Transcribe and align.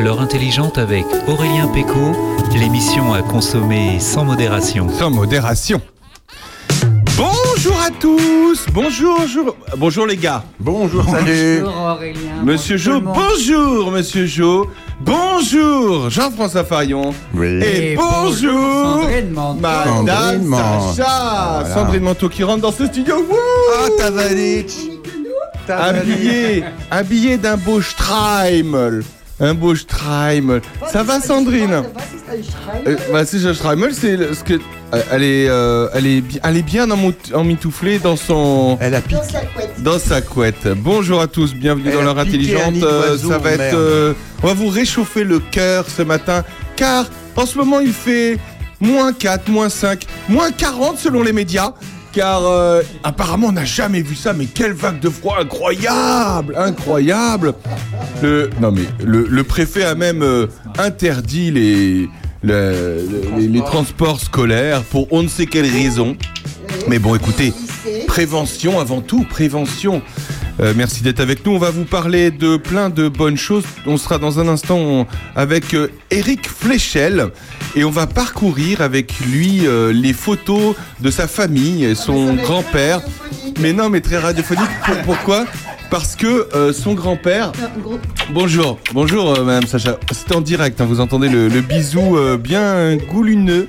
l'heure 0.00 0.20
intelligente 0.20 0.78
avec 0.78 1.04
Aurélien 1.28 1.68
Péco, 1.68 2.12
l'émission 2.54 3.12
à 3.12 3.22
consommer 3.22 3.98
sans 4.00 4.24
modération. 4.24 4.88
Sans 4.98 5.10
modération. 5.10 5.80
Bonjour 7.16 7.78
à 7.80 7.90
tous. 7.90 8.64
Bonjour, 8.72 9.18
bonjour, 9.18 9.56
bonjour 9.76 10.06
les 10.06 10.16
gars. 10.16 10.42
Bonjour, 10.58 11.04
salut. 11.04 11.60
Bonjour 11.62 11.82
Aurélien. 11.82 12.42
Monsieur 12.42 12.76
Bonjour 12.76 12.94
Jo, 12.94 13.00
bonjour 13.00 13.90
Monsieur 13.92 14.26
Jo. 14.26 14.66
Bonjour 15.00 16.08
Jean-François 16.10 16.64
Farion. 16.64 17.12
Oui. 17.34 17.46
Et 17.62 17.92
Et 17.92 17.96
bonjour 17.96 19.02
Sandrine 19.02 19.30
Manteau. 19.30 19.60
Madame 19.60 20.44
Sandrine. 20.50 20.94
Sacha. 20.96 21.58
Voilà. 21.60 21.74
Sandrine 21.74 22.02
Manteau 22.02 22.28
qui 22.30 22.42
rentre 22.44 22.62
dans 22.62 22.72
ce 22.72 22.86
studio. 22.86 23.16
Wouh 23.16 23.36
Ah, 23.84 23.88
Tavanic. 23.98 24.72
habillé, 25.68 26.64
habillé 26.90 27.36
d'un 27.36 27.56
beau 27.58 27.80
Streimel. 27.82 29.02
Un 29.40 29.54
beau 29.54 29.74
Streimel. 29.74 30.60
Ça 30.92 31.02
va 31.02 31.20
Sandrine 31.20 31.82
bah, 33.12 33.24
c'est 33.26 33.38
Josh 33.40 33.56
Streimel, 33.56 33.92
c'est 33.94 34.16
le- 34.16 34.34
ce 34.34 34.44
que 34.44 34.54
euh, 34.54 35.02
elle 35.10 35.22
est, 35.24 35.48
euh, 35.48 35.88
elle 35.94 36.06
est, 36.06 36.22
elle 36.44 36.56
est 36.56 36.62
bien 36.62 36.88
emmitouflée 37.34 37.98
dans 37.98 38.16
son, 38.16 38.76
Elle 38.80 38.94
a 38.94 39.00
piqué. 39.00 39.16
dans 39.78 39.98
sa 39.98 40.20
couette. 40.20 40.68
Bonjour 40.76 41.20
à 41.20 41.26
tous, 41.26 41.54
bienvenue 41.54 41.88
Elle 41.88 41.94
dans 41.94 42.02
l'heure 42.02 42.18
intelligente. 42.18 42.76
ça 42.78 43.38
va 43.38 43.50
être, 43.52 43.74
euh, 43.74 44.12
on 44.42 44.46
va 44.48 44.54
vous 44.54 44.68
réchauffer 44.68 45.24
le 45.24 45.40
cœur 45.40 45.86
ce 45.88 46.02
matin, 46.02 46.44
car 46.76 47.06
en 47.36 47.46
ce 47.46 47.58
moment 47.58 47.80
il 47.80 47.92
fait 47.92 48.38
moins 48.80 49.12
4, 49.12 49.48
moins 49.48 49.68
5, 49.68 50.04
moins 50.28 50.52
40 50.52 50.98
selon 50.98 51.22
les 51.22 51.32
médias. 51.32 51.72
Car 52.12 52.44
euh, 52.44 52.82
apparemment 53.04 53.48
on 53.48 53.52
n'a 53.52 53.64
jamais 53.64 54.02
vu 54.02 54.14
ça, 54.16 54.32
mais 54.32 54.46
quelle 54.46 54.72
vague 54.72 54.98
de 55.00 55.08
froid 55.08 55.36
incroyable, 55.40 56.54
incroyable. 56.58 57.54
Le, 58.22 58.50
non 58.60 58.72
mais 58.72 58.82
le, 59.04 59.42
préfet 59.44 59.84
a 59.84 59.94
même 59.94 60.22
euh, 60.22 60.46
interdit 60.78 61.50
les, 61.52 62.08
le- 62.42 63.06
les, 63.38 63.46
les 63.46 63.60
transports 63.60 64.18
scolaires 64.20 64.82
pour 64.82 65.06
on 65.12 65.22
ne 65.22 65.28
sait 65.28 65.46
quelle 65.46 65.70
raison. 65.70 66.16
Mais 66.88 66.98
bon, 66.98 67.14
écoutez, 67.14 67.52
prévention 68.06 68.80
avant 68.80 69.00
tout, 69.00 69.24
prévention. 69.28 70.02
Euh, 70.60 70.74
merci 70.76 71.02
d'être 71.02 71.20
avec 71.20 71.46
nous. 71.46 71.52
On 71.52 71.58
va 71.58 71.70
vous 71.70 71.84
parler 71.84 72.30
de 72.30 72.56
plein 72.58 72.90
de 72.90 73.08
bonnes 73.08 73.38
choses. 73.38 73.64
On 73.86 73.96
sera 73.96 74.18
dans 74.18 74.40
un 74.40 74.48
instant 74.48 74.76
on- 74.76 75.06
avec 75.34 75.72
euh, 75.74 75.88
Eric 76.10 76.48
Fléchel 76.48 77.28
et 77.74 77.84
on 77.84 77.90
va 77.90 78.06
parcourir 78.06 78.82
avec 78.82 79.20
lui 79.20 79.66
euh, 79.66 79.90
les 79.92 80.12
photos 80.12 80.74
de 81.00 81.10
sa 81.10 81.26
famille, 81.26 81.96
son 81.96 82.34
grand-père. 82.34 83.00
Mais 83.60 83.72
non, 83.72 83.88
mais 83.88 84.02
très 84.02 84.18
radiophonique. 84.18 84.68
Pour- 84.84 84.96
pourquoi? 84.98 85.46
Parce 85.88 86.14
que 86.14 86.48
euh, 86.54 86.72
son 86.74 86.92
grand-père. 86.94 87.52
Bonjour, 88.32 88.78
bonjour 88.92 89.38
euh, 89.38 89.44
Madame 89.44 89.66
Sacha. 89.66 89.98
C'est 90.12 90.32
en 90.34 90.40
direct, 90.42 90.80
hein, 90.80 90.84
vous 90.86 91.00
entendez 91.00 91.28
le, 91.28 91.48
le 91.48 91.60
bisou 91.62 92.16
euh, 92.18 92.36
bien 92.36 92.96
gouluneux 92.96 93.66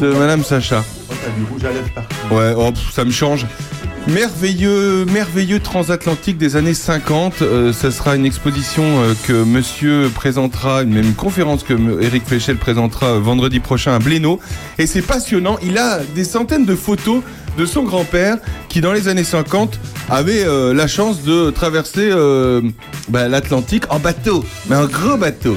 de 0.00 0.06
Madame 0.12 0.42
Sacha. 0.42 0.82
T'as 1.08 1.14
du 1.38 1.44
rouge 1.52 1.64
à 1.64 1.70
lèvres 1.72 1.88
partout. 1.94 2.34
Ouais, 2.34 2.54
oh, 2.56 2.72
pff, 2.72 2.92
ça 2.92 3.04
me 3.04 3.10
change. 3.12 3.46
Merveilleux, 4.06 5.06
merveilleux 5.06 5.60
transatlantique 5.60 6.36
des 6.36 6.56
années 6.56 6.74
50. 6.74 7.40
Euh, 7.40 7.72
ça 7.72 7.90
sera 7.90 8.16
une 8.16 8.26
exposition 8.26 8.82
euh, 8.84 9.14
que 9.26 9.32
Monsieur 9.32 10.10
présentera, 10.14 10.82
une 10.82 10.92
même 10.92 11.14
conférence 11.14 11.62
que 11.62 12.02
Eric 12.02 12.26
Fléchel 12.26 12.56
présentera 12.56 13.06
euh, 13.14 13.18
vendredi 13.18 13.60
prochain 13.60 13.94
à 13.94 13.98
Blénaud. 13.98 14.40
Et 14.76 14.86
c'est 14.86 15.00
passionnant. 15.00 15.56
Il 15.62 15.78
a 15.78 16.00
des 16.14 16.24
centaines 16.24 16.66
de 16.66 16.74
photos 16.74 17.22
de 17.56 17.64
son 17.64 17.82
grand-père 17.84 18.36
qui, 18.68 18.82
dans 18.82 18.92
les 18.92 19.08
années 19.08 19.24
50, 19.24 19.80
avait 20.10 20.44
euh, 20.44 20.74
la 20.74 20.86
chance 20.86 21.22
de 21.22 21.48
traverser 21.48 22.10
bah, 23.08 23.28
l'Atlantique 23.28 23.84
en 23.90 24.00
bateau, 24.00 24.44
mais 24.68 24.76
un 24.76 24.86
gros 24.86 25.16
bateau. 25.16 25.56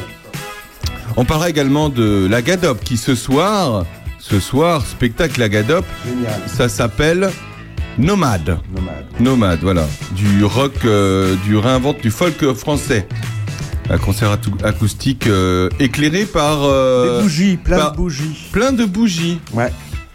On 1.17 1.25
parlera 1.25 1.49
également 1.49 1.89
de 1.89 2.27
la 2.29 2.41
Gadop 2.41 2.81
qui 2.81 2.95
ce 2.95 3.13
soir, 3.13 3.85
ce 4.19 4.39
soir, 4.39 4.85
spectacle 4.85 5.37
la 5.41 5.49
Gadop, 5.49 5.85
Génial. 6.05 6.41
ça 6.47 6.69
s'appelle 6.69 7.29
Nomade. 7.97 8.59
Nomade. 8.75 9.05
Nomade, 9.19 9.59
voilà. 9.61 9.87
Du 10.11 10.43
rock, 10.43 10.73
euh, 10.85 11.35
du 11.45 11.57
réinvente, 11.57 12.01
du 12.01 12.11
folk 12.11 12.53
français. 12.53 13.07
Un 13.89 13.97
concert 13.97 14.37
acoustique 14.63 15.27
euh, 15.27 15.69
éclairé 15.79 16.25
par 16.25 16.59
euh, 16.63 17.17
Des 17.17 17.23
bougies, 17.23 17.57
plein 17.57 17.89
de 17.89 17.95
bougies. 17.95 18.49
plein 18.51 18.71
de 18.73 18.85
bougies. 18.85 19.39
Ouais. 19.53 19.71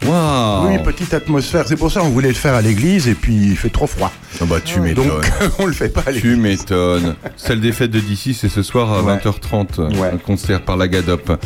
Waouh 0.07 0.69
Oui, 0.69 0.79
petite 0.85 1.15
atmosphère. 1.15 1.65
C'est 1.67 1.77
pour 1.77 1.91
ça 1.91 2.01
qu'on 2.01 2.11
voulait 2.11 2.29
le 2.29 2.35
faire 2.35 2.55
à 2.55 2.61
l'église 2.61 3.07
et 3.09 3.15
puis 3.15 3.35
il 3.35 3.57
fait 3.57 3.71
trop 3.71 3.87
froid. 3.87 4.13
Ah 4.41 4.45
bah 4.47 4.57
tu 4.63 4.77
Donc 4.77 4.85
m'étonnes. 4.85 5.11
on 5.61 5.67
le 5.67 5.73
fait 5.73 5.89
pas 5.89 6.01
à 6.01 6.13
Tu 6.13 6.35
l'église. 6.35 6.39
m'étonnes. 6.39 7.15
Celle 7.37 7.61
des 7.61 7.73
fêtes 7.73 7.93
de 7.93 8.01
d'ici, 8.01 8.35
c'est 8.35 8.49
ce 8.49 8.63
soir 8.63 8.93
à 8.93 9.03
Ouais. 9.03 9.17
20h30, 9.17 9.97
Ouais. 9.99 10.11
un 10.13 10.19
concert 10.19 10.63
par 10.63 10.77
la 10.77 10.89
Gadop. 10.89 11.41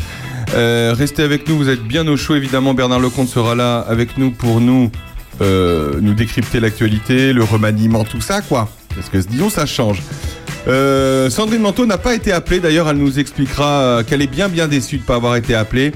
Euh, 0.55 0.93
restez 0.97 1.21
avec 1.23 1.47
nous, 1.47 1.55
vous 1.57 1.69
êtes 1.69 1.83
bien 1.83 2.07
au 2.07 2.17
chaud 2.17 2.35
évidemment. 2.35 2.73
Bernard 2.73 2.99
Lecomte 2.99 3.27
sera 3.29 3.53
là 3.55 3.79
avec 3.87 4.17
nous 4.17 4.31
pour 4.31 4.59
nous 4.59 4.91
euh, 5.41 5.93
nous 6.01 6.13
décrypter 6.13 6.59
l'actualité, 6.59 7.33
le 7.33 7.43
remaniement, 7.43 8.03
tout 8.03 8.21
ça 8.21 8.41
quoi. 8.41 8.69
Parce 8.95 9.09
que 9.09 9.17
disons 9.17 9.49
ça 9.49 9.65
change. 9.65 10.01
Euh, 10.67 11.29
Sandrine 11.29 11.61
Manteau 11.61 11.85
n'a 11.85 11.97
pas 11.97 12.13
été 12.13 12.31
appelée, 12.31 12.59
d'ailleurs 12.59 12.89
elle 12.89 12.97
nous 12.97 13.19
expliquera 13.19 14.01
qu'elle 14.07 14.21
est 14.21 14.27
bien 14.31 14.49
bien 14.49 14.67
déçue 14.67 14.97
de 14.97 15.01
ne 15.01 15.07
pas 15.07 15.15
avoir 15.15 15.35
été 15.35 15.55
appelée. 15.55 15.91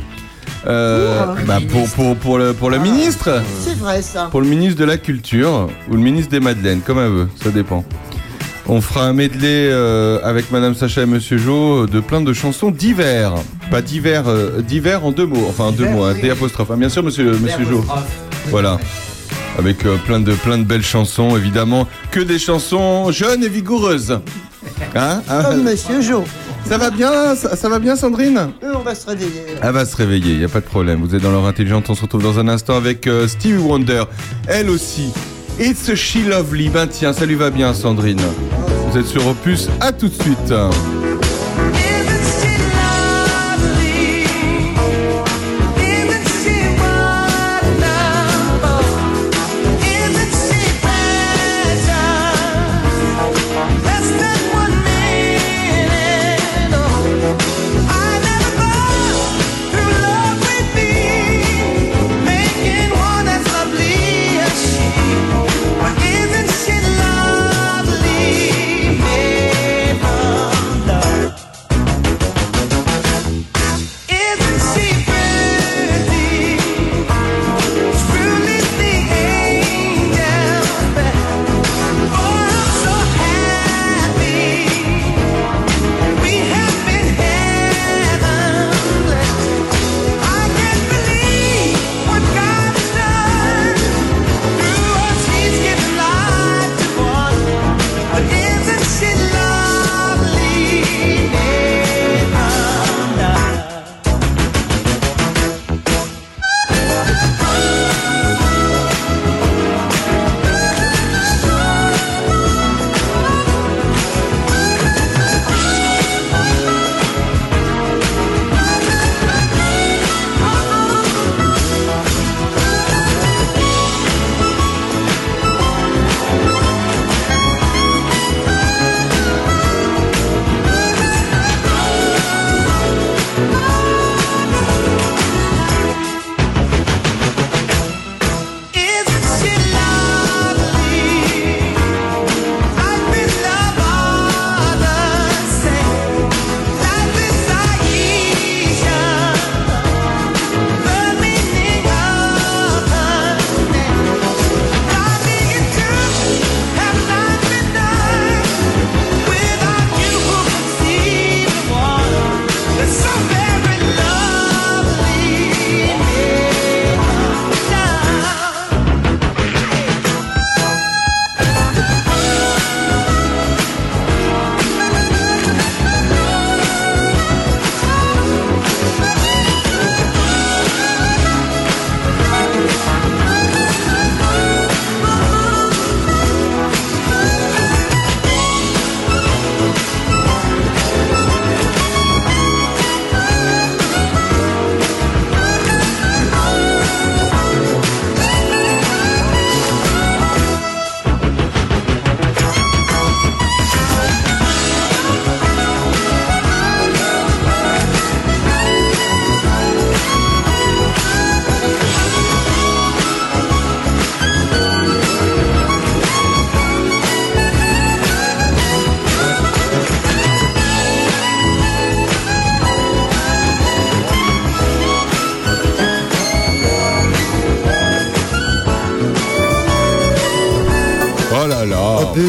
Euh, 0.67 1.25
Pour, 1.25 1.45
bah, 1.45 1.57
pour, 1.69 1.89
pour, 1.89 2.15
pour 2.17 2.37
le, 2.37 2.53
pour 2.53 2.69
le 2.69 2.77
ministre 2.77 3.41
C'est 3.65 3.77
vrai 3.79 4.03
ça. 4.03 4.27
pour 4.29 4.41
le 4.41 4.47
ministre 4.47 4.79
de 4.79 4.85
la 4.85 4.97
Culture 4.97 5.67
ou 5.89 5.93
le 5.95 6.01
ministre 6.01 6.29
des 6.29 6.39
Madeleines, 6.39 6.81
comme 6.85 6.99
elle 6.99 7.09
veut, 7.09 7.27
ça 7.43 7.49
dépend. 7.49 7.83
On 8.67 8.79
fera 8.79 9.05
un 9.05 9.13
medley 9.13 9.69
euh, 9.71 10.19
avec 10.23 10.51
Madame 10.51 10.75
Sacha 10.75 11.01
et 11.01 11.05
Monsieur 11.07 11.39
Jo 11.39 11.87
de 11.87 11.99
plein 11.99 12.21
de 12.21 12.31
chansons 12.31 12.69
divers. 12.69 13.33
Pas 13.71 13.81
divers, 13.81 14.27
euh, 14.27 14.61
divers 14.61 15.03
en 15.03 15.11
deux 15.11 15.25
mots, 15.25 15.47
enfin 15.49 15.65
en 15.65 15.71
deux 15.71 15.89
mots, 15.89 16.03
hein, 16.03 16.13
oui. 16.15 16.21
D 16.21 16.29
apostrophe. 16.29 16.69
Ah, 16.71 16.75
bien 16.75 16.89
sûr, 16.89 17.01
Monsieur, 17.03 17.31
monsieur 17.39 17.65
Jo. 17.65 17.83
Voilà. 18.49 18.77
Avec 19.57 19.85
euh, 19.85 19.97
plein 20.05 20.19
de 20.19 20.33
plein 20.33 20.57
de 20.57 20.63
belles 20.63 20.83
chansons, 20.83 21.35
évidemment, 21.35 21.87
que 22.11 22.19
des 22.19 22.39
chansons 22.39 23.11
jeunes 23.11 23.43
et 23.43 23.49
vigoureuses. 23.49 24.19
Hein, 24.95 25.21
hein 25.29 25.43
Comme 25.43 25.63
Monsieur 25.63 26.01
Jo. 26.01 26.23
Ça 26.65 26.77
va 26.77 26.89
bien, 26.89 27.35
ça, 27.35 27.55
ça 27.55 27.69
va 27.69 27.79
bien, 27.79 27.95
Sandrine? 27.95 28.51
Eux, 28.63 28.75
on 28.75 28.79
va 28.81 28.95
se 28.95 29.05
réveiller. 29.07 29.43
elle 29.61 29.71
va 29.71 29.85
se 29.85 29.95
réveiller, 29.95 30.33
il 30.33 30.39
n'y 30.39 30.45
a 30.45 30.49
pas 30.49 30.61
de 30.61 30.65
problème. 30.65 31.01
Vous 31.03 31.15
êtes 31.15 31.21
dans 31.21 31.31
l'heure 31.31 31.45
intelligente, 31.45 31.89
on 31.89 31.95
se 31.95 32.01
retrouve 32.03 32.23
dans 32.23 32.39
un 32.39 32.47
instant 32.47 32.77
avec 32.77 33.07
euh, 33.07 33.27
Stevie 33.27 33.57
Wonder. 33.57 34.03
Elle 34.47 34.69
aussi. 34.69 35.11
It's 35.59 35.89
a 35.89 35.95
She 35.95 36.25
Lovely. 36.25 36.69
Ben 36.69 36.87
tiens, 36.87 37.13
ça 37.13 37.25
lui 37.25 37.35
va 37.35 37.49
bien, 37.49 37.73
Sandrine. 37.73 38.21
Vous 38.89 38.97
êtes 38.97 39.05
sur 39.07 39.27
Opus, 39.27 39.67
à 39.79 39.91
tout 39.91 40.07
de 40.07 40.13
suite. 40.13 40.53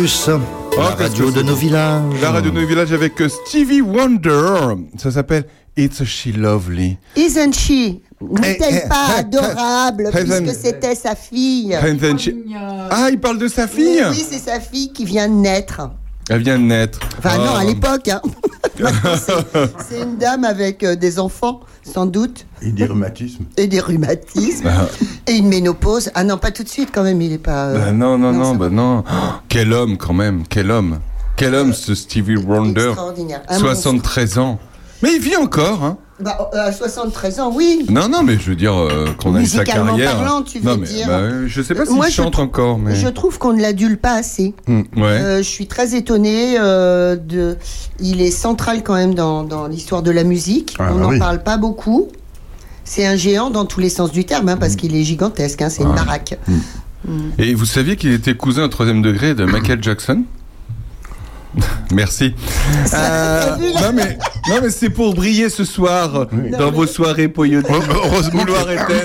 Opus, 0.02 0.26
la 0.76 0.82
radio 0.96 1.30
de 1.30 1.42
nos 1.42 1.54
villages. 1.54 2.02
La 2.20 2.32
radio 2.32 2.50
de 2.50 2.58
nos 2.60 2.66
villages 2.66 2.92
avec 2.92 3.20
euh, 3.20 3.28
Stevie 3.28 3.80
Wonder. 3.80 4.74
Ça 4.98 5.12
s'appelle 5.12 5.44
It's 5.76 6.02
She 6.02 6.34
Lovely. 6.36 6.98
Isn't 7.14 7.52
she 7.54 8.00
N'est-elle 8.20 8.82
eh, 8.84 8.88
pas 8.88 9.06
eh, 9.14 9.20
adorable 9.20 10.10
eh, 10.12 10.16
puisque 10.24 10.42
eh, 10.48 10.54
c'était 10.54 10.94
sa 10.96 11.14
fille? 11.14 11.78
She- 12.18 12.34
Ah, 12.90 13.10
il 13.12 13.20
parle 13.20 13.38
de 13.38 13.46
sa 13.46 13.68
fille 13.68 14.02
Oui, 14.10 14.24
c'est 14.28 14.40
sa 14.40 14.58
fille 14.58 14.92
qui 14.92 15.04
vient 15.04 15.28
de 15.28 15.34
naître. 15.34 15.88
Elle 16.28 16.42
vient 16.42 16.58
de 16.58 16.64
naître. 16.64 16.98
Enfin, 17.18 17.38
non, 17.38 17.52
Oh. 17.54 17.58
à 17.60 17.64
l'époque. 17.64 18.08
hein. 18.08 18.20
C'est 19.88 20.00
une 20.00 20.16
dame 20.16 20.42
avec 20.44 20.82
euh, 20.82 20.96
des 20.96 21.18
enfants, 21.20 21.60
sans 21.84 22.06
doute, 22.06 22.46
Et 22.62 22.70
des 22.72 22.86
rhumatismes. 22.86 23.44
et 23.56 23.66
des 23.68 23.78
rhumatismes, 23.80 24.66
Ah. 24.68 24.86
Et 25.32 25.38
une 25.38 25.48
ménopause. 25.48 26.10
Ah 26.14 26.24
non, 26.24 26.38
pas 26.38 26.50
tout 26.50 26.62
de 26.62 26.68
suite 26.68 26.90
quand 26.94 27.02
même, 27.02 27.20
il 27.22 27.32
est 27.32 27.38
pas. 27.38 27.66
euh, 27.68 27.78
Bah 27.78 27.92
non, 27.92 28.18
non, 28.18 28.32
non, 28.32 28.54
bah 28.54 28.68
non. 28.70 29.04
Oh, 29.06 29.14
quel 29.48 29.72
homme 29.72 29.96
quand 29.96 30.14
même, 30.14 30.42
quel 30.48 30.70
homme. 30.70 30.98
Quel 31.36 31.54
homme 31.54 31.72
ce 31.72 31.94
Stevie 31.94 32.36
Wonder. 32.36 32.86
Extraordinaire. 32.88 33.42
Un 33.48 33.58
73 33.58 34.38
ans. 34.38 34.58
Mais 35.02 35.14
il 35.16 35.20
vit 35.20 35.36
encore, 35.36 35.82
hein. 35.82 35.96
Bah, 36.20 36.50
euh, 36.54 36.68
à 36.68 36.72
73 36.72 37.40
ans, 37.40 37.50
oui. 37.52 37.84
Non, 37.90 38.08
non, 38.08 38.22
mais 38.22 38.38
je 38.38 38.50
veux 38.50 38.54
dire 38.54 38.74
euh, 38.78 39.06
qu'on 39.20 39.34
a 39.34 39.40
eu 39.40 39.46
sa 39.46 39.64
carrière. 39.64 40.14
parlant, 40.18 40.42
tu 40.42 40.60
veux 40.60 40.70
non, 40.70 40.76
mais, 40.78 40.86
dire. 40.86 41.08
bah, 41.08 41.14
euh, 41.14 41.44
je 41.48 41.60
sais 41.62 41.74
pas 41.74 41.84
s'il 41.84 42.00
je 42.00 42.10
chante 42.10 42.38
encore, 42.38 42.78
mais. 42.78 42.94
Je 42.94 43.08
trouve 43.08 43.38
qu'on 43.40 43.52
ne 43.54 43.60
l'adule 43.60 43.98
pas 43.98 44.12
assez. 44.14 44.54
Hmm, 44.68 44.82
ouais. 44.96 45.02
Euh, 45.02 45.36
je 45.38 45.42
suis 45.48 45.66
très 45.66 45.96
étonnée 45.96 46.56
de. 46.58 47.56
Il 47.98 48.20
est 48.22 48.30
central 48.30 48.84
quand 48.84 48.94
même 48.94 49.14
dans, 49.14 49.42
dans 49.42 49.66
l'histoire 49.66 50.02
de 50.02 50.12
la 50.12 50.22
musique. 50.22 50.76
Ah, 50.78 50.90
On 50.92 50.98
n'en 50.98 51.08
oui. 51.08 51.18
parle 51.18 51.42
pas 51.42 51.56
beaucoup. 51.56 52.06
C'est 52.84 53.06
un 53.06 53.16
géant 53.16 53.50
dans 53.50 53.64
tous 53.64 53.80
les 53.80 53.88
sens 53.88 54.10
du 54.12 54.24
terme, 54.24 54.48
hein, 54.48 54.56
parce 54.56 54.76
qu'il 54.76 54.94
est 54.96 55.04
gigantesque. 55.04 55.62
hein, 55.62 55.70
c'est 55.70 55.82
une 55.82 55.94
baraque. 55.94 56.38
Et 57.38 57.54
vous 57.54 57.64
saviez 57.64 57.96
qu'il 57.96 58.12
était 58.12 58.34
cousin 58.34 58.64
au 58.64 58.68
troisième 58.68 59.02
degré 59.02 59.34
de 59.34 59.44
Michael 59.44 59.82
Jackson? 59.82 60.24
Merci. 61.92 62.34
Euh, 62.94 63.56
non 63.82 63.92
mais, 63.94 64.16
non 64.48 64.54
mais 64.62 64.70
c'est 64.70 64.88
pour 64.88 65.12
briller 65.14 65.50
ce 65.50 65.64
soir 65.64 66.26
dans 66.58 66.70
vos 66.70 66.86
soirées 66.86 67.28
poyotiques. 67.28 67.70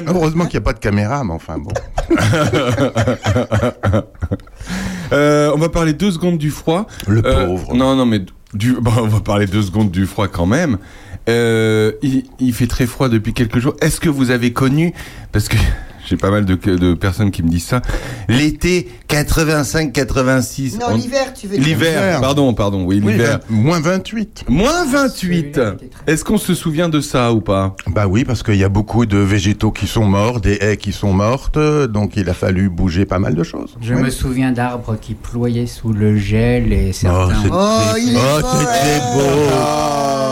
Heureusement, 0.08 0.46
qu'il 0.46 0.52
n'y 0.54 0.58
a 0.58 0.62
pas 0.62 0.72
de 0.74 0.80
caméra, 0.80 1.24
mais 1.26 1.34
enfin 1.34 1.58
bon. 1.58 1.72
Euh, 5.14 5.52
on 5.56 5.58
va 5.58 5.70
parler 5.70 5.94
deux 5.94 6.12
secondes 6.12 6.38
du 6.38 6.52
froid. 6.52 6.86
Le 7.08 7.26
Euh, 7.26 7.46
pauvre. 7.48 7.74
non, 7.74 7.96
non, 7.96 8.06
mais 8.06 8.22
du, 8.54 8.74
bon, 8.74 8.92
on 8.98 9.08
va 9.08 9.22
parler 9.22 9.46
deux 9.46 9.62
secondes 9.62 9.90
du 9.90 10.06
froid 10.06 10.28
quand 10.28 10.46
même. 10.46 10.78
Euh, 11.30 11.92
il, 12.02 12.24
il 12.40 12.54
fait 12.54 12.68
très 12.68 12.86
froid 12.86 13.10
depuis 13.10 13.34
quelques 13.34 13.60
jours. 13.60 13.76
Est-ce 13.82 14.00
que 14.00 14.10
vous 14.10 14.32
avez 14.32 14.54
connu, 14.54 14.94
parce 15.32 15.50
que 15.50 15.58
j'ai 16.10 16.16
pas 16.16 16.32
mal 16.32 16.46
de, 16.46 16.56
de 16.56 16.94
personnes 16.94 17.32
qui 17.32 17.44
me 17.44 17.50
disent 17.50 17.66
ça, 17.66 17.82
l'été 18.30 18.88
85-86 19.10 20.80
Non, 20.80 20.86
on- 20.92 20.96
l'hiver, 20.96 21.34
tu 21.34 21.48
veux 21.48 21.58
dire. 21.58 21.66
L'hiver, 21.66 22.02
L'hiver. 22.02 22.22
pardon, 22.22 22.54
pardon, 22.54 22.86
oui, 22.86 23.02
Oui, 23.04 23.12
l'hiver. 23.14 23.40
moins 23.50 23.80
28. 23.82 24.46
Moins 24.48 24.86
28 24.86 25.60
Est-ce 26.08 26.24
qu'on 26.24 26.38
se 26.38 26.54
souvient 26.54 26.88
de 26.88 27.02
ça 27.02 27.34
ou 27.34 27.42
pas? 27.42 27.76
Bah 27.88 28.08
oui, 28.08 28.24
parce 28.24 28.42
qu'il 28.44 28.56
y 28.56 28.64
a 28.64 28.70
beaucoup 28.70 29.06
de 29.06 29.18
végétaux 29.18 29.72
qui 29.72 29.86
sont 29.88 30.06
morts, 30.06 30.40
des 30.40 30.54
haies 30.62 30.78
qui 30.78 30.94
sont 30.94 31.12
mortes, 31.12 31.60
donc 31.90 32.16
il 32.16 32.30
a 32.30 32.34
fallu 32.34 32.70
bouger 32.70 33.06
pas 33.06 33.20
mal 33.20 33.36
de 33.36 33.44
choses. 33.44 33.76
Je 33.82 33.94
Oui. 33.94 34.02
me 34.04 34.10
souviens 34.10 34.52
d'arbres 34.54 34.98
qui 35.00 35.14
ployaient 35.14 35.68
sous 35.68 35.92
le 35.92 36.16
gel 36.18 36.72
et 36.72 36.94
certains. 36.94 37.36
c'est- 37.44 37.50
Oh, 37.52 37.96
il 38.00 38.16
est 38.16 38.18
Oh, 38.18 38.40
c'était 38.60 39.02
hein. 39.02 39.14
beau. 39.14 40.27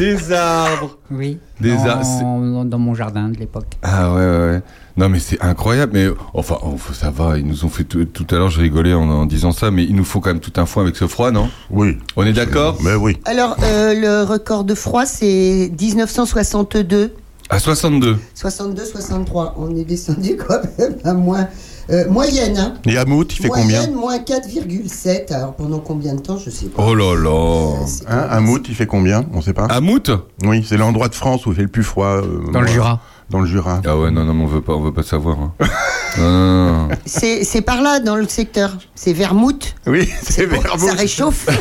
Des 0.00 0.32
arbres 0.32 0.96
Oui. 1.10 1.38
Des 1.60 1.74
dans, 1.76 1.84
ar- 1.86 2.04
c'est- 2.04 2.22
dans, 2.22 2.78
mon 2.78 2.94
jardin 2.94 3.28
de 3.28 3.36
l'époque. 3.36 3.66
Ah 3.82 4.10
ouais, 4.14 4.18
ouais, 4.18 4.38
ouais. 4.52 4.62
Non 4.96 5.08
mais 5.10 5.18
c'est 5.18 5.40
incroyable, 5.42 5.92
mais 5.94 6.08
enfin, 6.32 6.56
oh, 6.62 6.76
ça 6.94 7.10
va, 7.10 7.38
ils 7.38 7.46
nous 7.46 7.64
ont 7.66 7.68
fait 7.68 7.84
tout, 7.84 8.06
tout 8.06 8.26
à 8.30 8.34
l'heure, 8.36 8.48
je 8.48 8.60
rigolais 8.60 8.94
en, 8.94 9.08
en 9.10 9.26
disant 9.26 9.52
ça, 9.52 9.70
mais 9.70 9.84
il 9.84 9.94
nous 9.94 10.04
faut 10.04 10.20
quand 10.20 10.30
même 10.30 10.40
tout 10.40 10.52
un 10.56 10.64
foin 10.66 10.82
avec 10.84 10.96
ce 10.96 11.06
froid, 11.06 11.30
non? 11.30 11.50
Oui. 11.70 11.98
On 12.16 12.24
est 12.24 12.32
d'accord? 12.32 12.78
Mais 12.82 12.94
oui. 12.94 13.18
Alors, 13.26 13.56
euh, 13.62 13.94
le 13.94 14.24
record 14.24 14.64
de 14.64 14.74
froid, 14.74 15.04
c'est 15.04 15.70
1962. 15.78 17.12
À 17.50 17.58
62 17.58 18.16
62-63. 18.36 19.52
On 19.58 19.74
est 19.76 19.84
descendu 19.84 20.36
quand 20.36 20.60
même 20.78 20.96
à 21.04 21.12
moins. 21.14 21.46
Euh, 21.90 22.08
moyenne, 22.08 22.56
hein. 22.58 22.74
Et 22.86 22.96
Hamout, 22.96 23.24
il 23.32 23.36
fait 23.42 23.48
combien 23.48 23.86
Moyenne, 23.86 23.94
moins 23.94 24.18
4,7. 24.18 25.32
Alors, 25.32 25.54
pendant 25.54 25.78
combien 25.80 26.14
de 26.14 26.20
temps, 26.20 26.38
je 26.38 26.50
sais 26.50 26.66
pas. 26.66 26.82
Oh 26.86 26.94
là 26.94 27.14
là 27.14 27.86
C'est- 27.86 28.04
hein, 28.08 28.26
Hamout, 28.30 28.62
il 28.68 28.74
fait 28.74 28.86
combien? 28.86 29.24
On 29.32 29.40
sait 29.40 29.52
pas. 29.52 29.66
Hamout 29.66 30.10
Oui, 30.44 30.64
c'est 30.66 30.76
l'endroit 30.76 31.08
de 31.08 31.14
France 31.14 31.46
où 31.46 31.50
il 31.50 31.56
fait 31.56 31.62
le 31.62 31.68
plus 31.68 31.82
froid. 31.84 32.06
euh, 32.06 32.50
Dans 32.52 32.60
le 32.60 32.68
Jura. 32.68 33.00
Dans 33.30 33.40
le 33.40 33.46
Jura. 33.46 33.80
Ah 33.86 33.96
ouais, 33.96 34.10
non, 34.10 34.24
non, 34.24 34.34
mais 34.34 34.42
on 34.42 34.46
veut 34.46 34.60
pas, 34.60 34.72
on 34.74 34.80
veut 34.80 34.92
pas 34.92 35.04
savoir. 35.04 35.38
hein. 35.38 35.52
non, 36.18 36.24
non, 36.30 36.88
non. 36.88 36.88
C'est 37.06 37.44
c'est 37.44 37.60
par 37.62 37.80
là, 37.80 38.00
dans 38.00 38.16
le 38.16 38.26
secteur. 38.26 38.76
C'est 38.96 39.12
Vermouth. 39.12 39.74
Oui, 39.86 40.08
c'est 40.22 40.46
vers 40.46 40.78
ça 40.78 40.92
réchauffe. 40.94 41.46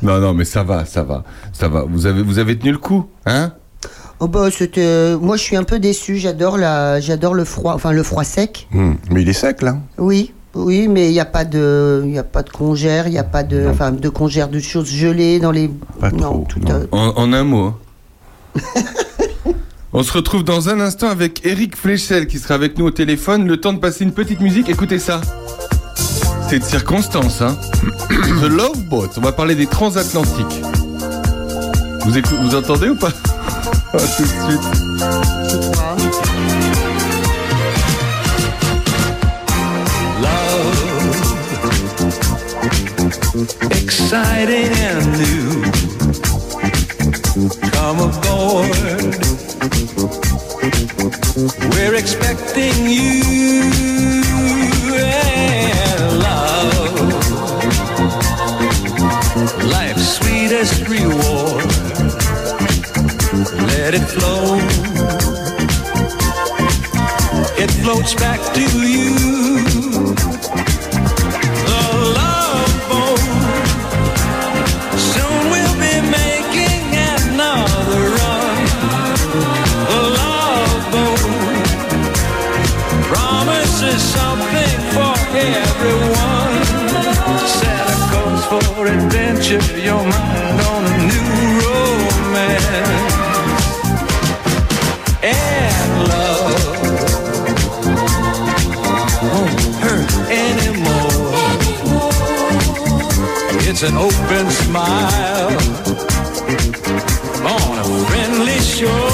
Non, 0.00 0.20
non, 0.20 0.32
mais 0.32 0.44
ça 0.44 0.62
va, 0.62 0.84
ça 0.84 1.02
va, 1.02 1.24
ça 1.52 1.66
va. 1.68 1.82
Vous 1.88 2.06
avez, 2.06 2.22
vous 2.22 2.38
avez 2.38 2.56
tenu 2.56 2.70
le 2.70 2.78
coup, 2.78 3.08
hein? 3.26 3.52
Oh 4.20 4.26
bah, 4.28 4.48
c'était- 4.50 5.14
Moi, 5.20 5.36
je 5.36 5.42
suis 5.42 5.56
un 5.56 5.62
peu 5.64 5.78
déçu. 5.78 6.16
J'adore 6.18 6.58
la... 6.58 7.00
j'adore 7.00 7.34
le 7.34 7.44
froid, 7.44 7.74
enfin 7.74 7.92
le 7.92 8.02
froid 8.02 8.24
sec. 8.24 8.66
Hmm, 8.72 8.94
Mais 9.10 9.22
il 9.22 9.28
est 9.28 9.32
sec 9.32 9.62
là. 9.62 9.76
Oui, 9.96 10.32
oui, 10.54 10.88
mais 10.88 11.08
il 11.08 11.12
n'y 11.12 11.20
a 11.20 11.24
pas 11.24 11.44
de, 11.44 12.02
il 12.04 12.12
y 12.12 12.18
a 12.18 12.24
pas 12.24 12.42
de 12.42 12.50
congère, 12.50 13.06
il 13.06 13.12
n'y 13.12 13.18
a 13.18 13.24
pas 13.24 13.44
de, 13.44 13.60
Non. 13.62 13.70
enfin, 13.70 13.92
de 13.92 14.08
congère 14.08 14.48
de 14.48 14.58
choses 14.58 14.88
gelées 14.90 15.38
dans 15.38 15.52
les. 15.52 15.70
Pas 16.00 16.10
non, 16.10 16.18
trop, 16.20 16.46
tout 16.48 16.58
non. 16.60 16.70
euh, 16.70 16.86
en, 16.90 17.12
en 17.16 17.32
un 17.32 17.44
mot. 17.44 17.66
hein. 17.66 17.76
On 19.92 20.02
se 20.02 20.12
retrouve 20.12 20.44
dans 20.44 20.68
un 20.68 20.80
instant 20.80 21.08
avec 21.08 21.46
Eric 21.46 21.74
Fléchel 21.76 22.26
qui 22.26 22.38
sera 22.38 22.54
avec 22.54 22.76
nous 22.78 22.84
au 22.86 22.90
téléphone. 22.90 23.46
Le 23.46 23.56
temps 23.58 23.72
de 23.72 23.78
passer 23.78 24.04
une 24.04 24.12
petite 24.12 24.40
musique. 24.40 24.68
Écoutez 24.68 24.98
ça. 24.98 25.20
C'est 26.50 26.58
de 26.58 26.64
circonstance, 26.64 27.40
hein. 27.40 27.56
The 28.10 28.48
Love 28.50 28.82
Boat. 28.90 29.08
On 29.16 29.20
va 29.22 29.32
parler 29.32 29.54
des 29.54 29.66
transatlantiques. 29.66 30.60
Vous, 32.04 32.12
vous 32.42 32.54
entendez 32.54 32.88
ou 32.90 32.96
pas? 32.96 33.10
Tout 33.92 33.98
de 33.98 34.28
suite. 34.28 34.78
exciting 44.10 44.72
and 44.88 45.06
new. 45.18 45.62
Come 47.70 47.98
aboard. 48.00 49.16
We're 51.72 51.94
expecting 51.94 52.76
you 52.88 53.62
and 54.96 56.18
love. 56.18 56.94
Life's 59.64 60.08
sweetest 60.16 60.88
reward. 60.88 62.07
Let 63.38 63.94
it 63.94 64.02
flow. 64.02 64.58
It 67.56 67.70
floats 67.82 68.14
back 68.14 68.40
to 68.54 68.60
you. 68.60 69.14
The 71.68 71.82
love 72.18 72.74
boat. 72.88 73.20
Soon 74.98 75.50
we'll 75.52 75.78
be 75.78 75.96
making 76.10 76.82
another 77.14 78.02
run. 78.18 78.56
The 79.90 80.02
love 80.18 80.82
boat 80.90 81.22
promises 83.06 84.02
something 84.02 84.78
for 84.94 85.14
everyone. 85.38 86.58
For 88.48 88.86
adventure, 88.86 89.60
It's 103.80 103.88
an 103.88 103.96
open 103.96 104.50
smile 104.50 105.56
on 107.46 107.78
a 107.78 108.06
friendly 108.08 108.58
shore. 108.58 109.07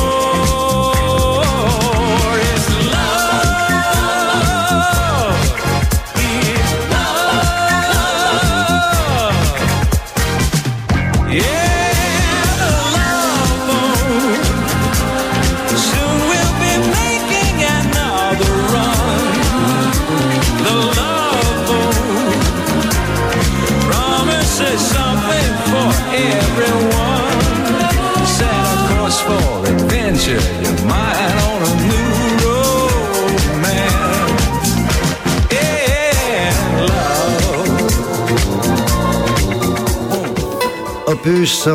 Opus, 41.24 41.66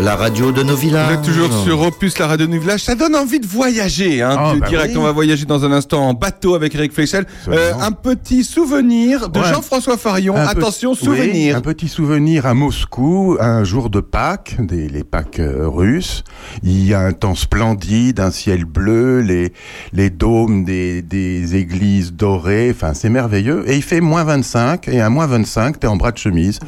la 0.00 0.14
radio 0.14 0.52
de 0.52 0.62
nos 0.62 0.74
Vous 0.74 0.82
villages. 0.82 1.12
êtes 1.14 1.22
toujours 1.22 1.50
sur 1.64 1.80
Opus, 1.80 2.18
la 2.18 2.26
radio 2.26 2.46
du 2.46 2.58
village. 2.58 2.82
Ça 2.84 2.94
donne 2.94 3.16
envie 3.16 3.40
de 3.40 3.46
voyager. 3.46 4.20
Hein, 4.22 4.36
Ah, 4.38 4.54
de- 4.54 4.60
bah 4.60 4.68
direct, 4.68 4.92
oui. 4.94 4.98
on 5.00 5.04
va 5.04 5.12
voyager 5.12 5.46
dans 5.46 5.64
un 5.64 5.72
instant 5.72 6.06
en 6.08 6.12
bateau 6.14 6.54
avec 6.54 6.74
Eric 6.74 6.92
Fleischel. 6.92 7.26
Euh, 7.48 7.72
un 7.80 7.92
petit 7.92 8.44
souvenir 8.44 9.30
de 9.30 9.40
Ouais. 9.40 9.46
Jean-François 9.52 9.96
Farion. 9.96 10.36
Un 10.36 10.44
peu- 10.54 10.60
Attention, 10.60 10.90
oui, 10.90 10.96
souvenir. 10.98 11.56
un 11.56 11.60
petit 11.62 11.88
souvenir 11.88 12.44
à 12.46 12.52
Moscou, 12.54 13.36
un 13.40 13.64
jour 13.64 13.88
de 13.88 14.00
Pâques, 14.00 14.56
des, 14.60 14.88
les 14.88 15.02
Pâques 15.02 15.40
euh, 15.40 15.66
russes. 15.66 16.24
Il 16.62 16.86
y 16.86 16.92
a 16.92 17.00
un 17.00 17.12
temps 17.12 17.34
splendide, 17.34 18.20
un 18.20 18.30
ciel 18.30 18.64
bleu, 18.66 19.20
les, 19.20 19.52
les 19.94 20.10
dômes 20.10 20.64
des, 20.64 21.00
des 21.02 21.56
églises 21.56 22.12
dorées. 22.12 22.70
Enfin, 22.70 22.92
c'est 22.92 23.10
merveilleux. 23.10 23.64
Et 23.66 23.76
il 23.76 23.82
fait 23.82 24.00
moins 24.02 24.24
25. 24.24 24.88
Et 24.88 25.00
à 25.00 25.08
moins 25.08 25.26
25, 25.26 25.80
t'es 25.80 25.86
en 25.86 25.96
bras 25.96 26.12
de 26.12 26.18
chemise. 26.18 26.58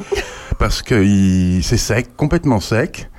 Parce 0.57 0.81
que 0.81 0.95
c'est 1.61 1.77
sec, 1.77 2.15
complètement 2.17 2.59
sec. 2.59 3.09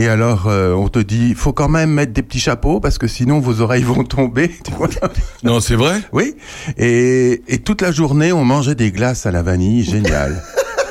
Et 0.00 0.06
alors, 0.06 0.46
euh, 0.46 0.74
on 0.74 0.88
te 0.88 1.00
dit, 1.00 1.34
faut 1.34 1.52
quand 1.52 1.68
même 1.68 1.90
mettre 1.90 2.12
des 2.12 2.22
petits 2.22 2.38
chapeaux 2.38 2.78
parce 2.78 2.98
que 2.98 3.08
sinon 3.08 3.40
vos 3.40 3.60
oreilles 3.60 3.82
vont 3.82 4.04
tomber. 4.04 4.48
Tu 4.64 4.70
vois 4.70 4.86
Non, 5.42 5.58
c'est 5.58 5.74
vrai? 5.74 6.00
Oui. 6.12 6.36
Et, 6.76 7.42
et 7.48 7.58
toute 7.58 7.82
la 7.82 7.90
journée, 7.90 8.32
on 8.32 8.44
mangeait 8.44 8.76
des 8.76 8.92
glaces 8.92 9.26
à 9.26 9.32
la 9.32 9.42
vanille. 9.42 9.82
Génial. 9.82 10.40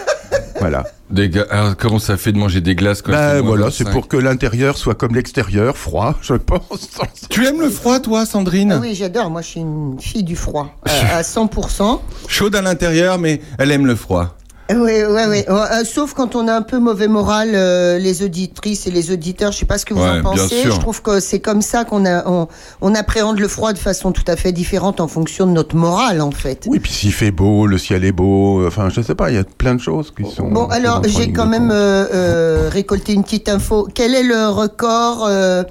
voilà. 0.59 0.83
Des 1.09 1.29
gars, 1.29 1.45
alors, 1.49 1.77
comment 1.77 1.99
ça 1.99 2.17
fait 2.17 2.33
de 2.33 2.37
manger 2.37 2.59
des 2.59 2.75
glaces 2.75 3.01
quand 3.01 3.13
Ben 3.13 3.39
voilà, 3.39 3.67
25? 3.67 3.77
c'est 3.85 3.91
pour 3.93 4.09
que 4.09 4.17
l'intérieur 4.17 4.77
soit 4.77 4.95
comme 4.95 5.15
l'extérieur, 5.15 5.77
froid, 5.77 6.15
je 6.21 6.33
pense. 6.33 6.89
Tu 7.29 7.45
aimes 7.45 7.61
le 7.61 7.69
froid, 7.69 8.01
toi, 8.01 8.25
Sandrine? 8.25 8.73
Ah 8.73 8.79
oui, 8.81 8.93
j'adore. 8.93 9.29
Moi, 9.29 9.41
je 9.41 9.47
suis 9.47 9.59
une 9.61 9.95
fille 10.01 10.23
du 10.23 10.35
froid 10.35 10.75
euh, 10.85 10.91
à 11.13 11.21
100%. 11.21 12.01
Chaude 12.27 12.55
à 12.57 12.61
l'intérieur, 12.61 13.19
mais 13.19 13.39
elle 13.57 13.71
aime 13.71 13.85
le 13.85 13.95
froid. 13.95 14.36
Oui, 14.69 14.91
oui, 15.09 15.21
oui. 15.29 15.43
Euh, 15.47 15.83
sauf 15.85 16.13
quand 16.13 16.35
on 16.35 16.47
a 16.47 16.53
un 16.53 16.61
peu 16.61 16.77
mauvais 16.79 17.07
moral, 17.07 17.51
euh, 17.53 17.97
les 17.97 18.21
auditrices 18.23 18.85
et 18.85 18.91
les 18.91 19.11
auditeurs, 19.11 19.51
je 19.53 19.59
sais 19.59 19.65
pas 19.65 19.77
ce 19.77 19.85
que 19.85 19.93
vous 19.93 20.01
Ouais, 20.01 20.19
en 20.19 20.23
pensez. 20.23 20.63
Je 20.63 20.69
trouve 20.79 21.01
que 21.01 21.19
c'est 21.21 21.39
comme 21.39 21.61
ça 21.61 21.85
qu'on 21.85 22.05
a, 22.05 22.27
on, 22.27 22.47
on 22.81 22.93
appréhende 22.93 23.39
le 23.39 23.47
froid 23.47 23.71
de 23.71 23.77
façon 23.77 24.11
tout 24.11 24.25
à 24.27 24.35
fait 24.35 24.51
différente 24.51 24.99
en 24.99 25.07
fonction 25.07 25.45
de 25.47 25.51
notre 25.51 25.75
morale, 25.75 26.21
en 26.21 26.31
fait. 26.31 26.65
Oui, 26.67 26.79
puis 26.79 26.91
s'il 26.91 27.13
fait 27.13 27.31
beau, 27.31 27.65
le 27.65 27.77
ciel 27.77 28.03
est 28.03 28.11
beau, 28.11 28.65
enfin, 28.67 28.89
je 28.89 29.01
sais 29.01 29.15
pas, 29.15 29.29
il 29.31 29.35
y 29.35 29.39
a 29.39 29.43
plein 29.45 29.75
de 29.75 29.81
choses 29.81 30.11
qui 30.15 30.29
sont. 30.29 30.49
Bon, 30.49 30.65
alors 30.65 31.01
j'ai 31.05 31.31
quand 31.31 31.45
même 31.47 31.71
euh, 31.71 32.05
euh, 32.13 32.69
récolté 32.71 33.13
une 33.13 33.23
petite 33.23 33.47
info. 33.47 33.87
Quel 33.93 34.13
est 34.15 34.23
le 34.23 34.49
record 34.49 35.25
euh, 35.27 35.63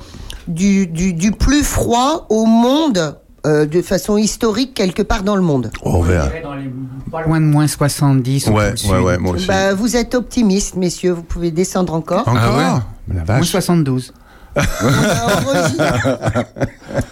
du, 0.48 0.86
du, 0.86 1.12
du 1.12 1.32
plus 1.32 1.62
froid 1.64 2.26
au 2.30 2.46
monde 2.46 3.18
euh, 3.46 3.64
de 3.66 3.80
façon 3.82 4.16
historique 4.16 4.74
quelque 4.74 5.02
part 5.02 5.22
dans 5.22 5.36
le 5.36 5.42
monde 5.42 5.70
Oh, 5.82 6.04
Dans 6.42 6.54
les- 6.54 6.70
Pas 7.10 7.22
loin 7.22 7.40
de 7.40 7.46
moins 7.46 7.66
70 7.66 8.48
au 8.48 8.50
Ouais, 8.52 8.70
ouais, 8.70 8.76
sud. 8.76 8.90
ouais, 8.90 9.18
moi 9.18 9.34
aussi. 9.34 9.46
bah, 9.46 9.72
Vous 9.74 9.96
êtes 9.96 10.14
optimiste, 10.14 10.74
messieurs. 10.76 11.12
Vous 11.12 11.22
pouvez 11.22 11.50
descendre 11.50 11.94
encore. 11.94 12.26
Encore 12.26 12.34
Ah 12.58 12.82
La 13.08 13.14
Moins 13.14 13.24
vache. 13.24 13.48
72. 13.48 14.12
On 14.56 14.60
a 14.88 15.26
enregistré- 15.36 16.46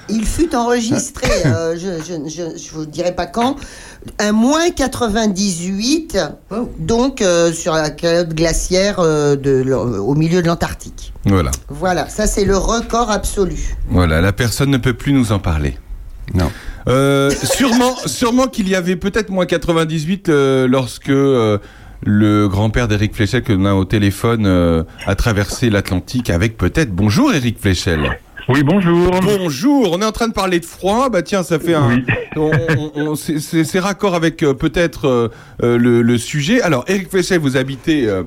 Il 0.09 0.25
fut 0.25 0.55
enregistré, 0.57 1.29
euh, 1.45 1.77
je, 1.77 2.03
je, 2.03 2.29
je, 2.31 2.57
je 2.59 2.71
vous 2.73 2.87
dirai 2.87 3.13
pas 3.15 3.27
quand, 3.27 3.57
un 4.19 4.33
moins 4.33 4.71
98, 4.71 6.17
donc 6.79 7.21
euh, 7.21 7.53
sur 7.53 7.75
la 7.75 7.91
calotte 7.91 8.31
glaciaire 8.35 8.97
euh, 9.01 9.37
de, 9.37 9.71
au 9.73 10.15
milieu 10.15 10.41
de 10.41 10.47
l'Antarctique. 10.47 11.13
Voilà. 11.27 11.51
Voilà, 11.69 12.09
ça 12.09 12.27
c'est 12.27 12.45
le 12.47 12.57
record 12.57 13.11
absolu. 13.11 13.77
Voilà, 13.91 14.21
la 14.23 14.33
personne 14.33 14.71
ne 14.71 14.79
peut 14.79 14.95
plus 14.95 15.13
nous 15.13 15.31
en 15.33 15.39
parler. 15.39 15.79
Non. 16.33 16.51
Euh, 16.89 17.31
sûrement, 17.31 17.95
sûrement 18.07 18.47
qu'il 18.47 18.69
y 18.69 18.75
avait 18.75 18.97
peut-être 18.97 19.31
moins 19.31 19.47
98 19.47 20.29
euh, 20.29 20.67
lorsque 20.67 21.11
euh, 21.11 21.59
le 22.03 22.49
grand-père 22.49 22.89
d'Éric 22.89 23.15
Fléchel 23.15 23.43
que 23.43 23.53
l'on 23.53 23.67
a 23.67 23.75
au 23.75 23.85
téléphone 23.85 24.47
euh, 24.47 24.85
a 25.07 25.15
traversé 25.15 25.71
l'Atlantique 25.71 26.31
avec 26.31 26.57
peut-être. 26.57 26.93
Bonjour 26.93 27.33
Éric 27.33 27.59
Fléchel. 27.61 28.19
Oui, 28.49 28.63
bonjour. 28.63 29.11
Bonjour. 29.23 29.89
On 29.93 30.03
est 30.03 30.05
en 30.05 30.13
train 30.13 30.29
de 30.29 30.35
parler 30.35 30.61
de 30.61 30.67
froid. 30.67 31.09
Bah 31.09 31.23
tiens, 31.23 31.43
ça 31.43 31.59
fait 31.59 31.73
un. 31.75 31.89
Oui. 31.89 32.05
on- 32.37 32.51
on- 32.95 33.07
on- 33.09 33.15
c'est- 33.15 33.79
raccord 33.79 34.15
avec 34.15 34.43
euh, 34.43 34.53
peut-être 34.53 35.07
euh, 35.07 35.29
euh, 35.63 35.79
le, 35.79 36.03
le 36.03 36.19
sujet. 36.19 36.61
Alors, 36.61 36.85
Éric 36.87 37.09
Fléchel, 37.11 37.39
vous 37.41 37.57
habitez 37.57 38.07
euh, 38.07 38.23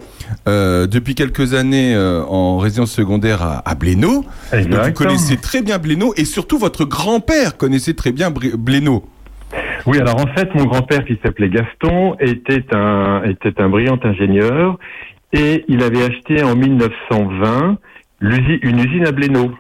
euh, 0.48 0.88
depuis 0.88 1.14
quelques 1.14 1.54
années 1.54 1.94
euh, 1.96 2.24
en 2.24 2.58
résidence 2.58 2.92
secondaire 2.92 3.44
à, 3.44 3.70
à 3.70 3.76
Blénaud. 3.76 4.26
Donc, 4.52 4.80
vous 4.88 4.92
connaissez 4.94 5.38
très 5.38 5.62
bien 5.62 5.78
Blénaud 5.78 6.14
et 6.18 6.26
surtout 6.26 6.58
votre 6.58 6.84
grand-père 6.86 7.56
connaissait 7.58 7.94
très 7.94 8.12
bien 8.12 8.32
Blénaud. 8.32 9.06
Oui, 9.86 10.00
alors 10.00 10.20
en 10.20 10.28
fait, 10.36 10.54
mon 10.56 10.66
grand-père 10.66 11.06
qui 11.06 11.18
s'appelait 11.24 11.50
Gaston 11.50 12.16
était 12.20 12.66
un, 12.76 13.22
était 13.24 13.62
un 13.62 13.70
brillant 13.70 14.00
ingénieur 14.04 14.78
et 15.32 15.64
il 15.68 15.84
avait 15.84 16.04
acheté 16.04 16.44
en 16.44 16.56
1920 16.56 17.78
l'usi- 18.20 18.60
une 18.64 18.80
usine 18.80 19.06
à 19.06 19.12
Blénaud. 19.12 19.52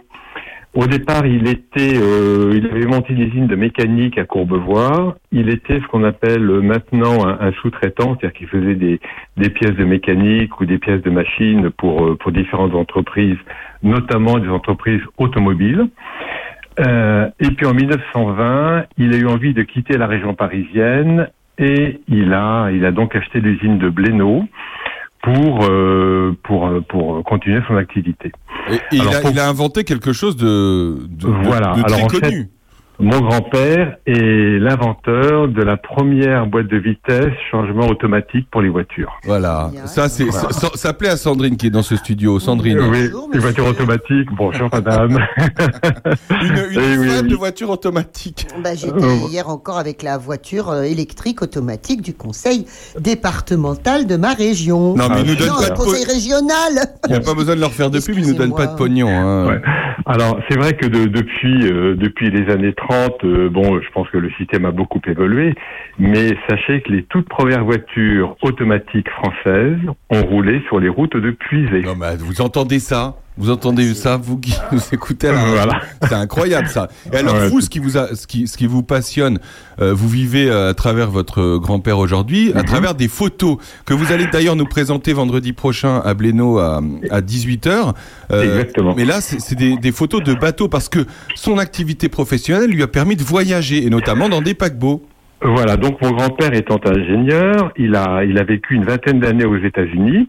Au 0.77 0.85
départ, 0.85 1.25
il 1.25 1.47
était, 1.47 1.97
euh, 1.97 2.53
il 2.53 2.67
avait 2.67 2.85
monté 2.85 3.11
une 3.11 3.21
usine 3.21 3.47
de 3.47 3.55
mécanique 3.55 4.19
à 4.19 4.25
Courbevoie. 4.25 5.17
Il 5.31 5.49
était 5.49 5.79
ce 5.79 5.87
qu'on 5.87 6.03
appelle 6.03 6.47
euh, 6.47 6.61
maintenant 6.61 7.27
un, 7.27 7.51
sous-traitant, 7.53 8.15
c'est-à-dire 8.15 8.33
qu'il 8.33 8.47
faisait 8.47 8.75
des, 8.75 8.99
des 9.37 9.49
pièces 9.49 9.75
de 9.75 9.85
mécanique 9.85 10.61
ou 10.61 10.67
des 10.67 10.77
pièces 10.77 11.01
de 11.01 11.09
machines 11.09 11.71
pour, 11.71 12.05
euh, 12.05 12.15
pour 12.15 12.31
différentes 12.31 12.75
entreprises, 12.75 13.39
notamment 13.81 14.37
des 14.37 14.49
entreprises 14.49 15.01
automobiles. 15.17 15.87
Euh, 16.79 17.27
et 17.39 17.49
puis 17.49 17.65
en 17.65 17.73
1920, 17.73 18.85
il 18.99 19.15
a 19.15 19.17
eu 19.17 19.25
envie 19.25 19.55
de 19.55 19.63
quitter 19.63 19.97
la 19.97 20.05
région 20.05 20.35
parisienne 20.35 21.27
et 21.57 22.01
il 22.07 22.33
a, 22.33 22.69
il 22.69 22.85
a 22.85 22.91
donc 22.91 23.15
acheté 23.15 23.39
l'usine 23.39 23.79
de 23.79 23.89
Blénaud 23.89 24.43
pour, 25.23 25.65
euh, 25.69 26.37
pour, 26.43 26.67
euh, 26.67 26.81
pour 26.87 27.23
continuer 27.23 27.61
son 27.67 27.75
activité. 27.77 28.31
Et, 28.71 28.79
il, 28.91 29.01
Alors, 29.01 29.15
a, 29.15 29.19
pour- 29.21 29.29
il 29.31 29.39
a 29.39 29.47
inventé 29.49 29.83
quelque 29.83 30.13
chose 30.13 30.35
de, 30.37 30.97
de, 31.07 31.27
Voilà. 31.27 31.73
de 31.75 31.81
très 31.81 31.93
Alors, 31.93 32.05
en 32.05 32.09
fait, 32.09 32.21
connu. 32.21 32.49
Mon 32.99 33.21
grand-père 33.21 33.97
est 34.07 34.59
l'inventeur 34.59 35.47
de 35.49 35.61
la 35.61 35.77
première 35.77 36.47
boîte 36.47 36.65
de 36.67 36.77
vitesse 36.77 37.31
changement 37.51 37.85
automatique 37.87 38.47
pour 38.51 38.61
les 38.63 38.69
voitures. 38.69 39.13
Voilà. 39.23 39.69
Ça, 39.85 40.09
c'est, 40.09 40.31
ça, 40.31 40.49
ça- 40.51 40.71
ça 40.73 40.93
plaît 40.93 41.09
à 41.09 41.17
Sandrine 41.17 41.57
qui 41.57 41.67
est 41.67 41.69
dans 41.69 41.83
ce 41.83 41.95
studio. 41.95 42.39
Sandrine. 42.39 42.79
oui, 42.79 43.09
Bonjour, 43.11 43.29
les 43.31 43.39
voitures 43.39 43.65
monsieur. 43.67 43.83
automatiques. 43.83 44.29
Bonjour, 44.35 44.67
madame. 44.73 45.11
Une, 46.31 46.47
une 46.47 46.57
Eh 46.73 46.97
oui, 46.97 47.07
fan 47.09 47.25
oui. 47.25 47.29
de 47.31 47.35
voiture 47.35 47.69
automatique. 47.69 48.47
Bah, 48.63 48.73
J'étais 48.73 48.93
Euh, 49.03 49.27
hier 49.29 49.47
encore 49.47 49.77
avec 49.77 50.01
la 50.01 50.17
voiture 50.17 50.69
euh, 50.71 50.81
électrique 50.81 51.43
automatique 51.43 52.01
du 52.01 52.15
conseil 52.15 52.65
départemental 52.99 54.07
de 54.07 54.15
ma 54.15 54.33
région. 54.33 54.95
Non, 54.95 55.07
mais 55.09 55.15
Ah, 55.17 55.21
il 55.23 55.29
nous 55.29 55.35
donne 55.35 55.47
non, 55.49 55.53
pas 55.61 55.69
de 55.69 55.75
po- 55.75 55.83
conseil 55.83 56.05
régional. 56.05 56.87
Il 57.05 57.11
n'y 57.11 57.17
a 57.17 57.19
pas 57.19 57.35
besoin 57.35 57.55
de 57.55 57.61
leur 57.61 57.71
faire 57.73 57.91
de 57.91 57.99
pub, 57.99 58.17
ils 58.17 58.27
nous 58.27 58.33
donnent 58.33 58.55
pas 58.55 58.65
de 58.67 58.75
pognon. 58.75 59.07
Hein. 59.07 59.47
Ouais. 59.49 59.61
Alors, 60.07 60.39
c'est 60.49 60.57
vrai 60.57 60.73
que 60.75 60.87
de- 60.87 61.05
depuis, 61.05 61.71
euh, 61.71 61.95
depuis 61.95 62.31
les 62.31 62.51
années 62.51 62.73
30, 62.73 62.86
euh, 63.23 63.49
bon, 63.49 63.81
je 63.81 63.89
pense 63.91 64.09
que 64.09 64.17
le 64.17 64.29
système 64.31 64.65
a 64.65 64.71
beaucoup 64.71 65.01
évolué, 65.07 65.53
mais 65.99 66.29
sachez 66.49 66.81
que 66.81 66.91
les 66.91 67.03
toutes 67.03 67.27
premières 67.27 67.63
voitures 67.63 68.35
automatiques 68.41 69.09
françaises 69.09 69.79
ont 70.09 70.23
roulé 70.23 70.61
sur 70.67 70.79
les 70.79 70.89
routes 70.89 71.17
de 71.17 71.31
Puisée. 71.31 71.81
Non, 71.81 71.95
mais 71.95 72.15
vous 72.17 72.41
entendez 72.41 72.79
ça? 72.79 73.15
Vous 73.37 73.49
entendez 73.51 73.93
ça, 73.93 74.17
vous 74.17 74.37
qui 74.39 74.53
nous 74.71 74.79
écoutez 74.91 75.27
la 75.27 75.33
radio 75.39 75.53
Voilà. 75.53 75.81
C'est 76.03 76.13
incroyable 76.13 76.67
ça. 76.67 76.87
Et 77.13 77.17
alors 77.17 77.35
Ouais, 77.35 77.49
vous, 77.49 77.61
ce 77.61 77.69
qui 77.69 77.79
vous 77.79 77.97
a, 77.97 78.15
ce 78.15 78.25
qui, 78.27 78.47
ce 78.47 78.57
qui 78.57 78.65
vous 78.67 78.81
passionne, 78.83 79.39
euh, 79.79 79.93
vous 79.93 80.07
vivez 80.09 80.49
euh, 80.49 80.69
à 80.69 80.73
travers 80.73 81.11
votre 81.11 81.57
grand-père 81.57 81.99
aujourd'hui, 81.99 82.49
Mhm. 82.49 82.57
à 82.57 82.63
travers 82.63 82.95
des 82.95 83.07
photos 83.07 83.57
que 83.85 83.93
vous 83.93 84.11
allez 84.11 84.25
d'ailleurs 84.27 84.55
nous 84.55 84.65
présenter 84.65 85.13
vendredi 85.13 85.53
prochain 85.53 86.01
à 86.03 86.13
Blénaud 86.13 86.57
à, 86.57 86.81
à 87.11 87.21
18h. 87.21 87.93
Exactement. 88.31 88.93
Mais 88.97 89.05
là, 89.05 89.21
c'est 89.21 89.39
c'est 89.39 89.55
des, 89.55 89.77
des 89.77 89.91
photos 89.91 90.23
de 90.23 90.33
bateaux 90.33 90.67
parce 90.67 90.89
que 90.89 91.05
son 91.35 91.57
activité 91.59 92.09
professionnelle 92.09 92.71
lui 92.71 92.81
a 92.83 92.87
permis 92.87 93.15
de 93.15 93.23
voyager 93.23 93.85
et 93.85 93.89
notamment 93.89 94.29
dans 94.29 94.41
des 94.41 94.53
paquebots. 94.55 95.03
Voilà, 95.43 95.77
donc 95.77 96.01
mon 96.01 96.09
grand-père 96.11 96.53
étant 96.55 96.79
ingénieur, 96.83 97.71
il 97.77 97.95
a, 97.95 98.23
il 98.23 98.39
a 98.39 98.43
vécu 98.43 98.73
une 98.73 98.85
vingtaine 98.85 99.19
d'années 99.19 99.45
aux 99.45 99.57
États-Unis. 99.57 100.27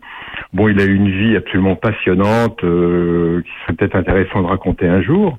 Bon, 0.53 0.69
il 0.69 0.81
a 0.81 0.85
eu 0.85 0.95
une 0.95 1.11
vie 1.11 1.37
absolument 1.37 1.77
passionnante, 1.77 2.63
euh, 2.65 3.43
qui 3.43 3.51
serait 3.63 3.73
peut-être 3.75 3.97
intéressant 3.97 4.43
de 4.43 4.47
raconter 4.47 4.87
un 4.89 5.03
jour. 5.03 5.37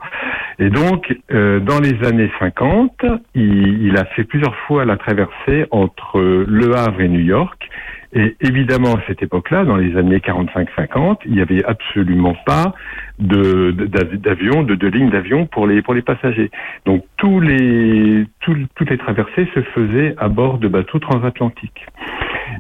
Et 0.59 0.69
donc, 0.69 1.15
euh, 1.31 1.59
dans 1.59 1.79
les 1.79 1.95
années 2.07 2.31
50, 2.39 3.05
il, 3.35 3.83
il 3.87 3.97
a 3.97 4.05
fait 4.05 4.23
plusieurs 4.23 4.55
fois 4.67 4.85
la 4.85 4.97
traversée 4.97 5.65
entre 5.71 6.19
Le 6.47 6.75
Havre 6.75 7.01
et 7.01 7.07
New 7.07 7.21
York. 7.21 7.69
Et 8.11 8.35
évidemment, 8.41 8.95
à 8.95 9.01
cette 9.07 9.21
époque-là, 9.21 9.65
dans 9.65 9.75
les 9.75 9.95
années 9.95 10.17
45-50, 10.17 11.19
il 11.25 11.33
n'y 11.33 11.41
avait 11.41 11.63
absolument 11.63 12.35
pas 12.43 12.73
de 13.19 13.69
de- 13.71 13.85
d'av- 13.85 14.15
d'avion, 14.17 14.63
de, 14.63 14.73
de 14.73 14.87
ligne 14.87 15.11
d'avion 15.11 15.45
pour 15.45 15.67
les 15.67 15.83
pour 15.83 15.93
les 15.93 16.01
passagers. 16.01 16.49
Donc 16.87 17.03
tous 17.17 17.39
les 17.39 18.25
tous- 18.39 18.65
toutes 18.75 18.89
les 18.89 18.97
traversées 18.97 19.47
se 19.53 19.61
faisaient 19.61 20.15
à 20.17 20.27
bord 20.27 20.57
de 20.57 20.67
bateaux 20.67 20.97
transatlantiques. 20.97 21.85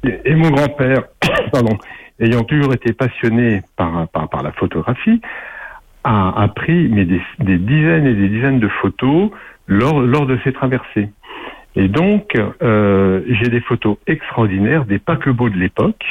Et, 0.03 0.19
et 0.31 0.35
mon 0.35 0.51
grand-père, 0.51 1.01
pardon, 1.51 1.77
ayant 2.19 2.43
toujours 2.43 2.73
été 2.73 2.93
passionné 2.93 3.61
par 3.75 4.07
par, 4.09 4.29
par 4.29 4.43
la 4.43 4.51
photographie, 4.51 5.21
a, 6.03 6.41
a 6.41 6.47
pris 6.47 6.87
mais 6.89 7.05
des, 7.05 7.21
des 7.39 7.57
dizaines 7.57 8.07
et 8.07 8.13
des 8.13 8.29
dizaines 8.29 8.59
de 8.59 8.69
photos 8.81 9.31
lors 9.67 10.01
lors 10.01 10.25
de 10.25 10.37
ces 10.43 10.53
traversées. 10.53 11.09
Et 11.75 11.87
donc, 11.87 12.33
euh, 12.63 13.21
j'ai 13.27 13.49
des 13.49 13.61
photos 13.61 13.97
extraordinaires 14.07 14.85
des 14.85 14.97
paquebots 14.97 15.49
de 15.49 15.57
l'époque, 15.57 16.03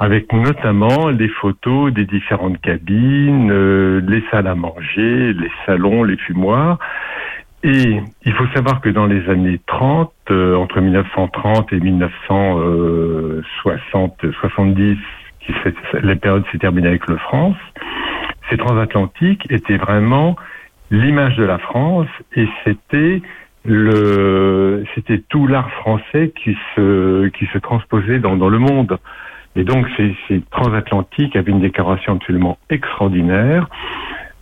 avec 0.00 0.32
notamment 0.32 1.08
les 1.08 1.28
photos 1.28 1.92
des 1.92 2.06
différentes 2.06 2.58
cabines, 2.60 3.50
euh, 3.50 4.00
les 4.08 4.24
salles 4.30 4.46
à 4.46 4.54
manger, 4.54 5.34
les 5.34 5.50
salons, 5.66 6.04
les 6.04 6.16
fumoirs. 6.16 6.78
Et 7.62 8.00
il 8.24 8.32
faut 8.32 8.46
savoir 8.54 8.80
que 8.80 8.88
dans 8.88 9.04
les 9.06 9.28
années 9.28 9.60
30, 9.66 10.10
euh, 10.30 10.56
entre 10.56 10.80
1930 10.80 11.70
et 11.72 11.80
1960, 11.80 14.30
70, 14.40 14.96
qui 15.52 15.98
la 16.02 16.16
période 16.16 16.44
s'est 16.52 16.58
terminée 16.58 16.88
avec 16.88 17.06
le 17.08 17.16
France, 17.16 17.56
ces 18.50 18.56
transatlantiques 18.56 19.50
étaient 19.50 19.76
vraiment 19.76 20.36
l'image 20.90 21.36
de 21.36 21.44
la 21.44 21.58
France 21.58 22.08
et 22.34 22.48
c'était 22.64 23.22
le 23.64 24.84
c'était 24.94 25.22
tout 25.28 25.46
l'art 25.46 25.70
français 25.72 26.32
qui 26.42 26.56
se 26.74 27.28
qui 27.28 27.46
se 27.46 27.58
transposait 27.58 28.18
dans, 28.18 28.36
dans 28.36 28.48
le 28.48 28.58
monde. 28.58 28.98
Et 29.56 29.64
donc 29.64 29.86
ces, 29.96 30.14
ces 30.28 30.40
transatlantiques 30.50 31.36
avaient 31.36 31.52
une 31.52 31.60
décoration 31.60 32.14
absolument 32.14 32.58
extraordinaire 32.70 33.68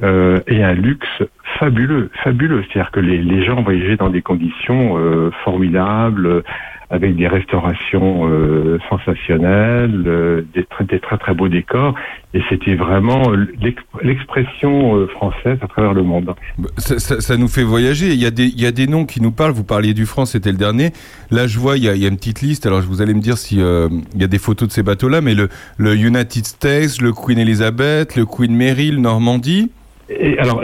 euh, 0.03 0.41
et 0.47 0.63
un 0.63 0.75
luxe 0.75 1.23
fabuleux, 1.59 2.11
fabuleux. 2.23 2.63
C'est-à-dire 2.65 2.91
que 2.91 3.01
les, 3.01 3.19
les 3.19 3.45
gens 3.45 3.63
voyageaient 3.63 3.97
dans 3.97 4.11
des 4.11 4.23
conditions 4.23 4.99
euh, 4.99 5.31
formidables, 5.43 6.43
avec 6.91 7.17
des 7.17 7.27
restaurations 7.27 8.29
euh, 8.29 8.79
sensationnelles, 8.89 10.05
euh, 10.07 10.43
des, 10.55 10.65
très, 10.65 10.85
des 10.85 11.01
très 11.01 11.19
très 11.19 11.35
beaux 11.35 11.49
décors, 11.49 11.95
et 12.35 12.41
c'était 12.49 12.75
vraiment 12.77 13.31
l'ex- 13.61 13.83
l'expression 14.03 14.97
euh, 14.97 15.07
française 15.09 15.59
à 15.63 15.67
travers 15.67 15.95
le 15.95 16.03
monde. 16.03 16.35
Bah, 16.59 16.69
Ça, 16.79 16.99
ça- 16.99 17.21
ça 17.21 17.37
nous 17.37 17.49
fait 17.49 17.63
voyager. 17.65 18.09
Il 18.13 18.23
y, 18.23 18.27
a 18.27 18.31
des, 18.31 18.45
il 18.45 18.61
y 18.61 18.67
a 18.67 18.73
des 18.73 18.87
noms 18.87 19.05
qui 19.05 19.21
nous 19.21 19.33
parlent. 19.33 19.53
Vous 19.53 19.65
parliez 19.65 19.95
du 19.95 20.07
France, 20.07 20.33
c'était 20.33 20.53
le 20.53 20.59
dernier. 20.59 20.91
Là, 21.31 21.47
je 21.47 21.59
vois, 21.59 21.77
il 21.77 21.85
y 21.85 21.89
a, 21.89 21.95
il 21.95 22.03
y 22.03 22.05
a 22.05 22.09
une 22.09 22.17
petite 22.17 22.41
liste. 22.41 22.67
Alors, 22.67 22.81
vous 22.83 23.03
allez 23.03 23.15
me 23.15 23.21
dire 23.21 23.37
si 23.39 23.61
euh, 23.61 23.89
il 24.15 24.21
y 24.21 24.25
a 24.25 24.29
des 24.29 24.39
photos 24.39 24.69
de 24.69 24.73
ces 24.73 24.83
bateaux-là, 24.83 25.21
mais 25.21 25.35
le, 25.35 25.49
le 25.79 25.95
United 25.97 26.45
States, 26.47 27.01
le 27.03 27.13
Queen 27.13 27.39
Elizabeth, 27.39 28.15
le 28.17 28.25
Queen 28.27 28.55
Mary, 28.57 28.91
le 28.93 28.99
Normandie. 29.01 29.71
Et 30.09 30.39
alors, 30.39 30.63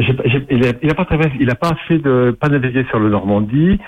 il, 0.51 0.65
a, 0.67 0.73
il 0.83 0.91
a 0.91 0.95
pas 0.95 1.05
traversé, 1.05 1.33
il 1.41 1.51
a 1.51 1.57
pas 1.57 1.75
fait 1.89 1.99
de, 1.99 2.31
pas 2.39 2.49
navigué 2.49 2.85
sur 2.91 3.01
le 3.01 3.11
Normandie. 3.11 3.81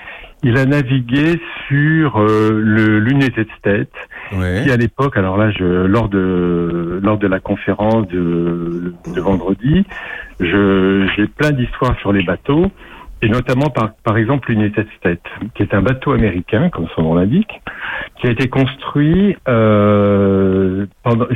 Il 0.44 0.56
a 0.58 0.66
navigué 0.66 1.40
sur 1.66 2.20
euh, 2.20 2.60
le 2.62 2.98
l'United 3.00 3.48
States, 3.58 3.88
qui 4.62 4.70
à 4.70 4.76
l'époque, 4.76 5.16
alors 5.16 5.36
là, 5.38 5.50
je, 5.50 5.64
lors 5.86 6.08
de 6.08 7.00
lors 7.02 7.18
de 7.18 7.26
la 7.26 7.40
conférence 7.40 8.06
de, 8.08 8.94
de 9.14 9.20
vendredi, 9.20 9.84
j'ai 10.40 11.26
plein 11.26 11.50
d'histoires 11.50 11.98
sur 12.00 12.12
les 12.12 12.22
bateaux 12.22 12.66
et 13.22 13.28
notamment 13.28 13.70
par 13.70 13.94
par 14.04 14.18
exemple 14.18 14.50
l'United 14.50 14.86
States, 14.98 15.24
qui 15.54 15.62
est 15.62 15.72
un 15.72 15.80
bateau 15.80 16.12
américain, 16.12 16.68
comme 16.68 16.88
son 16.94 17.02
nom 17.02 17.14
l'indique, 17.14 17.60
qui 18.20 18.26
a 18.26 18.30
été 18.30 18.48
construit 18.48 19.36
euh, 19.48 20.84
pendant, 21.02 21.26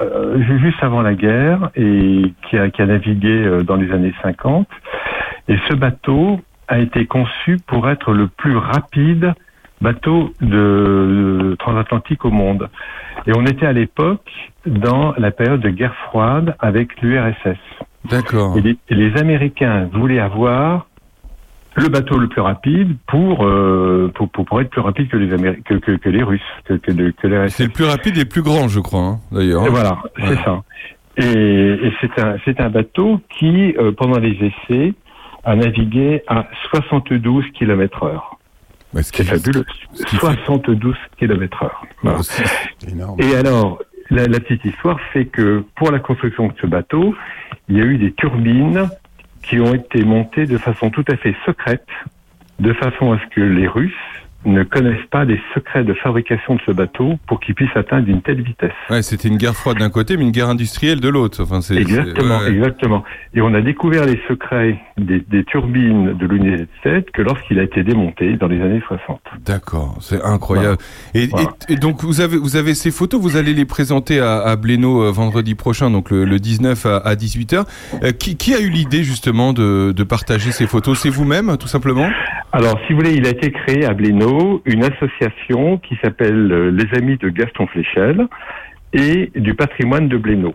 euh, 0.00 0.42
ju- 0.42 0.58
juste 0.60 0.82
avant 0.82 1.02
la 1.02 1.14
guerre 1.14 1.70
et 1.76 2.22
qui 2.48 2.56
a, 2.56 2.70
qui 2.70 2.80
a 2.80 2.86
navigué 2.86 3.60
dans 3.64 3.76
les 3.76 3.90
années 3.92 4.14
50. 4.22 4.66
Et 5.48 5.56
ce 5.68 5.74
bateau 5.74 6.40
a 6.68 6.78
été 6.78 7.06
conçu 7.06 7.58
pour 7.66 7.88
être 7.88 8.12
le 8.12 8.28
plus 8.28 8.56
rapide 8.56 9.32
bateau 9.80 10.32
de, 10.40 10.46
de 11.50 11.56
transatlantique 11.58 12.24
au 12.24 12.30
monde. 12.30 12.68
Et 13.26 13.32
on 13.36 13.44
était 13.44 13.66
à 13.66 13.72
l'époque 13.72 14.30
dans 14.66 15.14
la 15.18 15.30
période 15.30 15.60
de 15.60 15.68
guerre 15.70 15.94
froide 16.08 16.56
avec 16.60 17.00
l'URSS. 17.02 17.58
D'accord. 18.10 18.56
Et 18.56 18.60
les, 18.62 18.76
et 18.88 18.94
les 18.94 19.16
Américains 19.20 19.88
voulaient 19.92 20.20
avoir 20.20 20.86
le 21.74 21.88
bateau 21.88 22.18
le 22.18 22.28
plus 22.28 22.40
rapide 22.40 22.96
pour, 23.06 23.44
euh, 23.44 24.10
pour, 24.14 24.30
pour, 24.30 24.46
pour 24.46 24.60
être 24.62 24.70
plus 24.70 24.80
rapide 24.80 25.08
que 25.08 25.16
les, 25.18 25.30
Améri- 25.36 25.62
que, 25.62 25.74
que, 25.74 25.92
que 25.92 26.08
les 26.08 26.22
Russes, 26.22 26.40
que, 26.64 26.74
que, 26.74 26.90
de- 26.90 27.10
que 27.10 27.26
les 27.26 27.48
C'est 27.50 27.64
le 27.64 27.70
plus 27.70 27.84
rapide 27.84 28.16
et 28.16 28.20
le 28.20 28.28
plus 28.28 28.40
grand, 28.42 28.68
je 28.68 28.80
crois, 28.80 29.00
hein, 29.02 29.18
d'ailleurs. 29.30 29.66
et 29.66 29.68
voilà, 29.68 29.98
c'est 30.18 30.36
ça. 30.36 30.62
Et, 31.18 31.24
et 31.26 31.92
c'est 32.00 32.18
un, 32.18 32.36
un 32.64 32.70
bateau 32.70 33.20
qui, 33.28 33.74
euh, 33.78 33.92
pendant 33.92 34.18
les 34.18 34.38
essais, 34.70 34.94
a 35.46 35.54
navigué 35.54 36.22
à 36.26 36.48
72 36.70 37.44
km 37.54 38.02
heure. 38.02 38.38
c'est 39.00 39.24
fabuleux. 39.24 39.64
72 39.94 40.96
km 41.18 41.62
heure. 41.62 41.86
Voilà. 42.02 42.20
Et 43.18 43.36
alors, 43.36 43.80
la, 44.10 44.26
la 44.26 44.40
petite 44.40 44.64
histoire 44.64 45.00
fait 45.12 45.26
que 45.26 45.64
pour 45.76 45.92
la 45.92 46.00
construction 46.00 46.48
de 46.48 46.52
ce 46.60 46.66
bateau, 46.66 47.14
il 47.68 47.78
y 47.78 47.80
a 47.80 47.84
eu 47.84 47.96
des 47.96 48.12
turbines 48.12 48.88
qui 49.42 49.60
ont 49.60 49.72
été 49.72 50.04
montées 50.04 50.46
de 50.46 50.58
façon 50.58 50.90
tout 50.90 51.04
à 51.08 51.16
fait 51.16 51.34
secrète, 51.46 51.86
de 52.58 52.72
façon 52.72 53.12
à 53.12 53.20
ce 53.20 53.34
que 53.34 53.40
les 53.40 53.68
Russes 53.68 53.92
ne 54.52 54.62
connaissent 54.64 55.06
pas 55.10 55.24
les 55.24 55.40
secrets 55.54 55.84
de 55.84 55.94
fabrication 55.94 56.54
de 56.54 56.60
ce 56.66 56.70
bateau 56.72 57.14
pour 57.26 57.40
qu'il 57.40 57.54
puisse 57.54 57.74
atteindre 57.76 58.08
une 58.08 58.22
telle 58.22 58.42
vitesse. 58.42 58.72
Ouais, 58.90 59.02
c'était 59.02 59.28
une 59.28 59.36
guerre 59.38 59.54
froide 59.54 59.78
d'un 59.78 59.90
côté, 59.90 60.16
mais 60.16 60.24
une 60.24 60.30
guerre 60.30 60.48
industrielle 60.48 61.00
de 61.00 61.08
l'autre. 61.08 61.42
Enfin, 61.42 61.60
c'est 61.60 61.76
Exactement, 61.76 62.38
ouais, 62.38 62.50
exactement. 62.52 63.04
Et 63.34 63.40
on 63.40 63.52
a 63.54 63.60
découvert 63.60 64.04
les 64.06 64.20
secrets 64.28 64.78
des, 64.98 65.20
des 65.28 65.44
turbines 65.44 66.14
de 66.16 66.26
l'United 66.26 66.68
States 66.80 67.10
que 67.12 67.22
lorsqu'il 67.22 67.58
a 67.58 67.62
été 67.64 67.82
démonté 67.82 68.36
dans 68.36 68.46
les 68.48 68.60
années 68.62 68.82
60. 68.86 69.20
D'accord, 69.44 69.96
c'est 70.00 70.22
incroyable. 70.22 70.78
Et, 71.14 71.24
et- 71.24 71.28
et 71.72 71.76
donc 71.76 72.02
vous 72.04 72.20
avez 72.20 72.36
vous 72.36 72.56
avez 72.56 72.74
ces 72.74 72.90
photos, 72.90 73.20
vous 73.20 73.36
allez 73.36 73.54
les 73.54 73.64
présenter 73.64 74.20
à, 74.20 74.38
à 74.38 74.56
Blénaud 74.56 75.02
euh, 75.02 75.10
vendredi 75.10 75.54
prochain, 75.54 75.90
donc 75.90 76.10
le, 76.10 76.24
le 76.24 76.38
19 76.38 76.86
à, 76.86 77.14
18h. 77.14 77.64
qui, 78.18 78.36
qui 78.36 78.54
a 78.54 78.60
eu 78.60 78.68
l'idée 78.70 79.02
justement 79.02 79.52
de, 79.52 79.92
de 79.92 80.02
partager 80.04 80.52
ces 80.52 80.66
photos? 80.66 81.00
C'est 81.00 81.10
vous-même, 81.10 81.56
tout 81.58 81.68
simplement? 81.68 82.08
Alors, 82.52 82.78
si 82.86 82.92
vous 82.92 83.00
voulez, 83.00 83.14
il 83.14 83.26
a 83.26 83.30
été 83.30 83.50
créé 83.52 83.84
à 83.84 83.92
Blénaud 83.92 84.35
une 84.64 84.84
association 84.84 85.78
qui 85.78 85.96
s'appelle 86.02 86.50
euh, 86.52 86.70
Les 86.70 86.98
Amis 86.98 87.16
de 87.16 87.28
Gaston 87.28 87.66
Fléchel 87.66 88.26
et 88.92 89.30
du 89.34 89.54
patrimoine 89.54 90.08
de 90.08 90.16
Blénaud. 90.16 90.54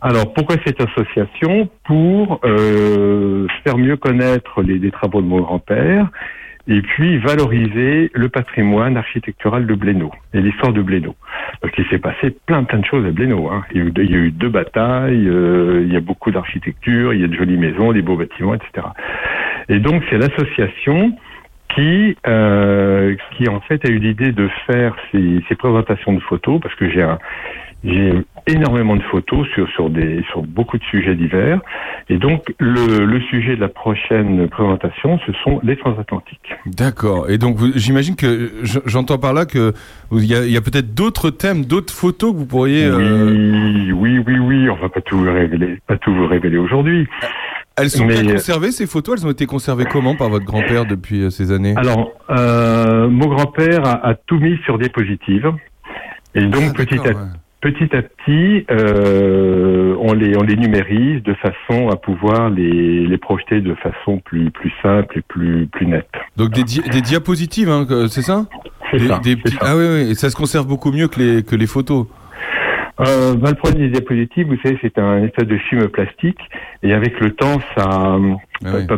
Alors, 0.00 0.32
pourquoi 0.32 0.56
cette 0.64 0.80
association? 0.80 1.68
Pour 1.84 2.40
euh, 2.44 3.46
faire 3.64 3.76
mieux 3.78 3.96
connaître 3.96 4.62
les, 4.62 4.90
travaux 4.90 5.20
de 5.20 5.26
mon 5.26 5.40
grand-père 5.40 6.08
et 6.68 6.82
puis 6.82 7.18
valoriser 7.18 8.10
le 8.12 8.28
patrimoine 8.28 8.96
architectural 8.96 9.66
de 9.66 9.74
Blénaud 9.74 10.10
et 10.34 10.40
l'histoire 10.40 10.72
de 10.72 10.82
Blénaud. 10.82 11.14
Parce 11.60 11.72
qu'il 11.74 11.86
s'est 11.86 11.98
passé 11.98 12.36
plein 12.46 12.64
plein 12.64 12.80
de 12.80 12.84
choses 12.84 13.06
à 13.06 13.10
Blénaud. 13.10 13.48
Hein. 13.50 13.62
Il, 13.70 13.78
y 13.78 13.80
a 13.80 13.84
eu, 13.84 13.90
deux- 13.92 14.04
il 14.04 14.10
y 14.10 14.14
a 14.14 14.18
eu 14.18 14.30
deux 14.32 14.48
batailles, 14.48 15.28
euh, 15.28 15.84
il 15.86 15.92
y 15.92 15.96
a 15.96 16.00
beaucoup 16.00 16.30
d'architecture, 16.30 17.14
il 17.14 17.20
y 17.20 17.24
a 17.24 17.28
de 17.28 17.34
jolies 17.34 17.56
maisons, 17.56 17.92
des 17.92 18.02
beaux 18.02 18.16
bâtiments, 18.16 18.54
etc. 18.54 18.88
Et 19.68 19.78
donc 19.78 20.02
c'est 20.10 20.18
l'association 20.18 21.16
qui, 21.74 22.16
euh, 22.26 23.14
qui 23.36 23.48
en 23.48 23.60
fait 23.60 23.84
a 23.84 23.88
eu 23.90 23.98
l'idée 23.98 24.32
de 24.32 24.48
faire 24.66 24.94
ces, 25.12 25.42
ces 25.48 25.54
présentations 25.54 26.12
de 26.12 26.20
photos 26.20 26.60
parce 26.62 26.74
que 26.76 26.88
j'ai 26.90 27.02
un, 27.02 27.18
j'ai 27.84 28.12
énormément 28.48 28.96
de 28.96 29.02
photos 29.02 29.46
sur 29.54 29.68
sur 29.70 29.90
des 29.90 30.22
sur 30.30 30.42
beaucoup 30.42 30.78
de 30.78 30.84
sujets 30.84 31.14
divers 31.14 31.60
et 32.08 32.16
donc 32.16 32.54
le, 32.58 33.04
le 33.04 33.20
sujet 33.22 33.56
de 33.56 33.60
la 33.60 33.68
prochaine 33.68 34.48
présentation 34.48 35.18
ce 35.26 35.32
sont 35.44 35.60
les 35.62 35.76
transatlantiques. 35.76 36.54
D'accord. 36.66 37.28
Et 37.28 37.38
donc 37.38 37.58
j'imagine 37.74 38.16
que 38.16 38.52
j'entends 38.86 39.18
par 39.18 39.34
là 39.34 39.44
que 39.46 39.72
il 40.12 40.24
y 40.24 40.34
a, 40.34 40.44
il 40.44 40.52
y 40.52 40.56
a 40.56 40.60
peut-être 40.60 40.94
d'autres 40.94 41.30
thèmes, 41.30 41.64
d'autres 41.64 41.92
photos 41.92 42.32
que 42.32 42.38
vous 42.38 42.46
pourriez. 42.46 42.86
euh, 42.86 43.92
Oui, 43.92 43.92
oui, 43.92 44.18
oui, 44.26 44.38
oui, 44.38 44.70
on 44.70 44.76
va 44.76 44.88
pas 44.88 45.00
tout 45.00 45.18
vous 45.18 45.24
révéler, 45.32 45.78
pas 45.86 45.98
tout 45.98 46.14
vous 46.14 46.26
révéler 46.26 46.56
aujourd'hui. 46.56 47.06
Elles 47.78 47.90
sont 47.90 48.06
Mais- 48.06 48.22
bien 48.22 48.32
conservées 48.34 48.72
ces 48.72 48.86
photos. 48.86 49.20
Elles 49.20 49.26
ont 49.26 49.30
été 49.32 49.46
conservées 49.46 49.84
comment 49.84 50.14
par 50.14 50.28
votre 50.30 50.44
grand-père 50.46 50.86
depuis 50.86 51.22
euh, 51.22 51.30
ces 51.30 51.52
années? 51.52 51.74
Alors, 51.76 52.12
euh, 52.30 53.08
mon 53.08 53.26
grand-père 53.26 53.84
a, 53.86 54.08
a 54.08 54.14
tout 54.14 54.38
mis 54.38 54.56
sur 54.64 54.78
diapositive. 54.78 55.52
Et 56.34 56.46
donc, 56.46 56.74
petit, 56.76 56.98
à, 56.98 57.12
petit 57.60 57.96
à 57.96 58.02
petit, 58.02 58.66
euh, 58.70 59.94
on, 60.00 60.12
les, 60.14 60.36
on 60.36 60.42
les 60.42 60.56
numérise 60.56 61.22
de 61.22 61.34
façon 61.34 61.88
à 61.88 61.96
pouvoir 61.96 62.50
les, 62.50 63.06
les 63.06 63.18
projeter 63.18 63.60
de 63.60 63.74
façon 63.74 64.18
plus, 64.24 64.50
plus 64.50 64.72
simple 64.82 65.18
et 65.18 65.22
plus, 65.22 65.66
plus 65.66 65.86
nette. 65.86 66.08
Donc 66.36 66.50
des, 66.50 66.62
di- 66.64 66.82
des 66.90 67.00
diapositives, 67.00 67.68
hein, 67.70 67.86
c'est 68.08 68.22
ça? 68.22 68.46
Des- 68.92 69.08
ça, 69.08 69.18
des 69.18 69.30
c'est 69.30 69.36
petits- 69.36 69.56
ça. 69.56 69.66
Ah 69.66 69.76
oui, 69.76 69.84
oui. 69.86 70.10
Et 70.10 70.14
ça 70.14 70.30
se 70.30 70.36
conserve 70.36 70.66
beaucoup 70.66 70.92
mieux 70.92 71.08
que 71.08 71.20
les 71.20 71.42
que 71.42 71.56
les 71.56 71.66
photos. 71.66 72.06
Euh, 73.00 73.34
ben, 73.34 73.50
le 73.50 73.56
problème 73.56 73.82
des 73.82 73.90
diapositives, 73.90 74.46
vous 74.46 74.58
savez, 74.62 74.78
c'est 74.80 74.98
un 74.98 75.24
espèce 75.24 75.46
de 75.46 75.58
film 75.58 75.88
plastique, 75.88 76.40
et 76.82 76.92
avec 76.92 77.20
le 77.20 77.32
temps, 77.34 77.60
ça, 77.76 78.16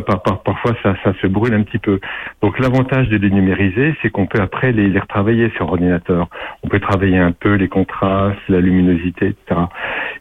par- 0.05 0.21
par- 0.21 0.41
parfois, 0.43 0.73
ça, 0.83 0.95
ça 1.03 1.13
se 1.21 1.27
brûle 1.27 1.53
un 1.53 1.63
petit 1.63 1.77
peu. 1.79 1.99
Donc, 2.41 2.59
l'avantage 2.59 3.09
de 3.09 3.17
les 3.17 3.29
numériser, 3.29 3.95
c'est 4.01 4.09
qu'on 4.09 4.25
peut 4.27 4.41
après 4.41 4.71
les, 4.71 4.87
les 4.87 4.99
retravailler 4.99 5.51
sur 5.55 5.67
ordinateur. 5.69 6.27
On 6.63 6.67
peut 6.69 6.79
travailler 6.79 7.17
un 7.17 7.31
peu 7.31 7.55
les 7.55 7.67
contrastes, 7.67 8.37
la 8.47 8.59
luminosité, 8.59 9.27
etc. 9.27 9.61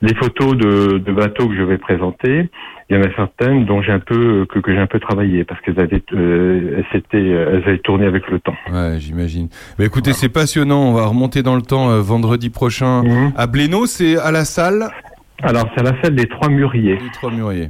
Les 0.03 0.15
photos 0.15 0.57
de, 0.57 0.99
de 0.99 1.13
bateaux 1.13 1.49
que 1.49 1.57
je 1.57 1.63
vais 1.63 1.79
présenter, 1.79 2.49
il 2.91 2.97
y 2.97 2.99
en 2.99 3.03
a 3.03 3.15
certaines 3.17 3.65
dont 3.67 3.83
j'ai 3.83 3.93
un 3.93 3.99
peu 3.99 4.47
que, 4.49 4.59
que 4.61 4.73
j'ai 4.73 4.79
un 4.81 4.87
peu 4.87 4.99
travaillé 4.99 5.45
parce 5.45 5.61
qu'elles 5.61 5.79
avaient, 5.79 6.03
euh, 6.15 6.77
elles 6.79 6.87
s'étaient, 6.93 7.19
elles 7.29 7.63
avaient 7.67 7.79
tourné 7.79 8.07
avec 8.07 8.29
le 8.31 8.41
temps. 8.41 8.57
Ouais, 8.73 8.97
j'imagine. 8.99 9.49
Mais 9.79 9.85
écoutez, 9.87 10.13
c'est 10.15 10.29
passionnant. 10.31 10.83
On 10.91 10.95
va 10.95 11.07
remonter 11.07 11.43
dans 11.43 11.57
le 11.57 11.63
temps 11.63 11.91
euh, 11.91 12.01
vendredi 12.01 12.49
prochain 12.51 13.03
à 13.37 13.47
Blénaud. 13.47 13.87
C'est 13.87 14.17
à 14.19 14.31
la 14.31 14.45
salle. 14.45 14.89
Alors, 15.43 15.65
c'est 15.75 15.87
à 15.87 15.93
la 15.93 16.03
salle 16.03 16.15
des 16.15 16.27
Trois 16.27 16.49
Mûriers. 16.49 16.95
Les 16.97 17.11
Trois 17.13 17.31
Mûriers. 17.31 17.69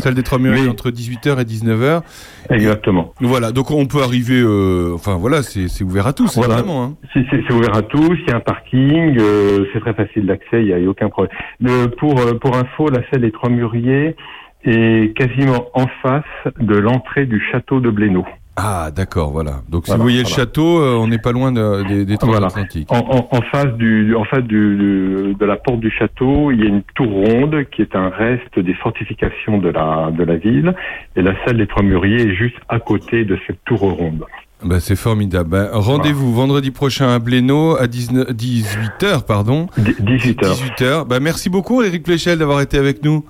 Salle 0.00 0.14
des 0.14 0.22
Trois 0.22 0.38
Murailles 0.38 0.62
Oui. 0.64 0.68
entre 0.68 0.90
18h 0.90 1.40
et 1.40 1.44
19h. 1.44 2.02
Exactement. 2.50 3.12
Voilà, 3.20 3.52
donc 3.52 3.70
on 3.70 3.86
peut 3.86 4.02
arriver, 4.02 4.40
euh, 4.40 4.92
enfin 4.94 5.16
voilà, 5.16 5.42
c'est 5.42 5.82
ouvert 5.84 6.06
à 6.06 6.12
tous, 6.12 6.36
Voilà. 6.36 6.54
évidemment. 6.54 6.84
Hein. 6.84 6.94
C'est 7.14 7.52
ouvert 7.52 7.74
à 7.76 7.82
tous, 7.82 8.16
il 8.26 8.28
y 8.28 8.32
a 8.32 8.36
un 8.36 8.40
parking, 8.40 9.16
euh, 9.20 9.66
c'est 9.72 9.80
très 9.80 9.94
facile 9.94 10.26
d'accès, 10.26 10.62
il 10.62 10.66
n'y 10.66 10.72
a, 10.72 10.88
aucun 10.90 11.08
problème. 11.08 11.32
Le- 11.60 11.86
pour, 11.86 12.18
euh, 12.20 12.34
pour 12.34 12.56
info, 12.56 12.88
la 12.88 13.00
salle 13.10 13.20
des 13.22 13.30
Trois 13.30 13.50
Mûriers 13.50 14.16
est 14.64 15.16
quasiment 15.16 15.68
en 15.74 15.86
face 16.02 16.24
de 16.58 16.76
l'entrée 16.76 17.26
du 17.26 17.40
château 17.50 17.80
de 17.80 17.90
Blénaud. 17.90 18.26
Ah, 18.62 18.90
d'accord, 18.94 19.30
voilà. 19.30 19.62
Donc 19.68 19.84
si 19.84 19.90
Voilà, 19.90 19.96
vous 19.98 20.02
voyez 20.02 20.18
le 20.18 20.24
voilà. 20.24 20.36
château, 20.36 20.80
euh, 20.82 20.96
on 20.96 21.08
n'est 21.08 21.18
pas 21.18 21.32
loin 21.32 21.50
de- 21.52 21.82
des, 21.88 22.04
des 22.04 22.16
Voilà. 22.20 22.48
transatlantiques. 22.48 22.92
En, 22.92 22.98
en, 22.98 23.28
en 23.30 23.40
face, 23.50 23.72
du, 23.78 24.14
en 24.14 24.24
face 24.24 24.42
du, 24.44 24.76
du- 24.76 25.34
de 25.38 25.44
la 25.46 25.56
porte 25.56 25.80
du 25.80 25.90
château, 25.90 26.50
il 26.50 26.60
y 26.60 26.64
a 26.64 26.66
une 26.66 26.82
tour 26.94 27.08
ronde 27.08 27.64
qui 27.74 27.80
est 27.82 27.96
un 27.96 28.10
reste 28.10 28.58
des 28.58 28.74
fortifications 28.74 29.58
de 29.58 29.68
la, 29.70 30.10
de 30.10 30.24
la 30.24 30.36
ville. 30.36 30.74
Et 31.16 31.22
la 31.22 31.32
salle 31.44 31.56
des 31.56 31.66
Trois 31.66 31.82
Mûriers 31.82 32.22
est 32.28 32.34
juste 32.34 32.56
à 32.68 32.78
côté 32.80 33.24
de 33.24 33.38
cette 33.46 33.64
tour 33.64 33.80
ronde. 33.80 34.24
Bah, 34.62 34.78
c'est 34.78 34.96
formidable. 34.96 35.48
Bah, 35.48 35.68
Rendez-vous 35.72 36.34
vendredi 36.34 36.70
prochain 36.70 37.08
à 37.08 37.18
Blénaud 37.18 37.76
à 37.76 37.86
18h, 37.86 39.24
pardon. 39.26 39.68
18h. 39.78 40.34
18h. 40.36 41.06
Bah, 41.08 41.18
merci 41.20 41.48
beaucoup, 41.48 41.82
Eric 41.82 42.04
Fléchel, 42.04 42.38
d'avoir 42.38 42.60
été 42.60 42.76
avec 42.76 43.02
nous. 43.02 43.24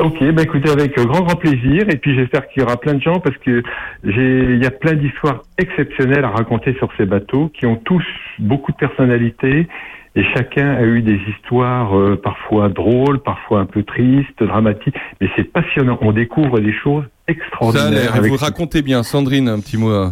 Ok, 0.00 0.22
bah 0.32 0.42
écoutez, 0.42 0.70
avec 0.70 0.98
euh, 0.98 1.04
grand 1.04 1.20
grand 1.22 1.36
plaisir. 1.36 1.88
Et 1.88 1.96
puis 1.96 2.14
j'espère 2.16 2.48
qu'il 2.48 2.62
y 2.62 2.64
aura 2.64 2.76
plein 2.76 2.94
de 2.94 3.00
gens 3.00 3.20
parce 3.20 3.36
que 3.38 3.62
j'ai, 4.02 4.40
il 4.54 4.62
y 4.62 4.66
a 4.66 4.70
plein 4.72 4.94
d'histoires 4.94 5.42
exceptionnelles 5.58 6.24
à 6.24 6.30
raconter 6.30 6.74
sur 6.78 6.88
ces 6.96 7.06
bateaux 7.06 7.50
qui 7.58 7.66
ont 7.66 7.76
tous 7.76 8.04
beaucoup 8.40 8.72
de 8.72 8.76
personnalité. 8.76 9.68
Et 10.16 10.22
chacun 10.34 10.74
a 10.74 10.82
eu 10.82 11.02
des 11.02 11.18
histoires 11.28 11.96
euh, 11.96 12.20
parfois 12.20 12.68
drôles, 12.68 13.20
parfois 13.20 13.60
un 13.60 13.66
peu 13.66 13.82
tristes, 13.82 14.40
dramatiques. 14.42 14.94
Mais 15.20 15.28
c'est 15.36 15.44
passionnant. 15.44 15.98
On 16.02 16.12
découvre 16.12 16.60
des 16.60 16.72
choses 16.72 17.04
Ça 17.04 17.10
a 17.28 17.32
extraordinaires. 17.32 17.90
l'air. 17.90 18.14
Et 18.14 18.18
avec 18.18 18.30
vous 18.32 18.36
racontez 18.38 18.82
bien. 18.82 19.02
Sandrine, 19.04 19.48
un 19.48 19.60
petit 19.60 19.76
mot. 19.76 19.90
euh. 19.90 20.08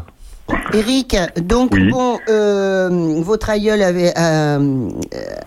Eric, 0.75 1.16
donc 1.45 1.71
Oui. 1.73 1.88
bon, 1.90 2.18
euh, 2.29 2.88
votre 3.23 3.49
aïeul 3.49 3.81
avait 3.81 4.12
euh, 4.18 4.88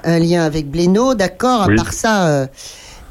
un 0.04 0.19
lien 0.19 0.43
avec 0.43 0.67
Blénaud, 0.71 1.15
d'accord? 1.15 1.63
À 1.63 1.67
Oui. 1.67 1.76
part 1.76 1.91
ça, 1.93 2.28
euh, 2.30 2.45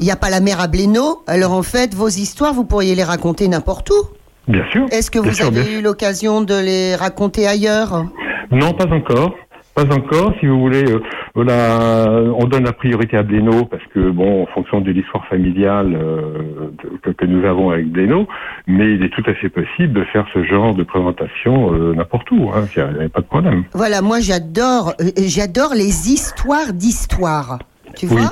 il 0.01 0.07
n'y 0.07 0.13
a 0.13 0.17
pas 0.17 0.31
la 0.31 0.41
mer 0.41 0.61
à 0.61 0.67
Blénaud. 0.69 1.23
Alors 1.27 1.53
en 1.53 1.63
fait, 1.63 1.95
vos 1.95 2.09
histoires, 2.09 2.53
vous 2.53 2.65
pourriez 2.65 2.95
les 2.95 3.05
raconter 3.05 3.49
n'importe 3.49 3.91
où. 3.91 4.03
Bien 4.49 4.65
sûr. 4.73 4.87
Est-ce 4.91 5.11
que 5.11 5.19
vous 5.19 5.33
sûr, 5.33 5.47
avez 5.47 5.79
eu 5.79 5.81
l'occasion 5.83 6.43
de 6.43 6.55
les 6.55 6.95
raconter 6.97 7.47
ailleurs? 7.47 8.05
Non, 8.51 8.73
pas 8.75 8.87
encore. 8.93 9.35
Pas 9.75 9.85
encore. 9.93 10.33
Si 10.39 10.47
vous 10.47 10.61
voulez, 10.61 10.85
euh, 10.89 11.01
voilà, 11.35 12.09
on 12.39 12.45
donne 12.45 12.63
la 12.65 12.73
priorité 12.73 13.17
à 13.17 13.25
Blénaud 13.25 13.65
parce 13.65 13.83
que, 13.93 14.11
bon, 14.11 14.45
en 14.45 14.47
fonction 14.47 14.81
de 14.81 14.91
l'histoire 14.93 15.27
familiale 15.27 15.99
euh, 16.01 16.71
que, 17.03 17.11
que 17.11 17.25
nous 17.27 17.45
avons 17.45 17.71
avec 17.71 17.89
Blénaud, 17.91 18.29
mais 18.69 18.95
il 18.95 19.03
est 19.03 19.09
tout 19.09 19.25
à 19.29 19.35
fait 19.35 19.49
possible 19.49 19.93
de 19.95 20.05
faire 20.13 20.27
ce 20.33 20.45
genre 20.45 20.75
de 20.75 20.85
présentation 20.85 21.73
euh, 21.75 21.93
n'importe 21.95 22.31
où. 22.31 22.51
hein. 22.55 22.67
Il 22.77 22.99
n'y 22.99 23.05
a, 23.07 23.09
pas 23.09 23.21
de 23.21 23.27
problème. 23.27 23.65
Voilà, 23.73 24.01
moi 24.01 24.21
j'adore, 24.21 24.95
j'adore 25.17 25.75
les 25.75 26.13
histoires 26.13 26.73
d'histoire. 26.73 27.59
Tu 27.97 28.07
Oui. 28.07 28.17
vois? 28.17 28.31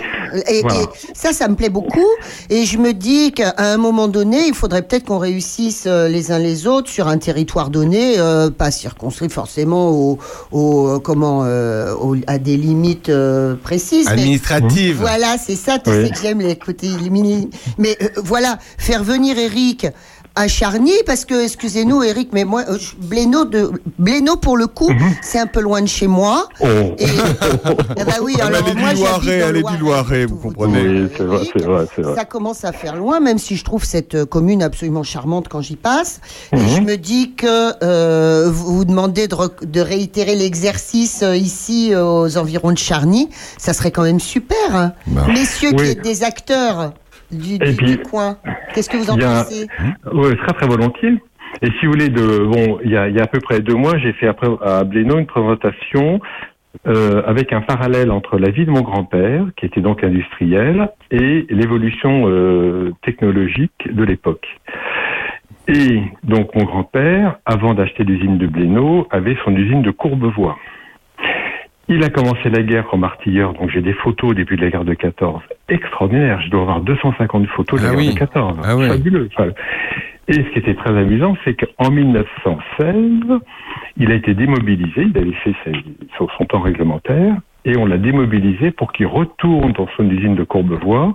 Et, 0.49 0.63
Voilà. 0.63 0.81
et 0.83 0.87
ça, 1.15 1.33
ça 1.33 1.49
me 1.49 1.55
plaît 1.55 1.69
beaucoup. 1.71 2.01
Et 2.51 2.65
je 2.65 2.79
me 2.79 2.93
dis 2.93 3.33
qu'à 3.33 3.55
un 3.59 3.77
moment 3.77 4.09
donné, 4.09 4.47
il 4.47 4.55
faudrait 4.55 4.83
peut-être 4.83 5.05
qu'on 5.05 5.19
réussisse 5.19 5.85
euh, 5.87 6.09
les 6.09 6.33
uns 6.33 6.39
les 6.39 6.67
autres 6.67 6.89
sur 6.91 7.09
un 7.09 7.19
territoire 7.19 7.71
donné, 7.71 8.19
euh, 8.19 8.51
pas 8.51 8.71
circonscrit 8.71 9.29
forcément 9.29 9.91
au, 9.91 10.19
au 10.51 11.01
comment, 11.01 11.43
euh, 11.45 11.95
au- 11.95 12.17
à 12.27 12.39
des 12.39 12.57
limites 12.57 13.09
euh, 13.09 13.55
précises. 13.63 14.07
mais- 14.07 14.13
Administrative. 14.13 14.97
voilà, 15.01 15.37
c'est 15.39 15.57
ça, 15.57 15.79
tu 15.79 15.91
Oui. 15.91 16.07
sais 16.07 16.11
que 16.13 16.19
j'aime 16.21 16.41
les 16.41 16.57
côtés. 16.57 16.89
Mais 17.79 17.97
voilà, 18.17 18.59
faire 18.79 19.05
venir 19.05 19.39
Eric 19.39 19.87
à 20.35 20.49
Charny, 20.49 20.93
parce 21.07 21.25
que, 21.25 21.45
excusez-nous 21.45 22.03
Eric, 22.03 22.31
mais 22.33 22.45
moi, 22.45 22.63
euh, 22.69 22.79
de, 23.45 23.71
Blénaud 23.99 24.37
pour 24.37 24.57
le 24.57 24.67
coup, 24.67 24.91
c'est 25.23 25.39
un 25.39 25.47
peu 25.47 25.61
loin 25.61 25.83
de 25.83 25.87
chez 25.87 26.07
moi. 26.07 26.49
Oh. 26.61 26.65
Et, 26.99 27.05
oui, 28.23 28.37
Ah, 28.41 28.49
mais 28.51 28.57
alors 28.57 28.69
elle 28.69 28.79
est 28.79 28.81
moi, 28.81 28.95
du 28.95 29.01
Loiret, 29.01 29.39
elle 29.39 29.57
est 29.57 29.63
du 29.63 29.77
Loiret, 29.79 30.27
vous 30.27 30.37
comprenez. 30.37 30.83
dire, 30.83 30.91
Oui, 31.03 31.11
c'est 31.17 31.23
vrai, 31.25 31.37
Eric. 31.37 31.51
c'est 31.55 31.63
vrai, 31.65 31.87
c'est 31.97 32.03
vrai. 32.03 32.15
Ça 32.15 32.25
commence 32.25 32.65
à 32.65 32.73
faire 32.73 32.97
loin, 32.97 33.21
même 33.21 33.39
si 33.39 33.57
je 33.57 33.65
trouve 33.65 33.85
cette 33.85 34.15
euh, 34.15 34.25
commune 34.27 34.63
absolument 34.63 35.03
charmante 35.03 35.49
quand 35.49 35.61
j'y 35.61 35.77
passe. 35.77 36.21
Et 36.53 36.57
Mhm. 36.57 36.69
je 36.77 36.81
me 36.81 36.97
dis 36.97 37.33
que 37.35 37.73
euh, 37.85 38.49
vous 38.51 38.77
vous 38.77 38.85
demandez 38.85 39.29
de, 39.29 39.81
réitérer 39.81 40.35
l'exercice 40.37 41.23
euh, 41.23 41.37
ici 41.37 41.93
euh, 41.93 42.05
aux 42.05 42.39
environs 42.39 42.73
de 42.73 42.79
Charny, 42.79 43.29
ça 43.59 43.73
serait 43.73 43.91
quand 43.91 44.03
même 44.03 44.21
super. 44.21 44.57
hein. 44.75 44.93
Bah. 45.07 45.27
Messieurs 45.29 45.71
qui 45.73 45.83
Oui. 45.83 45.89
êtes 45.91 46.03
des 46.03 46.23
acteurs 46.25 46.93
du, 47.33 47.55
Et 47.55 47.59
du- 47.71 47.77
puis, 47.77 47.87
du 47.97 47.99
coin, 47.99 48.37
qu'est-ce 48.75 48.89
que 48.91 48.97
vous 48.97 49.11
en 49.11 49.15
a- 49.21 49.45
pensez 49.45 49.67
Oui, 50.13 50.37
très 50.37 50.53
très 50.53 50.67
volontiers. 50.67 51.15
Et 51.61 51.67
si 51.79 51.87
vous 51.87 51.93
voulez, 51.93 52.09
de 52.09 52.45
bon, 52.45 52.79
il 52.85 52.91
y 52.91 52.97
a, 52.97 53.09
y 53.09 53.19
a 53.21 53.25
à 53.25 53.27
peu 53.27 53.41
près 53.41 53.61
deux 53.61 53.75
mois, 53.75 53.99
j'ai 53.99 54.13
fait 54.15 54.27
après 54.27 54.49
à 54.65 54.85
Blénaud 54.85 55.19
une 55.19 55.27
présentation 55.27 56.21
euh, 56.87 57.23
avec 57.27 57.53
un 57.53 57.61
parallèle 57.61 58.11
entre 58.11 58.39
la 58.39 58.51
vie 58.51 58.65
de 58.65 58.71
mon 58.71 58.81
grand-père, 58.81 59.45
qui 59.57 59.67
était 59.67 59.83
donc 59.83 60.03
industriel, 60.03 60.89
et 61.11 61.47
l'évolution 61.51 62.23
euh, 62.27 62.93
technologique 63.03 63.89
de 63.93 64.03
l'époque. 64.05 64.47
Et 65.69 66.03
donc 66.25 66.55
mon 66.55 66.65
grand-père, 66.65 67.37
avant 67.45 67.75
d'acheter 67.75 68.03
l'usine 68.05 68.39
de 68.39 68.47
Blénaud, 68.47 69.07
avait 69.11 69.37
son 69.45 69.55
usine 69.55 69.83
de 69.83 69.91
Courbevoie. 69.91 70.57
Il 71.95 72.03
a 72.05 72.09
commencé 72.09 72.49
la 72.49 72.63
guerre 72.63 72.87
comme 72.89 73.05
artilleur, 73.05 73.53
donc 73.53 73.69
j'ai 73.71 73.83
des 73.83 73.93
photos 73.93 74.31
au 74.31 74.35
début 74.35 74.57
de 74.57 74.63
la 74.65 74.71
guerre 74.71 74.85
de 74.85 74.95
14 74.95 75.43
extraordinaires. 75.69 76.41
Je 76.41 76.49
dois 76.49 76.63
avoir 76.63 76.81
250 76.81 77.47
photos 77.49 77.79
de 77.81 77.85
la 77.85 77.91
Ah 77.93 77.95
guerre 77.97 78.07
oui. 78.07 78.15
de 78.15 78.19
14. 78.19 78.59
Ah. 78.65 78.77
Fabuleux. 78.89 79.29
Et 80.29 80.33
ce 80.33 80.41
qui 80.53 80.59
était 80.59 80.75
très 80.75 80.97
amusant, 80.97 81.37
c'est 81.45 81.55
qu'en 81.55 81.91
1916, 81.91 83.41
il 83.99 84.11
a 84.11 84.15
été 84.15 84.33
démobilisé, 84.35 85.03
il 85.15 85.19
avait 85.19 85.33
fait 85.45 85.55
ses- 85.65 85.73
son 86.17 86.45
temps 86.47 86.61
réglementaire, 86.61 87.35
et 87.67 87.77
on 87.77 87.85
l'a 87.85 87.99
démobilisé 87.99 88.71
pour 88.71 88.93
qu'il 88.93 89.07
retourne 89.07 89.73
dans 89.73 89.89
son 89.97 90.09
usine 90.09 90.35
de 90.35 90.45
Courbevoie 90.45 91.13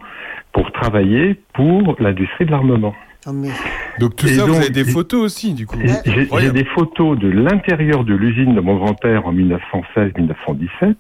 pour 0.54 0.72
travailler 0.72 1.40
pour 1.54 1.96
l'industrie 2.00 2.46
de 2.46 2.52
l'armement. 2.52 2.94
Mais- 3.34 3.50
Donc 4.00 4.16
tout 4.16 4.28
Et 4.28 4.30
ça, 4.30 4.44
vous 4.46 4.54
donc- 4.54 4.62
avez 4.62 4.70
des 4.70 4.84
photos 4.86 5.22
aussi, 5.24 5.54
du 5.54 5.66
coup. 5.66 5.78
J'ai 6.06 6.52
des 6.52 6.66
photos 6.66 7.18
de 7.20 7.30
l'intérieur 7.30 8.04
de 8.04 8.14
l'usine 8.16 8.56
de 8.56 8.62
mon 8.62 8.76
grand-père 8.78 9.26
en 9.28 9.32
1916-1917. 9.34 10.96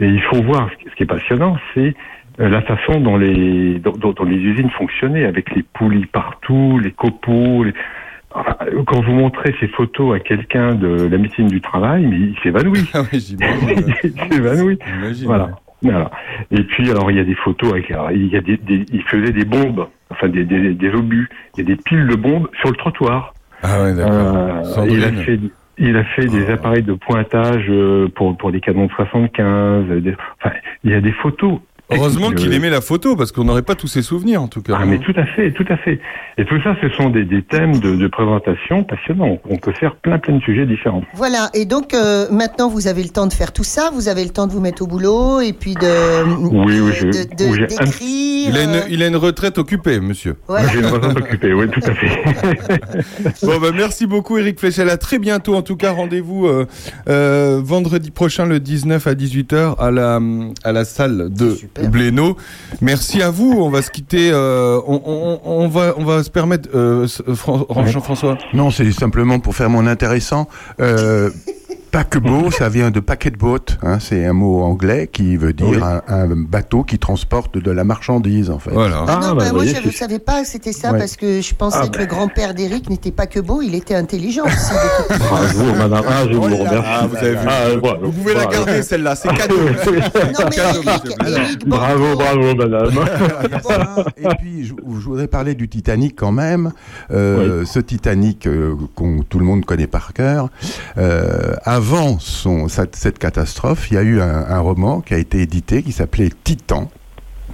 Et 0.00 0.06
il 0.06 0.22
faut 0.22 0.42
voir, 0.42 0.68
ce 0.88 0.94
qui- 0.94 1.02
est 1.02 1.06
passionnant, 1.06 1.56
c'est 1.74 1.94
euh, 2.40 2.48
la 2.48 2.62
façon 2.62 3.00
dont 3.00 3.16
les, 3.16 3.80
dont, 3.80 3.90
dont- 3.92 4.12
dont 4.12 4.24
les 4.24 4.36
usines 4.36 4.70
fonctionnaient, 4.70 5.24
avec 5.24 5.54
les 5.56 5.62
poulies 5.64 6.06
partout, 6.06 6.78
les 6.82 6.92
copeaux. 6.92 7.64
les- 7.64 7.74
Enfin, 8.30 8.56
quand 8.86 9.00
vous 9.00 9.12
montrez 9.12 9.54
ces 9.58 9.68
photos 9.68 10.14
à 10.14 10.20
quelqu'un 10.20 10.74
de 10.74 11.08
la 11.10 11.18
médecine 11.18 11.48
du 11.48 11.60
travail, 11.60 12.06
mais 12.06 12.16
il 12.16 12.36
s'évanouit. 12.42 12.88
Ah 12.94 13.00
oui, 13.10 13.18
il 14.04 14.12
s'évanouit. 14.30 14.78
Voilà. 15.24 15.50
Voilà. 15.82 16.10
Et 16.50 16.62
puis 16.62 16.90
alors 16.90 17.10
il 17.10 17.16
y 17.16 17.20
a 17.20 17.24
des 17.24 17.34
photos 17.36 17.72
avec 17.72 17.90
alors, 17.90 18.10
il 18.12 18.26
y 18.28 18.36
a 18.36 18.40
des, 18.40 18.56
des 18.58 18.84
il 18.92 19.02
faisait 19.04 19.32
des 19.32 19.44
bombes, 19.44 19.88
enfin 20.18 20.28
des, 20.28 20.44
des, 20.44 20.74
des 20.74 20.90
obus, 20.90 21.28
a 21.58 21.62
des 21.62 21.76
piles 21.76 22.06
de 22.06 22.16
bombes 22.16 22.48
sur 22.60 22.70
le 22.70 22.76
trottoir. 22.76 23.34
Ah 23.62 23.82
ouais, 23.82 23.94
d'accord. 23.94 24.12
Euh, 24.36 24.62
il 24.88 25.02
a 25.04 25.10
fait, 25.24 25.40
il 25.78 25.96
a 25.96 26.04
fait 26.04 26.26
des 26.26 26.50
appareils 26.50 26.82
de 26.82 26.92
pointage 26.94 27.66
euh, 27.68 28.08
pour 28.14 28.36
pour 28.36 28.52
des 28.52 28.60
canons 28.60 28.86
de 28.86 28.92
75. 28.92 29.84
euh, 29.90 30.00
des- 30.00 30.14
enfin, 30.42 30.54
il 30.84 30.90
y 30.90 30.94
a 30.94 31.00
des 31.00 31.12
photos. 31.12 31.60
Heureusement 31.90 32.30
qu'il 32.32 32.52
aimait 32.52 32.70
la 32.70 32.80
photo, 32.80 33.16
parce 33.16 33.32
qu'on 33.32 33.44
n'aurait 33.44 33.62
pas 33.62 33.74
tous 33.74 33.86
ses 33.86 34.02
souvenirs, 34.02 34.42
en 34.42 34.48
tout 34.48 34.60
cas. 34.62 34.76
Ah 34.78 34.84
mais 34.84 34.98
tout 34.98 35.14
à 35.16 35.24
fait, 35.24 35.52
tout 35.52 35.64
à 35.68 35.76
fait. 35.78 36.00
Et 36.36 36.44
tout 36.44 36.60
ça, 36.62 36.76
ce 36.82 36.88
sont 36.90 37.08
des, 37.10 37.24
des 37.24 37.42
thèmes 37.42 37.78
de, 37.80 37.96
de 37.96 38.06
présentation 38.08 38.84
passionnants. 38.84 39.38
On 39.48 39.56
peut 39.56 39.72
faire 39.72 39.96
plein 39.96 40.18
plein 40.18 40.36
de 40.36 40.42
sujets 40.42 40.66
différents. 40.66 41.02
Voilà, 41.14 41.48
et 41.54 41.64
donc 41.64 41.94
euh, 41.94 42.26
maintenant 42.30 42.68
vous 42.68 42.86
avez 42.88 43.02
le 43.02 43.08
temps 43.08 43.26
de 43.26 43.32
faire 43.32 43.52
tout 43.52 43.64
ça, 43.64 43.90
vous 43.94 44.08
avez 44.08 44.22
le 44.24 44.30
temps 44.30 44.46
de 44.46 44.52
vous 44.52 44.60
mettre 44.60 44.82
au 44.82 44.86
boulot 44.86 45.40
et 45.40 45.52
puis 45.52 45.74
de, 45.74 46.24
Oui, 46.50 46.80
oui, 46.80 46.92
je- 46.94 47.06
de, 47.06 47.10
de- 47.10 47.50
oui, 47.50 47.56
j'ai 47.68 47.78
un- 47.80 47.84
d'écrire. 47.84 48.48
Il 48.50 48.56
a, 48.56 48.62
une, 48.64 48.82
il 48.90 49.02
a 49.02 49.06
une 49.08 49.16
retraite 49.16 49.58
occupée, 49.58 50.00
monsieur. 50.00 50.36
voilà. 50.46 50.68
J'ai 50.68 50.78
une 50.78 50.86
raison 50.86 51.12
d'occuper, 51.12 51.52
oui, 51.52 51.68
tout 51.70 51.80
à 51.86 51.94
fait. 51.94 52.08
Bon, 53.42 53.58
bah, 53.60 53.68
merci 53.74 54.06
beaucoup, 54.06 54.38
Eric 54.38 54.58
Fléchel. 54.58 54.88
À 54.90 54.96
très 54.96 55.18
bientôt. 55.18 55.54
En 55.54 55.62
tout 55.62 55.76
cas, 55.76 55.92
rendez-vous 55.92 56.46
euh, 56.46 56.66
euh, 57.08 57.60
vendredi 57.62 58.10
prochain, 58.10 58.46
le 58.46 58.60
19 58.60 59.06
à 59.06 59.14
18h, 59.14 59.76
à 59.78 59.90
la, 59.90 60.20
à 60.64 60.72
la 60.72 60.84
salle 60.84 61.28
de 61.32 61.50
Super. 61.50 61.77
Blénaud. 61.86 62.36
Merci 62.80 63.22
à 63.22 63.30
vous. 63.30 63.52
On 63.58 63.70
va 63.70 63.82
se 63.82 63.90
quitter. 63.90 64.30
euh, 64.32 64.80
on, 64.86 65.00
on- 65.04 65.40
on 65.44 65.68
va, 65.68 65.94
on 65.96 66.04
va 66.04 66.22
se 66.22 66.30
permettre, 66.30 66.68
euh, 66.74 67.06
Fran- 67.34 67.66
Jean-François. 67.86 68.36
Non, 68.54 68.70
c'est 68.70 68.90
simplement 68.92 69.38
pour 69.38 69.54
faire 69.54 69.70
mon 69.70 69.86
intéressant. 69.86 70.48
Euh, 70.80 71.30
paquebot, 71.90 72.50
ça 72.50 72.68
vient 72.68 72.90
de 72.90 73.00
paquet 73.00 73.30
boat. 73.30 73.58
Hein, 73.82 73.98
c'est 74.00 74.24
un 74.26 74.32
mot 74.32 74.62
anglais 74.62 75.08
qui 75.12 75.36
veut 75.36 75.52
dire 75.52 75.66
Oui. 75.68 75.78
un, 75.82 76.02
un 76.08 76.26
bateau 76.36 76.82
qui 76.84 76.98
transporte 76.98 77.58
de 77.58 77.70
la 77.70 77.84
marchandise, 77.84 78.50
en 78.50 78.58
fait. 78.58 78.70
Voilà. 78.70 79.04
Ah, 79.08 79.20
non, 79.22 79.34
bah, 79.34 79.44
bah, 79.46 79.52
moi 79.52 79.64
je 79.64 79.86
ne 79.86 79.90
savais 79.92 80.18
pas 80.18 80.42
que 80.42 80.48
c'était 80.48 80.72
ça 80.72 80.92
Ouais. 80.92 80.98
parce 80.98 81.16
que 81.16 81.40
je 81.40 81.54
pensais 81.54 81.78
Ah, 81.82 81.86
que 81.88 81.92
bah. 81.92 81.98
le 82.00 82.06
grand-père 82.06 82.54
d'Éric 82.54 82.88
n'était 82.90 83.10
pas 83.10 83.26
que 83.26 83.40
beau, 83.40 83.60
il 83.62 83.74
était 83.74 83.94
intelligent 83.94 84.44
aussi. 84.44 84.72
Bravo, 85.18 85.74
madame. 85.76 86.04
Ah, 86.08 86.24
je 86.30 86.34
vous 86.36 86.42
Oh 86.42 86.56
remercie. 86.56 86.82
Ah, 86.84 87.06
vous 87.06 87.16
avez 87.16 87.32
vu. 87.32 87.38
Ah, 87.46 87.64
voilà. 87.82 87.98
Vous 88.02 88.12
pouvez 88.12 88.34
la 88.34 88.46
garder 88.46 88.82
celle-là, 88.82 89.14
c'est 89.16 89.28
cadeau. 89.34 89.56
Bravo, 91.66 92.16
bravo, 92.16 92.54
madame. 92.54 92.90
Et 94.16 94.28
puis, 94.40 94.64
je, 94.64 94.74
je 94.74 95.04
voudrais 95.04 95.28
parler 95.28 95.54
du 95.54 95.68
Titanic 95.68 96.16
quand 96.16 96.32
même. 96.32 96.72
Euh, 97.10 97.64
Ce 97.64 97.78
Titanic 97.78 98.46
euh, 98.46 98.74
qu'on 98.94 99.22
tout 99.28 99.38
le 99.38 99.44
monde 99.44 99.64
connaît 99.64 99.86
par 99.86 100.12
cœur. 100.12 100.48
Euh, 100.96 101.54
avant 101.78 102.18
son, 102.18 102.66
cette, 102.66 103.18
catastrophe, 103.20 103.88
il 103.90 103.94
y 103.94 103.98
a 103.98 104.02
eu 104.02 104.20
un, 104.20 104.44
un 104.48 104.58
roman 104.58 105.00
qui 105.00 105.14
a 105.14 105.18
été 105.18 105.38
édité 105.40 105.84
qui 105.84 105.92
s'appelait 105.92 106.30
Titan. 106.42 106.90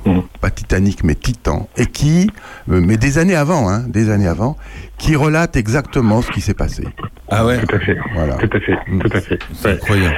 Mhm. 0.07 0.23
Pas 0.41 0.49
Titanic, 0.51 1.05
mais 1.05 1.15
Titan. 1.15 1.69
Et 1.77 1.85
qui, 1.87 2.31
euh, 2.71 2.81
mais 2.83 2.97
des 2.97 3.19
années 3.19 3.35
avant, 3.37 3.69
hein, 3.69 3.85
des 3.87 4.09
années 4.11 4.27
avant, 4.27 4.57
qui 4.99 5.15
relate 5.15 5.57
exactement 5.57 6.23
ce 6.23 6.31
qui 6.31 6.41
s'est 6.41 6.55
passé. 6.55 6.85
Ah 7.31 7.45
ouais, 7.45 7.59
Tout 7.67 7.75
à 7.77 7.79
fait. 7.81 7.99
Voilà. 8.15 8.35
Tout 8.37 8.51
à 8.57 8.61
fait. 8.61 8.77
Mm. 8.89 8.99
Tout 9.01 9.17
à 9.17 9.21
fait. 9.21 9.39
c'est 9.53 9.69
Ouais. 9.69 9.75
incroyable. 9.75 10.17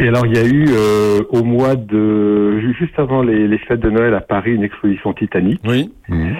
Et 0.00 0.08
alors, 0.08 0.26
il 0.26 0.36
y 0.36 0.38
a 0.38 0.44
eu 0.44 0.66
euh, 0.70 1.22
au 1.30 1.42
mois 1.44 1.74
de 1.76 2.60
juste 2.78 2.98
avant 2.98 3.22
les, 3.22 3.46
les 3.48 3.58
fêtes 3.58 3.80
de 3.80 3.90
Noël 3.90 4.14
à 4.14 4.20
Paris 4.20 4.52
une 4.52 4.64
exposition 4.64 5.12
Titanic 5.12 5.60
Oui. 5.64 5.92
Mhm. 6.08 6.36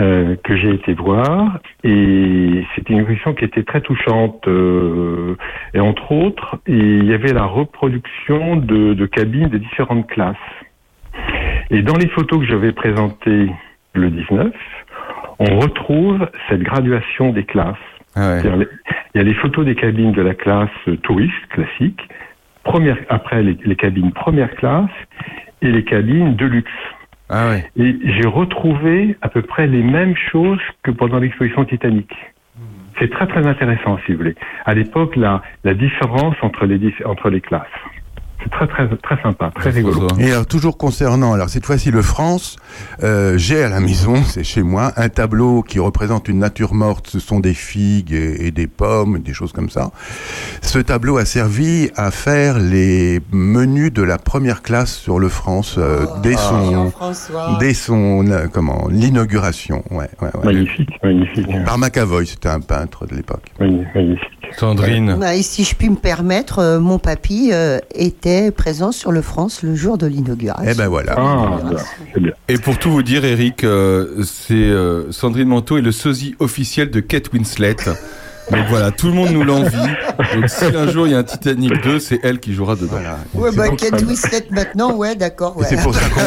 Euh, 0.00 0.36
que 0.42 0.56
j'ai 0.56 0.70
été 0.74 0.92
voir 0.94 1.58
et 1.84 2.64
c'était 2.74 2.92
une 2.94 3.00
exposition 3.00 3.34
qui 3.34 3.44
était 3.44 3.62
très 3.62 3.80
touchante 3.80 4.46
euh, 4.48 5.36
et 5.74 5.80
entre 5.80 6.10
autres 6.12 6.56
il 6.66 7.04
y 7.04 7.12
avait 7.14 7.32
la 7.32 7.44
reproduction 7.44 8.56
de, 8.56 8.94
de 8.94 9.06
cabines 9.06 9.48
de 9.48 9.58
différentes 9.58 10.06
classes 10.08 10.36
et 11.70 11.82
dans 11.82 11.96
les 11.96 12.08
photos 12.08 12.40
que 12.40 12.46
j'avais 12.46 12.72
présentées 12.72 13.50
le 13.94 14.10
19 14.10 14.52
on 15.38 15.58
retrouve 15.58 16.28
cette 16.48 16.62
graduation 16.62 17.30
des 17.32 17.44
classes 17.44 17.76
Ah 18.16 18.20
ouais. 18.34 18.40
c'est-à-dire, 18.40 18.56
les- 18.56 18.68
Il 19.14 19.18
y 19.18 19.20
a 19.20 19.24
les 19.24 19.34
photos 19.34 19.64
des 19.64 19.74
cabines 19.76 20.12
de 20.12 20.22
la 20.22 20.34
classe 20.34 20.70
euh, 20.88 20.96
touriste 20.96 21.46
classique, 21.50 22.00
première, 22.64 22.98
après 23.08 23.42
les, 23.42 23.56
les 23.64 23.76
cabines 23.76 24.10
première 24.12 24.54
classe 24.56 24.90
et 25.62 25.70
les 25.70 25.84
cabines 25.84 26.34
de 26.36 26.46
luxe. 26.46 26.70
Ah 27.28 27.48
ouais. 27.48 27.70
Et 27.76 27.96
j'ai 28.04 28.28
retrouvé 28.28 29.16
à 29.22 29.28
peu 29.28 29.42
près 29.42 29.66
les 29.66 29.82
mêmes 29.82 30.16
choses 30.30 30.60
que 30.82 30.90
pendant 30.90 31.18
l'exposition 31.18 31.64
Titanic. 31.64 32.10
C'est 32.98 33.10
très 33.10 33.26
très 33.26 33.44
intéressant 33.46 33.98
si 34.06 34.12
vous 34.12 34.18
voulez. 34.18 34.36
À 34.64 34.74
l'époque, 34.74 35.16
la, 35.16 35.42
la 35.64 35.74
différence 35.74 36.36
entre 36.42 36.64
les, 36.64 36.94
entre 37.04 37.28
les 37.28 37.40
classes. 37.40 37.66
C'est 38.42 38.50
très 38.50 38.66
très 38.66 38.88
très 38.96 39.22
sympa, 39.22 39.50
très 39.54 39.70
rigolo. 39.70 40.08
Et 40.18 40.30
alors, 40.32 40.46
toujours 40.46 40.76
concernant, 40.76 41.32
alors 41.32 41.48
cette 41.48 41.64
fois-ci 41.64 41.90
le 41.90 42.02
France, 42.02 42.56
euh, 43.02 43.38
j'ai 43.38 43.62
à 43.62 43.68
la 43.68 43.80
maison, 43.80 44.22
c'est 44.26 44.44
chez 44.44 44.62
moi, 44.62 44.92
un 44.96 45.08
tableau 45.08 45.62
qui 45.62 45.78
représente 45.78 46.28
une 46.28 46.38
nature 46.40 46.74
morte, 46.74 47.08
ce 47.08 47.20
sont 47.20 47.40
des 47.40 47.54
figues 47.54 48.12
et, 48.12 48.46
et 48.46 48.50
des 48.50 48.66
pommes, 48.66 49.20
des 49.20 49.32
choses 49.32 49.52
comme 49.52 49.70
ça. 49.70 49.90
Ce 50.62 50.78
tableau 50.78 51.16
a 51.16 51.24
servi 51.24 51.90
à 51.96 52.10
faire 52.10 52.58
les 52.58 53.20
menus 53.32 53.92
de 53.92 54.02
la 54.02 54.18
première 54.18 54.62
classe 54.62 54.94
sur 54.94 55.18
le 55.18 55.28
France 55.28 55.76
euh, 55.78 56.04
dès 56.22 56.36
son, 56.36 56.72
Jean-François. 56.72 57.56
dès 57.60 57.74
son, 57.74 58.26
euh, 58.28 58.46
comment, 58.52 58.88
l'inauguration, 58.90 59.82
ouais, 59.90 60.08
ouais, 60.20 60.28
ouais. 60.34 60.44
Magnifique, 60.44 60.90
magnifique, 61.02 61.46
Par 61.64 61.78
Macavoy, 61.78 62.26
c'était 62.26 62.48
un 62.48 62.60
peintre 62.60 63.06
de 63.06 63.14
l'époque. 63.14 63.44
magnifique. 63.58 64.34
Sandrine. 64.56 65.16
Bah, 65.18 65.34
et 65.34 65.42
si 65.42 65.64
je 65.64 65.74
puis 65.74 65.88
me 65.90 65.96
permettre, 65.96 66.58
euh, 66.58 66.80
mon 66.80 66.98
papy 66.98 67.50
euh, 67.52 67.78
était 68.24 68.50
présent 68.50 68.90
sur 68.90 69.12
le 69.12 69.20
France 69.20 69.62
le 69.62 69.74
jour 69.74 69.98
de 69.98 70.06
l'inauguration. 70.06 70.64
Eh 70.66 70.74
ben 70.74 70.88
voilà. 70.88 71.14
Ah. 71.18 71.60
Et 72.48 72.56
pour 72.56 72.78
tout 72.78 72.90
vous 72.90 73.02
dire, 73.02 73.24
Eric, 73.24 73.64
euh, 73.64 74.22
c'est 74.24 74.54
euh, 74.54 75.12
Sandrine 75.12 75.48
Manteau 75.48 75.76
est 75.76 75.82
le 75.82 75.92
sosie 75.92 76.34
officiel 76.38 76.90
de 76.90 77.00
Kate 77.00 77.30
Winslet. 77.32 77.76
Donc 78.50 78.60
voilà, 78.68 78.90
tout 78.90 79.06
le 79.08 79.12
monde 79.14 79.30
nous 79.30 79.42
l'envie. 79.42 79.76
Donc 80.34 80.48
si 80.48 80.64
un 80.64 80.88
jour 80.88 81.06
il 81.06 81.12
y 81.12 81.14
a 81.14 81.18
un 81.18 81.22
Titanic 81.24 81.82
2, 81.82 81.98
c'est 81.98 82.20
elle 82.22 82.38
qui 82.40 82.52
jouera 82.54 82.74
dedans. 82.76 82.88
Voilà. 82.90 83.18
Ouais, 83.34 83.50
bah, 83.56 83.68
Kate 83.76 84.02
Winslet 84.02 84.46
maintenant, 84.50 84.94
ouais, 84.94 85.14
d'accord. 85.16 85.56
Ouais. 85.56 85.66
c'est 85.68 85.82
pour 85.82 85.94
ça 85.94 86.00
qu'on 86.08 86.18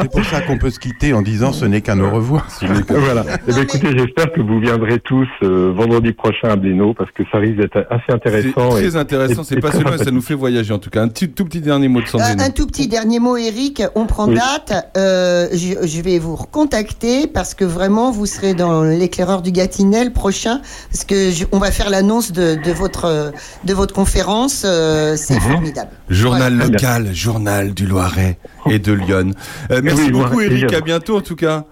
c'est 0.00 0.40
c'est 0.40 0.58
peut 0.58 0.70
se 0.70 0.78
quitter 0.78 1.12
en 1.14 1.22
disant 1.22 1.52
ce 1.52 1.64
n'est 1.64 1.80
qu'un 1.80 2.00
au 2.00 2.10
revoir. 2.10 2.46
Voilà. 2.88 3.24
Eh 3.26 3.52
bien, 3.52 3.56
mais- 3.56 3.62
écoutez, 3.62 3.88
j'espère 3.96 4.32
que 4.32 4.40
vous 4.40 4.60
viendrez 4.60 4.98
tous 5.00 5.26
euh, 5.42 5.72
vendredi 5.74 6.12
prochain 6.12 6.48
à 6.48 6.56
Blénaud 6.56 6.94
parce 6.94 7.10
que 7.12 7.22
ça 7.32 7.38
risque 7.38 7.56
d'être 7.56 7.86
assez 7.90 8.02
C'est 8.08 8.14
intéressant. 8.14 8.76
et- 8.76 8.82
très 8.82 8.96
intéressant, 8.96 9.42
c'est 9.44 9.56
et 9.56 9.60
très 9.60 9.72
ça 10.04 10.10
nous 10.10 10.22
fait 10.22 10.34
voyager 10.34 10.72
en 10.72 10.78
tout 10.78 10.90
cas. 10.90 11.02
Un 11.02 11.08
petit, 11.08 11.28
tout 11.30 11.44
petit 11.44 11.60
dernier 11.60 11.88
mot 11.88 12.00
de 12.00 12.06
Sandrine. 12.06 12.40
Un, 12.40 12.44
un 12.44 12.50
tout 12.50 12.66
petit 12.66 12.88
dernier 12.88 13.18
mot, 13.18 13.36
Eric. 13.36 13.82
On 13.94 14.06
prend 14.06 14.28
Oui. 14.28 14.34
date. 14.36 14.90
Euh, 14.96 15.48
je, 15.52 15.86
je 15.86 16.00
vais 16.02 16.18
vous 16.18 16.36
recontacter 16.36 17.26
parce 17.26 17.54
que 17.54 17.64
vraiment, 17.64 18.10
vous 18.10 18.26
serez 18.26 18.54
dans 18.54 18.82
l'éclaireur 18.82 19.42
du 19.42 19.52
Gâtinais 19.52 20.10
prochain. 20.10 20.60
Parce 20.90 21.04
que 21.06 21.30
je- 21.30 21.44
on 21.52 21.58
va 21.58 21.70
faire 21.70 21.88
l'annonce 21.90 22.32
de, 22.32 22.56
de 22.62 22.72
votre 22.72 23.32
de 23.64 23.74
votre 23.74 23.94
conférence. 23.94 24.62
euh, 24.64 25.12
Mhm. 25.12 25.16
C'est 25.16 25.40
formidable. 25.40 25.90
Journal 26.10 26.54
local, 26.56 27.14
journal 27.14 27.72
du 27.74 27.86
Loiret 27.86 28.38
et 28.70 28.78
de 28.78 28.92
Lyon. 28.92 29.30
Euh, 29.70 29.80
merci 29.82 30.02
Oui, 30.04 30.10
beaucoup 30.10 30.40
Eric, 30.40 30.72
à 30.72 30.80
bientôt 30.80 31.16
en 31.16 31.20
tout 31.22 31.36
cas. 31.36 31.64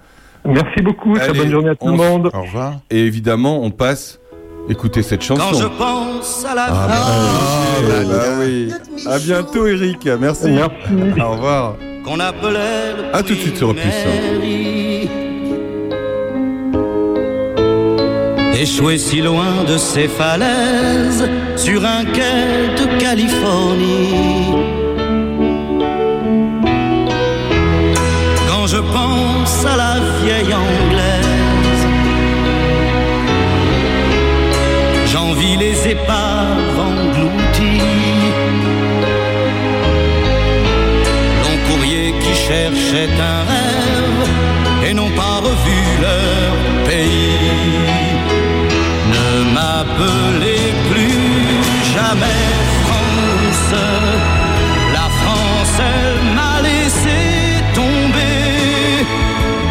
Merci 0.46 0.82
beaucoup. 0.82 1.14
Très 1.14 1.30
Allez, 1.30 1.38
bonne 1.38 1.50
journée 1.50 1.70
à 1.70 1.74
tout 1.74 1.86
le 1.88 1.92
monde. 1.96 2.30
Au 2.34 2.42
revoir. 2.42 2.74
Et 2.90 3.00
évidemment, 3.06 3.62
on 3.62 3.70
passe 3.70 4.18
écouter 4.68 5.02
cette 5.02 5.22
chanson. 5.22 5.42
Quand 5.52 5.58
je 5.58 5.66
pense 5.66 6.44
à 6.50 6.54
la 6.54 6.66
Ah, 6.68 6.86
bah, 6.88 6.94
Ah, 6.96 7.80
bah, 7.86 7.94
bah 8.08 8.22
oui. 8.40 8.70
Michou. 8.94 9.08
À 9.10 9.18
bientôt 9.18 9.66
Eric, 9.66 10.08
merci. 10.20 10.50
Merci. 10.50 11.20
Au 11.20 11.30
revoir. 11.32 11.76
qu'on 12.04 12.20
appelait 12.20 12.92
le 12.98 13.16
À 13.16 13.22
tout 13.22 13.34
de 13.34 13.38
suite 13.38 13.56
sur 13.56 13.70
Opus. 13.70 13.82
Échoué 18.56 18.98
si 18.98 19.20
loin 19.20 19.64
de 19.66 19.76
ces 19.76 20.06
falaises, 20.06 21.28
sur 21.56 21.84
un 21.84 22.04
quai 22.04 22.70
de 22.78 23.00
Californie. 23.00 24.54
Quand 28.48 28.66
je 28.68 28.78
pense 28.78 29.66
à 29.66 29.76
la 29.76 29.94
vieille 30.22 30.54
anglaise, 30.54 31.84
j'envie 35.12 35.56
les 35.56 35.88
épaves 35.90 36.78
englouties. 36.78 37.82
Long 41.42 41.58
courrier 41.68 42.14
qui 42.20 42.34
cherchait 42.34 43.10
un 43.20 43.40
rêve 43.50 44.88
et 44.88 44.94
n'ont 44.94 45.10
pas 45.10 45.40
revu 45.40 45.80
leur 46.00 46.88
pays. 46.88 48.13
M'appelez 49.54 50.66
plus 50.90 51.54
jamais 51.94 52.42
France. 52.84 53.74
La 54.92 55.06
France, 55.20 55.76
elle 55.78 56.20
m'a 56.34 56.54
laissé 56.68 57.18
tomber. 57.72 59.06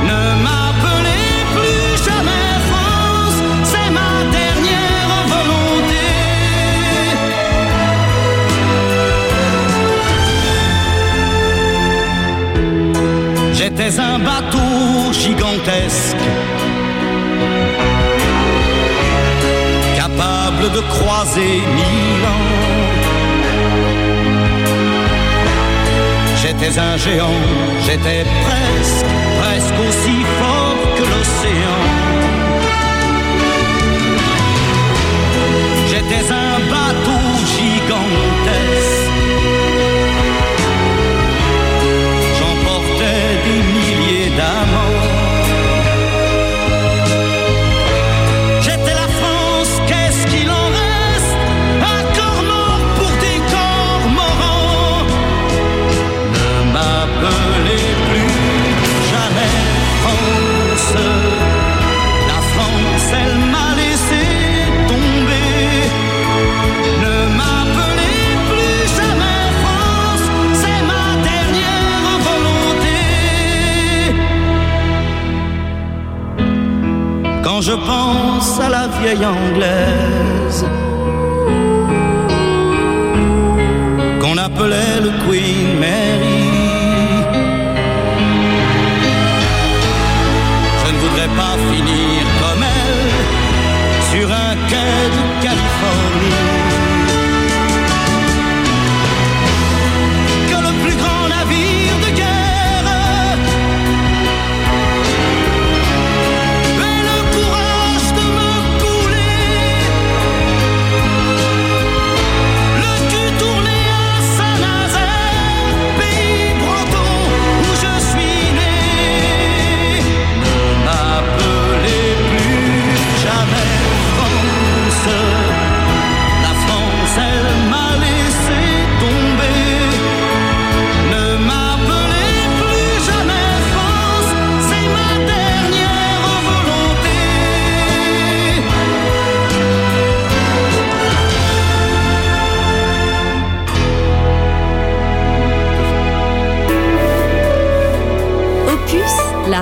Ne 0.10 0.22
m'appelez 0.46 1.36
plus 1.56 1.92
jamais 2.08 2.50
France. 2.70 3.40
C'est 3.72 3.92
ma 4.00 4.14
dernière 4.40 5.14
volonté. 5.34 6.06
J'étais 13.54 13.94
un 14.00 14.18
bateau 14.20 15.12
gigantesque, 15.12 16.26
de 20.70 20.80
croiser 20.80 21.62
mille 21.76 22.26
ans. 22.26 22.50
J'étais 26.42 26.80
un 26.80 26.98
géant, 26.98 27.42
j'étais 27.86 28.24
presque, 28.46 29.06
presque 29.42 29.80
aussi 29.88 30.18
fort 30.40 30.78
que 30.96 31.04
l'océan. 31.12 31.82
J'étais 35.90 36.32
un 36.32 36.60
bateau 36.72 37.22
gigantesque. 37.56 38.83
Je 77.74 77.78
pense 77.88 78.60
à 78.60 78.70
la 78.70 78.88
vieille 79.00 79.26
anglaise 79.26 80.66
qu'on 84.22 84.38
appelait 84.38 85.00
le 85.02 85.12
Queen 85.24 85.80
Mary. 85.80 86.33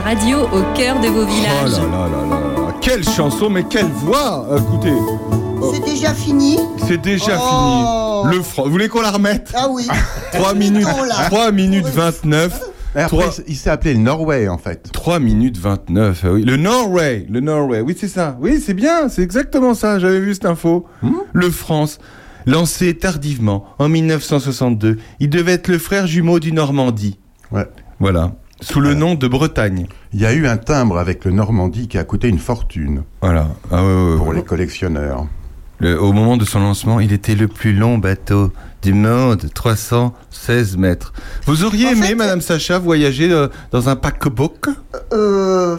Radio 0.04 0.40
au 0.44 0.64
cœur 0.76 1.00
de 1.00 1.08
vos 1.08 1.24
Oh 1.24 1.26
villages. 1.26 1.80
là 1.80 1.88
là 1.88 2.08
là 2.10 2.40
là. 2.56 2.76
Quelle 2.82 3.04
chanson, 3.08 3.50
mais 3.50 3.64
quelle 3.64 3.86
voix 3.88 4.48
Écoutez, 4.58 4.94
C'est 5.74 5.84
déjà 5.86 6.14
fini 6.14 6.58
c'est 6.88 7.00
déjà 7.00 7.38
Oh. 7.40 8.24
fini. 8.26 8.36
Le 8.38 8.44
franc. 8.44 8.64
Vous 8.64 8.72
voulez 8.72 8.88
qu'on 8.90 9.02
la 9.02 9.12
remette 9.12 9.52
Ah 9.56 9.68
oui. 9.70 9.88
3 10.34 10.54
minutes, 10.54 10.86
Mettons, 10.86 11.04
là. 11.04 11.26
3 11.30 11.52
minutes 11.52 11.86
29. 11.88 12.60
Et 12.96 13.00
après, 13.00 13.30
il 13.48 13.56
s'est 13.56 13.70
appelé 13.70 13.94
le 13.94 14.00
Norway, 14.02 14.50
en 14.50 14.58
fait. 14.58 14.90
3 14.92 15.20
minutes 15.20 15.58
29, 15.58 16.26
euh, 16.26 16.34
oui. 16.34 16.44
Le 16.44 16.58
Norway, 16.58 17.26
le 17.30 17.40
Norway, 17.40 17.80
oui 17.80 17.96
c'est 17.98 18.10
ça. 18.10 18.36
Oui 18.42 18.62
c'est 18.66 18.74
bien, 18.74 19.08
c'est 19.08 19.22
exactement 19.22 19.74
ça, 19.74 19.98
j'avais 19.98 20.20
vu 20.20 20.34
cette 20.34 20.46
info. 20.46 20.86
Le 21.32 21.50
France, 21.52 22.00
lancé 22.46 22.98
tardivement 22.98 23.64
en 23.80 23.88
1962, 23.88 24.98
il 25.22 25.30
devait 25.30 25.54
être 25.54 25.70
le 25.70 25.78
frère 25.78 26.06
jumeau 26.06 26.40
du 26.42 26.52
Normandie. 26.52 27.18
Ouais. 27.54 27.66
Voilà, 28.02 28.34
sous 28.62 28.80
le 28.80 28.94
nom 28.94 29.16
de 29.16 29.28
Bretagne. 29.28 29.88
Il 30.14 30.22
y 30.22 30.26
a 30.26 30.34
eu 30.34 30.48
un 30.48 30.58
timbre 30.58 30.98
avec 31.00 31.26
le 31.26 31.32
Normandie 31.32 31.88
qui 31.88 31.98
a 31.98 32.04
coûté 32.04 32.28
une 32.28 32.40
fortune 32.40 33.04
Voilà, 33.22 33.48
Ah, 33.72 33.84
ouais, 33.84 34.12
ouais, 34.12 34.18
pour 34.18 34.28
ouais. 34.28 34.36
les 34.36 34.44
collectionneurs. 34.44 35.26
Le- 35.80 36.00
au 36.00 36.14
moment 36.14 36.38
de 36.38 36.46
son 36.46 36.60
lancement, 36.60 37.00
il 37.00 37.12
était 37.12 37.34
le 37.36 37.48
plus 37.48 37.74
long 37.74 37.98
bateau 37.98 38.52
du 38.84 38.94
monde, 38.94 39.50
316 39.54 40.78
mètres. 40.78 41.12
Vous 41.48 41.64
auriez 41.64 41.88
En 41.88 41.92
aimé, 41.92 42.08
fait- 42.08 42.16
Madame 42.16 42.42
Sacha, 42.42 42.78
voyager 42.80 43.32
euh, 43.32 43.48
dans 43.72 43.90
un 43.90 43.96
paquebot 43.96 44.54
Euh, 45.14 45.78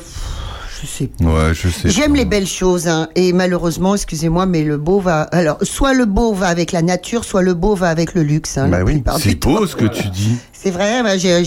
je 0.81 0.87
sais 0.87 1.07
pas. 1.07 1.25
Ouais, 1.25 1.55
je 1.55 1.69
sais. 1.69 1.89
J'aime 1.89 2.17
les 2.17 2.25
belles 2.25 2.47
choses, 2.49 2.89
hein, 2.89 3.09
et 3.15 3.33
malheureusement, 3.33 3.95
excusez-moi, 3.95 4.47
mais 4.47 4.65
le 4.65 4.77
beau 4.77 4.99
va. 4.99 5.23
Alors, 5.23 5.59
soit 5.63 5.95
le 5.95 6.05
beau 6.07 6.33
va 6.35 6.49
avec 6.49 6.73
la 6.73 6.83
nature, 6.83 7.25
soit 7.25 7.43
le 7.43 7.55
beau 7.55 7.77
va 7.77 7.89
avec 7.89 8.15
le 8.15 8.23
luxe. 8.25 8.59
Hein, 8.59 8.69
Bah 8.69 8.83
oui, 8.85 9.03
C'est 9.21 9.35
temps. 9.37 9.53
beau 9.53 9.67
ce 9.67 9.77
que 9.77 9.85
tu 9.87 10.09
dis. 10.09 10.37
C'est 10.53 10.71
vrai. 10.73 11.03
bah, 11.05 11.17
j'ai- 11.17 11.45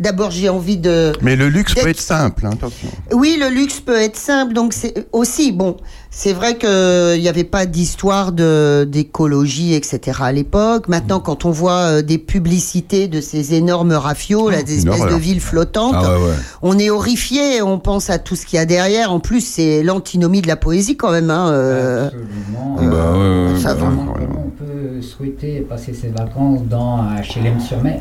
D'abord, 0.00 0.30
j'ai 0.30 0.48
envie 0.48 0.78
de. 0.78 1.12
Mais 1.22 1.36
le 1.36 1.48
luxe 1.48 1.74
peut 1.74 1.88
être 1.88 2.00
simple, 2.00 2.46
hein, 2.46 2.50
attention. 2.54 2.88
Oui, 3.12 3.36
le 3.40 3.48
luxe 3.48 3.80
peut 3.80 3.96
être 4.00 4.16
simple, 4.16 4.54
donc 4.54 4.72
c'est 4.72 5.06
aussi 5.12 5.52
bon. 5.52 5.76
C'est 6.12 6.32
vrai 6.32 6.56
que 6.56 7.14
il 7.16 7.20
n'y 7.20 7.28
avait 7.28 7.44
pas 7.44 7.66
d'histoire 7.66 8.32
de 8.32 8.84
d'écologie, 8.90 9.74
etc. 9.74 10.18
à 10.22 10.32
l'époque. 10.32 10.88
Maintenant, 10.88 11.20
quand 11.20 11.44
on 11.44 11.50
voit 11.50 11.72
euh, 11.98 12.02
des 12.02 12.18
publicités 12.18 13.06
de 13.06 13.20
ces 13.20 13.54
énormes 13.54 13.92
rafios, 13.92 14.50
là, 14.50 14.62
des 14.62 14.78
espèces 14.78 15.06
de 15.06 15.14
villes 15.16 15.40
flottantes, 15.40 15.94
Ah 15.96 16.18
ouais, 16.18 16.24
ouais. 16.26 16.34
on 16.62 16.78
est 16.78 16.90
horrifié. 16.90 17.62
On 17.62 17.78
pense 17.78 18.10
à 18.10 18.18
tout 18.18 18.34
ce 18.36 18.44
qu'il 18.46 18.56
y 18.56 18.60
a 18.60 18.66
derrière. 18.66 19.12
En 19.12 19.20
plus, 19.20 19.40
c'est 19.40 19.82
l'antinomie 19.82 20.40
de 20.42 20.48
la 20.48 20.56
poésie 20.56 20.96
quand 20.96 21.12
même. 21.12 21.30
Hein, 21.30 21.50
euh. 21.52 22.06
Absolument. 22.06 22.76
Bah 22.80 23.12
ouais, 23.18 23.52
ouais, 23.52 23.60
ça 23.60 23.74
bah 23.74 23.80
va. 23.82 23.86
ouais. 23.88 23.94
Comment, 23.96 24.14
comment 24.14 24.44
on 24.46 24.50
peut 24.64 25.02
souhaiter 25.02 25.60
passer 25.60 25.94
ses 25.94 26.08
vacances 26.08 26.62
dans 26.68 26.96
un 26.96 27.16
HLM-sur-Mer 27.20 28.00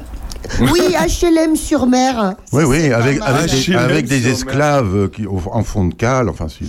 Oui, 0.62 0.82
HLM 0.94 1.56
sur 1.56 1.86
mer. 1.86 2.36
Oui, 2.52 2.64
oui, 2.66 2.92
avec, 2.92 3.20
avec, 3.22 3.52
des, 3.68 3.76
avec 3.76 4.08
des 4.08 4.28
esclaves 4.30 4.96
euh, 4.96 5.08
qui, 5.08 5.26
au- 5.26 5.42
en 5.52 5.64
fond 5.64 5.86
de 5.86 5.94
cale, 5.94 6.28
enfin, 6.30 6.48
c'est. 6.50 6.66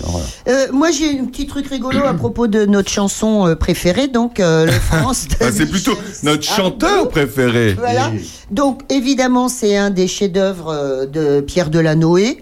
Euh, 0.51 0.67
moi, 0.73 0.91
j'ai 0.91 1.19
un 1.19 1.25
petit 1.25 1.47
truc 1.47 1.67
rigolo 1.69 2.01
à 2.05 2.15
propos 2.15 2.47
de 2.47 2.67
notre 2.67 2.91
chanson 2.91 3.47
euh, 3.47 3.55
préférée, 3.57 4.09
donc 4.09 4.39
euh, 4.41 4.67
le 4.67 4.73
France. 4.91 5.27
Ah, 5.41 5.47
c'est 5.53 5.67
plutôt 5.67 5.95
notre 6.23 6.45
Sardou. 6.45 6.63
chanteur 6.71 7.09
préféré. 7.09 7.75
Voilà. 7.75 8.11
Donc, 8.51 8.81
évidemment, 8.91 9.49
c'est 9.49 9.77
un 9.77 9.91
des 9.91 10.07
chefs-d'œuvre 10.09 11.07
de 11.07 11.41
Pierre 11.41 11.71
Delanoë. 11.71 12.39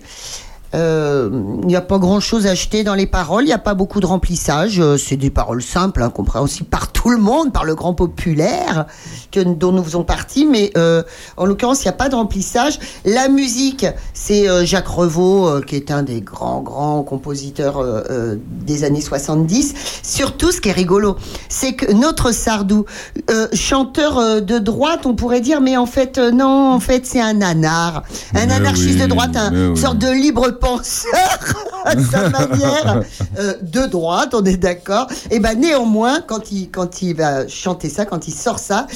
Euh, 0.75 1.31
Il 1.63 1.67
n'y 1.67 1.77
a 1.77 1.81
pas 1.81 1.99
grand-chose 1.99 2.47
à 2.47 2.51
acheter 2.51 2.85
dans 2.85 2.95
les 2.95 3.07
paroles, 3.07 3.45
il 3.45 3.47
n'y 3.47 3.53
a 3.53 3.59
pas 3.59 3.75
beaucoup 3.75 4.01
de 4.01 4.07
remplissage. 4.07 4.81
euh, 4.81 4.97
C'est 4.99 5.17
des 5.17 5.31
paroles 5.31 5.63
simples, 5.63 6.03
hein, 6.03 6.11
compréhensibles 6.11 6.69
par 6.69 6.93
tout 6.93 7.11
le 7.11 7.19
monde, 7.19 7.53
par 7.53 7.65
le 7.65 7.75
grand 7.75 7.95
populaire 7.95 8.87
que, 9.33 9.41
dont 9.41 9.73
nous 9.73 9.83
faisons 9.85 10.05
partie. 10.05 10.45
Mais 10.47 10.71
euh, 10.77 11.03
en 11.37 11.47
l'occurrence, 11.47 11.83
il 11.83 11.87
n'y 11.87 11.91
a 11.91 11.95
pas 11.95 12.09
de 12.09 12.15
remplissage. 12.15 12.79
La 13.05 13.29
musique, 13.29 13.87
c'est 14.15 14.49
euh, 14.49 14.65
Jacques 14.65 14.89
Revaux, 14.89 15.47
euh, 15.49 15.61
qui 15.63 15.77
est 15.77 15.91
un 15.91 16.03
des 16.03 16.21
grands, 16.21 16.61
grands 16.61 17.03
compositeurs 17.03 17.79
euh, 17.79 18.03
euh, 18.11 18.37
des 18.67 18.85
années 18.85 19.01
70. 19.01 19.75
Surtout, 20.03 20.53
ce 20.53 20.61
qui 20.61 20.69
est 20.69 20.73
rigolo, 20.73 21.17
c'est 21.49 21.75
que 21.75 21.91
notre 21.93 22.33
Sardou, 22.33 22.85
euh, 23.31 23.49
chanteur 23.53 24.19
euh, 24.19 24.41
de 24.41 24.59
droite, 24.59 25.07
on 25.07 25.15
pourrait 25.15 25.41
dire, 25.41 25.61
mais 25.61 25.77
en 25.77 25.87
fait, 25.87 26.19
euh, 26.19 26.31
non, 26.31 26.73
en 26.73 26.81
fait, 26.81 27.07
c'est 27.07 27.21
un 27.21 27.35
nanar. 27.35 28.03
Un 28.35 28.51
anarchiste 28.51 28.97
oui, 28.97 29.03
de 29.03 29.07
droite, 29.07 29.37
un 29.37 29.51
mais 29.51 29.67
oui. 29.69 29.77
sorte 29.79 29.99
de 29.99 30.11
libre 30.11 30.58
penseur 30.59 31.13
à 31.85 31.93
sa 31.99 32.29
manière 32.29 33.03
euh, 33.39 33.55
de 33.63 33.87
droite, 33.87 34.35
on 34.35 34.45
est 34.45 34.57
d'accord. 34.57 35.07
Et 35.31 35.41
ben 35.41 35.59
néanmoins, 35.59 36.21
quand 36.21 36.53
il 36.53 36.71
quand 36.71 37.03
il 37.03 37.15
va 37.15 37.47
chanter 37.49 37.89
ça, 37.89 38.05
quand 38.05 38.29
il 38.29 38.35
sort 38.35 38.59
ça, 38.59 38.87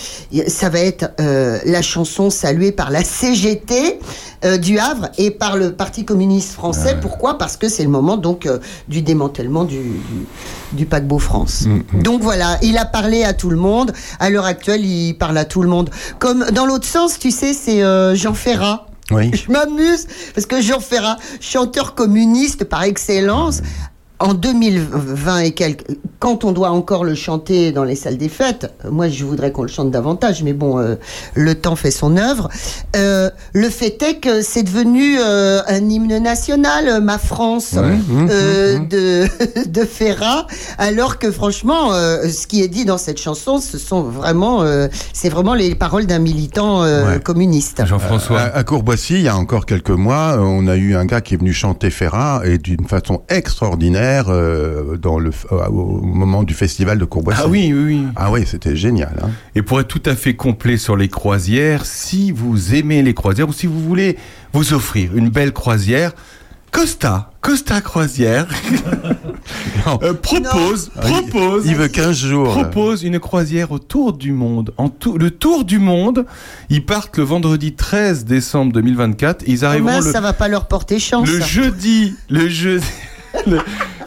ça 0.49 0.69
va 0.69 0.81
être 0.81 1.11
euh, 1.21 1.59
la 1.65 1.83
chanson 1.83 2.31
saluée 2.31 2.73
par 2.73 2.91
la 2.91 3.05
CGT 3.05 4.01
euh, 4.45 4.59
du 4.59 4.79
Havre 4.79 5.09
et 5.19 5.31
par 5.31 5.57
le 5.57 5.73
Parti 5.73 6.05
communiste 6.05 6.53
français. 6.53 6.97
Pourquoi? 7.01 7.39
Parce 7.39 7.57
que 7.57 7.69
c'est 7.69 7.85
le 7.85 7.89
moment 7.89 8.17
donc 8.17 8.49
du 8.89 9.03
démantèlement 9.03 9.65
du, 9.65 9.79
du, 9.79 10.27
du 10.73 10.87
paquebot 10.87 11.19
France. 11.19 11.67
Donc 11.95 12.23
voilà, 12.23 12.59
il 12.63 12.77
a 12.79 12.85
parlé 12.85 13.25
à 13.25 13.33
tout 13.33 13.51
le 13.51 13.57
monde. 13.57 13.93
À 14.19 14.31
l'heure 14.31 14.47
actuelle, 14.47 14.85
il 14.85 15.15
parle 15.15 15.39
à 15.39 15.45
tout 15.45 15.63
le 15.63 15.69
monde. 15.69 15.91
Comme 16.19 16.45
dans 16.53 16.67
l'autre 16.67 16.87
sens, 16.87 17.19
tu 17.19 17.31
sais, 17.31 17.53
c'est 17.53 17.83
Jean 18.17 18.35
Ferrat. 18.35 18.87
Je 19.33 19.51
m'amuse 19.51 20.07
parce 20.35 20.47
que 20.47 20.61
Jean 20.61 20.81
Ferrat, 20.81 21.19
chanteur 21.41 21.95
communiste 21.95 22.65
par 22.65 22.83
excellence, 22.85 23.63
en 24.23 24.35
2020 24.35 25.39
et 25.41 25.51
quelques, 25.53 25.85
quand 26.18 26.45
on 26.45 26.53
doit 26.53 26.70
encore 26.70 27.05
le 27.05 27.14
chanter 27.14 27.73
dans 27.73 27.85
les 27.85 27.97
salles 27.97 28.16
des 28.16 28.29
fêtes, 28.29 28.73
moi 28.89 29.09
je 29.09 29.25
voudrais 29.25 29.51
qu'on 29.51 29.62
le 29.62 29.68
chante 29.68 29.91
davantage, 29.91 30.43
mais 30.45 30.53
bon, 30.53 30.79
euh, 30.79 30.95
le 31.35 31.55
temps 31.57 31.75
fait 31.77 31.91
son 31.91 32.16
œuvre. 32.16 32.49
Euh, 32.97 33.31
le 33.53 33.68
fait 33.68 34.01
est 34.03 34.20
que 34.20 34.41
c'est 34.41 34.62
devenu 34.62 35.16
euh, 35.18 35.61
un 35.66 35.89
hymne 35.91 36.18
national, 36.18 37.01
ma 37.03 37.18
France, 37.18 37.73
mmh, 37.73 38.29
euh, 38.31 38.79
de, 38.79 39.27
de 39.68 39.85
Ferrat, 39.85 40.47
alors 40.79 41.18
que 41.18 41.33
franchement, 41.33 41.93
euh, 41.93 42.29
ce 42.29 42.47
qui 42.47 42.62
est 42.62 42.68
dit 42.68 42.85
dans 42.85 42.99
cette 42.99 43.20
chanson, 43.20 43.59
ce 43.59 43.77
sont 43.77 44.03
vraiment, 44.03 44.62
euh, 44.62 44.87
c'est 45.12 45.29
vraiment 45.31 45.55
les 45.55 45.75
paroles 45.75 46.07
d'un 46.07 46.20
militant 46.20 46.85
euh, 46.85 47.03
Ouais. 47.14 47.20
communiste. 47.20 47.85
Jean-François. 47.85 48.41
À, 48.41 48.57
à 48.59 48.62
Courboissy, 48.64 49.14
il 49.14 49.23
y 49.23 49.29
a 49.29 49.37
encore 49.37 49.66
quelques 49.66 49.91
mois, 49.91 50.37
on 50.39 50.68
a 50.68 50.77
eu 50.77 50.95
un 50.95 51.05
gars 51.05 51.20
qui 51.20 51.35
est 51.35 51.39
venu 51.39 51.53
chanter 51.53 51.91
Ferrat 51.91 52.43
et 52.45 52.59
d'une 52.59 52.87
façon 52.87 53.23
extraordinaire 53.29 54.12
euh, 54.29 54.97
dans 54.97 55.19
le, 55.19 55.31
euh, 55.53 55.67
au 55.69 56.01
moment 56.01 56.43
du 56.43 56.55
festival 56.55 56.99
de 56.99 57.05
Courboissy. 57.05 57.41
Ah 57.45 57.49
oui, 57.49 57.73
oui, 57.73 57.85
oui. 57.85 58.07
Ah 58.17 58.31
oui, 58.31 58.45
c'était 58.47 58.77
génial. 58.77 59.15
Hein. 59.23 59.31
Et 59.55 59.63
pour 59.63 59.81
être 59.81 59.89
tout 59.89 60.03
à 60.07 60.15
fait 60.15 60.35
complet 60.35 60.77
sur 60.77 60.97
les 60.97 61.09
croisières, 61.09 61.87
si 61.87 62.31
vous 62.31 62.75
aimez 62.75 63.03
les 63.03 63.15
croisières 63.15 63.49
ou 63.49 63.53
si 63.53 63.67
vous 63.67 63.81
voulez 63.81 64.17
vous 64.53 64.75
offrir 64.75 65.17
une 65.17 65.29
belle 65.29 65.53
croisière, 65.53 66.13
Costa, 66.73 67.31
Costa 67.43 67.83
Croisière, 67.83 68.49
euh, 70.03 70.15
propose, 70.15 70.91
propose, 70.95 71.67
Il 71.67 71.75
veut 71.77 71.89
15 71.89 72.17
jours. 72.17 72.51
propose 72.51 73.03
une 73.05 73.21
croisière 73.21 73.73
autour 73.73 74.15
du 74.15 74.33
monde. 74.33 74.73
En 74.79 74.89
tout, 74.89 75.19
le 75.19 75.31
tour 75.31 75.67
du 75.67 75.79
monde, 75.79 76.25
ils 76.71 76.85
partent 76.85 77.19
le 77.19 77.25
vendredi 77.25 77.75
13 77.75 78.25
décembre 78.25 78.73
2024 78.73 79.43
et 79.43 79.51
ils 79.51 79.59
Oh 79.63 79.67
arriveront 79.67 79.91
mince, 79.91 80.07
le, 80.07 80.13
ça 80.13 80.23
va 80.23 80.33
pas 80.33 80.49
leur 80.49 80.67
porter 80.67 80.99
chance. 80.99 81.29
le 81.29 81.41
jeudi, 81.43 82.15
le 82.31 82.49
jeudi, 82.49 82.87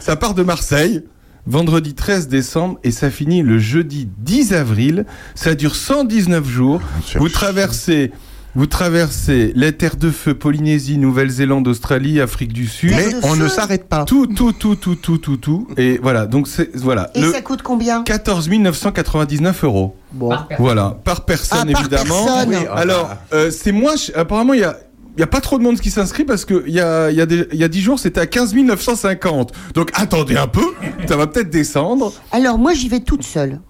ça 0.00 0.16
part 0.16 0.34
de 0.34 0.42
Marseille, 0.42 1.02
vendredi 1.46 1.94
13 1.94 2.28
décembre, 2.28 2.78
et 2.84 2.90
ça 2.90 3.10
finit 3.10 3.42
le 3.42 3.58
jeudi 3.58 4.08
10 4.18 4.52
avril. 4.54 5.06
Ça 5.34 5.54
dure 5.54 5.74
119 5.76 6.46
jours. 6.48 6.80
Vous 7.16 7.28
traversez, 7.28 8.12
vous 8.54 8.66
traversez 8.66 9.52
les 9.54 9.72
terres 9.72 9.96
de 9.96 10.10
feu, 10.10 10.34
Polynésie, 10.34 10.98
Nouvelle-Zélande, 10.98 11.68
Australie, 11.68 12.20
Afrique 12.20 12.52
du 12.52 12.66
Sud. 12.66 12.90
Terre 12.90 13.08
Mais 13.08 13.14
on 13.24 13.34
feu 13.34 13.42
ne 13.44 13.48
s'arrête 13.48 13.88
pas. 13.88 14.04
Tout, 14.04 14.26
tout, 14.26 14.52
tout, 14.52 14.76
tout, 14.76 14.94
tout, 14.96 15.18
tout, 15.18 15.36
tout. 15.36 15.68
Et 15.76 15.98
voilà, 16.02 16.26
donc 16.26 16.48
c'est, 16.48 16.74
voilà. 16.76 17.10
Et 17.14 17.20
Le 17.20 17.32
ça 17.32 17.42
coûte 17.42 17.62
combien? 17.62 18.02
14 18.02 18.48
999 18.48 19.64
euros. 19.64 19.96
Bon. 20.12 20.30
Par 20.30 20.46
personne. 20.48 20.64
Voilà, 20.64 20.98
par 21.04 21.24
personne 21.26 21.66
Ah, 21.68 21.72
par 21.72 21.80
évidemment. 21.82 22.24
personne. 22.24 22.48
Oui, 22.50 22.66
ah 22.70 22.74
Alors, 22.78 23.10
euh, 23.34 23.50
c'est 23.50 23.72
moins. 23.72 23.94
Apparemment, 24.14 24.54
il 24.54 24.60
y 24.60 24.64
a. 24.64 24.76
Il 25.16 25.20
n'y 25.20 25.24
a 25.24 25.28
pas 25.28 25.40
trop 25.40 25.56
de 25.58 25.62
monde 25.62 25.80
qui 25.80 25.90
s'inscrit 25.90 26.24
parce 26.24 26.44
que 26.44 26.62
il 26.66 26.74
y 26.74 26.80
a, 26.80 27.10
il 27.10 27.16
y, 27.16 27.20
a 27.22 27.26
des- 27.26 27.48
il 27.52 27.58
y 27.58 27.64
a 27.64 27.68
10 27.68 27.80
jours, 27.80 27.98
c'était 27.98 28.20
à 28.20 28.26
15 28.26 28.54
950. 28.54 29.52
Donc 29.74 29.90
attendez 29.94 30.36
un 30.36 30.46
peu, 30.46 30.64
ça 31.08 31.16
va 31.16 31.26
peut-être 31.26 31.48
descendre. 31.50 32.12
Alors 32.32 32.58
moi 32.58 32.74
j'y 32.74 32.88
vais 32.90 33.00
toute 33.00 33.22
seule. 33.22 33.60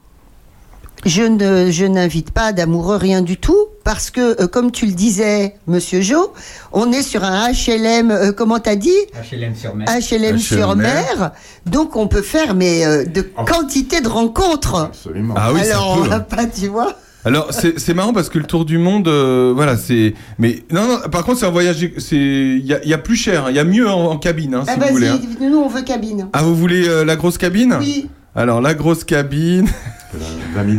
Je 1.05 1.23
ne, 1.23 1.71
je 1.71 1.85
n'invite 1.85 2.33
pas 2.33 2.53
d'amoureux 2.53 2.97
rien 2.97 3.23
du 3.23 3.37
tout 3.37 3.67
parce 3.85 4.11
que 4.11 4.43
euh, 4.43 4.49
comme 4.49 4.73
tu 4.73 4.87
le 4.87 4.93
disais, 4.93 5.55
Monsieur 5.69 6.01
Jo, 6.01 6.33
on 6.73 6.91
est 6.91 7.03
sur 7.03 7.23
un 7.23 7.49
HLM. 7.53 8.11
euh, 8.11 8.33
comment 8.33 8.59
t'as 8.59 8.75
dit 8.75 8.91
HLM 9.31 9.55
sur 9.55 9.77
mer. 9.77 9.87
HLM 9.89 10.39
sur 10.39 10.75
mer. 10.75 11.31
Donc 11.67 11.95
on 11.95 12.09
peut 12.09 12.23
faire 12.23 12.55
mais 12.55 12.85
euh, 12.85 13.05
de 13.05 13.21
quantité 13.21 14.01
de 14.01 14.09
rencontres. 14.09 14.75
Absolument. 14.87 15.35
Ah 15.37 15.53
oui, 15.53 15.61
ça 15.65 15.75
Alors 15.77 15.99
on 15.99 16.03
peut. 16.03 16.09
va 16.09 16.21
pas, 16.21 16.47
tu 16.47 16.67
vois. 16.67 16.95
Alors 17.27 17.53
c'est 17.53 17.79
c'est 17.79 17.93
marrant 17.93 18.13
parce 18.13 18.29
que 18.31 18.39
le 18.39 18.45
tour 18.45 18.65
du 18.65 18.79
monde, 18.79 19.09
euh, 19.09 19.53
voilà, 19.55 19.77
c'est. 19.77 20.15
Mais 20.39 20.63
non, 20.71 20.87
non. 20.89 20.99
Par 21.11 21.25
contre, 21.25 21.39
c'est 21.41 21.47
un 21.47 21.51
voyage. 21.51 21.91
C'est 21.99 22.17
il 22.17 22.65
y 22.65 22.73
a, 22.73 22.83
il 22.85 22.89
y 22.89 22.95
a 22.95 22.99
plus 22.99 23.17
cher, 23.17 23.47
hein, 23.47 23.51
il 23.51 23.57
y 23.57 23.59
a 23.59 23.65
mieux 23.65 23.89
en, 23.91 24.13
en 24.13 24.17
cabine, 24.17 24.55
hein, 24.55 24.63
si 24.65 24.71
Ah, 24.73 24.77
vous 24.87 24.93
voulez. 24.95 25.09
hein. 25.09 25.19
vas-y, 25.39 25.51
nous 25.51 25.59
on 25.59 25.69
veut 25.69 25.83
cabine. 25.83 26.29
Ah, 26.33 26.43
vous 26.45 26.55
voulez 26.55 26.89
euh, 26.89 27.05
la 27.05 27.17
grosse 27.17 27.37
cabine? 27.37 27.77
Oui. 27.81 28.09
Alors 28.37 28.61
la 28.61 28.75
grosse 28.75 29.03
cabine. 29.03 29.67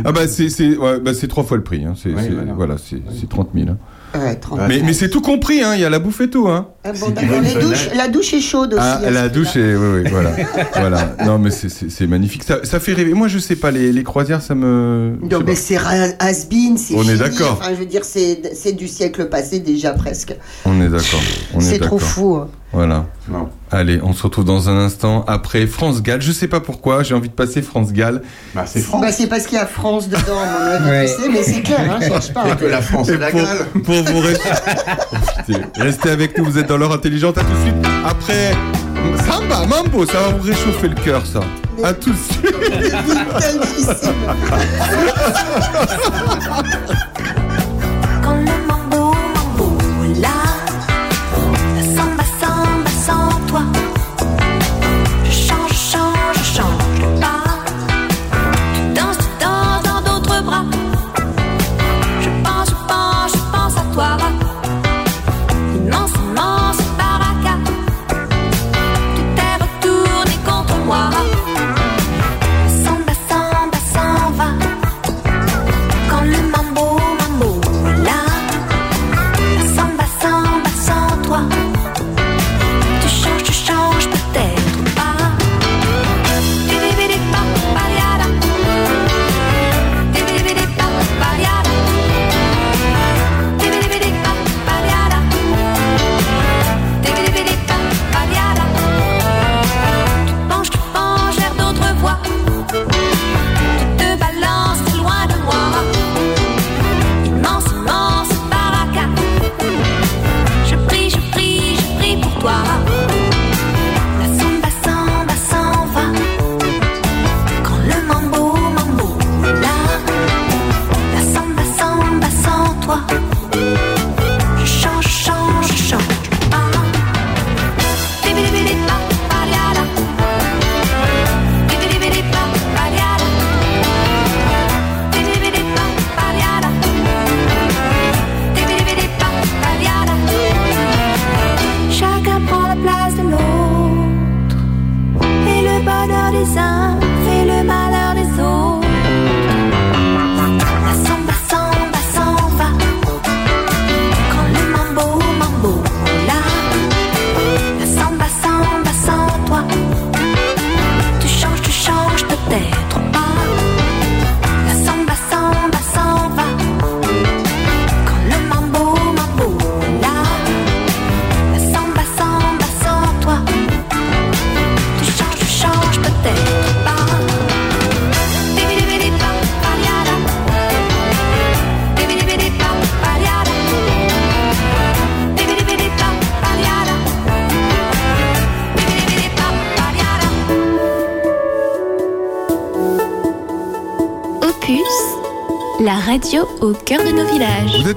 ah 0.04 0.12
bah 0.12 0.26
c'est 0.26 0.48
c'est 0.48 0.76
ouais, 0.76 0.98
bah, 1.00 1.12
c'est 1.14 1.28
trois 1.28 1.44
fois 1.44 1.56
le 1.58 1.62
prix. 1.62 1.84
Hein. 1.84 1.94
C'est 2.02 2.10
voilà. 2.10 2.52
voilà, 2.54 2.76
c'est 2.78 3.02
c'est 3.20 3.28
30 3.28 3.50
000. 3.54 3.66
Hein. 4.14 4.18
Ouais, 4.18 4.34
30. 4.36 4.60
Mais, 4.68 4.80
mais 4.84 4.92
c'est 4.92 5.08
tout 5.10 5.20
compris, 5.20 5.62
hein. 5.62 5.74
Il 5.74 5.80
y 5.80 5.84
a 5.84 5.90
la 5.90 5.98
bouffe 5.98 6.20
et 6.20 6.30
tout, 6.30 6.48
hein. 6.48 6.68
Ah 6.84 6.92
bon, 6.92 7.10
d'accord, 7.10 7.40
les 7.40 7.54
douches- 7.54 7.90
la 7.94 8.08
douche 8.08 8.32
est 8.34 8.40
chaude 8.40 8.74
aussi. 8.74 8.82
Ah, 8.82 9.00
à 9.06 9.10
la 9.10 9.24
ce 9.28 9.34
douche 9.34 9.56
est, 9.56 9.74
oui, 9.76 10.02
oui, 10.04 10.10
voilà, 10.10 10.30
voilà. 10.74 11.16
Non, 11.26 11.38
mais 11.38 11.50
c'est- 11.50 12.06
magnifique. 12.06 12.44
Ça, 12.44 12.60
ça 12.64 12.80
fait 12.80 12.92
rêver. 12.94 13.12
Moi, 13.14 13.28
je 13.28 13.38
sais 13.38 13.56
pas, 13.56 13.70
les, 13.70 13.92
les 13.92 14.02
croisières, 14.04 14.40
ça 14.42 14.54
me. 14.54 15.18
Non, 15.30 15.40
mais 15.44 15.54
c'est 15.54 15.76
has-been, 15.76 16.76
c'est 16.78 16.94
On 16.94 17.02
est 17.02 17.16
d'accord. 17.16 17.58
Enfin, 17.60 17.70
je 17.74 17.78
veux 17.80 17.86
dire, 17.86 18.04
c'est 18.04 18.52
c'est 18.54 18.72
du 18.72 18.88
siècle 18.88 19.26
passé 19.28 19.60
déjà 19.60 19.92
presque. 19.92 20.34
On 20.64 20.80
est 20.80 20.88
d'accord. 20.88 21.20
on 21.54 21.60
est 21.60 21.62
C'est 21.62 21.78
trop 21.78 21.98
fou. 21.98 22.36
hein. 22.36 22.48
Voilà. 22.72 23.06
Allez, 23.70 23.98
on 24.02 24.12
se 24.12 24.22
retrouve 24.22 24.44
dans 24.44 24.68
un 24.68 24.76
instant 24.76 25.24
après 25.26 25.66
France 25.66 26.02
Gall. 26.02 26.20
Je 26.20 26.32
sais 26.32 26.48
pas 26.48 26.60
pourquoi, 26.60 27.02
j'ai 27.02 27.14
envie 27.14 27.28
de 27.30 27.34
passer 27.34 27.62
France 27.62 27.92
Gall. 27.92 28.22
Bah, 28.54 28.64
c'est 28.66 28.84
Bah, 28.90 29.10
c'est 29.10 29.26
parce 29.26 29.46
qu'il 29.46 29.56
y 29.56 29.60
a 29.60 29.66
France 29.66 30.08
dedans, 30.08 30.20
mon 30.28 30.70
avis, 30.70 30.90
Ouais. 30.90 31.06
tu 31.16 31.22
sais, 31.22 31.28
mais 31.30 31.42
c'est 31.42 31.62
clair, 31.62 31.80
hein, 31.90 31.98
cherche 32.00 32.32
pas. 32.32 32.46
Et 32.48 32.56
que 32.56 32.66
la 32.66 32.82
France 32.82 33.08
Et 33.08 33.12
est 33.12 33.18
la 33.18 33.30
pour, 33.30 33.40
pour 33.84 33.94
vous 34.04 34.20
rester, 34.20 34.48
Profitez. 35.10 35.62
restez 35.76 36.10
avec 36.10 36.36
nous, 36.36 36.44
vous 36.44 36.58
êtes 36.58 36.66
dans 36.66 36.76
l'heure 36.76 36.92
intelligente. 36.92 37.38
À 37.38 37.42
tout 37.42 37.52
de 37.52 37.62
suite. 37.62 37.74
Après 38.06 38.52
Samba, 39.26 39.64
Mambo, 39.66 40.04
ça 40.06 40.20
va 40.20 40.28
vous 40.36 40.42
réchauffer 40.46 40.88
le 40.88 40.94
cœur, 40.96 41.24
ça. 41.26 41.40
À 41.82 41.94
tout 41.94 42.10
de 42.10 42.16
suite. 42.16 42.54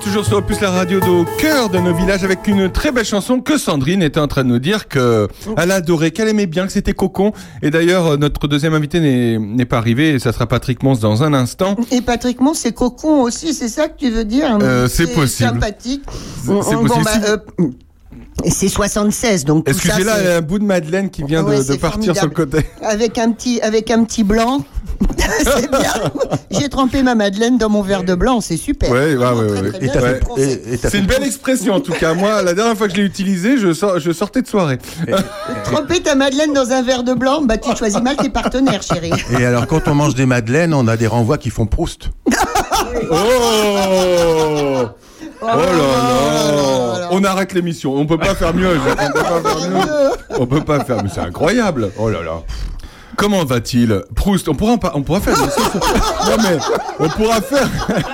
toujours 0.03 0.25
sur 0.25 0.37
Opus, 0.37 0.59
la 0.61 0.71
radio 0.71 0.99
au 0.99 1.25
cœur 1.37 1.69
de 1.69 1.77
nos 1.79 1.93
villages 1.93 2.23
avec 2.23 2.47
une 2.47 2.71
très 2.71 2.91
belle 2.91 3.05
chanson 3.05 3.39
que 3.39 3.57
Sandrine 3.57 4.01
était 4.01 4.19
en 4.19 4.27
train 4.27 4.43
de 4.43 4.49
nous 4.49 4.59
dire 4.59 4.87
que 4.87 5.27
elle 5.57 5.71
adorait, 5.71 6.11
qu'elle 6.11 6.27
aimait 6.27 6.47
bien, 6.47 6.65
que 6.65 6.71
c'était 6.71 6.93
cocon. 6.93 7.33
Et 7.61 7.69
d'ailleurs, 7.69 8.07
euh, 8.07 8.17
notre 8.17 8.47
deuxième 8.47 8.73
invité 8.73 8.99
n'est 9.39 9.65
pas 9.65 9.77
arrivé 9.77 10.09
et 10.11 10.19
ça 10.19 10.33
sera 10.33 10.47
Patrick 10.47 10.81
Mons 10.83 10.99
dans 10.99 11.23
un 11.23 11.33
instant. 11.33 11.75
Et 11.91 12.01
Patrick 12.01 12.41
Mons, 12.41 12.55
c'est 12.55 12.73
cocon 12.73 13.21
aussi, 13.21 13.53
c'est 13.53 13.67
ça 13.69 13.87
que 13.87 13.97
tu 13.97 14.09
veux 14.09 14.25
dire 14.25 14.57
Euh, 14.61 14.87
c'est 14.87 15.07
possible. 15.07 15.49
sympathique. 15.49 16.03
C'est- 16.43 16.49
on- 16.51 16.83
bon, 16.83 16.87
possible. 16.87 17.03
bah, 17.05 17.43
euh, 17.59 17.67
c'est 18.47 18.69
76, 18.69 19.45
donc 19.45 19.69
Excusez-la, 19.69 20.15
c'est- 20.15 20.21
il 20.23 20.25
y 20.25 20.29
a 20.31 20.37
un 20.37 20.41
bout 20.41 20.57
de 20.59 20.63
Madeleine 20.63 21.09
qui 21.09 21.23
vient 21.23 21.43
de- 21.43 21.49
Ouais, 21.49 21.63
de, 21.63 21.75
partir 21.75 22.15
sur 22.15 22.25
le 22.25 22.31
côté. 22.33 22.65
avec 22.81 23.17
un 23.19 23.31
petit 23.31 23.61
avec 23.61 23.91
un 23.91 24.03
petit 24.03 24.23
blanc 24.23 24.65
c'est 25.57 25.69
bien. 25.69 25.93
J'ai 26.51 26.69
trempé 26.69 27.03
ma 27.03 27.15
madeleine 27.15 27.57
dans 27.57 27.69
mon 27.69 27.81
verre 27.81 28.03
de 28.03 28.15
blanc, 28.15 28.41
c'est 28.41 28.57
super. 28.57 28.91
Ouais, 28.91 29.15
ouais, 29.15 29.17
ouais, 29.17 29.47
Très, 29.47 29.61
ouais. 29.61 29.69
très 29.69 29.77
Et 29.77 29.81
bien, 29.81 29.93
t'as 29.93 29.99
c'est 30.01 30.35
fait- 30.35 30.95
et- 30.95 30.97
et 30.97 30.99
une 30.99 31.05
belle 31.07 31.23
expression 31.23 31.73
en 31.75 31.79
tout 31.79 31.93
cas. 31.93 32.13
Moi, 32.13 32.41
la 32.41 32.53
dernière 32.53 32.77
fois 32.77 32.87
que 32.87 32.93
je 32.93 32.99
l'ai 32.99 33.05
utilisée, 33.05 33.57
je, 33.57 33.73
sors- 33.73 33.99
je 33.99 34.11
sortais 34.11 34.41
de 34.41 34.47
soirée. 34.47 34.77
Tremper 35.65 36.01
ta 36.01 36.15
madeleine 36.15 36.53
dans 36.53 36.71
un 36.71 36.81
verre 36.81 37.03
de 37.03 37.13
blanc, 37.13 37.41
bah 37.41 37.57
tu 37.57 37.75
choisis 37.75 38.01
mal 38.01 38.15
tes 38.17 38.29
partenaires, 38.29 38.81
chérie. 38.83 39.11
Et 39.39 39.45
alors, 39.45 39.67
quand 39.67 39.87
on 39.87 39.95
mange 39.95 40.15
des 40.15 40.25
madeleines, 40.25 40.73
on 40.73 40.87
a 40.87 40.97
des 40.97 41.07
renvois 41.07 41.37
qui 41.37 41.49
font 41.49 41.65
Proust. 41.65 42.09
Oh 43.09 43.15
Oh 45.43 45.47
là 45.47 45.65
là 46.97 47.07
On 47.11 47.23
arrête 47.23 47.53
l'émission. 47.53 47.95
On 47.95 48.05
peut 48.05 48.17
pas 48.17 48.35
faire 48.35 48.53
mieux. 48.53 48.69
On 48.69 48.79
peut 48.95 48.95
pas 48.95 49.41
faire 49.41 49.69
mieux. 49.69 50.39
On 50.39 50.45
peut 50.45 50.61
pas 50.61 50.83
faire. 50.83 51.03
Mais 51.03 51.09
c'est 51.13 51.21
incroyable. 51.21 51.91
Oh 51.97 52.09
là 52.09 52.21
là. 52.21 52.41
Comment 53.18 53.45
va-t-il? 53.45 54.03
Proust, 54.16 54.47
on 54.49 54.55
pourra, 54.55 54.78
on 54.93 55.01
pourra 55.03 55.20
faire 55.22 55.36
une 55.38 55.43
émission 55.43 55.62
sur... 55.64 55.80
Non 56.30 56.43
mais, 56.43 56.57
on 56.99 57.09
pourra 57.09 57.41
faire... 57.41 57.70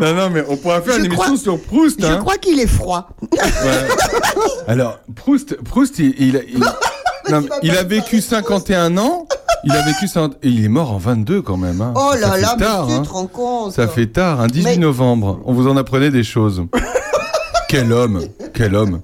Non, 0.00 0.14
non, 0.14 0.30
mais 0.30 0.44
on 0.48 0.56
pourra 0.56 0.80
faire 0.80 0.94
Je 0.94 1.00
une 1.00 1.06
émission 1.06 1.36
sur 1.36 1.60
Proust. 1.60 2.00
Je 2.00 2.06
hein. 2.06 2.18
crois 2.18 2.36
qu'il 2.36 2.60
est 2.60 2.68
froid. 2.68 3.08
Ouais. 3.32 3.88
Alors, 4.68 5.00
Proust, 5.16 5.56
Proust, 5.64 5.98
il, 5.98 6.14
il, 6.18 6.40
il- 6.54 6.60
non, 7.32 7.40
mais 7.40 7.48
il 7.64 7.76
a 7.76 7.82
vécu 7.82 8.20
51 8.20 8.96
ans. 8.96 9.26
Il 9.64 9.72
a 9.72 9.82
vécu 9.82 10.06
50 10.06 10.36
et 10.44 10.48
il 10.50 10.64
est 10.64 10.68
mort 10.68 10.92
en 10.92 10.98
22 10.98 11.42
quand 11.42 11.56
même. 11.56 11.80
hein. 11.80 11.92
Oh 11.96 12.12
là 12.16 12.36
là, 12.38 12.54
mais 12.56 12.64
tard, 12.64 12.86
tu 12.86 12.92
hein. 12.92 13.02
te 13.02 13.08
rends 13.08 13.26
compte 13.26 13.72
Ça 13.72 13.88
fait 13.88 14.06
tard, 14.06 14.40
un 14.40 14.46
18 14.46 14.64
Mais- 14.64 14.76
novembre. 14.76 15.40
On 15.46 15.52
vous 15.52 15.66
en 15.66 15.76
apprenait 15.76 16.12
des 16.12 16.22
choses. 16.22 16.62
quel 17.68 17.92
homme, 17.92 18.20
quel 18.54 18.76
homme. 18.76 19.00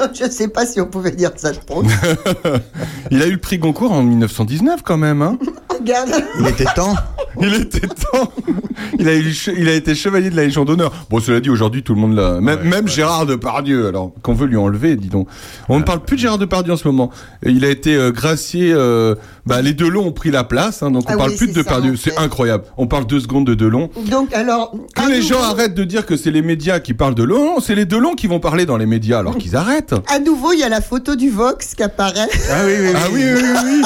Je 0.14 0.28
sais 0.30 0.48
pas 0.48 0.66
si 0.66 0.80
on 0.80 0.86
pouvait 0.86 1.10
dire 1.12 1.30
ça 1.36 1.52
de 1.52 1.58
Proust. 1.58 1.90
Il 3.10 3.22
a 3.22 3.26
eu 3.26 3.32
le 3.32 3.38
prix 3.38 3.58
Goncourt 3.58 3.92
en 3.92 4.02
1919 4.02 4.82
quand 4.82 4.96
même. 4.96 5.22
Hein. 5.22 5.38
Regarde. 5.68 6.10
Il 6.40 6.46
était 6.46 6.64
temps. 6.74 6.94
Il 7.40 7.54
était 7.54 7.86
temps. 7.86 8.32
Il 8.98 9.08
a, 9.08 9.14
eu 9.14 9.22
le 9.22 9.30
che- 9.30 9.52
il 9.56 9.68
a 9.68 9.74
été 9.74 9.94
chevalier 9.94 10.30
de 10.30 10.36
la 10.36 10.42
Légion 10.44 10.64
d'honneur. 10.64 10.92
Bon, 11.10 11.20
cela 11.20 11.38
dit, 11.40 11.48
aujourd'hui, 11.48 11.82
tout 11.82 11.94
le 11.94 12.00
monde 12.00 12.14
l'a. 12.16 12.40
Même, 12.40 12.62
même 12.62 12.88
Gérard 12.88 13.24
Depardieu, 13.24 13.86
alors 13.86 14.12
qu'on 14.22 14.32
veut 14.34 14.46
lui 14.46 14.56
enlever, 14.56 14.96
dis 14.96 15.08
donc. 15.08 15.28
On 15.68 15.78
ne 15.78 15.84
parle 15.84 16.00
plus 16.00 16.16
de 16.16 16.22
Gérard 16.22 16.38
Depardieu 16.38 16.72
en 16.72 16.76
ce 16.76 16.88
moment. 16.88 17.10
Il 17.44 17.64
a 17.64 17.68
été 17.70 17.94
euh, 17.94 18.10
gracié. 18.10 18.72
euh, 18.74 19.14
bah, 19.46 19.62
les 19.62 19.74
Delon 19.74 20.06
ont 20.08 20.12
pris 20.12 20.30
la 20.30 20.44
place, 20.44 20.82
hein, 20.82 20.90
donc 20.90 21.04
on 21.08 21.12
Ah 21.12 21.16
parle 21.16 21.30
oui, 21.30 21.36
plus 21.36 21.46
de 21.48 21.52
Depardieu. 21.52 21.92
en 21.92 21.96
C'est 21.96 22.16
incroyable. 22.18 22.64
On 22.76 22.86
parle 22.88 23.06
deux 23.06 23.20
secondes 23.20 23.46
de 23.46 23.54
Delon. 23.54 23.90
Donc 24.10 24.34
alors. 24.34 24.72
Que 24.96 25.08
les 25.08 25.18
nouveau- 25.20 25.28
gens 25.34 25.42
arrêtent 25.42 25.74
de 25.74 25.84
dire 25.84 26.04
que 26.06 26.16
c'est 26.16 26.30
les 26.32 26.42
médias 26.42 26.80
qui 26.80 26.94
parlent 26.94 27.14
de 27.14 27.22
Delon. 27.22 27.54
Non, 27.54 27.60
c'est 27.60 27.74
les 27.76 27.84
Delon 27.86 28.14
qui 28.14 28.26
vont 28.26 28.40
parler 28.40 28.66
dans 28.66 28.76
les 28.76 28.86
médias, 28.86 29.20
alors 29.20 29.36
qu'ils 29.38 29.56
arrêtent. 29.56 29.89
À 30.08 30.18
nouveau, 30.18 30.52
il 30.52 30.60
y 30.60 30.62
a 30.62 30.68
la 30.68 30.80
photo 30.80 31.14
du 31.16 31.30
Vox 31.30 31.74
qui 31.74 31.82
apparaît. 31.82 32.28
Ah 32.50 32.62
oui, 32.66 32.72
oui, 32.80 32.86
oui. 32.88 32.94
Ah 32.96 33.08
oui, 33.12 33.22
oui, 33.24 33.40
oui, 33.42 33.58
oui. 33.64 33.82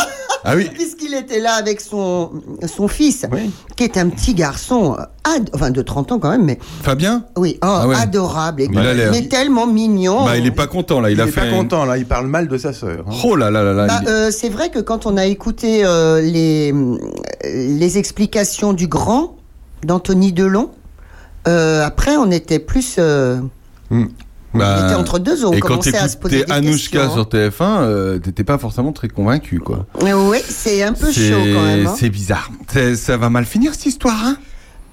Ah 0.46 0.56
oui. 0.56 0.68
Puisqu'il 0.74 1.14
était 1.14 1.40
là 1.40 1.54
avec 1.54 1.80
son, 1.80 2.30
son 2.66 2.86
fils, 2.86 3.24
Oui. 3.32 3.50
qui 3.76 3.84
est 3.84 3.96
un 3.96 4.10
petit 4.10 4.34
garçon, 4.34 4.94
ad- 5.24 5.48
enfin 5.54 5.70
de 5.70 5.80
30 5.80 6.12
ans 6.12 6.18
quand 6.18 6.28
même, 6.30 6.44
mais 6.44 6.58
Fabien 6.82 7.24
oui, 7.38 7.54
oh, 7.62 7.66
Ah 7.66 7.88
ouais. 7.88 7.96
adorable, 7.96 8.60
et 8.60 8.68
mais 8.68 9.26
tellement 9.28 9.66
mignon. 9.66 10.26
Bah, 10.26 10.36
il 10.36 10.44
est 10.44 10.50
pas 10.50 10.66
content, 10.66 11.00
là. 11.00 11.08
Il, 11.10 11.14
Il, 11.14 11.20
a 11.22 11.24
est 11.24 11.30
fait. 11.30 11.40
pas 11.40 11.50
content, 11.56 11.86
là. 11.86 11.96
Il 11.96 12.04
parle 12.04 12.26
mal 12.26 12.48
de 12.48 12.58
sa 12.58 12.74
sœur. 12.74 13.06
hein. 13.08 13.14
Oh 13.24 13.36
là 13.36 13.50
là 13.50 13.62
là 13.62 13.72
là. 13.72 13.86
Bah, 13.86 14.00
il- 14.02 14.08
euh, 14.08 14.30
c'est 14.30 14.50
vrai 14.50 14.68
que 14.70 14.80
quand 14.80 15.06
on 15.06 15.16
a 15.16 15.24
écouté 15.24 15.82
euh, 15.86 16.20
les, 16.20 16.74
euh, 16.74 16.98
les 17.42 17.96
explications 17.96 18.74
du 18.74 18.86
grand, 18.86 19.36
d'Anthony 19.82 20.34
Delon, 20.34 20.70
euh, 21.48 21.82
après 21.86 22.16
on 22.18 22.30
était 22.30 22.58
plus... 22.58 22.96
euh, 22.98 23.40
Bah, 24.54 24.78
on 24.80 24.86
était 24.86 24.94
entre 24.94 25.18
deux 25.18 25.44
eaux, 25.44 25.50
on 25.50 25.52
Et 25.52 25.60
quand 25.60 25.68
commençait 25.68 25.96
à 25.96 26.08
se 26.08 26.16
poser 26.16 26.38
t'écoutais 26.44 26.60
des 26.60 26.66
Anouchka 26.68 27.00
questions. 27.00 27.12
sur 27.14 27.24
TF1, 27.28 27.62
euh, 27.82 28.18
t'étais 28.18 28.44
pas 28.44 28.58
forcément 28.58 28.92
très 28.92 29.08
convaincu, 29.08 29.58
quoi. 29.60 29.86
Oui, 30.02 30.38
c'est 30.48 30.82
un 30.82 30.92
peu 30.92 31.10
chaud 31.12 31.20
quand 31.54 31.62
même. 31.62 31.86
hein. 31.86 31.94
C'est 31.98 32.10
bizarre. 32.10 32.50
Ça 32.96 33.16
va 33.16 33.30
mal 33.30 33.44
finir 33.44 33.72
cette 33.74 33.86
histoire, 33.86 34.18
hein? 34.24 34.36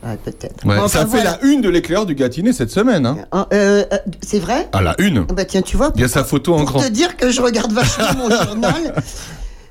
Ouais, 0.04 0.18
Peut-être. 0.26 0.66
Ouais, 0.66 0.78
Bon, 0.78 0.88
Ça 0.88 1.02
enfin, 1.02 1.12
fait 1.12 1.22
voilà. 1.24 1.38
la 1.42 1.48
une 1.48 1.62
de 1.62 1.70
l'éclair 1.70 2.08
du 2.08 2.16
Gâtinais 2.16 2.54
cette 2.54 2.72
semaine, 2.72 3.06
hein 3.06 3.18
Hein, 3.32 3.46
euh, 3.54 3.84
euh, 3.94 3.98
c'est 4.22 4.40
vrai? 4.40 4.68
Ah, 4.74 4.82
la 4.82 4.96
une 5.00 5.26
Bah 5.26 5.46
tiens, 5.46 5.62
tu 5.62 5.78
vois, 5.78 5.92
Il 5.94 6.02
y 6.02 6.04
a 6.04 6.08
sa 6.08 6.24
photo 6.24 6.56
en 6.56 6.58
pour 6.66 6.66
grand. 6.66 6.80
te 6.82 6.88
dire 6.90 7.18
que 7.18 7.30
je 7.30 7.40
regarde 7.40 7.72
vachement 7.72 8.06
mon 8.18 8.30
journal. 8.44 8.96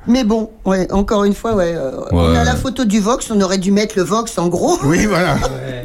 Mais 0.07 0.24
bon, 0.24 0.51
ouais, 0.64 0.90
encore 0.92 1.24
une 1.24 1.34
fois, 1.34 1.55
ouais, 1.55 1.74
euh, 1.76 1.90
on 2.11 2.34
a 2.34 2.42
la 2.42 2.55
photo 2.57 2.86
du 2.86 3.01
Vox, 3.01 3.30
on 3.30 3.38
aurait 3.42 3.59
dû 3.59 3.70
mettre 3.70 3.94
le 3.98 4.03
Vox 4.03 4.38
en 4.38 4.48
gros. 4.48 4.78
Oui, 4.84 5.05
voilà. 5.05 5.36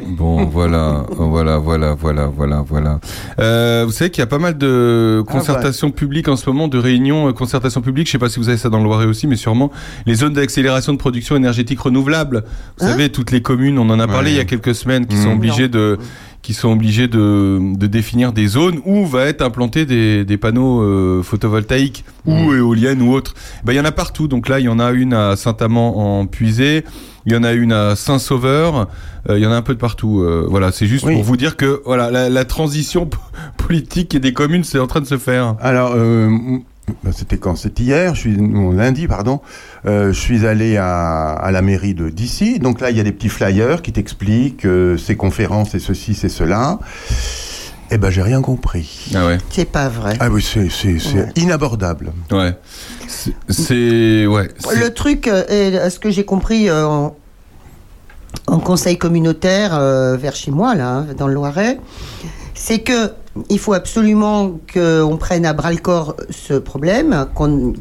Bon, 0.08 0.46
voilà, 0.46 1.04
voilà, 1.10 1.58
voilà, 1.58 1.94
voilà, 1.94 2.26
voilà, 2.34 2.64
voilà. 2.66 2.98
Euh, 3.38 3.84
vous 3.86 3.92
savez 3.92 4.10
qu'il 4.10 4.22
y 4.22 4.24
a 4.24 4.26
pas 4.26 4.38
mal 4.38 4.56
de 4.56 5.22
concertations 5.28 5.90
publiques 5.90 6.28
en 6.28 6.36
ce 6.36 6.48
moment, 6.48 6.66
de 6.66 6.78
réunions, 6.78 7.28
euh, 7.28 7.32
concertations 7.32 7.82
publiques. 7.82 8.06
Je 8.06 8.12
sais 8.12 8.18
pas 8.18 8.30
si 8.30 8.38
vous 8.40 8.48
avez 8.48 8.56
ça 8.56 8.70
dans 8.70 8.78
le 8.78 8.84
Loiret 8.84 9.04
aussi, 9.04 9.26
mais 9.26 9.36
sûrement 9.36 9.70
les 10.06 10.14
zones 10.14 10.32
d'accélération 10.32 10.94
de 10.94 10.98
production 10.98 11.36
énergétique 11.36 11.80
renouvelable. 11.80 12.44
Vous 12.78 12.86
Hein 12.86 12.90
savez, 12.92 13.10
toutes 13.12 13.30
les 13.32 13.42
communes, 13.42 13.78
on 13.78 13.90
en 13.90 14.00
a 14.00 14.06
parlé 14.06 14.30
Ouais. 14.30 14.32
il 14.32 14.38
y 14.38 14.40
a 14.40 14.44
quelques 14.46 14.74
semaines, 14.74 15.06
qui 15.06 15.16
Mhm. 15.16 15.22
sont 15.24 15.32
obligées 15.32 15.68
de 15.68 15.98
qui 16.46 16.54
sont 16.54 16.70
obligés 16.70 17.08
de, 17.08 17.58
de 17.76 17.86
définir 17.88 18.32
des 18.32 18.46
zones 18.46 18.78
où 18.84 19.04
va 19.04 19.24
être 19.24 19.42
implanté 19.42 19.84
des, 19.84 20.24
des 20.24 20.36
panneaux 20.36 20.80
euh, 20.80 21.20
photovoltaïques 21.24 22.04
ou 22.24 22.54
éoliennes 22.54 23.02
ou 23.02 23.12
autres. 23.12 23.34
Ben, 23.64 23.72
il 23.72 23.76
y 23.76 23.80
en 23.80 23.84
a 23.84 23.90
partout. 23.90 24.28
Donc 24.28 24.48
là, 24.48 24.60
il 24.60 24.66
y 24.66 24.68
en 24.68 24.78
a 24.78 24.92
une 24.92 25.12
à 25.12 25.34
Saint-Amand 25.34 26.20
en 26.20 26.26
Puisée. 26.26 26.84
Il 27.24 27.32
y 27.32 27.36
en 27.36 27.42
a 27.42 27.52
une 27.52 27.72
à 27.72 27.96
Saint-Sauveur. 27.96 28.86
Euh, 29.28 29.38
il 29.38 29.42
y 29.42 29.46
en 29.46 29.50
a 29.50 29.56
un 29.56 29.62
peu 29.62 29.74
de 29.74 29.80
partout. 29.80 30.20
Euh, 30.20 30.46
voilà, 30.48 30.70
c'est 30.70 30.86
juste 30.86 31.04
Oui. 31.04 31.14
pour 31.14 31.24
vous 31.24 31.36
dire 31.36 31.56
que 31.56 31.82
voilà, 31.84 32.12
la, 32.12 32.30
la 32.30 32.44
transition 32.44 33.10
politique 33.56 34.14
et 34.14 34.20
des 34.20 34.32
communes, 34.32 34.62
c'est 34.62 34.78
en 34.78 34.86
train 34.86 35.00
de 35.00 35.06
se 35.06 35.18
faire. 35.18 35.56
Alors, 35.60 35.94
c'était 37.12 37.38
quand? 37.38 37.56
C'était 37.56 37.82
hier, 37.82 38.14
je 38.14 38.20
suis, 38.20 38.36
non, 38.36 38.70
lundi, 38.72 39.06
pardon. 39.08 39.40
Euh, 39.86 40.12
je 40.12 40.20
suis 40.20 40.46
allé 40.46 40.76
à, 40.76 41.32
à 41.32 41.50
la 41.50 41.62
mairie 41.62 41.94
de 41.94 42.08
d'ici. 42.10 42.58
Donc 42.58 42.80
là, 42.80 42.90
il 42.90 42.96
y 42.96 43.00
a 43.00 43.02
des 43.02 43.12
petits 43.12 43.28
flyers 43.28 43.82
qui 43.82 43.92
t'expliquent 43.92 44.64
euh, 44.66 44.96
ces 44.96 45.16
conférences 45.16 45.74
et 45.74 45.78
ceci, 45.78 46.14
c'est 46.14 46.28
cela. 46.28 46.78
Eh 47.90 47.98
ben, 47.98 48.10
j'ai 48.10 48.22
rien 48.22 48.42
compris. 48.42 49.10
Ah 49.14 49.26
ouais, 49.26 49.38
C'est 49.50 49.70
pas 49.70 49.88
vrai. 49.88 50.16
Ah 50.18 50.28
oui, 50.28 50.42
c'est 50.42 50.68
c'est- 50.70 50.98
c'est 50.98 51.14
Ouais. 51.14 51.28
inabordable. 51.36 52.12
ouais. 52.32 52.56
C'est- 53.48 54.26
ouais. 54.26 54.48
Le 54.74 54.88
truc, 54.92 55.28
euh, 55.28 55.44
est, 55.48 55.76
à 55.78 55.90
ce 55.90 55.98
que 56.00 56.10
j'ai 56.10 56.24
compris 56.24 56.68
euh, 56.68 56.84
en, 56.86 57.16
en 58.48 58.58
conseil 58.58 58.98
communautaire 58.98 59.74
euh, 59.78 60.16
vers 60.16 60.34
chez 60.34 60.50
moi, 60.50 60.74
là, 60.74 60.88
hein, 60.88 61.06
dans 61.16 61.28
le 61.28 61.34
Loiret, 61.34 61.78
c'est 62.54 62.80
que 62.80 63.12
il 63.48 63.58
faut 63.58 63.72
absolument 63.74 64.52
qu'on 64.72 65.16
prenne 65.18 65.44
à 65.46 65.52
bras 65.52 65.70
le 65.72 65.78
corps 65.78 66.14
ce 66.30 66.54
problème 66.54 67.26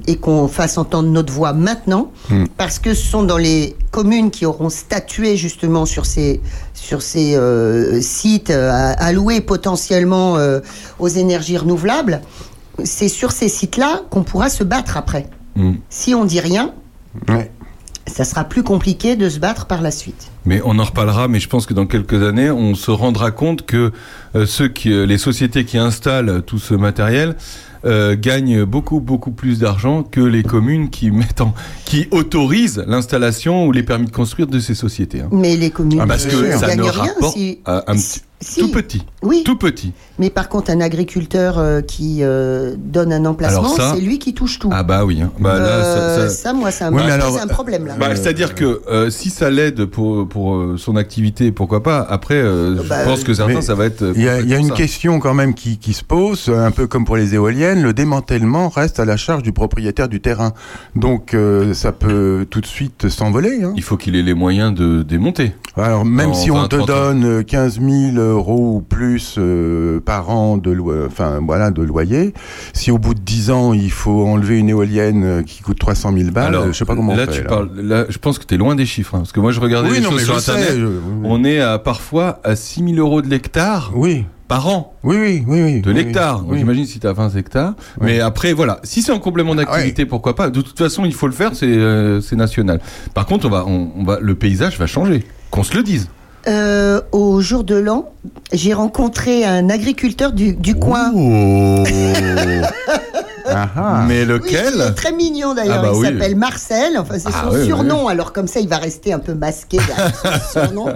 et 0.07 0.17
qu'on 0.17 0.47
fasse 0.47 0.77
entendre 0.77 1.09
notre 1.09 1.31
voix 1.33 1.53
maintenant, 1.53 2.11
Mm. 2.29 2.45
parce 2.57 2.79
que 2.79 2.93
ce 2.93 3.05
sont 3.05 3.23
dans 3.23 3.37
les 3.37 3.75
communes 3.91 4.31
qui 4.31 4.45
auront 4.45 4.69
statué 4.69 5.37
justement 5.37 5.85
sur 5.85 6.05
ces, 6.05 6.41
sur 6.73 7.01
ces 7.01 7.35
euh, 7.35 8.01
sites 8.01 8.49
euh, 8.49 8.93
alloués 8.97 9.41
potentiellement 9.41 10.37
euh, 10.37 10.59
aux 10.99 11.07
énergies 11.07 11.57
renouvelables. 11.57 12.21
C'est 12.83 13.07
sur 13.09 13.31
ces 13.31 13.47
sites-là 13.49 14.01
qu'on 14.09 14.23
pourra 14.23 14.49
se 14.49 14.63
battre 14.63 14.97
après. 14.97 15.27
Mm. 15.55 15.73
Si 15.89 16.13
on 16.15 16.25
dit 16.25 16.39
rien, 16.39 16.73
Ouais. 17.29 17.49
Ça 18.07 18.23
sera 18.23 18.43
plus 18.43 18.63
compliqué 18.63 19.15
de 19.15 19.29
se 19.29 19.39
battre 19.39 19.65
par 19.65 19.81
la 19.81 19.91
suite. 19.91 20.31
Mais 20.45 20.61
on 20.63 20.77
en 20.79 20.83
reparlera, 20.83 21.27
mais 21.27 21.39
je 21.39 21.49
pense 21.49 21.65
que 21.65 21.73
dans 21.73 21.87
quelques 21.87 22.21
années, 22.23 22.51
on 22.51 22.75
se 22.75 22.91
rendra 22.91 23.31
compte 23.31 23.65
que 23.65 23.91
euh, 24.35 24.45
ceux 24.45 24.67
qui, 24.67 24.91
euh, 24.93 25.05
les 25.05 25.17
sociétés 25.17 25.65
qui 25.65 25.77
installent 25.77 26.43
tout 26.45 26.59
ce 26.59 26.73
matériel 26.75 27.35
euh, 27.85 28.15
gagnent 28.19 28.63
beaucoup 28.65 28.99
beaucoup 28.99 29.31
plus 29.31 29.59
d'argent 29.59 30.01
que 30.03 30.21
les 30.21 30.41
communes 30.43 30.89
qui 30.89 31.11
mettent 31.11 31.41
en, 31.41 31.53
qui 31.85 32.07
autorisent 32.11 32.83
l'installation 32.87 33.65
ou 33.67 33.71
les 33.71 33.83
permis 33.83 34.05
de 34.07 34.11
construire 34.11 34.47
de 34.47 34.59
ces 34.59 34.73
sociétés. 34.75 35.21
hein. 35.21 35.29
Mais 35.31 35.55
les 35.55 35.69
communes 35.71 35.99
Ah, 36.01 36.07
parce 36.07 36.25
que 36.25 36.35
ne 36.35 36.57
ça 36.57 36.67
ne 36.67 36.81
gagnent 36.81 36.81
rien 36.89 36.91
rapporte 37.13 37.37
si, 37.37 37.59
à 37.65 37.83
si- 38.45 38.59
tout 38.61 38.69
petit, 38.71 39.03
Oui, 39.23 39.43
tout 39.43 39.55
petit. 39.57 39.91
mais 40.19 40.29
par 40.29 40.49
contre, 40.49 40.69
un 40.71 40.79
agriculteur 40.81 41.57
euh, 41.57 41.81
qui 41.81 42.19
euh, 42.21 42.75
donne 42.77 43.11
un 43.11 43.25
emplacement, 43.25 43.69
ça- 43.75 43.93
c'est 43.95 44.01
lui 44.01 44.19
qui 44.19 44.33
touche 44.33 44.59
tout. 44.59 44.69
Ah 44.71 44.83
bah 44.83 45.03
oui. 45.05 45.21
hein. 45.21 45.31
Bah 45.39 45.57
là, 45.57 45.65
Euh, 45.65 46.29
ça- 46.29 46.35
ça- 46.35 46.53
moi, 46.53 46.71
ça 46.71 46.91
me 46.91 46.99
alors, 46.99 47.37
un 47.41 47.47
problème. 47.47 47.89
Bah, 47.99 48.15
c'est-à-dire 48.15 48.55
que 48.55 48.81
euh, 48.89 49.09
si 49.09 49.29
ça 49.29 49.49
l'aide 49.49 49.85
pour 49.85 50.27
pour 50.27 50.55
euh, 50.55 50.75
son 50.77 50.95
activité, 50.95 51.51
pourquoi 51.51 51.81
pas. 51.83 51.99
Après, 52.09 52.35
euh, 52.35 52.81
je 52.83 52.87
Bah, 52.87 53.03
pense 53.05 53.23
que 53.23 53.33
certains, 53.33 53.61
ça 53.61 53.75
va 53.75 53.85
être. 53.85 54.13
Il 54.15 54.21
y 54.21 54.29
a, 54.29 54.39
il 54.41 54.47
y 54.49 54.53
a 54.53 54.57
une 54.57 54.69
ça. 54.69 54.75
question 54.75 55.19
quand 55.19 55.33
même 55.33 55.53
qui, 55.53 55.77
qui 55.77 55.93
se 55.93 56.03
pose, 56.03 56.49
un 56.55 56.71
peu 56.71 56.87
comme 56.87 57.05
pour 57.05 57.17
les 57.17 57.33
éoliennes, 57.35 57.81
le 57.81 57.93
démantèlement 57.93 58.69
reste 58.69 58.99
à 58.99 59.05
la 59.05 59.17
charge 59.17 59.43
du 59.43 59.51
propriétaire 59.51 60.07
du 60.09 60.21
terrain. 60.21 60.53
Donc 60.95 61.33
euh, 61.33 61.73
ça 61.73 61.91
peut 61.91 62.45
tout 62.49 62.61
de 62.61 62.65
suite 62.65 63.09
s'envoler. 63.09 63.63
Hein. 63.63 63.73
Il 63.75 63.83
faut 63.83 63.97
qu'il 63.97 64.15
ait 64.15 64.21
les 64.23 64.33
moyens 64.33 64.73
de 64.73 65.01
démonter. 65.03 65.53
Alors 65.77 66.05
même 66.05 66.29
En 66.29 66.33
si 66.33 66.49
20, 66.49 66.55
on 66.63 66.67
te 66.67 66.75
30 66.77 66.89
ans. 66.89 66.93
donne 66.93 67.25
euh, 67.25 67.43
15 67.43 67.79
000 67.79 68.17
euros 68.35 68.75
ou 68.77 68.81
plus 68.81 69.35
euh, 69.37 69.99
par 69.99 70.29
an 70.29 70.57
de, 70.57 70.71
lo- 70.71 71.05
enfin, 71.07 71.39
voilà, 71.45 71.71
de 71.71 71.81
loyer, 71.81 72.33
si 72.73 72.91
au 72.91 72.97
bout 72.97 73.13
de 73.13 73.19
10 73.19 73.51
ans 73.51 73.73
il 73.73 73.91
faut 73.91 74.25
enlever 74.25 74.59
une 74.59 74.69
éolienne 74.69 75.23
euh, 75.23 75.41
qui 75.43 75.61
coûte 75.61 75.79
300 75.79 76.13
000 76.17 76.31
balles, 76.31 76.57
je 76.67 76.71
sais 76.73 76.85
pas 76.85 76.95
comment 76.95 77.15
là, 77.15 77.23
on 77.27 77.31
fait. 77.31 77.37
tu 77.39 77.43
là. 77.43 77.49
parles. 77.49 77.69
Là, 77.75 78.05
je 78.09 78.17
pense 78.17 78.37
que 78.39 78.45
tu 78.45 78.53
es 78.55 78.57
loin 78.57 78.75
des 78.75 78.85
chiffres, 78.85 79.15
hein, 79.15 79.19
parce 79.19 79.31
que 79.31 79.39
moi, 79.39 79.51
je 79.51 79.59
regardais 79.59 79.89
Oui, 79.89 79.95
les 79.97 80.01
non, 80.01 80.11
choses 80.11 80.19
mais 80.19 80.25
sur 80.25 80.39
sais, 80.39 80.51
Internet. 80.51 80.77
je- 80.79 80.87
On 81.23 81.43
est 81.43 81.59
à 81.59 81.79
parfois 81.79 82.39
à 82.43 82.55
6 82.55 82.83
000 82.83 82.95
euros 82.97 83.21
de 83.21 83.27
l'hectare 83.27 83.91
Oui. 83.95 84.25
par 84.47 84.67
an. 84.67 84.93
Oui, 85.03 85.17
oui, 85.19 85.43
oui, 85.47 85.61
oui. 85.63 85.81
De 85.81 85.91
l'hectare. 85.91 86.43
Oui. 86.47 86.57
j'imagine 86.59 86.85
si 86.85 86.99
tu 86.99 87.07
as 87.07 87.13
20 87.13 87.35
hectares. 87.35 87.73
Mais 88.01 88.19
après, 88.19 88.53
voilà. 88.53 88.79
Si 88.83 89.01
c'est 89.01 89.11
en 89.11 89.19
complément 89.19 89.55
d'activité, 89.55 90.05
pourquoi 90.05 90.35
pas? 90.35 90.49
De 90.49 90.61
toute 90.61 90.77
façon, 90.77 91.05
il 91.05 91.13
faut 91.13 91.27
le 91.27 91.33
faire, 91.33 91.51
c'est 91.55 91.65
euh, 91.65 92.21
c'est 92.21 92.35
national. 92.35 92.79
Par 93.13 93.25
contre, 93.25 93.45
on 93.47 93.49
va, 93.49 93.63
on, 93.67 93.89
on 93.97 94.03
va, 94.03 94.19
le 94.21 94.35
paysage 94.35 94.77
va 94.77 94.85
changer. 94.87 95.23
Qu'on 95.51 95.63
se 95.63 95.75
le 95.75 95.83
dise. 95.83 96.09
Euh, 96.47 97.01
au 97.11 97.41
jour 97.41 97.63
de 97.63 97.75
l'an, 97.75 98.09
j'ai 98.53 98.73
rencontré 98.73 99.45
un 99.45 99.69
agriculteur 99.69 100.31
du, 100.31 100.53
du 100.53 100.75
coin. 100.75 101.11
Oh. 101.15 101.83
Ah, 103.47 103.69
ah. 103.77 104.05
Mais 104.07 104.15
Oui, 104.15 104.21
il 104.23 104.27
lequel 104.27 104.81
est 104.81 104.91
très 104.95 105.11
mignon 105.11 105.53
d'ailleurs. 105.53 105.77
Ah 105.79 105.83
bah 105.83 105.91
il 105.93 105.99
oui. 105.99 106.07
s'appelle 106.07 106.35
Marcel. 106.35 106.97
Enfin, 106.97 107.19
c'est 107.19 107.29
Ah 107.31 107.45
son 107.47 107.55
oui, 107.55 107.65
surnom. 107.67 108.07
Alors 108.07 108.33
comme 108.33 108.47
ça, 108.47 108.59
il 108.59 108.67
va 108.67 108.77
rester 108.77 109.13
un 109.13 109.19
peu 109.19 109.35
masqué 109.35 109.77
derrière 109.77 110.15
son 110.15 110.51
surnom. 110.65 110.87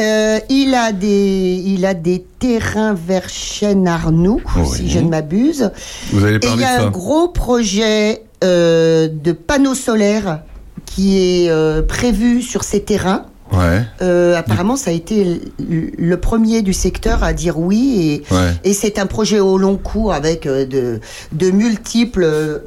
Euh, 0.00 0.38
il 0.50 0.74
a 0.74 0.92
des, 0.92 1.62
il 1.64 1.86
a 1.86 1.94
des 1.94 2.24
terrains 2.38 2.92
vers 2.94 3.28
Chêne-Arnoux, 3.28 4.40
Oui. 4.58 4.66
si 4.68 4.90
je 4.90 4.98
ne 4.98 5.08
m'abuse. 5.08 5.70
Vous 6.12 6.26
Et 6.26 6.38
il 6.42 6.60
y 6.60 6.64
a 6.64 6.78
de 6.80 6.84
un 6.84 6.90
gros 6.90 7.28
projet 7.28 8.22
euh, 8.44 9.08
de 9.10 9.32
panneaux 9.32 9.74
solaires 9.74 10.42
qui 10.84 11.16
est 11.44 11.50
euh, 11.50 11.82
prévu 11.82 12.42
sur 12.42 12.64
ces 12.64 12.82
terrains. 12.82 13.24
Ouais. 13.52 13.82
Euh, 14.02 14.36
apparemment, 14.36 14.76
ça 14.76 14.90
a 14.90 14.94
été 14.94 15.40
le 15.58 16.16
premier 16.16 16.62
du 16.62 16.72
secteur 16.72 17.22
à 17.24 17.32
dire 17.32 17.58
oui. 17.58 18.22
Et, 18.30 18.34
Ouais. 18.34 18.52
et 18.64 18.72
c'est 18.74 18.98
un 18.98 19.06
projet 19.06 19.40
au 19.40 19.58
long 19.58 19.76
cours 19.76 20.12
avec 20.12 20.46
euh, 20.46 20.66
de, 20.66 21.00
de 21.32 21.50
multiples, 21.50 22.62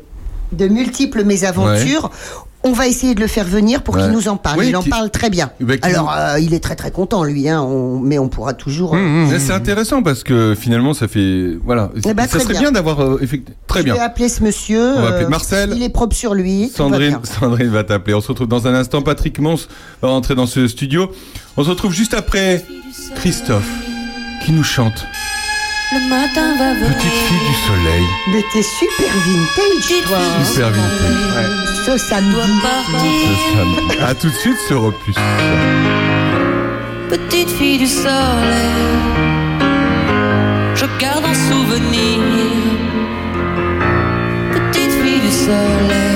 de 0.51 0.67
multiples 0.67 1.23
mésaventures. 1.23 2.09
On 2.63 2.73
va 2.73 2.87
essayer 2.87 3.15
de 3.15 3.19
le 3.21 3.27
faire 3.27 3.45
venir 3.45 3.81
pour 3.81 3.95
Ouais. 3.95 4.03
qu'il 4.03 4.11
nous 4.11 4.27
en 4.27 4.37
parle. 4.37 4.59
Oui, 4.59 4.67
il 4.69 4.75
en 4.77 4.83
parle 4.83 5.09
très 5.09 5.31
bien. 5.31 5.49
Eh 5.59 5.63
ben, 5.63 5.79
Alors, 5.81 6.13
euh, 6.15 6.39
il 6.39 6.53
est 6.53 6.59
très 6.59 6.75
très 6.75 6.91
content, 6.91 7.23
lui, 7.23 7.49
hein, 7.49 7.59
on- 7.61 7.99
mais 7.99 8.19
on 8.19 8.29
pourra 8.29 8.53
toujours. 8.53 8.93
euh, 8.95 8.99
Mais 9.29 9.39
C'est 9.39 9.51
intéressant 9.51 10.03
parce 10.03 10.23
que 10.23 10.53
finalement, 10.55 10.93
ça 10.93 11.07
fait. 11.07 11.57
Voilà. 11.65 11.89
Eh 12.05 12.13
ben, 12.13 12.23
ça 12.23 12.29
très 12.29 12.39
serait 12.41 12.53
bien. 12.53 12.61
bien, 12.61 12.71
d'avoir. 12.71 12.99
euh, 13.01 13.17
effect- 13.21 13.47
Très 13.65 13.79
je 13.79 13.85
bien. 13.85 13.93
vais 13.95 13.99
appeler 13.99 14.29
ce 14.29 14.43
monsieur. 14.43 14.93
On 14.97 15.01
va 15.01 15.07
appeler 15.09 15.25
euh, 15.25 15.29
Marcel. 15.29 15.73
Il 15.75 15.81
est 15.81 15.89
propre 15.89 16.15
sur 16.15 16.35
lui. 16.35 16.67
va 16.67 16.75
Sandrine, 16.75 17.09
bien. 17.09 17.21
Sandrine 17.23 17.69
va 17.69 17.83
t'appeler. 17.83 18.13
On 18.13 18.21
se 18.21 18.27
retrouve 18.27 18.47
dans 18.47 18.67
un 18.67 18.75
instant. 18.75 19.01
Patrick 19.01 19.39
Mons 19.39 19.67
va 20.03 20.09
rentrer 20.09 20.35
dans 20.35 20.45
ce 20.45 20.67
studio. 20.67 21.09
On 21.57 21.63
se 21.63 21.69
retrouve 21.69 21.93
juste 21.93 22.13
après 22.13 22.63
Christophe 23.15 23.69
qui 24.45 24.51
nous 24.51 24.63
chante 24.63 25.05
Le 25.93 25.99
matin 26.07 26.55
va 26.57 26.73
venir. 26.73 26.95
Petite 26.95 27.11
fille 27.11 27.45
du 27.49 27.55
soleil. 27.67 28.05
Mais 28.31 28.43
t'es 28.53 28.63
super 28.63 29.13
vintage, 29.25 30.03
toi. 30.07 30.19
Super 30.45 30.69
vintage. 30.69 31.51
Ce 31.85 31.97
samedi. 31.97 32.37
Ce 33.25 33.33
samedi. 33.57 33.99
À 34.01 34.15
tout 34.15 34.29
de 34.29 34.35
suite 34.35 34.59
sur 34.67 34.83
Opus. 34.85 35.15
Petite 37.09 37.49
fille 37.49 37.77
du 37.77 37.87
soleil, 37.87 38.07
je 40.75 40.85
garde 40.97 41.25
un 41.25 41.33
souvenir. 41.33 42.19
Petite 44.53 44.93
fille 45.03 45.19
du 45.19 45.31
soleil, 45.31 46.10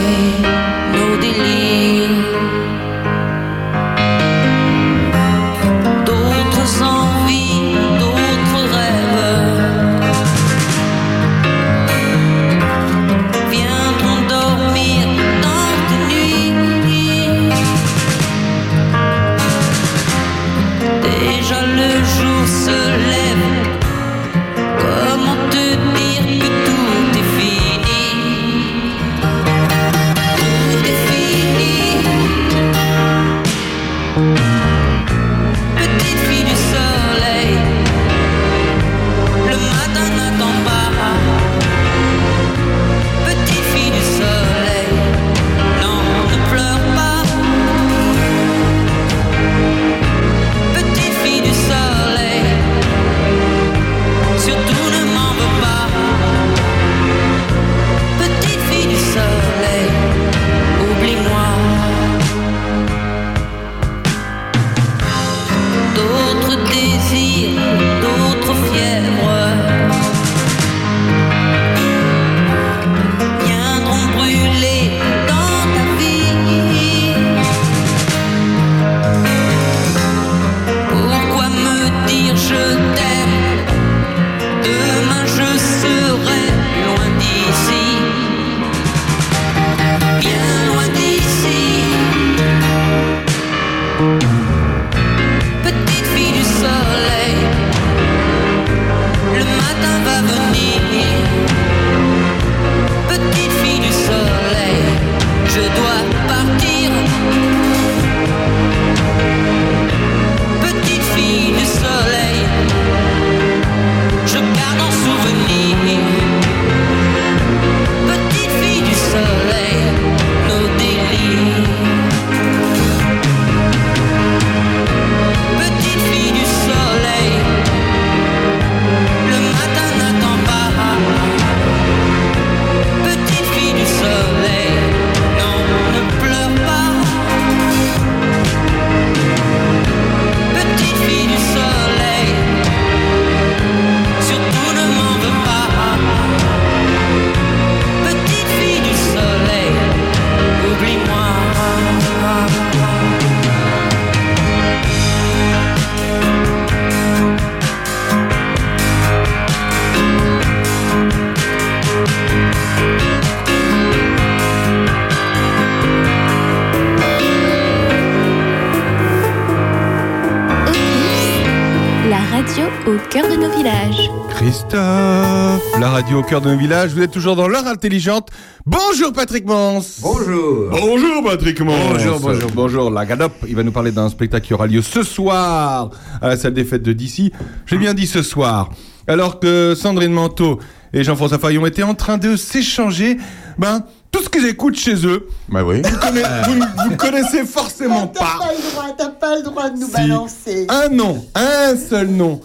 au 176.16 176.24
cœur 176.24 176.42
de 176.42 176.50
nos 176.50 176.58
villages. 176.58 176.92
Vous 176.94 177.02
êtes 177.02 177.12
toujours 177.12 177.36
dans 177.36 177.48
l'heure 177.48 177.68
intelligente. 177.68 178.30
Bonjour 178.66 179.12
Patrick 179.14 179.46
Mons. 179.46 180.00
Bonjour. 180.02 180.70
Bonjour 180.72 181.24
Patrick 181.24 181.60
Mons. 181.62 181.74
Bonjour, 181.94 182.20
bonjour. 182.20 182.50
Bonjour, 182.54 182.90
la 182.92 183.06
Gadop. 183.06 183.34
Il 183.48 183.56
va 183.56 183.64
nous 183.64 183.72
parler 183.72 183.92
d'un 183.92 184.10
spectacle 184.10 184.48
qui 184.48 184.54
aura 184.54 184.68
lieu 184.68 184.82
ce 184.82 185.04
soir 185.04 185.90
à 186.22 186.28
la 186.30 186.38
salle 186.38 186.54
des 186.54 186.64
fêtes 186.64 186.84
de 186.84 186.94
Dissy. 186.94 187.32
J'ai 187.66 187.78
bien 187.78 187.94
dit 187.94 188.08
ce 188.08 188.22
soir. 188.24 188.70
Alors 189.08 189.40
que 189.40 189.76
Sandrine 189.76 190.12
Manteau 190.14 190.60
et 190.94 191.04
Jean-François 191.04 191.38
Fayon 191.40 191.66
étaient 191.66 191.84
en 191.84 191.94
train 191.96 192.18
de 192.18 192.36
s'échanger, 192.36 193.18
ben, 193.58 193.84
tout 194.12 194.24
ce 194.24 194.30
qu'ils 194.30 194.46
écoutent 194.46 194.78
chez 194.78 195.06
eux. 195.06 195.28
Bah 195.50 195.64
oui. 195.66 195.82
Vous, 195.84 195.98
conna- 195.98 196.42
vous 196.48 196.56
ne- 196.56 196.90
vous 196.90 196.96
connaissez 196.98 197.44
forcément 197.46 198.08
T'as 198.08 198.20
pas. 198.22 198.38
pas 198.40 198.52
le 198.54 198.72
droit, 198.72 198.86
t'as 198.98 199.10
pas 199.10 199.36
le 199.36 199.44
droit 199.44 199.70
de 199.70 199.78
nous 199.80 199.88
Si. 199.88 199.92
balancer. 199.92 200.68
Un 200.70 200.88
nom, 200.90 201.26
un 201.36 201.76
seul 201.76 202.08
nom. 202.08 202.42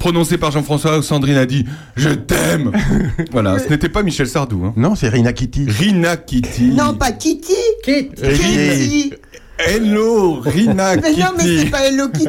Prononcé 0.00 0.36
par 0.38 0.50
Jean-François, 0.50 1.02
Sandrine 1.02 1.36
a 1.36 1.46
dit 1.46 1.64
Je 1.96 2.08
t'aime 2.10 2.72
Voilà, 3.32 3.58
ce 3.58 3.68
n'était 3.68 3.88
pas 3.88 4.02
Michel 4.02 4.26
Sardou. 4.28 4.64
Hein. 4.64 4.72
Non, 4.76 4.94
c'est 4.94 5.08
Rina 5.08 5.32
Kitty. 5.32 5.66
Rina 5.68 6.16
Kitty. 6.16 6.72
Non, 6.76 6.94
pas 6.94 7.12
Kitty. 7.12 7.52
Kit. 7.84 8.10
Kitty. 8.14 9.12
Hello, 9.58 10.40
Rina 10.44 10.96
Mais 10.96 11.02
Kitty. 11.02 11.20
non, 11.20 11.26
mais 11.38 11.44
c'est 11.58 11.70
pas 11.70 11.86
Hello 11.86 12.08
Kitty. 12.08 12.28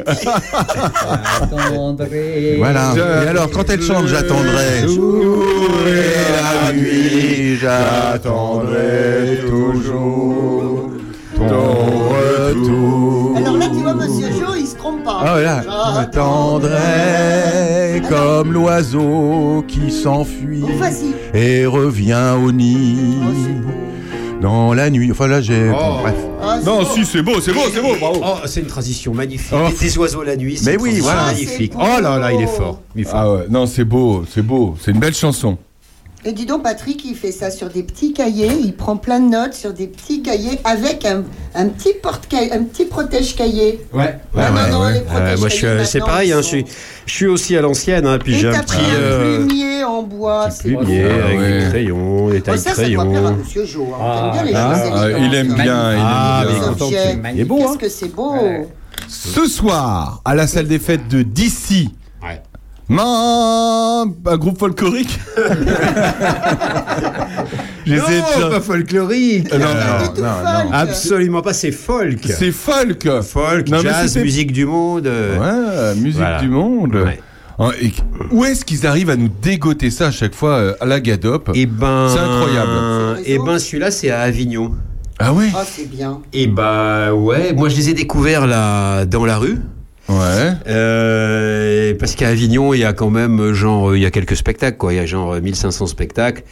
J'attendrai. 1.49 2.55
Voilà. 2.57 2.93
Je- 2.95 3.25
Et 3.25 3.27
alors, 3.27 3.49
quand 3.51 3.69
elle 3.69 3.81
chante, 3.81 4.07
j'attendrai. 4.07 4.87
Jour 4.87 5.43
et 5.87 6.31
la 6.67 6.73
nuit, 6.73 7.57
j'attendrai 7.61 9.39
toujours 9.45 10.91
ton 11.35 11.73
retour. 12.09 13.26
Pas. 15.07 15.23
Ah 15.25 15.39
là, 15.41 15.63
j'attendrai 16.67 18.01
comme 18.09 18.53
l'oiseau 18.53 19.63
qui 19.67 19.91
s'enfuit 19.91 20.63
Oh, 20.63 20.83
et 21.33 21.65
revient 21.65 22.33
au 22.43 22.51
nid 22.51 23.17
Oh, 23.23 24.41
dans 24.41 24.73
la 24.73 24.89
nuit. 24.89 25.09
Enfin 25.11 25.27
là, 25.27 25.41
j'ai. 25.41 25.69
bon, 25.69 25.77
Oh. 25.79 25.97
bref. 26.01 26.15
Ah, 26.41 26.59
Non, 26.65 26.79
beau. 26.79 26.85
si, 26.85 27.05
c'est 27.05 27.21
beau, 27.23 27.41
c'est 27.41 27.51
beau, 27.53 27.61
c'est 27.73 27.81
beau, 27.81 27.95
bravo. 27.99 28.21
Oh, 28.23 28.35
c'est 28.45 28.59
une 28.61 28.67
transition 28.67 29.13
magnifique. 29.13 29.51
Oh. 29.53 29.69
Des, 29.79 29.97
oiseaux 29.97 30.23
la 30.23 30.35
nuit, 30.35 30.57
c'est 30.57 30.71
Mais 30.77 30.81
oui, 30.81 30.99
voilà. 30.99 31.25
magnifique. 31.25 31.73
Ah, 31.77 31.95
Oh 31.97 32.01
là 32.01 32.19
là, 32.19 32.31
il 32.33 32.41
est 32.41 32.47
fort. 32.47 32.79
Il 32.95 33.01
est 33.01 33.05
fort. 33.05 33.19
Ah 33.19 33.31
ouais, 33.33 33.45
non, 33.49 33.65
c'est 33.65 33.83
beau, 33.85 34.23
c'est 34.31 34.43
beau, 34.43 34.75
c'est 34.79 34.91
une 34.91 34.99
belle 34.99 35.15
chanson. 35.15 35.57
Et 36.25 36.33
dis 36.33 36.45
donc, 36.45 36.63
Patrick, 36.63 37.05
il 37.05 37.15
fait 37.15 37.31
ça 37.31 37.51
sur 37.51 37.69
des 37.69 37.83
petits 37.83 38.11
cahiers. 38.11 38.51
Il 38.61 38.75
prend 38.75 38.97
plein 38.97 39.19
de 39.19 39.29
notes 39.29 39.53
sur 39.53 39.71
des 39.71 39.87
petits 39.87 40.21
cahiers 40.23 40.59
avec 40.65 41.05
un, 41.05 41.23
un 41.55 41.69
petit 41.69 41.93
porte-cahier, 42.01 42.51
un 42.51 42.63
petit 42.63 42.85
protège-cahier. 42.85 43.85
Ouais. 43.93 44.17
Ah 44.35 44.49
non, 44.49 44.79
non, 44.79 44.89
les 44.89 44.97
Euh, 44.97 45.37
moi, 45.37 45.47
je 45.47 45.53
suis, 45.55 45.65
protège-cahiers, 45.65 45.85
c'est 45.85 45.99
pareil, 45.99 46.31
hein, 46.33 46.41
je, 46.41 46.47
suis, 46.47 46.65
je 47.05 47.13
suis 47.13 47.27
aussi 47.27 47.55
à 47.55 47.61
l'ancienne, 47.61 48.05
hein, 48.07 48.17
puis 48.21 48.33
Et 48.33 48.39
j'ai 48.39 48.47
un 48.49 48.59
petit, 48.61 48.75
euh, 48.95 49.45
plumier 49.45 49.83
en 49.85 50.03
bois. 50.03 50.47
petit 50.49 50.73
plumier 50.75 51.05
Ah 51.09 51.25
avec 51.27 51.39
ouais. 51.39 51.59
des 51.63 51.69
crayons, 51.69 52.29
des 52.29 52.41
tailles 52.41 52.59
ça, 52.59 52.73
ça 52.73 52.89
doit 52.89 53.05
plaire 53.05 53.19
à 53.19 53.21
crayons. 53.23 53.37
Monsieur 53.37 53.65
Jo. 53.65 53.87
Hein. 53.93 53.97
Ah, 54.01 54.31
T'aimes 54.33 54.33
bien 54.33 54.43
les 54.43 54.53
Ah, 54.57 54.83
choses 54.83 54.91
ah, 54.95 55.09
il 55.19 55.35
aime 55.35 55.47
bien, 55.53 55.63
il 55.63 55.67
aime 55.67 56.03
Ah, 56.03 56.43
bien. 56.43 57.31
il 57.35 57.39
est 57.41 57.45
beau, 57.45 57.57
Qu'est-ce 57.57 57.69
hein. 57.69 57.77
que 57.79 57.89
c'est 57.89 58.13
beau. 58.13 58.33
Ouais. 58.33 58.67
Ce 59.07 59.45
soir, 59.47 60.21
à 60.25 60.35
la 60.35 60.47
salle 60.47 60.67
des 60.67 60.79
fêtes 60.79 61.07
de 61.07 61.21
DC, 61.21 61.89
Ouais. 62.89 62.95
Ma- 62.95 64.05
un 64.31 64.37
groupe 64.37 64.57
folklorique. 64.59 65.19
De 67.85 67.95
Non, 68.41 68.49
pas 68.49 68.61
folklorique. 68.61 69.53
Euh, 69.53 69.57
non, 69.59 69.65
est 69.65 70.21
non, 70.21 70.23
non, 70.23 70.65
non. 70.65 70.71
Absolument 70.73 71.41
pas, 71.41 71.53
c'est 71.53 71.71
folk. 71.71 72.19
C'est 72.23 72.51
folk. 72.51 73.07
Folk, 73.23 73.67
jazz, 73.81 74.17
musique 74.17 74.51
du 74.51 74.65
monde. 74.65 75.07
Ouais, 75.07 75.95
musique 75.95 76.17
Voilà. 76.19 76.39
du 76.41 76.49
monde. 76.49 76.95
Ouais. 76.95 77.19
Et 77.81 77.91
où 78.31 78.45
est-ce 78.45 78.63
qu'ils 78.63 78.85
arrivent 78.85 79.09
à 79.09 79.15
nous 79.15 79.29
dégoter 79.41 79.89
ça 79.89 80.07
à 80.07 80.11
chaque 80.11 80.35
fois 80.35 80.51
euh, 80.57 80.73
à 80.79 80.85
la 80.85 80.99
Gadop? 80.99 81.49
Et 81.55 81.65
ben, 81.65 82.07
C'est 82.07 82.19
incroyable. 82.19 83.19
Et 83.25 83.39
ben, 83.39 83.57
celui-là, 83.57 83.89
c'est 83.89 84.11
à 84.11 84.21
Avignon. 84.21 84.73
Ah 85.19 85.33
ouais? 85.33 85.47
Ah, 85.55 85.63
c'est 85.65 85.89
bien. 85.89 86.19
Et 86.33 86.45
bah 86.45 87.11
ouais, 87.15 87.51
moi 87.53 87.69
je 87.69 87.75
les 87.77 87.89
ai 87.89 87.93
découverts 87.95 88.45
là 88.45 89.05
dans 89.05 89.25
la 89.25 89.39
rue. 89.39 89.57
Ouais. 90.09 90.53
Euh, 90.67 91.93
parce 91.99 92.15
qu'à 92.15 92.29
Avignon, 92.29 92.73
il 92.73 92.79
y 92.79 92.85
a 92.85 92.93
quand 92.93 93.09
même 93.09 93.53
genre 93.53 93.95
il 93.95 94.01
y 94.01 94.05
a 94.05 94.11
quelques 94.11 94.37
spectacles 94.37 94.77
quoi, 94.77 94.93
il 94.93 94.97
y 94.97 94.99
a 94.99 95.05
genre 95.05 95.35
1500 95.35 95.87
spectacles. 95.87 96.43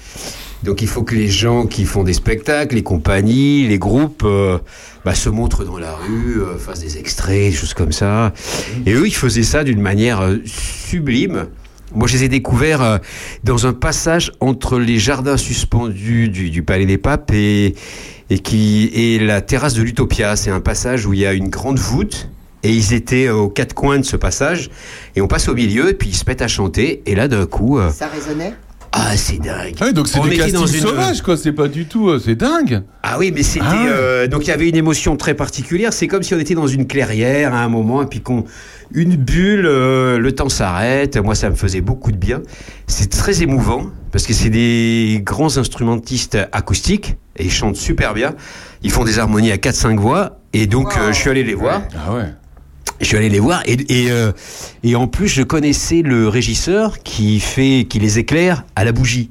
Donc 0.63 0.81
il 0.81 0.87
faut 0.87 1.03
que 1.03 1.15
les 1.15 1.27
gens 1.27 1.67
qui 1.67 1.85
font 1.85 2.03
des 2.03 2.13
spectacles, 2.13 2.75
les 2.75 2.83
compagnies, 2.83 3.67
les 3.67 3.77
groupes 3.77 4.23
euh, 4.25 4.57
bah, 5.03 5.13
se 5.13 5.29
montrent 5.29 5.63
dans 5.63 5.77
la 5.77 5.93
rue, 5.93 6.41
euh, 6.41 6.57
fassent 6.57 6.79
des 6.79 6.97
extraits, 6.97 7.51
des 7.51 7.51
choses 7.51 7.75
comme 7.75 7.91
ça. 7.91 8.33
Et 8.85 8.93
eux, 8.93 9.05
ils 9.05 9.15
faisaient 9.15 9.43
ça 9.43 9.63
d'une 9.63 9.81
manière 9.81 10.21
euh, 10.21 10.37
sublime. 10.45 11.47
Moi, 11.93 12.07
je 12.07 12.13
les 12.13 12.23
ai 12.23 12.29
découverts 12.29 12.81
euh, 12.81 12.97
dans 13.43 13.67
un 13.67 13.73
passage 13.73 14.31
entre 14.39 14.79
les 14.79 14.97
jardins 14.97 15.37
suspendus 15.37 16.29
du, 16.29 16.49
du 16.49 16.63
Palais 16.63 16.87
des 16.87 16.97
Papes 16.97 17.31
et, 17.31 17.75
et, 18.31 18.39
qui, 18.39 18.89
et 18.93 19.19
la 19.19 19.41
terrasse 19.41 19.75
de 19.75 19.83
l'Utopia. 19.83 20.35
C'est 20.35 20.49
un 20.49 20.61
passage 20.61 21.05
où 21.05 21.13
il 21.13 21.19
y 21.19 21.25
a 21.27 21.33
une 21.33 21.49
grande 21.49 21.77
voûte. 21.77 22.29
Et 22.63 22.71
ils 22.71 22.93
étaient 22.93 23.27
euh, 23.27 23.35
aux 23.35 23.49
quatre 23.49 23.73
coins 23.73 23.99
de 23.99 24.05
ce 24.05 24.15
passage. 24.17 24.69
Et 25.15 25.21
on 25.21 25.27
passe 25.27 25.47
au 25.49 25.53
milieu, 25.55 25.89
et 25.89 25.93
puis 25.93 26.09
ils 26.09 26.15
se 26.15 26.23
mettent 26.27 26.41
à 26.41 26.47
chanter. 26.47 27.01
Et 27.05 27.15
là, 27.15 27.27
d'un 27.27 27.45
coup, 27.45 27.77
euh, 27.79 27.89
Ça 27.91 28.07
résonnait? 28.07 28.53
Ah, 28.97 29.17
c'est 29.17 29.39
dingue. 29.39 29.75
Ah 29.81 29.85
ouais, 29.87 29.93
donc 29.93 30.07
c'est 30.07 30.21
des 30.21 30.35
était 30.35 30.51
dans 30.53 30.61
castings 30.61 30.79
une- 30.81 30.87
sauvages 30.87 31.21
quoi, 31.21 31.35
c'est 31.35 31.51
pas 31.51 31.67
du 31.67 31.85
tout, 31.85 32.07
euh, 32.07 32.17
c'est 32.23 32.35
dingue. 32.35 32.81
Ah 33.03 33.17
oui, 33.19 33.33
mais 33.35 33.43
c'était 33.43 33.65
Ah 33.67 33.87
euh, 33.87 34.27
donc 34.27 34.45
il 34.45 34.47
y 34.47 34.53
avait 34.53 34.69
une 34.69 34.75
émotion 34.77 35.17
très 35.17 35.33
particulière. 35.33 35.91
C'est 35.91 36.07
comme 36.07 36.23
si 36.23 36.33
on 36.33 36.39
était 36.39 36.55
dans 36.55 36.67
une 36.67 36.87
clairière 36.87 37.53
à 37.53 37.57
un 37.57 37.67
moment 37.67 38.01
et 38.03 38.05
puis 38.05 38.21
qu'on 38.21 38.45
une 38.93 39.17
bulle, 39.17 39.65
euh, 39.65 40.17
le 40.17 40.31
temps 40.31 40.47
s'arrête. 40.47 41.17
Moi, 41.17 41.35
ça 41.35 41.49
me 41.49 41.55
faisait 41.55 41.81
beaucoup 41.81 42.13
de 42.13 42.17
bien. 42.17 42.41
C'est 42.87 43.09
très 43.09 43.41
émouvant 43.43 43.87
parce 44.13 44.25
que 44.25 44.31
c'est 44.31 44.49
des 44.49 45.19
grands 45.25 45.57
instrumentistes 45.57 46.37
acoustiques 46.53 47.17
et 47.35 47.43
ils 47.43 47.51
chantent 47.51 47.75
super 47.75 48.13
bien. 48.13 48.33
Ils 48.81 48.91
font 48.91 49.03
des 49.03 49.19
harmonies 49.19 49.51
à 49.51 49.57
4-5 49.57 49.97
voix 49.99 50.39
et 50.53 50.67
donc 50.67 50.95
euh, 50.97 51.11
je 51.11 51.19
suis 51.19 51.29
allé 51.29 51.43
les 51.43 51.53
voir. 51.55 51.81
Ah 52.07 52.13
ouais. 52.13 52.23
Je 53.01 53.05
suis 53.05 53.17
allé 53.17 53.29
les 53.29 53.39
voir 53.39 53.61
et, 53.65 53.77
et, 53.89 54.11
euh, 54.11 54.31
et 54.83 54.95
en 54.95 55.07
plus 55.07 55.27
je 55.27 55.43
connaissais 55.43 56.01
le 56.01 56.27
régisseur 56.27 56.99
qui 57.03 57.39
fait 57.39 57.85
qui 57.89 57.99
les 57.99 58.19
éclaire 58.19 58.63
à 58.75 58.85
la 58.85 58.91
bougie. 58.91 59.29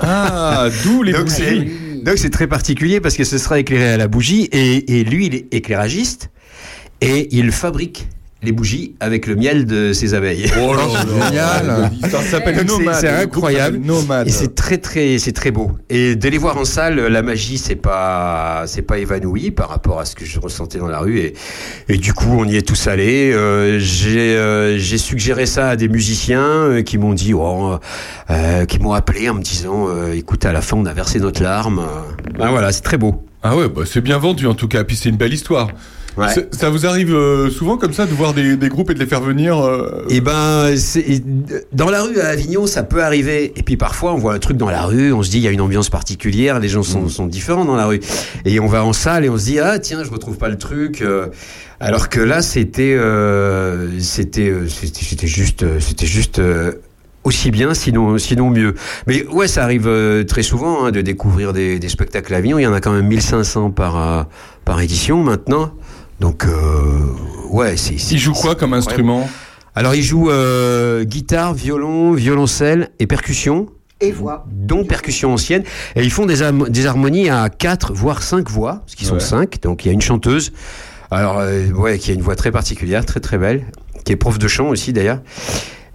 Ah, 0.00 0.68
d'où 0.82 1.02
les 1.02 1.12
bougies. 1.12 1.70
donc 2.04 2.18
c'est 2.18 2.30
très 2.30 2.46
particulier 2.46 3.00
parce 3.00 3.16
que 3.16 3.24
ce 3.24 3.38
sera 3.38 3.58
éclairé 3.58 3.92
à 3.92 3.96
la 3.96 4.08
bougie 4.08 4.48
et, 4.50 5.00
et 5.00 5.04
lui 5.04 5.26
il 5.26 5.34
est 5.34 5.54
éclairagiste 5.54 6.30
et 7.00 7.28
il 7.36 7.52
fabrique 7.52 8.08
les 8.42 8.52
bougies 8.52 8.96
avec 8.98 9.26
le 9.26 9.36
miel 9.36 9.66
de 9.66 9.92
ses 9.92 10.14
abeilles. 10.14 10.50
Oh 10.60 10.74
là 10.74 10.82
là, 10.92 11.26
Génial. 11.26 11.90
Ça 12.10 12.22
s'appelle 12.22 12.64
Nomade. 12.66 12.96
c'est 13.00 13.08
incroyable. 13.08 13.78
Nomade. 13.78 14.26
Et 14.26 14.30
c'est 14.32 14.54
très 14.54 14.78
très 14.78 15.18
c'est 15.18 15.32
très 15.32 15.52
beau. 15.52 15.72
Et 15.88 16.16
de 16.16 16.28
les 16.28 16.38
voir 16.38 16.56
en 16.56 16.64
salle, 16.64 16.96
la 16.98 17.22
magie 17.22 17.56
c'est 17.58 17.76
pas 17.76 18.64
c'est 18.66 18.82
pas 18.82 18.98
évanoui 18.98 19.52
par 19.52 19.68
rapport 19.68 20.00
à 20.00 20.04
ce 20.04 20.16
que 20.16 20.24
je 20.24 20.40
ressentais 20.40 20.78
dans 20.78 20.88
la 20.88 20.98
rue 20.98 21.20
et 21.20 21.34
et 21.88 21.96
du 21.96 22.12
coup 22.12 22.30
on 22.36 22.44
y 22.44 22.56
est 22.56 22.66
tous 22.66 22.88
allés. 22.88 23.32
Euh, 23.32 23.78
j'ai 23.78 24.36
euh, 24.36 24.76
j'ai 24.76 24.98
suggéré 24.98 25.46
ça 25.46 25.70
à 25.70 25.76
des 25.76 25.88
musiciens 25.88 26.40
euh, 26.40 26.82
qui 26.82 26.98
m'ont 26.98 27.14
dit 27.14 27.34
oh, 27.34 27.78
euh, 28.30 28.64
qui 28.64 28.80
m'ont 28.80 28.92
appelé 28.92 29.28
en 29.28 29.34
me 29.34 29.42
disant 29.42 29.86
euh, 29.88 30.14
écoute 30.14 30.44
à 30.44 30.52
la 30.52 30.62
fin 30.62 30.76
on 30.76 30.86
a 30.86 30.92
versé 30.92 31.20
notre 31.20 31.42
larme. 31.42 31.82
Ben 32.38 32.50
voilà 32.50 32.72
c'est 32.72 32.82
très 32.82 32.98
beau. 32.98 33.24
Ah 33.44 33.56
ouais, 33.56 33.68
bah 33.68 33.82
c'est 33.84 34.00
bien 34.00 34.18
vendu 34.18 34.46
en 34.46 34.54
tout 34.54 34.68
cas, 34.68 34.84
puis 34.84 34.96
c'est 34.96 35.08
une 35.08 35.16
belle 35.16 35.34
histoire. 35.34 35.68
Ouais. 36.16 36.28
Ça 36.52 36.68
vous 36.68 36.84
arrive 36.86 37.14
euh, 37.14 37.48
souvent 37.48 37.78
comme 37.78 37.92
ça 37.92 38.04
de 38.06 38.12
voir 38.12 38.34
des, 38.34 38.56
des 38.56 38.68
groupes 38.68 38.90
et 38.90 38.94
de 38.94 38.98
les 38.98 39.06
faire 39.06 39.22
venir 39.22 39.58
euh, 39.58 40.04
Et 40.10 40.20
ben, 40.20 40.74
dans 41.72 41.88
la 41.88 42.02
rue 42.02 42.20
à 42.20 42.28
Avignon, 42.28 42.66
ça 42.66 42.82
peut 42.82 43.02
arriver. 43.02 43.52
Et 43.56 43.62
puis 43.62 43.76
parfois, 43.76 44.12
on 44.12 44.18
voit 44.18 44.34
un 44.34 44.38
truc 44.38 44.56
dans 44.58 44.68
la 44.70 44.82
rue, 44.82 45.12
on 45.12 45.22
se 45.22 45.30
dit 45.30 45.38
il 45.38 45.42
y 45.42 45.48
a 45.48 45.50
une 45.50 45.60
ambiance 45.62 45.88
particulière, 45.88 46.58
les 46.60 46.68
gens 46.68 46.82
sont, 46.82 47.08
sont 47.08 47.26
différents 47.26 47.64
dans 47.64 47.76
la 47.76 47.86
rue. 47.86 48.00
Et 48.44 48.60
on 48.60 48.66
va 48.66 48.84
en 48.84 48.92
salle 48.92 49.24
et 49.24 49.30
on 49.30 49.38
se 49.38 49.44
dit 49.44 49.58
ah 49.58 49.78
tiens, 49.78 50.04
je 50.04 50.10
retrouve 50.10 50.36
pas 50.36 50.48
le 50.48 50.58
truc. 50.58 51.00
euh, 51.02 51.28
alors 51.80 52.08
que 52.08 52.20
là, 52.20 52.42
c'était, 52.42 52.94
euh, 52.94 53.88
c'était, 53.98 54.52
juste, 55.26 55.64
c'était 55.80 56.06
juste. 56.06 56.40
aussi 57.24 57.50
bien, 57.50 57.72
sinon, 57.74 58.18
sinon 58.18 58.50
mieux. 58.50 58.74
Mais 59.06 59.24
ouais, 59.28 59.48
ça 59.48 59.62
arrive 59.62 59.86
euh, 59.86 60.24
très 60.24 60.42
souvent 60.42 60.84
hein, 60.84 60.90
de 60.90 61.00
découvrir 61.00 61.52
des, 61.52 61.78
des 61.78 61.88
spectacles 61.88 62.34
à 62.34 62.38
Avignon. 62.38 62.58
Il 62.58 62.62
y 62.62 62.66
en 62.66 62.72
a 62.72 62.80
quand 62.80 62.92
même 62.92 63.06
1500 63.06 63.70
par, 63.70 63.96
euh, 63.96 64.22
par 64.64 64.80
édition 64.80 65.22
maintenant. 65.22 65.72
Donc, 66.22 66.44
euh, 66.44 67.16
ouais, 67.50 67.76
c'est. 67.76 67.94
Ils 67.94 68.18
jouent 68.18 68.32
quoi 68.32 68.54
comme 68.54 68.74
instrument 68.74 69.28
alors 69.74 69.94
il 69.94 70.02
joue 70.02 70.28
euh, 70.30 71.02
guitare, 71.02 71.54
violon, 71.54 72.12
violoncelle 72.12 72.90
et 72.98 73.06
percussion, 73.06 73.68
Et 74.02 74.12
voix. 74.12 74.44
dont 74.52 74.84
percussion 74.84 75.32
ancienne. 75.32 75.62
Et 75.96 76.02
ils 76.02 76.10
font 76.12 76.26
des, 76.26 76.42
harmonies 76.42 77.30
à 77.30 77.48
4 77.48 77.94
voire 77.94 78.22
5 78.22 78.50
voix, 78.50 78.82
parce 78.84 78.94
qu'ils 78.96 79.06
sont 79.06 79.14
Ouais. 79.14 79.20
5. 79.20 79.62
Donc 79.62 79.84
il 79.84 79.88
y 79.88 79.90
a 79.90 79.94
une 79.94 80.02
chanteuse, 80.02 80.52
alors 81.10 81.38
euh, 81.38 81.70
ouais, 81.70 81.98
qui 81.98 82.10
a 82.10 82.14
une 82.14 82.20
voix 82.20 82.36
très 82.36 82.52
particulière, 82.52 83.06
très 83.06 83.20
très 83.20 83.38
belle, 83.38 83.64
qui 84.04 84.12
est 84.12 84.16
prof 84.16 84.38
de 84.38 84.46
chant 84.46 84.68
aussi 84.68 84.92
d'ailleurs. 84.92 85.22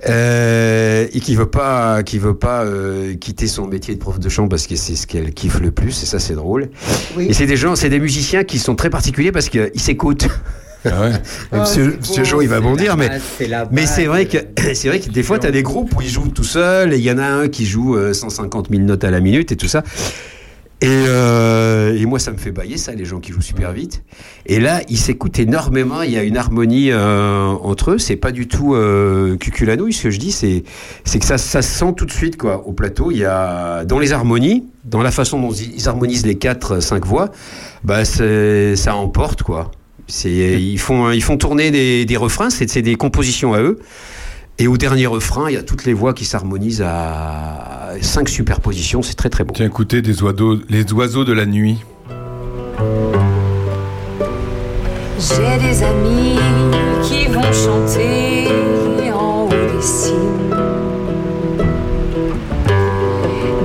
Euh, 0.07 1.07
et 1.11 1.19
qui 1.19 1.35
veut 1.35 1.49
pas, 1.49 2.03
qui 2.03 2.19
veut 2.19 2.35
pas 2.35 2.63
euh, 2.63 3.15
quitter 3.15 3.47
son 3.47 3.65
métier 3.65 3.95
de 3.95 3.99
prof 3.99 4.19
de 4.19 4.29
chant 4.29 4.47
parce 4.47 4.67
que 4.67 4.75
c'est 4.75 4.95
ce 4.95 5.07
qu'elle 5.07 5.33
kiffe 5.33 5.59
le 5.59 5.71
plus 5.71 6.03
et 6.03 6.05
ça 6.05 6.19
c'est 6.19 6.35
drôle. 6.35 6.69
Oui. 7.15 7.27
Et 7.29 7.33
c'est 7.33 7.47
des 7.47 7.57
gens, 7.57 7.75
c'est 7.75 7.89
des 7.89 7.99
musiciens 7.99 8.43
qui 8.43 8.59
sont 8.59 8.75
très 8.75 8.91
particuliers 8.91 9.31
parce 9.31 9.49
qu'ils 9.49 9.71
s'écoutent. 9.75 10.27
Ah 10.85 11.01
ouais. 11.01 11.11
Ah, 11.51 11.61
Monsieur, 11.61 11.97
c'est 12.01 12.09
Monsieur 12.09 12.23
Jo, 12.23 12.41
il 12.41 12.47
va 12.47 12.59
bondir, 12.59 12.95
mais 12.95 13.09
c'est 13.37 13.49
mais 13.71 13.87
c'est 13.87 14.05
vrai 14.05 14.27
que 14.27 14.37
c'est 14.73 14.87
vrai 14.87 14.99
que 14.99 15.09
des 15.09 15.23
fois, 15.23 15.39
tu 15.39 15.47
as 15.47 15.51
des 15.51 15.63
groupes 15.63 15.95
où 15.97 16.01
ils 16.01 16.09
jouent 16.09 16.29
tout 16.29 16.43
seuls 16.43 16.93
et 16.93 16.97
il 16.97 17.03
y 17.03 17.11
en 17.11 17.17
a 17.17 17.25
un 17.25 17.47
qui 17.47 17.65
joue 17.65 17.95
euh, 17.95 18.13
150 18.13 18.69
000 18.69 18.83
notes 18.83 19.03
à 19.03 19.09
la 19.11 19.19
minute 19.19 19.51
et 19.51 19.55
tout 19.55 19.67
ça. 19.67 19.83
Et, 20.79 20.87
euh, 20.89 21.97
et 21.97 22.05
moi, 22.05 22.19
ça 22.19 22.31
me 22.31 22.37
fait 22.37 22.51
bailler 22.51 22.77
ça, 22.77 22.93
les 22.93 23.03
gens 23.05 23.19
qui 23.19 23.31
jouent 23.31 23.41
super 23.41 23.71
vite. 23.71 24.03
Et 24.45 24.59
là, 24.59 24.81
ils 24.89 24.97
s'écoutent 24.97 25.39
énormément. 25.39 26.03
Il 26.03 26.11
y 26.11 26.17
a 26.17 26.23
une 26.23 26.37
harmonie 26.37 26.91
euh, 26.91 27.47
entre 27.47 27.91
eux. 27.91 27.97
C'est 27.97 28.15
pas 28.15 28.31
du 28.31 28.47
tout 28.47 28.75
euh, 28.75 29.37
cuculanouille, 29.37 29.93
ce 29.93 30.03
que 30.03 30.09
je 30.11 30.19
dis. 30.19 30.31
C'est 30.31 30.63
c'est 31.03 31.17
que 31.17 31.25
ça, 31.25 31.39
ça 31.39 31.63
se 31.63 31.79
sent 31.79 31.93
tout 31.97 32.05
de 32.05 32.11
suite 32.11 32.37
quoi. 32.37 32.67
Au 32.67 32.73
plateau, 32.73 33.09
il 33.09 33.17
y 33.17 33.25
a 33.25 33.85
dans 33.85 33.97
les 33.97 34.13
harmonies, 34.13 34.65
dans 34.85 35.01
la 35.01 35.09
façon 35.09 35.41
dont 35.41 35.51
ils 35.51 35.89
harmonisent 35.89 36.27
les 36.27 36.37
quatre, 36.37 36.79
cinq 36.79 37.07
voix, 37.07 37.31
bah 37.83 38.05
ça 38.05 38.95
emporte 38.95 39.41
quoi. 39.41 39.71
C'est, 40.05 40.29
ils, 40.29 40.79
font, 40.79 41.11
ils 41.11 41.23
font 41.23 41.37
tourner 41.37 41.69
des, 41.69 42.05
des 42.05 42.17
refrains, 42.17 42.49
c'est 42.49 42.81
des 42.81 42.95
compositions 42.95 43.53
à 43.53 43.61
eux. 43.61 43.79
Et 44.59 44.67
au 44.67 44.75
dernier 44.75 45.05
refrain, 45.05 45.51
il 45.51 45.53
y 45.53 45.57
a 45.57 45.61
toutes 45.61 45.85
les 45.85 45.93
voix 45.93 46.15
qui 46.15 46.25
s'harmonisent 46.25 46.83
à 46.83 47.91
cinq 48.01 48.27
superpositions, 48.27 49.03
c'est 49.03 49.13
très 49.13 49.29
très 49.29 49.43
beau. 49.43 49.53
Tiens, 49.55 49.67
écoutez 49.67 50.01
des 50.01 50.23
oiseaux, 50.23 50.57
les 50.67 50.91
oiseaux 50.93 51.23
de 51.23 51.33
la 51.33 51.45
nuit. 51.45 51.77
J'ai 55.19 55.57
des 55.59 55.83
amis 55.83 56.39
qui 57.03 57.27
vont 57.27 57.53
chanter 57.53 58.47
en 59.13 59.45
haut 59.45 59.49
des 59.49 59.81
cimes. 59.81 60.15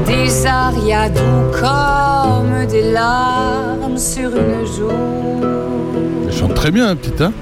Des 0.07 0.47
arias 0.47 1.09
doux 1.09 1.59
comme 1.59 2.67
des 2.67 2.93
larmes 2.93 3.97
sur 3.97 4.29
une 4.37 4.67
joue. 4.67 4.91
Elle 6.27 6.35
chante 6.35 6.55
très 6.55 6.71
bien, 6.71 6.89
hein, 6.89 6.97
petite, 6.97 7.23
hein 7.23 7.33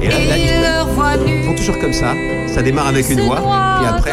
Et 0.00 0.08
là, 0.08 0.14
là, 0.18 0.57
ils- 1.16 1.44
font 1.44 1.54
toujours 1.54 1.78
comme 1.78 1.92
ça. 1.92 2.14
Ça 2.54 2.62
démarre 2.62 2.88
avec 2.88 3.08
une 3.10 3.20
voix, 3.20 3.40
et 3.82 3.86
après, 3.86 4.12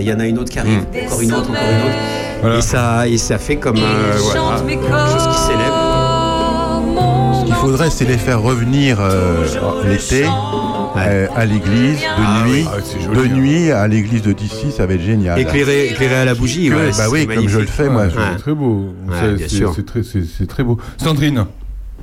il 0.00 0.06
y 0.08 0.12
en 0.12 0.20
a 0.20 0.26
une 0.26 0.38
autre 0.38 0.50
qui 0.50 0.58
arrive, 0.58 0.80
encore 1.06 1.20
une 1.20 1.32
autre, 1.32 1.50
encore 1.50 1.62
une 1.62 1.86
autre. 1.88 1.96
Voilà. 2.42 2.58
Et, 2.58 2.62
ça, 2.62 3.08
et 3.08 3.16
ça 3.16 3.38
fait 3.38 3.56
comme 3.56 3.76
un, 3.76 3.80
voilà, 4.18 4.60
quelque 4.68 4.82
chose 4.82 5.28
qui 5.32 5.38
s'élève. 5.38 5.72
Ce 7.40 7.44
qu'il 7.46 7.54
faudrait, 7.54 7.90
c'est 7.90 8.04
les 8.04 8.18
faire 8.18 8.42
revenir 8.42 8.98
euh, 9.00 9.46
l'été 9.88 10.24
euh, 10.96 11.26
à 11.34 11.44
l'église 11.46 11.98
de 12.00 12.04
Ah 12.18 12.44
nuit. 12.46 12.66
Ah, 12.70 12.76
de 12.80 13.14
joli, 13.14 13.30
hein. 13.30 13.34
nuit 13.34 13.70
à 13.72 13.88
l'église 13.88 14.22
de 14.22 14.32
d'ici, 14.32 14.70
ça 14.76 14.84
va 14.86 14.94
être 14.94 15.00
génial. 15.02 15.38
Éclairé, 15.40 15.86
éclairé 15.88 16.14
à 16.16 16.24
la 16.24 16.34
bougie, 16.34 16.70
ouais, 16.72 16.90
bah 16.96 17.04
oui, 17.10 17.26
comme 17.26 17.48
je 17.48 17.58
le 17.60 17.66
fais, 17.66 17.88
moi. 17.88 18.04
C'est 18.10 18.38
très 18.42 18.52
beau. 18.54 18.94
Ouais, 19.08 19.36
C'est- 19.48 20.46
très, 20.46 20.62
beau. 20.64 20.78
Sandrine, 20.98 21.46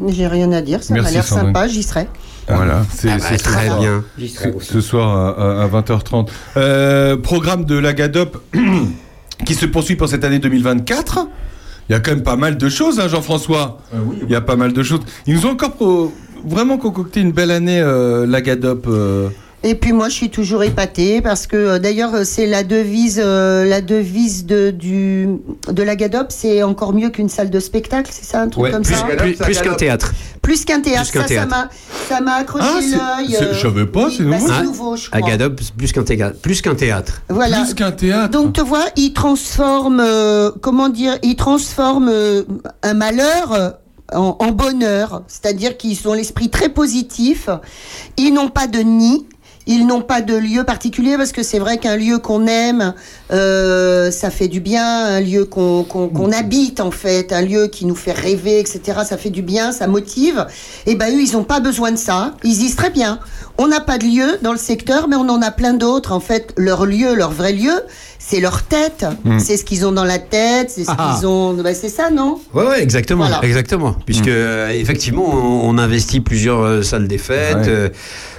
J'ai 0.07 0.28
rien 0.28 0.51
à 0.51 0.62
dire, 0.62 0.82
ça 0.84 0.93
m'a 0.95 1.01
Merci, 1.01 1.14
l'air 1.16 1.24
Sandrine. 1.24 1.47
sympa, 1.53 1.68
j'y 1.68 1.84
serai. 1.84 2.07
Voilà. 2.47 2.85
c'est 2.93 3.09
Ah 3.09 3.17
bah, 3.17 3.23
c'est 3.29 3.37
ce 3.37 3.43
très 3.43 3.67
soir. 3.67 3.79
bien. 3.79 4.03
Ce, 4.61 4.81
soir 4.81 5.15
à, 5.15 5.61
à- 5.61 5.63
à 5.63 5.67
20h30. 5.67 6.27
Euh, 6.57 7.17
programme 7.17 7.65
de 7.65 7.77
la 7.77 7.93
GADOP 7.93 8.37
qui 9.45 9.53
se 9.55 9.65
poursuit 9.65 9.95
pour 9.95 10.07
cette 10.09 10.23
année 10.23 10.39
2024. 10.39 11.27
Il 11.89 11.93
y 11.93 11.95
a 11.95 11.99
quand 11.99 12.11
même 12.11 12.23
pas 12.23 12.35
mal 12.37 12.57
de 12.57 12.69
choses, 12.69 12.99
hein, 12.99 13.07
Jean-François. 13.07 13.79
Il 14.23 14.29
y 14.29 14.35
a 14.35 14.41
pas 14.41 14.55
mal 14.55 14.73
de 14.73 14.83
choses. 14.83 15.01
Ils 15.27 15.35
nous 15.35 15.45
ont 15.45 15.51
encore 15.51 15.73
pro- 15.73 16.13
vraiment 16.45 16.77
concocté 16.77 17.19
une 17.21 17.31
belle 17.31 17.51
année, 17.51 17.79
euh, 17.81 18.25
la 18.25 18.41
GADOP. 18.41 18.87
Et 19.64 19.76
puis 19.76 19.91
moi, 19.93 20.09
je 20.09 20.16
suis 20.16 20.30
toujours 20.32 20.64
épatée 20.64 21.22
parce 21.22 21.45
que 21.45 21.55
euh, 21.55 21.80
d'ailleurs, 21.80 22.26
c'est 22.26 22.47
la 22.47 22.64
devise, 22.64 23.22
euh, 23.24 23.64
la 23.66 23.82
devise 23.82 24.45
de, 24.47 24.72
du, 24.72 25.28
de 25.68 25.84
la 25.84 25.95
GADOP, 25.95 26.28
c'est 26.30 26.64
encore 26.64 26.93
mieux 26.93 27.09
qu'une 27.12 27.30
salle 27.30 27.51
de 27.51 27.59
spectacle, 27.59 28.09
c'est 28.12 28.26
ça, 28.26 28.41
un 28.41 28.47
truc 28.47 28.64
Ouais, 28.64 28.72
comme 28.72 28.82
plus, 28.82 28.95
ça 28.95 29.03
plus- 29.03 29.34
plus 29.38 29.62
qu'un 29.62 29.76
théâtre. 29.76 30.14
Plus 30.41 30.66
qu'un 30.66 30.82
théâtre, 30.82 31.12
Plus 31.12 31.20
qu'un 31.22 31.28
ça, 31.28 31.45
m'a, 31.45 31.70
ça 32.09 32.22
m'a 32.22 32.34
accroché 32.38 32.66
Ah, 32.68 32.80
c'est- 32.82 32.95
l'œil. 33.30 33.36
euh, 33.39 33.53
je 33.53 33.59
savais 33.62 33.86
pas, 33.86 34.09
c'est 34.09 34.24
bah, 34.24 34.38
nouveau. 34.38 34.47
c'est 34.47 34.53
Hein 34.53 34.64
nouveau, 34.64 34.95
je 34.95 35.09
crois. 35.12 35.20
Agadop, 35.28 35.55
plus 35.78 35.91
qu'un 35.91 36.03
théâtre. 36.03 36.38
Plus 36.41 36.62
qu'un 36.64 36.76
théâtre. 36.76 37.22
Voilà. 37.30 37.62
Plus 37.62 37.76
qu'un 37.76 37.91
théâtre. 37.91 38.32
Donc 38.32 38.53
tu 38.53 38.62
vois, 38.64 38.86
il 38.95 39.14
transforme, 39.14 39.99
euh, 40.03 40.49
comment 40.62 40.89
dire, 40.89 41.20
il 41.22 41.36
transforme 41.36 42.09
euh, 42.09 42.41
un 42.82 42.95
malheur 42.95 43.76
en, 44.12 44.36
en 44.39 44.51
bonheur. 44.51 45.22
C'est-à-dire 45.28 45.78
qu'ils 45.78 46.07
ont 46.07 46.14
l'esprit 46.14 46.49
très 46.49 46.70
positif. 46.70 47.47
Ils 48.18 48.34
n'ont 48.34 48.49
pas 48.49 48.66
de 48.66 48.80
nid. 48.80 49.28
Ils 49.68 49.86
n'ont 49.86 50.01
pas 50.01 50.22
de 50.22 50.36
lieu 50.36 50.64
particulier 50.64 51.18
parce 51.18 51.32
que 51.32 51.43
c'est 51.43 51.59
vrai 51.59 51.78
qu'un 51.78 51.95
lieu 51.95 52.18
qu'on 52.18 52.47
aime, 52.47 52.93
euh, 53.32 54.09
ça 54.12 54.30
fait 54.30 54.47
du 54.47 54.59
bien. 54.59 55.05
Un 55.05 55.22
lieu 55.22 55.45
qu'on 55.45 55.84
qu'on- 55.84 56.07
qu'on 56.09 56.32
habite 56.32 56.80
en 56.80 56.91
fait, 56.91 57.32
un 57.32 57.41
lieu 57.41 57.68
qui 57.68 57.86
nous 57.86 57.95
fait 57.95 58.12
rêver, 58.12 58.59
etc. 58.59 58.99
Ça 59.07 59.18
fait 59.18 59.30
du 59.30 59.41
bien, 59.41 59.72
ça 59.72 59.88
motive. 59.88 60.45
Et 60.88 60.95
ben 60.95 61.14
eux, 61.16 61.22
ils 61.22 61.34
n'ont 61.34 61.43
pas 61.43 61.59
besoin 61.59 61.91
de 61.91 61.97
ça. 61.97 62.34
Ils 62.43 62.57
disent 62.57 62.76
très 62.76 62.89
bien. 62.89 63.20
On 63.57 63.68
n'a 63.68 63.80
pas 63.80 63.97
de 63.97 64.05
lieu 64.05 64.39
dans 64.41 64.51
le 64.51 64.57
secteur, 64.57 65.07
mais 65.07 65.16
on 65.16 65.30
en 65.30 65.41
a 65.41 65.51
plein 65.51 65.74
d'autres. 65.74 66.12
En 66.12 66.20
fait, 66.20 66.53
leur 66.57 66.86
lieu, 66.86 67.14
leur 67.16 67.32
vrai 67.32 67.53
lieu, 67.53 67.74
c'est 68.18 68.39
leur 68.39 68.64
tête. 68.64 69.05
Hmm. 69.24 69.38
C'est 69.39 69.57
ce 69.57 69.64
qu'ils 69.64 69.86
ont 69.86 69.91
dans 69.91 70.03
la 70.05 70.18
tête. 70.20 70.72
C'est 70.72 70.84
ce 70.86 70.91
Ah. 70.97 71.16
qu'ils 71.20 71.28
ont. 71.28 71.53
Ben, 71.53 71.76
c'est 71.80 71.89
ça, 71.89 72.09
non? 72.09 72.39
Ouais, 72.53 72.66
ouais, 72.66 72.82
exactement, 72.82 73.28
Voilà. 73.28 73.43
exactement. 73.45 73.95
Puisque 74.05 74.28
euh, 74.28 74.70
effectivement, 74.70 75.26
on, 75.32 75.70
on 75.70 75.78
investit 75.78 76.20
plusieurs 76.20 76.62
euh, 76.62 76.82
salles 76.82 77.07
des 77.07 77.18
fêtes 77.20 77.57
Ouais. 77.57 77.64
euh, 77.68 77.89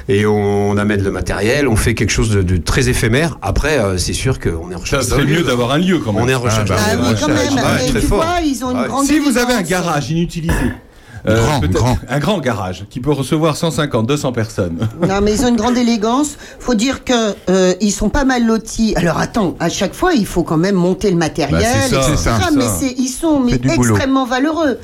et 0.08 0.26
on, 0.26 0.70
on 0.70 0.76
amène 0.76 1.02
le 1.02 1.10
matériel, 1.10 1.68
on 1.68 1.76
fait 1.76 1.94
quelque 1.94 2.10
chose 2.10 2.30
de, 2.30 2.42
de 2.42 2.56
très 2.56 2.88
éphémère. 2.88 3.38
Après, 3.42 3.78
euh, 3.78 3.98
c'est 3.98 4.12
sûr 4.12 4.38
qu'on 4.40 4.70
est 4.70 4.74
en 4.74 4.78
Ça 4.78 4.98
recherche. 4.98 5.04
serait 5.06 5.24
d'un 5.24 5.30
mieux 5.30 5.42
d'avoir 5.42 5.72
un 5.72 5.78
lieu 5.78 5.98
quand 5.98 6.12
même. 6.12 6.22
On 6.24 6.28
est 6.28 6.34
en 6.34 6.40
recherche. 6.40 6.68
bah, 6.68 6.76
Ah 6.84 6.96
d'un 6.96 7.02
oui, 7.02 7.08
lieu. 7.10 7.16
quand 7.20 7.26
Ouais, 7.28 7.34
même. 7.34 7.54
ouais, 7.54 7.60
Mais 7.84 7.88
très 7.90 8.00
tu 8.00 8.06
fort. 8.06 8.18
vois, 8.22 8.40
ils 8.44 8.64
ont 8.64 8.70
une 8.72 8.78
Ouais. 8.80 8.86
grande. 8.88 9.06
Si 9.06 9.18
vous 9.18 9.38
avez 9.38 9.54
un 9.54 9.62
garage 9.62 10.10
inutilisé, 10.10 10.54
euh, 11.28 11.40
Grand, 11.44 11.60
peut-être 11.60 11.72
grand. 11.72 11.98
un 12.08 12.18
grand 12.18 12.38
garage 12.40 12.84
qui 12.90 12.98
peut 12.98 13.12
recevoir 13.12 13.56
150, 13.56 14.06
200 14.08 14.32
personnes. 14.32 14.88
Non, 15.08 15.20
mais 15.22 15.32
ils 15.34 15.44
ont 15.44 15.48
une 15.48 15.56
grande 15.56 15.76
élégance. 15.76 16.30
Faut 16.58 16.74
dire 16.74 17.04
que 17.04 17.34
euh, 17.48 17.74
ils 17.80 17.92
sont 17.92 18.08
pas 18.08 18.24
mal 18.24 18.44
lotis. 18.44 18.94
Alors 18.96 19.18
attends, 19.18 19.54
à 19.60 19.68
chaque 19.68 19.94
fois, 19.94 20.14
il 20.14 20.26
faut 20.26 20.42
quand 20.42 20.56
même 20.56 20.74
monter 20.74 21.10
le 21.10 21.16
matériel, 21.16 21.60
Bah, 21.62 21.68
c'est 21.88 21.94
ça, 21.94 22.00
etc. 22.00 22.12
c'est 22.16 22.22
ça, 22.24 22.38
c'est 22.50 22.56
mais 22.56 22.64
c'est, 22.80 22.94
ils 22.98 23.08
sont 23.08 23.38
mais 23.40 23.52
C'est 23.52 23.58
du 23.58 23.68
boulot. 23.68 23.94
extrêmement 23.94 24.26
valeureux 24.26 24.78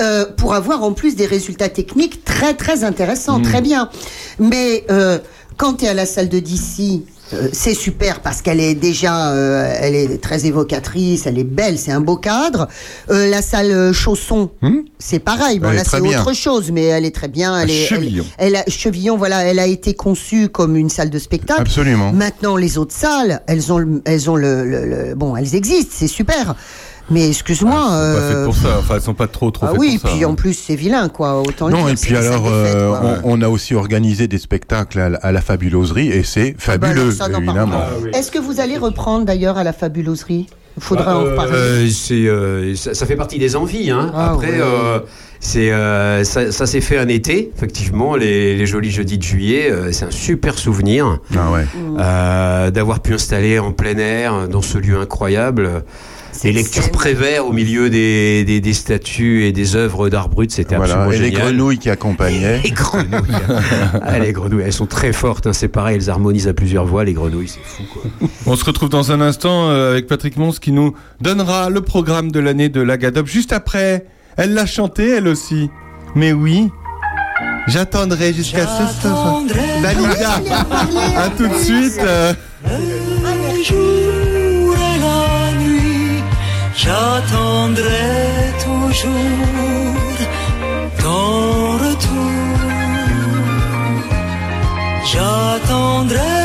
euh, 0.00 0.24
pour 0.36 0.54
avoir 0.54 0.82
en 0.82 0.92
plus 0.92 1.16
des 1.16 1.26
résultats 1.26 1.68
techniques 1.68 2.24
très 2.24 2.54
très 2.54 2.84
intéressants, 2.84 3.40
très 3.40 3.60
bien. 3.60 3.88
Mais 4.38 4.84
euh, 4.90 5.18
quand 5.56 5.74
tu 5.74 5.84
es 5.84 5.88
à 5.88 5.94
la 5.94 6.06
salle 6.06 6.28
de 6.28 6.38
DC. 6.38 7.02
euh, 7.32 7.48
c'est 7.52 7.74
super 7.74 8.20
parce 8.20 8.40
qu'elle 8.40 8.60
est 8.60 8.74
déjà, 8.76 9.32
euh, 9.32 9.74
elle 9.80 9.96
est 9.96 10.22
très 10.22 10.46
évocatrice, 10.46 11.26
elle 11.26 11.38
est 11.40 11.44
belle, 11.44 11.76
c'est 11.76 11.90
un 11.90 12.00
beau 12.00 12.16
cadre. 12.16 12.68
Euh, 13.10 13.28
la 13.28 13.42
salle 13.42 13.72
euh, 13.72 13.92
Chausson, 13.92 14.50
Hmm 14.62 14.82
c'est 14.98 15.18
pareil. 15.18 15.58
Bon 15.58 15.70
Elle 15.70 15.76
là 15.76 15.82
c'est 15.84 16.00
autre 16.20 16.32
chose, 16.34 16.70
mais 16.72 16.84
elle 16.84 17.04
est 17.04 17.14
très 17.14 17.26
bien. 17.28 17.58
Elle 17.60 17.70
est, 17.70 17.84
Chevillon. 17.86 18.24
elle 18.38 18.54
a, 18.56 18.64
Chevillon, 18.68 19.16
voilà, 19.16 19.44
elle 19.44 19.58
a 19.58 19.66
été 19.66 19.92
conçue 19.94 20.48
comme 20.48 20.76
une 20.76 20.88
salle 20.88 21.10
de 21.10 21.18
spectacle. 21.18 21.62
Absolument. 21.62 22.12
Maintenant, 22.12 22.56
les 22.56 22.78
autres 22.78 22.94
salles, 22.94 23.42
elles 23.48 23.72
ont, 23.72 23.78
le- 23.78 24.02
elles 24.04 24.30
ont 24.30 24.36
le, 24.36 24.64
le- 24.64 24.86
le- 24.86 25.14
bon, 25.16 25.36
elles 25.36 25.54
existent, 25.56 25.92
c'est 25.98 26.06
super. 26.06 26.54
Mais 27.10 27.28
excuse-moi. 27.28 27.72
Elles 27.88 28.14
sont 28.14 28.20
pas 28.20 28.28
faites 28.28 28.36
euh, 28.36 28.44
pour 28.44 28.56
ça. 28.56 28.68
Enfin, 28.78 28.94
elles 28.96 29.00
sont 29.02 29.14
pas 29.14 29.26
trop 29.28 29.50
trop 29.50 29.66
ah 29.66 29.70
faites 29.72 29.78
oui, 29.80 29.98
pour 29.98 30.10
ça. 30.10 30.16
puis 30.16 30.24
en 30.24 30.34
plus 30.34 30.54
c'est 30.54 30.74
vilain, 30.74 31.08
quoi. 31.08 31.40
Autant 31.40 31.68
Non, 31.68 31.84
dire, 31.84 31.88
et 31.90 31.94
puis 31.94 32.16
alors, 32.16 32.46
euh, 32.48 32.88
quoi. 32.98 33.20
on, 33.24 33.38
on 33.38 33.42
a 33.42 33.48
aussi 33.48 33.74
organisé 33.74 34.26
des 34.28 34.38
spectacles 34.38 34.98
à, 34.98 35.08
la- 35.10 35.18
à 35.18 35.30
la 35.32 35.40
fabuloserie 35.40 36.08
et 36.08 36.22
c'est 36.24 36.56
Ah 36.66 36.78
bah 36.78 36.88
alors, 36.88 37.12
fabuleux, 37.12 37.38
évidemment. 37.44 37.78
pas. 37.78 38.18
Est-ce 38.18 38.30
que 38.30 38.38
vous 38.38 38.58
allez 38.60 38.76
reprendre 38.76 39.24
d'ailleurs 39.24 39.56
à 39.58 39.64
la 39.64 39.72
fabuloserie? 39.72 40.46
Faudra 40.78 41.16
en 41.16 41.24
reparler. 41.24 41.52
Euh, 41.54 41.88
c'est, 41.88 42.26
euh, 42.28 42.74
ça, 42.74 42.92
ça 42.92 43.06
fait 43.06 43.16
partie 43.16 43.38
des 43.38 43.56
envies. 43.56 43.90
Hein. 43.90 44.12
Ah, 44.14 44.32
Après, 44.32 44.48
ouais. 44.50 44.58
euh, 44.60 44.98
c'est, 45.40 45.70
euh, 45.72 46.22
ça, 46.24 46.52
ça 46.52 46.66
s'est 46.66 46.82
fait 46.82 46.98
un 46.98 47.08
été, 47.08 47.50
effectivement, 47.56 48.14
les, 48.14 48.56
les 48.56 48.66
jolis 48.66 48.90
jeudis 48.90 49.16
de 49.16 49.22
juillet. 49.22 49.70
euh, 49.70 49.90
c'est 49.92 50.04
un 50.04 50.10
super 50.10 50.58
souvenir 50.58 51.18
Ah 51.34 51.50
ouais. 51.50 51.64
euh, 51.98 52.70
d'avoir 52.70 53.00
pu 53.00 53.14
installer 53.14 53.58
en 53.58 53.72
plein 53.72 53.96
air, 53.96 54.48
dans 54.48 54.60
ce 54.60 54.76
lieu 54.76 54.98
incroyable. 55.00 55.82
Les 56.44 56.52
lectures. 56.52 56.90
Prévert 56.90 57.46
au 57.46 57.52
milieu 57.52 57.90
des, 57.90 58.44
des, 58.44 58.60
des 58.60 58.72
statues 58.72 59.44
et 59.44 59.52
des 59.52 59.76
œuvres 59.76 60.08
d'art 60.08 60.28
brut, 60.28 60.50
c'était 60.50 60.76
Voilà. 60.76 61.02
absolument 61.02 61.24
Et 61.24 61.30
les 61.30 61.36
grenouilles 61.36 61.78
qui 61.78 61.90
accompagnaient. 61.90 62.60
Les 62.62 62.70
grenouilles. 62.70 63.20
ah, 64.02 64.18
les 64.18 64.32
grenouilles, 64.32 64.62
elles 64.64 64.72
sont 64.72 64.86
très 64.86 65.12
fortes. 65.12 65.46
hein, 65.46 65.52
c'est 65.52 65.68
pareil, 65.68 65.96
elles 66.00 66.10
harmonisent 66.10 66.48
à 66.48 66.54
plusieurs 66.54 66.84
voix. 66.86 67.04
Les 67.04 67.12
grenouilles, 67.12 67.48
c'est 67.48 67.60
fou. 67.64 67.82
Quoi. 67.92 68.28
On 68.46 68.56
se 68.56 68.64
retrouve 68.64 68.88
dans 68.88 69.12
un 69.12 69.20
instant 69.20 69.70
euh, 69.70 69.92
avec 69.92 70.06
Patrick 70.06 70.36
Mons 70.36 70.52
qui 70.60 70.72
nous 70.72 70.94
donnera 71.20 71.70
le 71.70 71.80
programme 71.80 72.30
de 72.30 72.40
l'année 72.40 72.68
de 72.68 72.80
la 72.80 72.96
GADOP. 72.96 73.26
Juste 73.26 73.52
après, 73.52 74.04
elle 74.36 74.54
l'a 74.54 74.66
chanté 74.66 75.08
elle 75.10 75.28
aussi. 75.28 75.70
Mais 76.14 76.32
oui, 76.32 76.70
j'attendrai 77.66 78.32
jusqu'à 78.32 78.66
ce 78.66 79.00
soir. 79.02 79.42
Dalida, 79.82 80.40
à 81.18 81.28
tout 81.36 81.46
de 81.48 81.54
suite. 81.54 82.00
euh, 82.00 82.32
j'attendrai 86.86 88.52
toujours 88.64 90.16
ton 91.02 91.78
retour. 91.84 92.58
J'attendrai, 95.12 96.35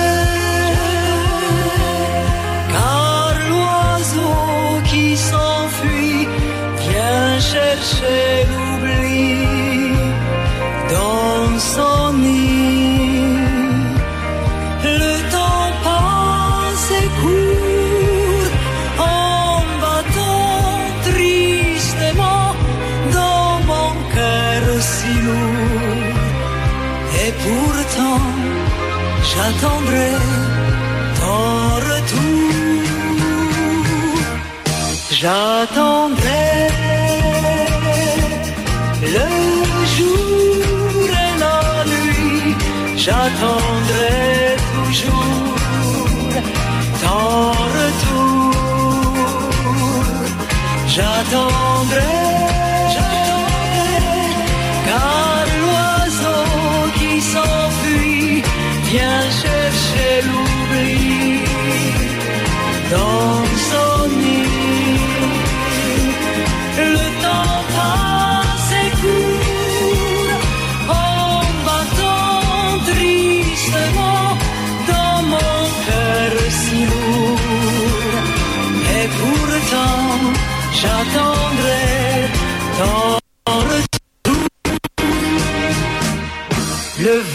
j'attendrai 29.52 30.12
ton 31.20 31.76
retour. 31.88 32.52
J'attendrai 35.12 36.20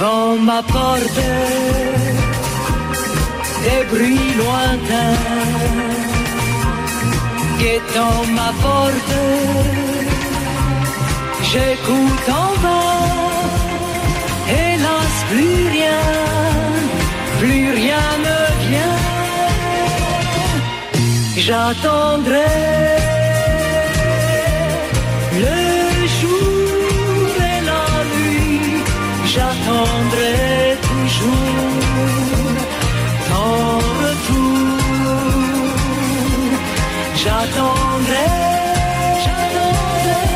Le 0.06 0.12
vent 0.12 0.36
m'apporte 0.48 1.20
des 3.64 3.82
bruits 3.90 4.32
lointains 4.40 5.22
guettant 7.60 8.20
ma 8.38 8.50
porte. 8.62 9.14
J'écoute 11.50 12.28
en 12.42 12.50
vain, 12.62 12.98
hélas 14.60 15.14
plus 15.30 15.62
rien, 15.76 16.02
plus 17.40 17.68
rien 17.80 18.08
ne 18.26 18.40
vient. 18.68 18.98
J'attendrai 21.44 23.15
J'attendrai, 37.26 38.28
j'attendrai, 39.24 40.26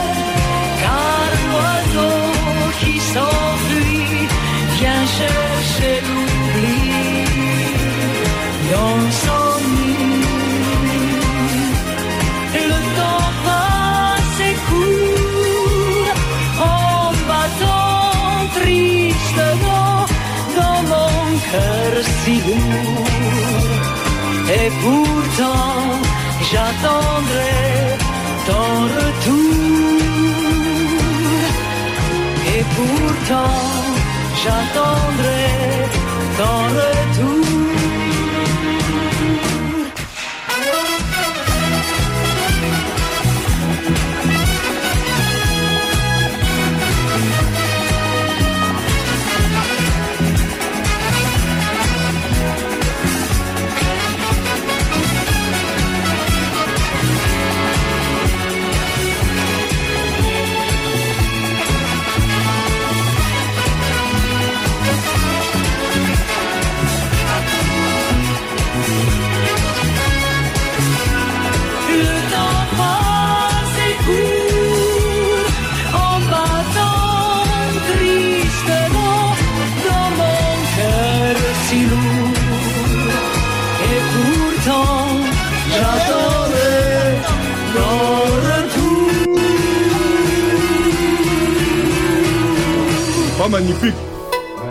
car 0.83 1.29
l'oiseau 1.47 2.19
qui 2.81 2.95
s'enfuit 3.13 4.27
vient 4.77 5.05
chercher 5.19 5.95
l'oubli 6.07 6.83
dans 8.73 9.03
son 9.25 9.47
nid. 9.77 10.25
Et 12.59 12.67
le 12.73 12.81
temps 12.99 13.31
passe 13.47 14.41
et 14.51 14.57
court 14.69 16.13
en 16.73 17.13
battant 17.31 18.49
tristement 18.59 19.95
dans 20.59 20.81
mon 20.93 21.15
cœur 21.51 21.93
si 22.25 22.35
lourd. 22.47 23.07
Et 24.59 24.69
pourtant, 24.83 26.10
j'attendrai 26.49 27.99
ton 28.47 28.71
retour. 28.97 30.01
Et 32.55 32.65
pourtant, 32.77 33.59
j'attendrai 34.43 35.47
ton 36.39 36.59
retour. 36.79 37.40
Oh, 93.43 93.49
magnifique. 93.49 93.95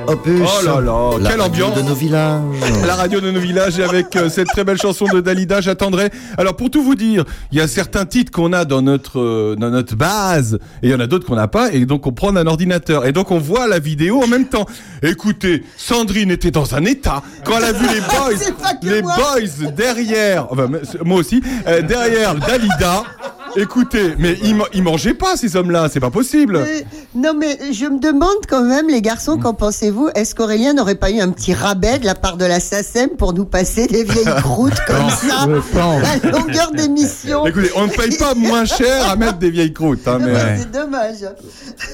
Opus, 0.08 0.42
Oh 0.44 0.64
là 0.64 0.80
là, 0.80 1.18
la 1.20 1.30
quelle 1.30 1.42
radio 1.42 1.66
ambiance 1.66 1.84
de 1.84 1.90
nos 1.90 1.96
villages. 1.96 2.42
La 2.86 2.96
radio 2.96 3.20
de 3.20 3.32
nos 3.32 3.40
villages 3.40 3.80
et 3.80 3.84
avec 3.84 4.16
euh, 4.16 4.30
cette 4.30 4.48
très 4.48 4.64
belle 4.64 4.78
chanson 4.78 5.06
de 5.12 5.22
Dalida, 5.22 5.60
j'attendrai. 5.60 6.12
Alors 6.38 6.56
pour 6.56 6.70
tout 6.70 6.84
vous 6.84 6.94
dire, 6.94 7.26
il 7.52 7.58
y 7.58 7.62
a 7.62 7.68
certains 7.68 8.06
titres 8.06 8.32
qu'on 8.32 8.54
a 8.54 8.66
dans 8.66 8.84
notre 8.84 9.20
euh, 9.20 9.56
dans 9.56 9.72
notre 9.72 9.96
base 9.96 10.60
et 10.84 10.88
il 10.88 10.92
y 10.92 10.94
en 10.94 11.00
a 11.00 11.08
d'autres 11.08 11.26
qu'on 11.26 11.36
n'a 11.36 11.48
pas 11.48 11.72
et 11.74 11.86
donc 11.86 12.06
on 12.06 12.12
prend 12.12 12.36
un 12.36 12.46
ordinateur 12.46 13.08
et 13.08 13.12
donc 13.12 13.32
on 13.32 13.40
voit 13.40 13.68
la 13.68 13.80
vidéo 13.80 14.24
en 14.24 14.28
même 14.28 14.46
temps. 14.48 14.68
Écoutez, 15.02 15.64
Sandrine 15.76 16.30
était 16.30 16.52
dans 16.52 16.76
un 16.76 16.86
état 16.86 17.24
quand 17.44 17.58
elle 17.58 17.66
a 17.66 17.72
vu 17.72 17.88
les 17.88 18.02
boys, 18.02 18.84
les 18.84 19.02
boys 19.02 19.72
derrière, 19.76 20.48
enfin 20.52 20.68
moi 21.04 21.18
aussi, 21.18 21.42
euh, 21.68 21.82
derrière 21.82 22.36
Dalida. 22.36 23.04
Écoutez, 23.56 24.14
mais 24.18 24.38
ils, 24.44 24.56
ils 24.74 24.84
mangeaient 24.84 25.14
pas 25.14 25.36
ces 25.38 25.56
hommes-là, 25.56 25.88
c'est 25.92 26.00
pas 26.00 26.10
possible. 26.12 26.56
Euh, 26.58 26.66
non, 27.16 27.34
mais 27.38 27.58
je 27.72 27.86
me 27.86 28.00
demande 28.00 28.46
quand 28.48 28.64
même, 28.64 28.88
les 28.90 29.02
garçons, 29.02 29.38
qu'en 29.38 29.54
pensez-vous? 29.54 30.10
Est-ce 30.16 30.36
qu'Aurélien 30.36 30.74
n'aurait 30.74 30.96
pas 30.96 31.12
eu 31.12 31.20
un 31.20 31.30
petit 31.32 31.54
rabais 31.54 32.00
de 32.00 32.06
la 32.06 32.16
part 32.16 32.38
de 32.38 32.46
la 32.46 32.60
SACEM 32.60 33.10
pour 33.18 33.34
nous 33.34 33.46
passer 33.46 33.88
des 33.88 34.04
vieilles 34.04 34.26
croûtes 34.42 34.80
comme 34.88 35.10
ça 35.10 35.44
à 35.44 36.28
longueur 36.28 36.72
d'émission? 36.74 37.46
Écoutez, 37.46 37.72
on 37.76 37.88
ne 37.88 37.92
paye 37.92 38.18
pas 38.18 38.34
moins 38.36 38.66
cher 38.66 39.10
à 39.10 39.16
mettre 39.16 39.38
des 39.40 39.50
vieilles 39.50 39.74
croûtes, 39.74 40.08
hein, 40.08 40.18
mais. 40.20 40.32
Ouais, 40.34 40.58
C'est 40.60 40.72
dommage. 40.72 41.26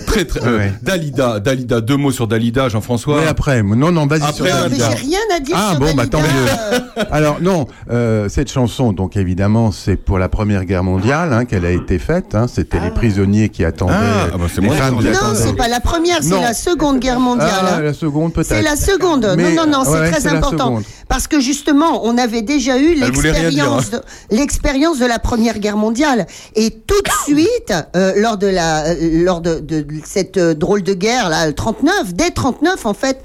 Très 0.08 0.26
très. 0.26 0.39
euh, 0.47 0.68
Dalida, 0.82 1.39
Dalida, 1.39 1.82
deux 1.82 1.97
mots 1.97 2.12
sur 2.12 2.28
Dalida, 2.28 2.70
Jean-François. 2.70 3.18
Oui, 3.20 3.28
après. 3.28 3.64
Non, 3.64 3.91
non, 3.91 4.06
vas-y 4.08 4.34
sur 4.34 4.45
mais 4.45 4.51
Dalida. 4.51 4.89
j'ai 4.89 4.95
rien 5.08 5.20
à 5.36 5.39
dire 5.39 5.56
Ah 5.58 5.72
sur 5.72 5.80
bon, 5.80 5.93
bah 5.95 6.08
tant 6.08 6.20
mieux. 6.22 7.06
Alors 7.12 7.41
non, 7.41 7.66
euh, 7.89 8.30
cette 8.30 8.51
chanson, 8.51 8.93
donc 8.93 9.18
évidemment, 9.18 9.72
c'est 9.72 9.95
pour 9.95 10.20
la 10.20 10.30
Première 10.30 10.66
Guerre 10.66 10.84
mondiale 10.84 11.34
hein, 11.34 11.44
qu'elle 11.45 11.65
a 11.65 11.71
été 11.71 11.99
faite. 11.99 12.35
hein. 12.35 12.47
C'était 12.47 12.79
les 12.79 12.91
prisonniers 12.91 13.49
qui 13.49 13.63
attendaient. 13.65 13.93
Ah, 13.95 14.27
ah 14.33 14.37
bah, 14.37 14.45
c'est 14.53 14.61
les 14.61 14.67
moi, 14.67 14.75
femmes 14.75 14.97
qui 14.99 15.05
Non, 15.05 15.33
c'est 15.35 15.55
pas 15.55 15.67
la 15.67 15.79
première, 15.79 16.21
c'est 16.21 16.41
la 16.41 16.53
Seconde 16.53 16.99
Guerre 16.99 17.19
mondiale. 17.19 17.49
Ah, 17.53 17.75
hein. 17.75 17.81
la 17.81 17.93
seconde 17.93 18.33
peut-être. 18.33 18.47
C'est 18.47 18.61
la 18.61 18.75
seconde. 18.75 19.33
Mais- 19.37 19.53
non, 19.53 19.65
non, 19.65 19.71
non, 19.79 19.83
c'est 19.85 19.91
ouais, 19.91 20.11
très 20.11 20.21
c'est 20.21 20.29
important. 20.29 20.79
Parce 21.07 21.27
que 21.27 21.39
justement, 21.39 22.05
on 22.05 22.17
avait 22.17 22.41
déjà 22.41 22.77
eu 22.77 22.93
hein. 22.93 23.05
l'expérience 23.05 23.91
de, 23.91 24.01
l'expérience 24.31 24.99
de 24.99 25.05
la 25.05 25.19
Première 25.19 25.59
Guerre 25.59 25.77
mondiale. 25.77 26.25
Et 26.55 26.71
tout 26.71 27.01
de 27.01 27.11
suite, 27.25 27.73
euh, 27.95 28.13
lors 28.17 28.37
de 28.37 28.47
la, 28.47 28.85
euh, 28.87 29.23
lors 29.23 29.41
de, 29.41 29.59
de 29.59 29.85
cette 30.03 30.37
euh, 30.37 30.53
drôle 30.53 30.83
de 30.83 30.93
guerre, 30.93 31.29
là, 31.29 31.47
le 31.47 31.53
39, 31.53 32.13
dès 32.13 32.31
39, 32.31 32.85
en 32.85 32.93
fait, 32.93 33.21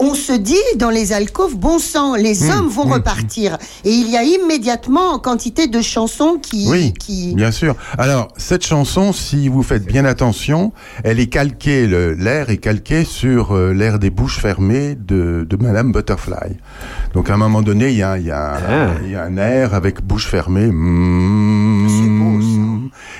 on 0.00 0.14
se 0.14 0.32
dit 0.32 0.54
dans 0.76 0.90
les 0.90 1.12
alcôves, 1.12 1.56
bon 1.56 1.78
sang, 1.78 2.14
les 2.14 2.44
Mmh, 2.44 2.50
hommes 2.50 2.68
vont 2.68 2.86
mmh, 2.86 2.92
repartir. 2.92 3.58
Et 3.84 3.90
il 3.90 4.08
y 4.10 4.16
a 4.16 4.22
immédiatement 4.22 5.18
quantité 5.18 5.66
de 5.66 5.80
chansons 5.80 6.38
qui, 6.40 6.66
Oui, 6.68 6.92
qui, 6.92 7.34
bien 7.34 7.50
sûr. 7.50 7.74
Alors, 7.98 8.28
cette 8.36 8.64
chanson, 8.64 9.12
si 9.12 9.48
vous 9.48 9.62
faites 9.62 9.84
bien 9.84 10.04
attention, 10.04 10.72
elle 11.04 11.18
est 11.20 11.26
calquée, 11.26 11.86
l'air 11.86 12.50
est 12.50 12.58
calqué 12.58 13.04
sur 13.04 13.52
euh, 13.56 13.72
l'air 13.72 13.98
des 13.98 14.10
bouches 14.10 14.38
fermées 14.40 14.94
de, 14.94 15.46
de 15.48 15.56
Madame 15.56 15.90
Butterfly. 15.92 16.56
Donc, 17.14 17.28
à 17.30 17.34
un 17.34 17.38
moment 17.38 17.62
donné, 17.62 17.88
il 17.90 17.96
y 17.96 18.02
a, 18.02 18.18
il 18.18 18.26
y, 18.26 18.30
a, 18.30 18.54
Ah. 18.68 18.88
il 19.04 19.10
y 19.10 19.16
a 19.16 19.24
un 19.24 19.36
air 19.36 19.74
avec 19.74 20.00
bouche 20.02 20.26
fermée. 20.28 20.66
Mm. 20.70 21.67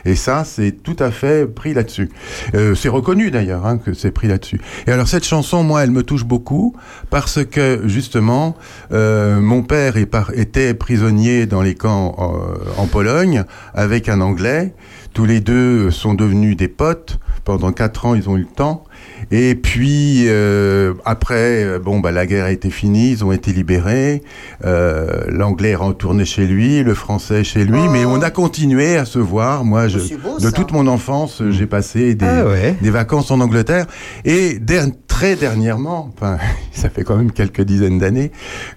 Et 0.04 0.14
ça, 0.14 0.44
c'est 0.44 0.72
tout 0.82 0.96
à 0.98 1.10
fait 1.10 1.46
pris 1.46 1.74
là-dessus. 1.74 2.10
Euh, 2.54 2.74
c'est 2.74 2.88
reconnu 2.88 3.30
d'ailleurs 3.30 3.66
hein, 3.66 3.78
que 3.78 3.94
c'est 3.94 4.10
pris 4.10 4.28
là-dessus. 4.28 4.60
Et 4.86 4.92
alors, 4.92 5.08
cette 5.08 5.24
chanson, 5.24 5.62
moi, 5.62 5.82
elle 5.84 5.90
me 5.90 6.02
touche 6.02 6.24
beaucoup 6.24 6.74
parce 7.10 7.44
que, 7.44 7.82
justement, 7.86 8.56
euh, 8.92 9.40
mon 9.40 9.62
père 9.62 9.96
était 9.96 10.74
prisonnier 10.74 11.46
dans 11.46 11.62
les 11.62 11.74
camps 11.74 12.16
euh, 12.18 12.56
en 12.76 12.86
Pologne 12.86 13.44
avec 13.74 14.08
un 14.08 14.20
Anglais. 14.20 14.74
Tous 15.14 15.24
les 15.24 15.40
deux 15.40 15.90
sont 15.90 16.14
devenus 16.14 16.56
des 16.56 16.68
potes. 16.68 17.18
Pendant 17.44 17.72
quatre 17.72 18.04
ans, 18.04 18.14
ils 18.14 18.28
ont 18.28 18.36
eu 18.36 18.40
le 18.40 18.46
temps. 18.54 18.84
Et 19.30 19.54
puis 19.54 20.24
euh, 20.28 20.94
après, 21.04 21.64
euh, 21.64 21.78
bon, 21.78 22.00
bah 22.00 22.12
la 22.12 22.26
guerre 22.26 22.46
a 22.46 22.52
été 22.52 22.70
finie, 22.70 23.10
ils 23.12 23.24
ont 23.24 23.32
été 23.32 23.52
libérés. 23.52 24.22
Euh, 24.64 25.22
L'anglais 25.28 25.70
est 25.70 25.74
retourné 25.76 26.24
chez 26.24 26.46
lui, 26.46 26.82
le 26.82 26.94
français 26.94 27.44
chez 27.44 27.64
lui, 27.64 27.80
mais 27.90 28.04
on 28.04 28.20
a 28.22 28.30
continué 28.30 28.96
à 28.96 29.04
se 29.04 29.18
voir. 29.18 29.64
Moi, 29.64 29.88
je, 29.88 29.98
c'est 29.98 30.16
beau, 30.16 30.36
de 30.38 30.42
ça. 30.44 30.52
toute 30.52 30.72
mon 30.72 30.86
enfance, 30.86 31.42
j'ai 31.50 31.66
passé 31.66 32.14
des, 32.14 32.26
Ah 32.26 32.46
ouais. 32.46 32.74
des 32.80 32.90
vacances 32.90 33.30
en 33.30 33.40
Angleterre. 33.40 33.86
Et 34.24 34.58
der- 34.58 34.86
très 35.08 35.34
dernièrement, 35.36 36.10
enfin, 36.16 36.38
ça 36.72 36.88
fait 36.90 37.02
quand 37.02 37.16
même 37.16 37.32
quelques 37.32 37.62
dizaines 37.62 37.98
d'années, 37.98 38.30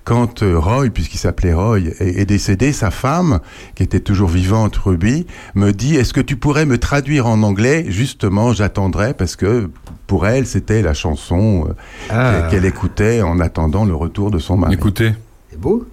quand 0.04 0.42
euh, 0.44 0.58
Roy, 0.58 0.90
puisqu'il 0.90 1.20
s'appelait 1.20 1.54
Roy, 1.54 1.80
est, 2.00 2.20
est 2.22 2.26
décédé, 2.26 2.72
sa 2.74 2.90
femme, 2.90 3.40
qui 3.76 3.84
était 3.84 4.00
toujours 4.00 4.30
vivante, 4.30 4.76
Ruby, 4.78 5.28
me 5.56 5.72
dit 5.72 5.96
Est-ce 5.98 6.14
que 6.14 6.22
tu 6.22 6.36
pourrais 6.36 6.66
me 6.66 6.78
traduire 6.80 7.28
en 7.28 7.44
anglais? 7.44 7.86
Justement, 7.90 8.54
j'attendrai, 8.54 9.14
parce 9.14 9.36
que 9.36 9.70
pour 10.12 10.28
elle, 10.28 10.46
c'était 10.46 10.82
la 10.82 10.94
chanson 10.94 11.68
euh, 11.70 11.74
Ah. 12.10 12.50
qu'elle 12.52 12.66
écoutait 12.66 13.22
en 13.22 13.40
attendant 13.40 13.86
le 13.86 13.96
retour 13.96 14.30
de 14.30 14.40
son 14.40 14.58
mari. 14.58 14.74
Écoutez. 14.74 15.14
C'est 15.50 15.58
beau. 15.58 15.86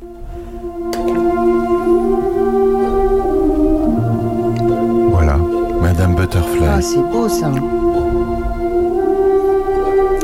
Voilà. 5.13 5.37
Madame 5.81 6.17
Butterfly. 6.17 6.67
Ah, 6.69 6.81
c'est 6.83 6.99
beau 7.13 7.29
ça. 7.29 7.53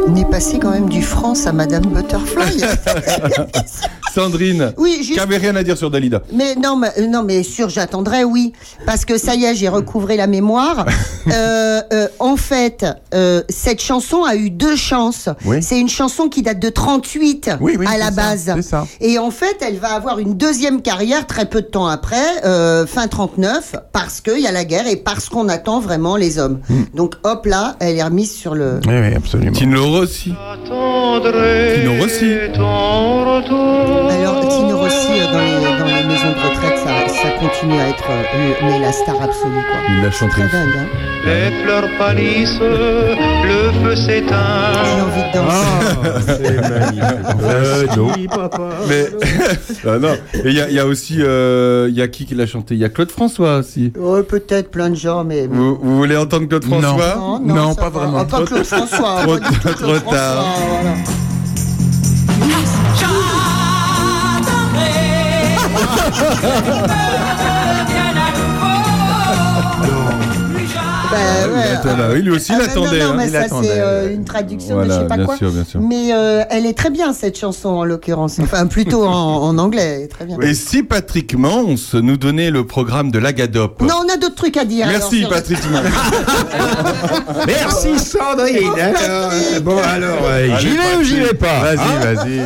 On 0.07 0.17
est 0.17 0.29
passé 0.31 0.59
quand 0.59 0.71
même 0.71 0.89
du 0.89 1.03
France 1.03 1.47
à 1.47 1.53
Madame 1.53 1.85
Butterfly. 1.87 2.61
Sandrine. 4.15 4.73
Oui, 4.77 4.99
juste- 4.99 5.15
Qui 5.15 5.21
avait 5.21 5.39
rien 5.39 5.57
à 5.57 5.63
dire 5.65 5.77
sur 5.77 5.91
Dalida. 5.91 6.23
mais 6.33 6.55
non, 6.55 6.77
mais, 6.77 6.91
euh, 6.99 7.07
non, 7.09 7.25
mais 7.25 7.43
sûr, 7.43 7.69
j'attendrai, 7.69 8.23
oui. 8.23 8.53
Parce 8.87 9.05
que 9.05 9.19
ça 9.19 9.35
y 9.35 9.45
est, 9.45 9.57
j'ai 9.57 9.69
recouvré 9.69 10.17
la 10.17 10.27
mémoire. 10.27 10.87
Euh, 11.33 11.81
euh, 11.95 12.07
en 12.19 12.37
fait, 12.37 12.85
euh, 13.15 13.43
cette 13.49 13.81
chanson 13.81 14.25
a 14.25 14.37
eu 14.37 14.51
deux 14.51 14.77
chances. 14.77 15.31
Oui. 15.47 15.63
C'est 15.63 15.81
une 15.81 15.89
chanson 15.89 16.29
qui 16.29 16.43
date 16.43 16.59
de 16.59 16.69
38 16.69 17.53
Oui, 17.63 17.77
oui, 17.79 17.87
à 17.87 17.97
la 17.97 18.05
ça, 18.07 18.11
base. 18.11 18.53
c'est 18.57 18.61
ça. 18.63 18.87
Et 19.01 19.19
en 19.19 19.31
fait, 19.31 19.57
elle 19.67 19.79
va 19.79 19.95
avoir 19.95 20.19
une 20.19 20.35
deuxième 20.37 20.83
carrière 20.83 21.27
très 21.27 21.47
peu 21.47 21.63
de 21.63 21.67
temps 21.67 21.87
après, 21.87 22.45
euh, 22.45 22.87
fin 22.87 23.09
39, 23.09 23.75
parce 23.91 24.21
qu'il 24.21 24.39
y 24.41 24.47
a 24.47 24.53
la 24.53 24.67
guerre 24.67 24.87
et 24.87 24.97
parce 24.97 25.31
qu'on 25.31 25.49
attend 25.49 25.81
vraiment 25.81 26.17
les 26.17 26.39
hommes. 26.39 26.61
Hmm. 26.69 26.83
Donc 26.93 27.15
hop 27.23 27.47
là, 27.47 27.77
elle 27.81 27.97
est 27.97 28.05
remise 28.05 28.31
sur 28.35 28.55
le... 28.55 28.81
Oui, 28.87 28.93
oui, 28.95 29.15
absolument. 29.17 29.53
Rossi. 29.95 30.34
Tino 30.64 31.92
Rossi. 32.01 32.32
Alors, 34.11 34.49
Tino 34.49 34.76
Rossi, 34.78 35.20
euh, 35.20 35.32
dans 35.32 35.38
les, 35.38 35.78
dans 35.78 35.86
les 35.86 36.05
maisons 36.05 36.32
de 36.32 36.49
retraite, 36.49 36.78
ça, 36.78 37.09
ça 37.09 37.28
continue 37.38 37.78
à 37.80 37.88
être 37.90 38.05
euh, 38.11 38.55
mais 38.64 38.80
la 38.80 38.92
star 38.92 39.14
absolue, 39.22 39.53
quoi. 39.70 39.78
Il 39.88 40.03
l'a 40.03 40.11
chanté. 40.11 40.32
Très 40.34 40.49
dingue, 40.49 40.76
hein. 40.78 40.86
Les 41.26 41.62
fleurs 41.64 41.88
pâlissent, 41.99 42.61
le 42.61 43.72
feu 43.82 43.97
s'éteint. 43.97 44.72
J'ai 44.84 45.01
envie 45.01 45.22
de 45.22 45.32
danser. 45.38 46.26
c'est 46.26 46.61
magnifique. 46.70 47.05
Euh, 47.45 47.86
non. 47.97 48.12
Si, 48.14 48.26
papa. 48.28 48.68
Mais 48.88 49.07
Ah, 49.86 49.99
non. 49.99 50.14
Et 50.34 50.49
il 50.49 50.55
y 50.55 50.61
a, 50.61 50.68
il 50.68 50.74
y 50.74 50.78
a 50.80 50.86
aussi, 50.86 51.18
euh, 51.20 51.86
il 51.88 51.95
y 51.97 52.03
a 52.03 52.09
qui 52.09 52.26
qui 52.26 52.34
l'a 52.34 52.47
chanté? 52.47 52.74
Il 52.74 52.80
y 52.80 52.84
a 52.84 52.88
Claude 52.90 53.11
François 53.11 53.57
aussi. 53.59 53.92
Ouais, 53.97 54.22
peut-être 54.22 54.70
plein 54.70 54.90
de 54.90 54.97
gens, 54.97 55.24
mais... 55.24 55.47
Vous, 55.47 55.76
vous 55.80 55.97
voulez 55.97 56.16
entendre 56.16 56.47
Claude. 56.47 56.64
François? 56.64 57.14
Non, 57.16 57.38
non, 57.40 57.55
Non, 57.55 57.74
pas 57.74 57.82
va. 57.84 58.01
vraiment. 58.01 58.18
Ah, 58.20 58.24
pas 58.26 58.42
Claude 58.45 58.64
François. 58.64 59.22
Trop, 59.22 59.36
trop 59.85 60.11
tard. 60.11 60.45
voilà. 60.68 60.95
Ouais. 71.55 72.21
Lui 72.21 72.31
aussi 72.31 72.53
Ah, 72.53 72.59
il 72.61 72.67
bah, 72.67 72.71
attendait. 72.73 72.99
Non, 73.01 73.05
non, 73.07 73.13
hein. 73.13 73.17
mais 73.17 73.29
ça 73.29 73.47
c'est 73.63 73.81
euh, 73.81 74.15
une 74.15 74.25
traduction 74.25 74.75
Voilà, 74.75 74.89
de 74.89 74.99
je 74.99 75.03
sais 75.03 75.09
pas 75.09 75.17
bien 75.17 75.27
quoi. 75.27 75.37
sûr, 75.37 75.51
bien 75.51 75.65
sûr. 75.65 75.81
Mais 75.81 76.13
euh, 76.13 76.43
elle 76.51 76.67
est 76.67 76.77
très 76.77 76.91
bien 76.91 77.13
cette 77.13 77.39
chanson 77.39 77.69
en 77.71 77.85
l'occurrence. 77.85 78.39
Enfin 78.41 78.67
plutôt 78.67 79.05
en, 79.05 79.43
en 79.43 79.59
anglais, 79.59 80.07
très 80.09 80.25
bien. 80.25 80.39
Et 80.41 80.55
si 80.55 80.83
Patrick 80.83 81.37
Mans 81.37 81.65
nous 81.95 82.17
donnait 82.17 82.51
le 82.51 82.67
programme 82.67 83.11
de 83.11 83.19
l'Agadop 83.19 83.81
Non, 83.83 84.03
on 84.07 84.13
a 84.13 84.17
d'autres 84.17 84.35
trucs 84.35 84.57
à 84.57 84.65
dire. 84.65 84.87
Merci 84.87 85.19
alors, 85.21 85.31
Patrick 85.31 85.59
Mans. 85.71 85.83
Merci 87.47 87.99
Sandrine. 87.99 88.71
Bon 89.63 89.79
alors, 89.79 90.59
j'y 90.59 90.71
vais 90.71 90.97
ou 90.99 91.03
j'y 91.03 91.21
vais 91.21 91.35
pas 91.35 91.61
Vas-y, 91.61 91.79
hein 91.79 92.15
vas-y. 92.15 92.41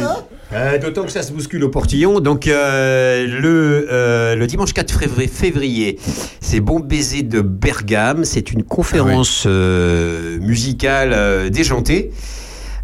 Euh, 0.53 0.79
D'autant 0.79 1.05
que 1.05 1.11
ça 1.11 1.23
se 1.23 1.33
bouscule 1.33 1.63
au 1.65 1.69
portillon. 1.69 2.21
Donc 2.21 2.47
euh, 2.47 3.27
le, 3.27 3.87
euh, 3.91 4.35
le 4.35 4.47
dimanche 4.47 4.73
4 4.73 5.05
février, 5.29 5.99
c'est 6.41 6.61
Bon 6.61 6.81
Baiser 6.81 7.23
de 7.23 7.41
Bergame. 7.43 8.25
C'est 8.25 8.51
une 8.51 8.63
conférence 8.63 9.45
euh, 9.47 10.39
musicale 10.41 11.51
déjantée. 11.51 12.11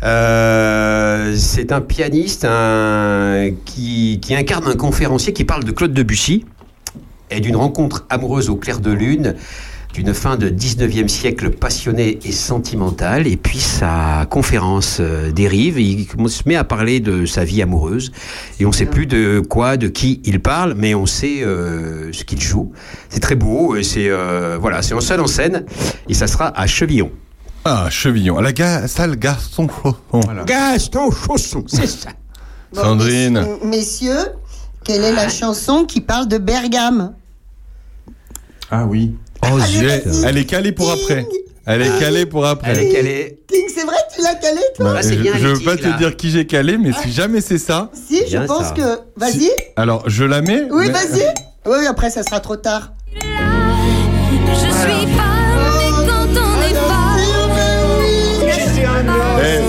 C'est 0.02 1.72
un 1.72 1.80
pianiste 1.80 2.44
un, 2.44 3.50
qui, 3.64 4.20
qui 4.20 4.34
incarne 4.34 4.66
un 4.68 4.76
conférencier 4.76 5.32
qui 5.32 5.44
parle 5.44 5.64
de 5.64 5.72
Claude 5.72 5.94
Debussy 5.94 6.44
et 7.30 7.40
d'une 7.40 7.56
rencontre 7.56 8.04
amoureuse 8.10 8.50
au 8.50 8.56
clair 8.56 8.80
de 8.80 8.90
lune 8.92 9.34
d'une 9.94 10.12
fin 10.12 10.36
de 10.36 10.50
19e 10.50 11.06
siècle 11.08 11.50
passionnée 11.50 12.18
et 12.24 12.32
sentimentale. 12.32 13.26
Et 13.28 13.36
puis 13.36 13.58
sa 13.60 14.26
conférence 14.28 14.98
euh, 15.00 15.30
dérive, 15.30 15.78
et 15.78 15.82
il 15.84 16.06
se 16.28 16.42
met 16.46 16.56
à 16.56 16.64
parler 16.64 16.98
de 17.00 17.24
sa 17.26 17.44
vie 17.44 17.62
amoureuse. 17.62 18.10
Et 18.58 18.66
on 18.66 18.70
ne 18.70 18.74
sait 18.74 18.86
plus 18.86 19.06
de 19.06 19.40
quoi, 19.40 19.76
de 19.76 19.86
qui 19.88 20.20
il 20.24 20.40
parle, 20.40 20.74
mais 20.76 20.94
on 20.94 21.06
sait 21.06 21.42
euh, 21.42 22.12
ce 22.12 22.24
qu'il 22.24 22.40
joue. 22.40 22.72
C'est 23.08 23.20
très 23.20 23.36
beau, 23.36 23.76
et 23.76 23.84
c'est 23.84 24.08
euh, 24.10 24.58
voilà, 24.60 24.82
c'est 24.82 24.94
en 24.94 25.00
seul 25.00 25.20
en 25.20 25.26
scène, 25.28 25.64
et 26.08 26.14
ça 26.14 26.26
sera 26.26 26.48
à 26.58 26.66
Chevillon. 26.66 27.10
Ah, 27.64 27.86
Chevillon, 27.88 28.36
à 28.36 28.42
la 28.42 28.52
ga- 28.52 28.88
salle 28.88 29.16
Garçon 29.16 29.68
Chausson. 29.68 30.20
Gaston 30.44 31.10
Chausson, 31.12 31.64
c'est 31.68 31.86
ça. 31.86 32.10
Bon, 32.74 32.82
Sandrine. 32.82 33.34
messieurs- 33.38 33.58
Messieurs, 33.64 34.26
quelle 34.84 35.04
est 35.04 35.12
la 35.14 35.28
chanson 35.28 35.84
qui 35.84 36.00
parle 36.00 36.26
de 36.28 36.36
Bergame? 36.38 37.14
Ah 38.70 38.84
oui. 38.86 39.14
Oh. 39.52 39.58
Elle 40.26 40.38
est 40.38 40.44
calée 40.44 40.72
pour 40.72 40.90
après. 40.90 41.26
Elle 41.66 41.82
est 41.82 41.98
calée 41.98 42.26
pour 42.26 42.44
après. 42.46 42.70
Elle 42.72 42.78
est 42.80 42.92
calée. 42.92 43.38
Ting, 43.48 43.64
c'est 43.74 43.84
vrai, 43.84 43.96
tu 44.14 44.22
l'as 44.22 44.34
calé 44.34 44.60
toi 44.76 44.84
Bah, 44.86 44.94
Ah, 44.98 45.02
c'est 45.02 45.14
je, 45.16 45.22
bien 45.22 45.32
je 45.36 45.46
veux 45.48 45.60
pas 45.64 45.76
te 45.76 45.96
dire 45.98 46.14
qui 46.16 46.30
j'ai 46.30 46.46
calé, 46.46 46.76
mais 46.78 46.90
si 47.02 47.10
jamais 47.12 47.40
c'est 47.40 47.58
ça, 47.58 47.90
Si, 48.08 48.20
je 48.26 48.30
Bien, 48.30 48.46
pense 48.46 48.68
ça. 48.68 48.74
que. 48.74 48.98
Vas-y. 49.16 49.32
Si- 49.40 49.50
alors 49.76 50.02
je 50.06 50.24
la 50.24 50.42
mets. 50.42 50.64
Oui, 50.70 50.86
mais- 50.88 50.92
vas-y. 50.92 51.24
Oui, 51.66 51.86
après 51.86 52.10
ça 52.10 52.22
sera 52.22 52.40
trop 52.40 52.56
tard. 52.56 52.92
Je 53.14 53.18
suis 54.58 54.70
femme 54.70 55.08
et 55.80 56.06
quand 56.06 56.28
on 56.28 56.60
n'est 56.60 56.74
pas. 56.74 57.16
Eh, 59.40 59.60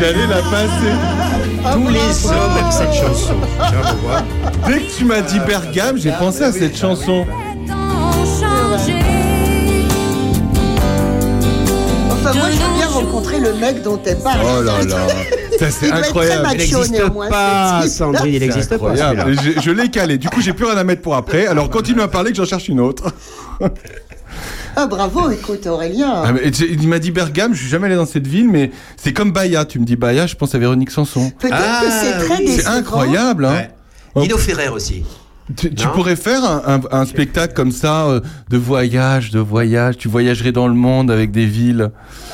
J'allais 0.00 0.26
la 0.26 0.42
passer. 0.42 0.92
Tous 1.74 1.88
les 1.88 2.26
hommes 2.26 2.58
aiment 2.58 2.72
cette 2.72 2.92
chanson. 2.92 3.34
Tiens, 3.68 3.80
on 3.92 4.06
voit. 4.06 4.22
Dès 4.66 4.80
que 4.80 4.90
tu 4.98 5.04
m'as 5.04 5.20
dit 5.20 5.38
Bergame, 5.46 5.96
j'ai 5.96 6.10
pensé 6.12 6.42
à 6.42 6.52
cette 6.52 6.76
chanson. 6.76 7.24
Le 13.42 13.54
mec 13.54 13.82
dont 13.82 14.00
elle 14.06 14.18
parle. 14.18 14.40
Oh 14.44 14.62
là 14.62 14.82
là, 14.84 15.06
ça 15.58 15.70
c'est 15.70 15.90
incroyable. 15.90 16.48
Il 16.52 16.58
n'existe 16.58 17.02
pas. 17.30 17.86
Sandrine, 17.88 18.34
il 18.34 18.40
n'existe 18.40 18.78
pas. 18.78 18.94
Je, 18.94 19.60
je 19.60 19.70
l'ai 19.70 19.90
calé. 19.90 20.18
Du 20.18 20.28
coup, 20.28 20.40
j'ai 20.40 20.52
plus 20.52 20.64
rien 20.66 20.76
à 20.76 20.84
mettre 20.84 21.02
pour 21.02 21.14
après. 21.14 21.46
Alors 21.46 21.68
continue 21.70 22.00
à 22.00 22.08
parler 22.08 22.30
que 22.30 22.36
j'en 22.36 22.44
cherche 22.46 22.68
une 22.68 22.80
autre. 22.80 23.04
Ah, 24.74 24.86
bravo, 24.86 25.30
écoute, 25.30 25.66
Aurélien. 25.66 26.22
Ah, 26.24 26.32
mais 26.32 26.48
il 26.48 26.88
m'a 26.88 26.98
dit 26.98 27.10
Bergame. 27.10 27.52
Je 27.52 27.60
suis 27.60 27.68
jamais 27.68 27.86
allé 27.88 27.96
dans 27.96 28.06
cette 28.06 28.26
ville, 28.26 28.48
mais 28.48 28.70
c'est 28.96 29.12
comme 29.12 29.30
Bahia. 29.30 29.66
Tu 29.66 29.78
me 29.78 29.84
dis 29.84 29.96
Bahia, 29.96 30.26
je 30.26 30.34
pense 30.34 30.54
à 30.54 30.58
Véronique 30.58 30.90
Sanson. 30.90 31.30
Peut-être 31.38 31.54
Ah, 31.54 31.82
que 31.84 31.90
c'est 31.90 32.26
très 32.26 32.38
oui. 32.38 32.56
C'est 32.58 32.66
incroyable. 32.66 33.44
Hein. 33.44 33.66
Ouais. 34.16 34.22
Nino 34.22 34.38
Ferrer 34.38 34.68
aussi. 34.68 35.04
Tu, 35.56 35.70
pourrais 35.94 36.16
faire 36.16 36.44
un, 36.44 36.62
un- 36.66 37.00
un 37.00 37.04
spectacle 37.06 37.54
comme 37.54 37.72
ça 37.72 38.06
euh, 38.06 38.20
de 38.50 38.56
voyage, 38.56 39.30
de 39.30 39.40
voyage. 39.40 39.96
Tu 39.96 40.08
voyagerais 40.08 40.52
dans 40.52 40.68
le 40.68 40.74
monde 40.74 41.10
avec 41.10 41.30
des 41.30 41.46
villes. 41.46 41.90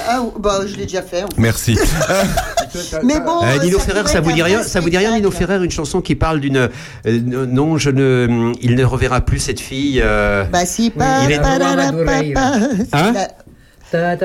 Ah, 0.08 0.20
bah, 0.38 0.60
je 0.66 0.76
l'ai 0.76 0.84
déjà 0.84 1.02
fait. 1.02 1.22
en 1.22 1.28
fait. 1.28 1.38
Merci. 1.40 1.78
Mais 3.02 3.20
bon. 3.20 3.40
Euh, 3.42 3.62
Nino 3.64 3.78
ça 3.78 3.84
Ferrer, 3.86 4.06
ça 4.08 4.20
vous 4.20 4.32
dit 4.32 4.42
rien 4.42 4.62
Ça 4.62 4.80
vous 4.80 4.90
dit 4.90 4.98
rien, 4.98 5.14
Nino. 5.14 5.30
Ferrer, 5.30 5.56
une 5.64 5.70
chanson 5.70 6.00
qui 6.00 6.14
parle 6.14 6.40
d'une 6.40 6.56
euh, 6.56 7.20
non, 7.46 7.78
je 7.78 7.90
ne, 7.90 8.52
il 8.60 8.74
ne 8.74 8.84
reverra 8.84 9.20
plus 9.20 9.38
cette 9.38 9.60
fille. 9.60 10.00
euh, 10.04 10.44
Bah, 10.52 10.64
si, 10.66 10.86
Il 10.86 10.92
pa, 10.92 11.24
est- 11.28 11.40
pa, 12.92 13.10
la. 13.93 14.12
Hein 14.12 14.19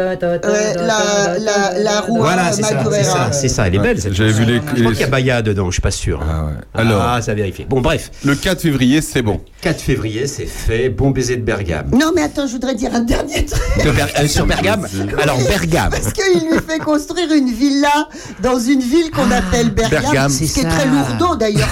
Ouais, 1.75 1.99
roue 2.07 2.17
Voilà, 2.17 2.45
à 2.47 2.51
c'est 2.51 2.63
ça, 2.63 2.83
c'est 2.91 3.03
ça, 3.03 3.31
c'est 3.31 3.47
ça, 3.47 3.67
elle 3.67 3.75
est 3.75 3.79
belle 3.79 3.99
cette 4.01 4.13
j'avais 4.13 4.31
vu 4.31 4.45
les- 4.45 4.55
Je 4.75 4.81
crois 4.81 4.91
qu'il 4.91 5.01
y 5.01 5.03
a 5.03 5.07
Baya 5.07 5.41
dedans, 5.41 5.67
je 5.67 5.73
suis 5.73 5.81
pas 5.81 5.91
sûr. 5.91 6.19
Ah 6.21 6.45
ouais. 6.45 6.51
Alors, 6.73 7.01
ah, 7.01 7.21
ça 7.21 7.31
a 7.31 7.35
vérifié. 7.35 7.65
Bon, 7.69 7.81
bref, 7.81 8.11
le 8.25 8.35
4 8.35 8.61
février, 8.61 9.01
c'est 9.01 9.21
bon. 9.21 9.41
4 9.61 9.81
février, 9.81 10.27
c'est 10.27 10.45
fait. 10.45 10.89
Bon 10.89 11.11
baiser 11.11 11.37
de 11.37 11.41
Bergame. 11.43 11.87
Non, 11.91 12.11
mais 12.15 12.23
attends, 12.23 12.47
je 12.47 12.53
voudrais 12.53 12.75
dire 12.75 12.91
un 12.93 13.01
dernier 13.01 13.45
truc. 13.45 13.61
De 13.85 13.91
Ber- 13.91 14.07
euh, 14.19 14.27
sur 14.27 14.45
Bergame 14.45 14.85
Alors, 15.21 15.37
Bergame. 15.47 15.91
Parce 15.91 16.11
qu'il 16.13 16.47
lui 16.49 16.59
fait 16.67 16.79
construire 16.79 17.31
une 17.31 17.51
villa 17.51 18.07
dans 18.41 18.59
une 18.59 18.81
ville 18.81 19.11
qu'on 19.11 19.31
appelle 19.31 19.69
Bergame, 19.71 20.01
Bergame. 20.01 20.29
ce 20.29 20.39
qui 20.39 20.47
C'est 20.47 20.61
est 20.61 20.69
très 20.69 20.85
lourdeau 20.87 21.35
d'ailleurs. 21.35 21.69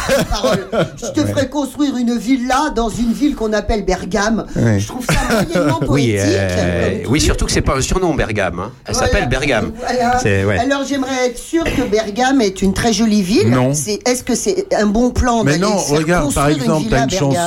Je 0.98 1.08
te 1.22 1.26
ferai 1.28 1.50
construire 1.50 1.98
une 1.98 2.18
villa 2.18 2.72
dans 2.76 2.90
une 2.90 3.12
ville 3.14 3.36
qu'on 3.36 3.52
appelle 3.54 3.84
Bergame. 3.86 4.46
Je 4.56 4.88
trouve 4.88 5.06
ça 5.06 5.14
moyennement 5.44 5.80
poétique. 5.80 5.90
Oui, 5.92 6.16
euh, 6.18 6.98
oui, 7.10 7.20
surtout 7.20 7.46
que 7.46 7.52
c'est 7.52 7.62
pas, 7.62 7.81
un 7.82 7.84
surnom, 7.84 8.14
Bergame. 8.14 8.60
hein. 8.60 8.72
Elle 8.86 8.96
s'appelle 8.96 9.28
Bergame. 9.28 9.72
Voilà. 9.80 10.20
C'est- 10.20 10.46
ouais. 10.46 10.58
Alors 10.60 10.84
j'aimerais 10.88 11.28
être 11.28 11.38
sûr 11.38 11.64
que 11.64 11.82
Bergame 11.90 12.42
est 12.42 12.62
une 12.62 12.74
très 12.74 12.94
jolie 12.94 13.22
ville. 13.24 13.50
Non. 13.50 13.72
Est-ce 13.72 14.24
que 14.24 14.36
c'est 14.36 14.68
un 14.74 14.86
bon 14.86 15.10
plan 15.12 15.44
Mais 15.44 15.58
non, 15.58 15.76
regarde, 15.78 16.34
par 16.34 16.50
exemple, 16.50 16.88
t'as 16.90 17.02
à 17.02 17.04
une 17.06 17.10
chanson. 17.10 17.38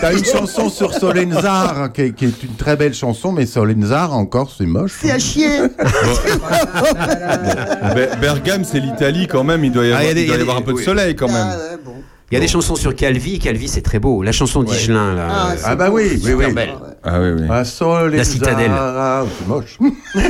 T'as 0.00 0.12
une 0.12 0.24
chanson 0.32 0.70
sur 0.70 0.92
Solenzar, 0.94 1.92
qui, 1.92 2.00
est- 2.02 2.12
qui 2.12 2.24
est 2.26 2.42
une 2.42 2.54
très 2.56 2.76
belle 2.76 2.94
chanson, 2.94 3.32
mais 3.32 3.46
Solenzar 3.46 4.12
encore, 4.14 4.50
c'est 4.56 4.66
moche. 4.66 4.92
C'est 5.02 5.10
à 5.10 5.18
chier. 5.18 5.48
Be- 7.94 8.18
Bergame, 8.20 8.64
c'est 8.64 8.80
l'Italie 8.80 9.26
quand 9.26 9.44
même. 9.44 9.64
Il 9.64 9.72
doit 9.72 9.84
y 9.84 9.92
Ah, 9.92 9.98
avoir, 9.98 10.02
il 10.04 10.08
y 10.08 10.10
a 10.10 10.14
des- 10.14 10.22
il 10.22 10.26
doit 10.26 10.36
y 10.36 10.38
il 10.38 10.38
y 10.38 10.40
a 10.40 10.50
avoir 10.50 10.56
un 10.58 10.62
peu 10.62 10.72
de 10.72 10.78
soleil 10.84 11.14
quand 11.14 11.28
même. 11.28 11.46
Il 12.30 12.34
y 12.34 12.36
a 12.38 12.40
des 12.40 12.48
chansons 12.48 12.74
sur 12.74 12.94
Calvi. 12.96 13.38
Calvi, 13.38 13.68
c'est 13.68 13.82
très 13.82 13.98
beau. 13.98 14.22
La 14.22 14.32
chanson 14.32 14.62
d'Igelin, 14.62 15.14
là. 15.14 15.28
Ah, 15.30 15.52
Ah 15.64 15.76
bah 15.76 15.90
beau, 15.90 15.96
oui, 15.96 16.18
super 16.18 16.36
oui, 16.38 16.44
oui. 16.48 16.52
belle. 16.54 16.72
Ah 17.06 17.20
oui, 17.20 17.30
oui. 17.38 17.46
Ah, 17.50 17.64
Solenzar, 17.64 18.08
La 18.18 18.24
citadelle. 18.24 18.70
ah, 18.72 19.24
c'est 19.38 19.46
moche. 19.46 19.78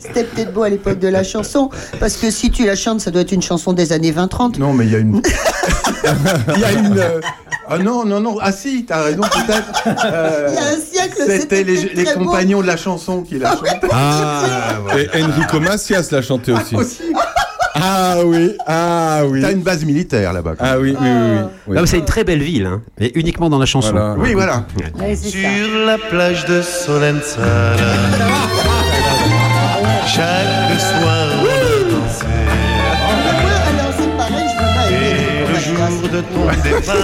C'était 0.00 0.24
peut-être 0.24 0.52
beau 0.52 0.62
à 0.62 0.68
l'époque 0.68 0.98
de 0.98 1.08
la 1.08 1.22
chanson, 1.24 1.70
parce 2.00 2.16
que 2.16 2.30
si 2.30 2.50
tu 2.50 2.64
la 2.66 2.76
chantes, 2.76 3.00
ça 3.00 3.10
doit 3.10 3.22
être 3.22 3.32
une 3.32 3.42
chanson 3.42 3.72
des 3.72 3.92
années 3.92 4.12
20-30. 4.12 4.58
Non, 4.58 4.72
mais 4.72 4.84
il 4.86 4.92
y 4.92 4.96
a 4.96 4.98
une. 4.98 5.22
Il 6.54 6.60
y 6.60 6.64
a 6.64 6.72
une. 6.72 6.98
euh, 6.98 7.20
Ah 7.68 7.78
non, 7.78 8.04
non, 8.04 8.20
non. 8.20 8.36
Ah 8.40 8.52
si, 8.52 8.84
t'as 8.86 9.02
raison, 9.02 9.20
peut-être. 9.22 9.82
Euh, 10.04 10.48
Il 10.50 10.54
y 10.54 10.58
a 10.58 10.62
un 10.62 10.76
siècle, 10.80 11.16
C'était 11.18 11.40
c'était 11.40 11.64
les, 11.64 11.74
peut-être 11.74 11.94
les 11.96 12.04
très 12.04 12.16
beau. 12.16 12.24
compagnons 12.26 12.62
de 12.62 12.66
la 12.66 12.76
chanson 12.76 13.22
qui 13.22 13.38
la 13.38 13.50
chantaient. 13.56 13.88
Ah, 13.92 14.74
Et 14.96 15.22
Enrico 15.22 15.60
Macias 15.60 16.08
l'a 16.12 16.22
chanté 16.22 16.52
aussi. 16.52 16.76
aussi. 16.76 17.02
Ah 17.74 18.16
oui, 18.24 18.52
ah 18.66 19.22
oui. 19.26 19.40
T'as 19.40 19.52
une 19.52 19.62
base 19.62 19.84
militaire 19.84 20.32
là-bas. 20.32 20.54
Ah 20.58 20.78
oui, 20.78 20.96
oui, 21.00 21.08
oui. 21.08 21.08
oui, 21.10 21.38
oui. 21.68 21.74
Non, 21.74 21.82
mais 21.82 21.86
c'est 21.86 21.98
une 21.98 22.04
très 22.04 22.24
belle 22.24 22.42
ville, 22.42 22.66
hein, 22.66 22.82
mais 22.98 23.12
uniquement 23.14 23.48
dans 23.50 23.58
la 23.58 23.66
chanson. 23.66 23.92
Voilà. 23.92 24.14
Oui, 24.18 24.34
voilà. 24.34 24.66
Ouais, 24.98 25.14
c'est 25.14 25.30
ça. 25.30 25.38
Sur 25.38 25.86
la 25.86 25.98
plage 25.98 26.44
de 26.46 26.62
Solenzara, 26.62 27.76
chaque 30.06 30.80
soir 30.80 31.37
de 36.22 36.34
ton 36.34 36.46
départ, 36.62 36.96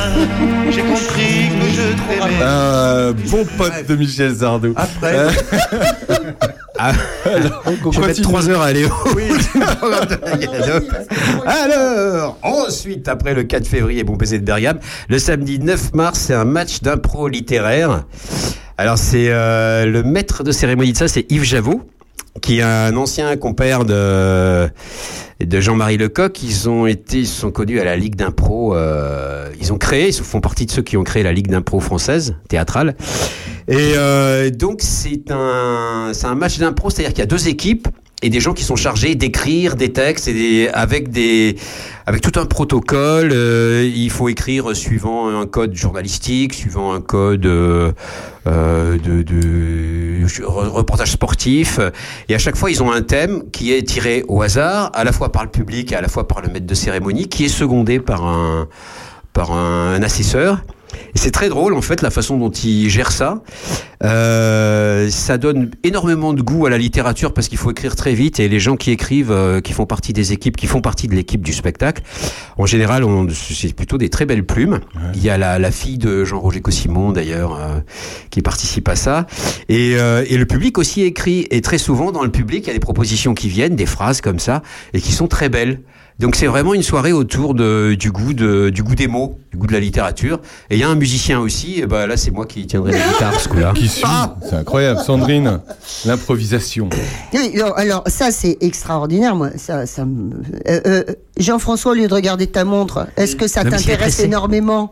j'ai 0.71 0.83
compris 0.83 1.49
que 1.49 1.67
je 1.71 1.87
t'aimais. 2.09 3.31
Bon 3.31 3.45
pote 3.57 3.87
de 3.89 3.95
Michel 3.97 4.35
Sardou. 4.35 4.73
Après. 4.77 5.15
Euh, 5.17 5.31
Ah, 6.77 6.91
alors, 7.25 7.63
on 7.67 7.93
je 7.93 8.01
vais 8.01 8.07
mettre 8.09 8.21
continue. 8.23 8.23
3 8.25 8.51
heures 8.51 8.63
à 8.63 8.67
aller 8.67 8.83
Galope. 10.41 10.93
Alors, 11.47 12.37
ensuite, 12.43 13.07
après 13.07 13.33
le 13.33 13.45
4 13.45 13.69
février, 13.69 14.03
bon 14.03 14.17
baiser 14.17 14.41
de 14.41 14.45
Bergame, 14.45 14.81
le 15.09 15.21
samedi 15.21 15.61
9 15.61 15.95
mars, 15.95 16.19
c'est 16.19 16.35
un 16.35 16.45
match 16.45 16.83
d'impro 16.83 17.29
littéraire. 17.29 18.03
Alors, 18.77 18.99
c'est 18.99 19.29
euh, 19.29 19.87
le 19.87 20.03
maître 20.03 20.43
de 20.43 20.51
cérémonie 20.51 20.93
de 20.93 20.99
ça, 20.99 21.07
c'est 21.07 21.31
Yves 21.31 21.45
Javot, 21.45 21.83
qui 22.41 22.59
est 22.59 22.63
un 22.63 22.97
ancien 22.97 23.37
compère 23.37 23.85
de, 23.85 24.69
de 25.41 25.61
Jean-Marie 25.61 25.97
Lecoq. 25.97 26.43
Ils 26.43 26.69
ont 26.69 26.87
été, 26.87 27.19
ils 27.19 27.27
sont 27.27 27.51
connus 27.51 27.81
à 27.81 27.85
la 27.85 27.97
Ligue 27.97 28.17
d'impro. 28.17 28.75
euh, 28.75 29.49
ils 29.61 29.73
ont 29.73 29.79
créé, 29.79 30.09
ils 30.09 30.15
font 30.15 30.41
partie 30.41 30.67
de 30.67 30.71
ceux 30.71 30.83
qui 30.83 30.97
ont 30.97 31.05
créé 31.05 31.23
la 31.23 31.33
Ligue 31.33 31.49
d'impro 31.49 31.81
française, 31.81 32.37
théâtrale. 32.49 32.97
Et 33.69 33.95
euh, 33.97 34.51
donc 34.51 34.81
c'est 34.81 35.31
un 35.31 36.11
c'est 36.13 36.27
un 36.27 36.35
match 36.35 36.59
d'impro, 36.59 36.91
c'est-à-dire 36.91 37.13
qu'il 37.13 37.21
y 37.21 37.23
a 37.23 37.27
deux 37.27 37.49
équipes 37.49 37.89
et 38.25 38.31
des 38.31 38.41
gens 38.41 38.55
qui 38.55 38.65
sont 38.65 38.75
chargés 38.77 39.15
d'écrire 39.15 39.77
des 39.77 39.93
textes 39.93 40.29
et 40.29 40.71
avec 40.71 41.11
des 41.11 41.57
avec 42.07 42.21
tout 42.23 42.39
un 42.41 42.47
protocole. 42.47 43.31
euh, 43.33 43.91
il 43.95 44.11
faut 44.11 44.29
écrire 44.29 44.75
suivant 44.75 45.29
un 45.29 45.47
code 45.47 45.75
journalistique, 45.75 46.55
suivant 46.55 46.95
un 46.95 47.03
code 47.03 47.45
euh, 47.45 47.93
euh, 48.47 48.97
de, 48.99 49.23
de 49.23 50.27
re- 50.27 50.69
reportage 50.69 51.13
sportif. 51.13 51.79
Et 52.29 52.35
à 52.35 52.39
chaque 52.39 52.57
fois, 52.57 52.71
ils 52.71 52.83
ont 52.83 52.91
un 52.91 53.03
thème 53.03 53.51
qui 53.53 53.73
est 53.73 53.83
tiré 53.87 54.25
au 54.29 54.41
hasard, 54.41 54.91
à 54.95 55.05
la 55.05 55.13
fois 55.13 55.31
par 55.31 55.45
le 55.45 55.51
public 55.51 55.93
et 55.93 55.97
à 55.97 56.01
la 56.01 56.09
fois 56.09 56.27
par 56.27 56.41
le 56.41 56.49
maître 56.49 56.67
de 56.67 56.75
cérémonie, 56.75 57.29
qui 57.29 57.45
est 57.45 57.49
secondé 57.49 58.01
par 58.01 58.25
un 58.27 58.69
par 59.35 59.53
un 59.53 60.03
assesseur. 60.03 60.63
Et 61.15 61.19
c'est 61.19 61.31
très 61.31 61.49
drôle 61.49 61.75
en 61.75 61.83
fait 61.83 62.03
la 62.03 62.11
façon 62.11 62.37
dont 62.39 62.51
il 62.51 62.89
gère 62.89 63.13
ça. 63.13 63.43
Euh, 64.03 65.09
ça 65.11 65.39
donne 65.39 65.71
énormément 65.83 66.33
de 66.35 66.43
goût 66.43 66.67
à 66.67 66.71
la 66.71 66.79
littérature 66.79 67.33
parce 67.33 67.49
qu'il 67.49 67.59
faut 67.59 67.71
écrire 67.71 67.97
très 67.97 68.13
vite 68.15 68.39
et 68.41 68.49
les 68.49 68.61
gens 68.61 68.77
qui 68.77 68.91
écrivent, 68.91 69.31
euh, 69.31 69.61
qui 69.61 69.73
font 69.73 69.87
partie 69.87 70.13
des 70.13 70.33
équipes, 70.33 70.57
qui 70.57 70.67
font 70.67 70.81
partie 70.81 71.09
de 71.09 71.15
l'équipe 71.15 71.41
du 71.43 71.53
spectacle, 71.53 72.03
en 72.59 72.67
général, 72.67 73.05
on- 73.05 73.27
c'est 73.31 73.75
plutôt 73.75 73.97
des 73.99 74.11
très 74.11 74.27
belles 74.27 74.45
plumes. 74.45 74.81
Il 75.15 75.23
y 75.23 75.31
a 75.31 75.39
la, 75.39 75.59
la 75.59 75.71
fille 75.71 75.99
de 75.99 76.25
Jean-Roger 76.25 76.61
Cossimon 76.61 77.13
d'ailleurs 77.13 77.55
euh, 77.55 77.79
qui 78.31 78.43
participe 78.43 78.89
à 78.89 78.97
ça 78.97 79.27
et, 79.69 79.95
euh, 79.99 80.25
et 80.29 80.37
le 80.37 80.47
public 80.47 80.77
aussi 80.79 81.03
écrit 81.03 81.47
et 81.51 81.61
très 81.61 81.79
souvent 81.79 82.13
dans 82.13 82.23
le 82.25 82.31
public 82.31 82.65
il 82.65 82.69
y 82.69 82.71
a 82.71 82.75
des 82.75 82.81
propositions 82.81 83.35
qui 83.35 83.49
viennent, 83.49 83.77
des 83.77 83.87
phrases 83.87 84.21
comme 84.21 84.39
ça 84.39 84.63
et 84.93 85.01
qui 85.01 85.13
sont 85.13 85.29
très 85.29 85.49
belles. 85.49 85.81
Donc 86.21 86.37
c'est 86.37 86.47
vraiment 86.47 86.75
une 86.75 86.83
soirée 86.85 87.13
autour 87.13 87.55
de, 87.55 87.97
du 87.99 88.13
goût 88.13 88.35
de, 88.35 88.71
du 88.71 88.85
goût 88.85 88.95
des 88.95 89.09
mots, 89.09 89.37
du 89.51 89.57
goût 89.59 89.67
de 89.67 89.73
la 89.73 89.81
littérature. 89.81 90.41
Et 90.71 90.77
il 90.77 90.81
y 90.81 90.85
a 90.85 90.89
un 90.89 90.95
musicien 90.95 91.41
aussi. 91.41 91.81
Et 91.81 91.87
ben 91.87 92.07
là 92.07 92.17
c'est 92.17 92.31
moi 92.31 92.47
qui 92.47 92.67
tiendrai 92.67 92.93
la 92.93 92.99
guitare 93.09 93.41
ce 93.41 93.49
coup-là. 93.49 93.73
Qui 93.75 93.89
suit 93.89 94.05
C'est 94.49 94.55
incroyable. 94.55 95.01
Sandrine, 95.01 95.61
l'improvisation. 96.07 96.89
Alors 97.77 98.05
ça 98.07 98.31
c'est 98.31 98.59
extraordinaire, 98.61 99.35
moi. 99.35 99.51
Ça, 99.57 99.87
ça 99.87 100.05
me- 100.05 100.31
euh, 100.69 100.81
euh, 100.87 101.05
Jean-François, 101.39 101.93
au 101.93 101.95
lieu 101.95 102.07
de 102.07 102.15
regarder 102.15 102.47
ta 102.47 102.65
montre, 102.65 103.09
est-ce 103.17 103.35
que 103.35 103.49
ça 103.49 103.65
t'intéresse 103.65 104.21
énormément? 104.21 104.91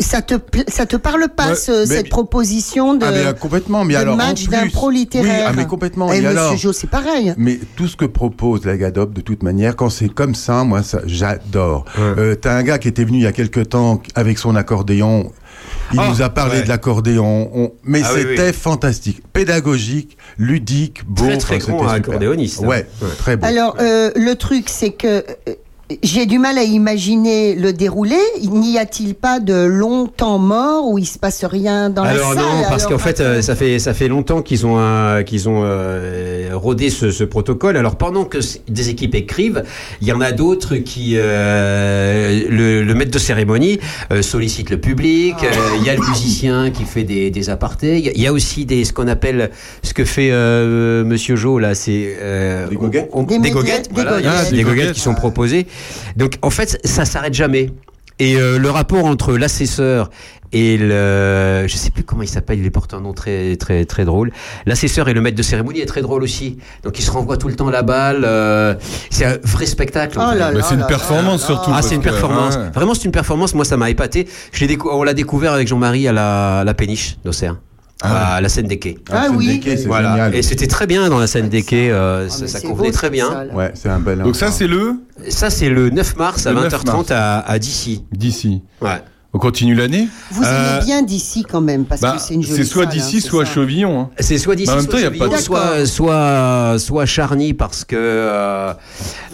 Ça 0.00 0.22
te, 0.22 0.34
ça 0.68 0.86
te 0.86 0.96
parle 0.96 1.28
pas, 1.34 1.50
Ouais, 1.50 1.54
ce- 1.56 1.80
mais- 1.88 1.96
cette 1.96 2.08
proposition 2.08 2.94
de, 2.94 3.04
Ah, 3.04 3.10
mais, 3.10 3.26
euh, 3.26 3.32
complètement, 3.32 3.84
mais 3.84 3.94
de 3.94 3.98
alors, 3.98 4.14
en 4.14 4.16
match 4.16 4.46
d'impro 4.48 4.90
littéraire 4.90 5.46
Oui, 5.46 5.46
ah, 5.48 5.52
mais 5.56 5.66
complètement. 5.66 6.12
Et 6.12 6.18
Et 6.18 6.20
Monsieur 6.22 6.56
Jo, 6.56 6.72
c'est 6.72 6.90
pareil. 6.90 7.34
Mais 7.36 7.58
tout 7.76 7.88
ce 7.88 7.96
que 7.96 8.04
propose 8.04 8.64
la 8.64 8.76
Gadop, 8.76 9.12
de 9.12 9.20
toute 9.20 9.42
manière, 9.42 9.76
quand 9.76 9.90
c'est 9.90 10.08
comme 10.08 10.34
ça, 10.34 10.64
moi, 10.64 10.82
ça, 10.82 11.00
j'adore. 11.06 11.84
Euh, 11.98 12.34
T'as 12.34 12.54
un 12.56 12.62
gars 12.62 12.78
qui 12.78 12.88
était 12.88 13.04
venu 13.04 13.18
il 13.18 13.22
y 13.24 13.26
a 13.26 13.32
quelque 13.32 13.60
temps 13.60 14.02
avec 14.14 14.38
son 14.38 14.56
accordéon. 14.56 15.30
Il 15.92 16.00
Ah, 16.00 16.08
nous 16.08 16.22
a 16.22 16.30
parlé 16.30 16.58
ouais. 16.58 16.62
de 16.64 16.68
l'accordéon, 16.68 17.50
on- 17.54 17.72
mais 17.84 18.00
Ah 18.04 18.10
c'était 18.14 18.46
oui. 18.48 18.52
fantastique, 18.52 19.22
pédagogique, 19.32 20.16
ludique, 20.38 21.04
beau. 21.06 21.24
Très, 21.26 21.38
très 21.38 21.56
Enfin, 21.56 21.72
super. 21.78 21.88
accordéoniste, 21.88 22.62
hein. 22.62 22.66
Ouais, 22.66 22.86
Ouais. 23.02 23.08
très 23.18 23.36
beau. 23.36 23.46
Alors, 23.46 23.76
euh, 23.80 24.10
le 24.16 24.34
truc, 24.34 24.68
c'est 24.68 24.90
que 24.92 25.06
euh, 25.06 25.22
j'ai 26.02 26.26
du 26.26 26.38
mal 26.38 26.58
à 26.58 26.62
imaginer 26.62 27.54
le 27.54 27.72
déroulé. 27.72 28.16
N'y 28.50 28.78
a-t-il 28.78 29.14
pas 29.14 29.40
de 29.40 29.54
long 29.64 30.06
temps 30.06 30.38
mort 30.38 30.88
où 30.88 30.98
il 30.98 31.06
se 31.06 31.18
passe 31.18 31.44
rien 31.44 31.90
dans 31.90 32.02
Alors 32.02 32.30
la 32.34 32.36
salle 32.40 32.44
non, 32.44 32.62
parce 32.68 32.84
Alors, 32.86 32.98
qu'en 32.98 33.04
fait, 33.04 33.20
euh, 33.20 33.42
ça 33.42 33.54
fait 33.56 33.78
ça 33.78 33.94
fait 33.94 34.08
longtemps 34.08 34.42
qu'ils 34.42 34.66
ont 34.66 34.76
euh, 34.78 35.22
qu'ils 35.22 35.48
ont 35.48 35.62
euh, 35.64 36.50
rodé 36.54 36.90
ce, 36.90 37.10
ce 37.10 37.24
protocole. 37.24 37.76
Alors 37.76 37.96
pendant 37.96 38.24
que 38.24 38.38
des 38.68 38.88
équipes 38.90 39.14
écrivent, 39.14 39.62
il 40.00 40.08
y 40.08 40.12
en 40.12 40.20
a 40.20 40.32
d'autres 40.32 40.76
qui 40.76 41.14
euh, 41.16 42.42
le, 42.48 42.82
le 42.82 42.94
maître 42.94 43.10
de 43.10 43.18
cérémonie 43.18 43.78
euh, 44.12 44.22
sollicite 44.22 44.70
le 44.70 44.78
public. 44.80 45.34
euh, 45.42 45.48
Il 45.78 45.84
y 45.86 45.90
a 45.90 45.94
le 45.94 46.00
musicien 46.08 46.70
qui 46.70 46.84
fait 46.84 47.04
des, 47.04 47.30
des 47.30 47.50
apartés. 47.50 47.98
Il 47.98 48.04
y 48.04 48.08
a- 48.08 48.12
il 48.14 48.20
y, 48.20 48.26
a 48.26 48.32
aussi 48.32 48.64
des 48.66 48.84
ce 48.84 48.92
qu'on 48.92 49.08
appelle 49.08 49.50
ce 49.82 49.94
que 49.94 50.04
fait 50.04 50.30
euh, 50.30 51.04
Monsieur 51.04 51.34
Jo 51.36 51.58
là, 51.58 51.74
c'est 51.74 52.16
euh, 52.20 52.68
Des 52.68 52.76
goguettes 52.76 53.08
on- 53.12 53.20
on- 53.28 53.38
Des 53.40 53.50
goguettes. 53.50 53.88
des 53.92 54.02
voilà, 54.02 54.20
goguettes. 54.62 54.92
qui 54.92 55.00
sont 55.00 55.14
proposées. 55.14 55.66
Donc 56.16 56.38
en 56.42 56.50
fait, 56.50 56.80
ça 56.84 57.04
s'arrête 57.04 57.34
jamais. 57.34 57.70
Et 58.18 58.36
euh, 58.36 58.58
le 58.58 58.70
rapport 58.70 59.04
entre 59.06 59.32
l'assesseur 59.36 60.10
et 60.54 60.76
le, 60.76 61.64
je 61.66 61.74
sais 61.76 61.90
plus 61.90 62.04
comment 62.04 62.22
il 62.22 62.28
s'appelle, 62.28 62.58
il 62.60 62.70
porte 62.70 62.92
un 62.92 63.00
nom 63.00 63.14
très 63.14 63.56
très 63.56 63.86
très 63.86 64.04
drôle. 64.04 64.32
L'assesseur 64.66 65.08
et 65.08 65.14
le 65.14 65.20
maître 65.22 65.36
de 65.36 65.42
cérémonie 65.42 65.80
est 65.80 65.86
très 65.86 66.02
drôle 66.02 66.22
aussi. 66.22 66.58
Donc 66.84 66.98
ils 66.98 67.02
se 67.02 67.10
renvoient 67.10 67.38
tout 67.38 67.48
le 67.48 67.56
temps 67.56 67.70
la 67.70 67.82
balle. 67.82 68.22
euh, 68.24 68.74
c'est 69.10 69.24
un 69.24 69.38
vrai 69.42 69.64
spectacle. 69.66 70.18
Oh 70.20 70.24
c'est 70.62 70.74
une 70.74 70.80
là 70.80 70.86
performance 70.86 71.40
là 71.40 71.46
surtout. 71.46 71.70
Ah, 71.74 71.80
c'est 71.82 71.94
une 71.94 72.02
performance. 72.02 72.56
ouais. 72.56 72.70
Vraiment, 72.74 72.92
c'est 72.94 73.04
une 73.06 73.12
performance. 73.12 73.54
Moi, 73.54 73.64
ça 73.64 73.78
m'a 73.78 73.88
épaté. 73.88 74.28
Je 74.52 74.60
l'ai 74.60 74.76
décou- 74.76 74.90
on 74.92 75.02
l'a 75.02 75.14
découvert 75.14 75.54
avec 75.54 75.66
Jean-Marie 75.66 76.06
à 76.06 76.12
la, 76.12 76.62
la 76.66 76.74
péniche 76.74 77.16
d'Auxerre, 77.24 77.56
Ah 78.04 78.34
à 78.34 78.40
la 78.40 78.48
scène 78.48 78.66
des 78.66 78.78
quais. 78.78 78.96
Ah 79.10 79.24
Scène 79.28 79.36
oui. 79.36 79.46
des 79.46 79.60
quais, 79.60 79.76
c'est 79.76 79.86
Voilà. 79.86 80.10
génial. 80.12 80.34
Et 80.34 80.42
c'était 80.42 80.66
très 80.66 80.86
bien 80.86 81.08
dans 81.08 81.18
la 81.18 81.26
scène 81.26 81.48
des 81.48 81.62
quais. 81.62 81.88
euh, 81.90 82.26
Ah, 82.30 82.46
ça 82.46 82.60
convenait 82.60 82.88
beau, 82.88 82.92
très 82.94 83.10
bien. 83.10 83.30
salle. 83.30 83.50
Ouais, 83.54 83.70
c'est 83.74 83.88
un 83.88 83.98
bel. 84.00 84.18
Donc 84.18 84.36
ça, 84.36 84.50
c'est 84.50 84.66
le 84.66 84.94
Ça, 85.28 85.50
c'est 85.50 85.68
le 85.68 85.90
9 85.90 86.16
mars 86.16 86.46
à 86.46 86.52
Le 86.52 86.60
9 86.62 86.72
20h30 86.84 87.12
à, 87.12 87.38
à 87.40 87.58
d'ici. 87.58 88.04
d'ici. 88.12 88.62
Ouais. 88.80 89.00
On 89.34 89.38
continue 89.38 89.74
l'année 89.74 90.08
Vous 90.30 90.42
Euh, 90.44 90.76
aimez 90.76 90.84
bien 90.84 91.02
d'ici 91.02 91.42
quand 91.50 91.62
même, 91.62 91.86
parce 91.86 92.02
Bah, 92.02 92.16
que 92.16 92.20
c'est 92.20 92.34
une 92.34 92.42
jolie 92.42 92.54
c'est 92.54 92.64
soit 92.64 92.84
d'ici, 92.84 93.16
hein, 93.16 93.20
soit 93.26 93.46
ça. 93.46 93.52
Chevillon. 93.52 94.00
hein. 94.02 94.10
C'est 94.20 94.36
soit 94.36 94.54
d'ici, 94.56 94.70
même 94.70 94.80
soit 94.80 94.90
temps, 94.90 94.98
il 94.98 95.02
y 95.04 95.06
a 95.06 95.10
pas 95.10 95.28
de- 95.34 95.40
soit, 95.40 95.86
soit, 95.86 96.76
soit 96.78 97.06
Charny 97.06 97.54
parce 97.54 97.84
que. 97.86 97.96
euh, 97.98 98.74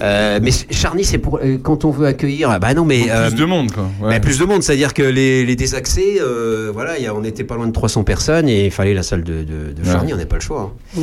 euh, 0.01 0.39
mais 0.41 0.53
Charny, 0.71 1.03
c'est 1.05 1.19
pour 1.19 1.39
euh, 1.43 1.59
quand 1.61 1.85
on 1.85 1.91
veut 1.91 2.07
accueillir. 2.07 2.61
Bah 2.61 2.75
non, 2.75 2.85
mais. 2.85 3.09
Plus 3.29 3.35
de 3.35 3.45
monde, 3.45 3.73
quoi. 3.73 3.89
Ouais. 4.01 4.11
bah, 4.15 4.21
plus 4.21 4.39
de 4.39 4.45
monde, 4.45 4.63
c'est-à-dire 4.63 4.95
que 4.95 5.03
les, 5.03 5.45
les 5.45 5.57
désaccès, 5.57 6.19
euh, 6.21 6.71
voilà, 6.73 6.97
il 6.99 7.03
y 7.03 7.09
a- 7.09 7.15
on 7.15 7.21
n'était 7.23 7.43
pas 7.43 7.57
loin 7.57 7.67
de 7.67 7.73
300 7.73 8.05
personnes 8.05 8.49
et 8.49 8.67
il 8.67 8.71
fallait 8.71 8.95
la 8.95 9.03
salle 9.03 9.25
de, 9.25 9.43
de, 9.43 9.73
de 9.73 9.85
Charny, 9.85 10.13
Ouais. 10.13 10.15
on 10.15 10.19
n'a 10.19 10.27
pas 10.27 10.37
le 10.37 10.43
choix. 10.43 10.73
hein. 10.97 11.01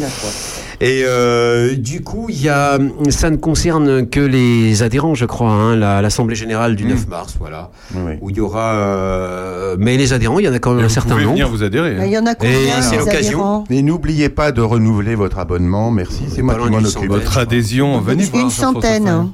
Et 0.80 1.04
euh, 1.06 1.76
du 1.76 2.02
coup, 2.02 2.28
il 2.30 2.42
y 2.42 2.48
a, 2.50 2.78
ça 3.10 3.30
ne 3.30 3.36
concerne 3.38 4.08
que 4.08 4.22
les 4.22 4.84
adhérents, 4.84 5.16
je 5.16 5.26
crois, 5.26 5.52
hein, 5.52 5.76
la- 5.76 6.02
l'Assemblée 6.02 6.36
générale 6.36 6.78
du 6.78 6.86
Mm. 6.86 6.90
9 6.90 7.08
mars, 7.10 7.36
voilà, 7.40 7.72
oui. 7.94 8.14
où 8.22 8.30
il 8.30 8.38
y 8.38 8.40
aura 8.40 8.85
euh, 8.86 9.76
mais 9.80 9.98
les 9.98 10.14
adhérents, 10.14 10.40
il 10.40 10.45
y 10.45 10.49
en 10.49 10.53
a 10.53 10.60
quand 10.60 10.74
même 10.74 10.86
un 10.86 10.90
certain 10.90 11.16
nombre. 11.16 11.30
venir 11.32 11.49
vous 11.49 11.64
adhérer. 11.64 11.98
Il 12.06 12.12
y 12.12 12.18
en 12.18 12.26
a 12.26 12.36
combien 12.36 12.53
Et 12.80 12.82
c'est 12.82 12.98
l'occasion. 12.98 13.40
adhérents 13.40 13.64
Et 13.70 13.82
n'oubliez 13.82 14.30
pas 14.30 14.52
de 14.52 14.62
renouveler 14.62 15.16
votre 15.16 15.40
abonnement. 15.40 15.91
Merci, 15.91 16.24
c'est 16.30 16.41
moi 16.41 16.56
qui 16.56 16.70
m'en 16.70 16.78
occupe. 16.78 17.10
Votre 17.10 17.38
adhésion, 17.38 17.99
venez 17.99 18.24
voir. 18.26 18.44
Une 18.44 18.49
centaine. 18.49 19.07
Hein. 19.07 19.32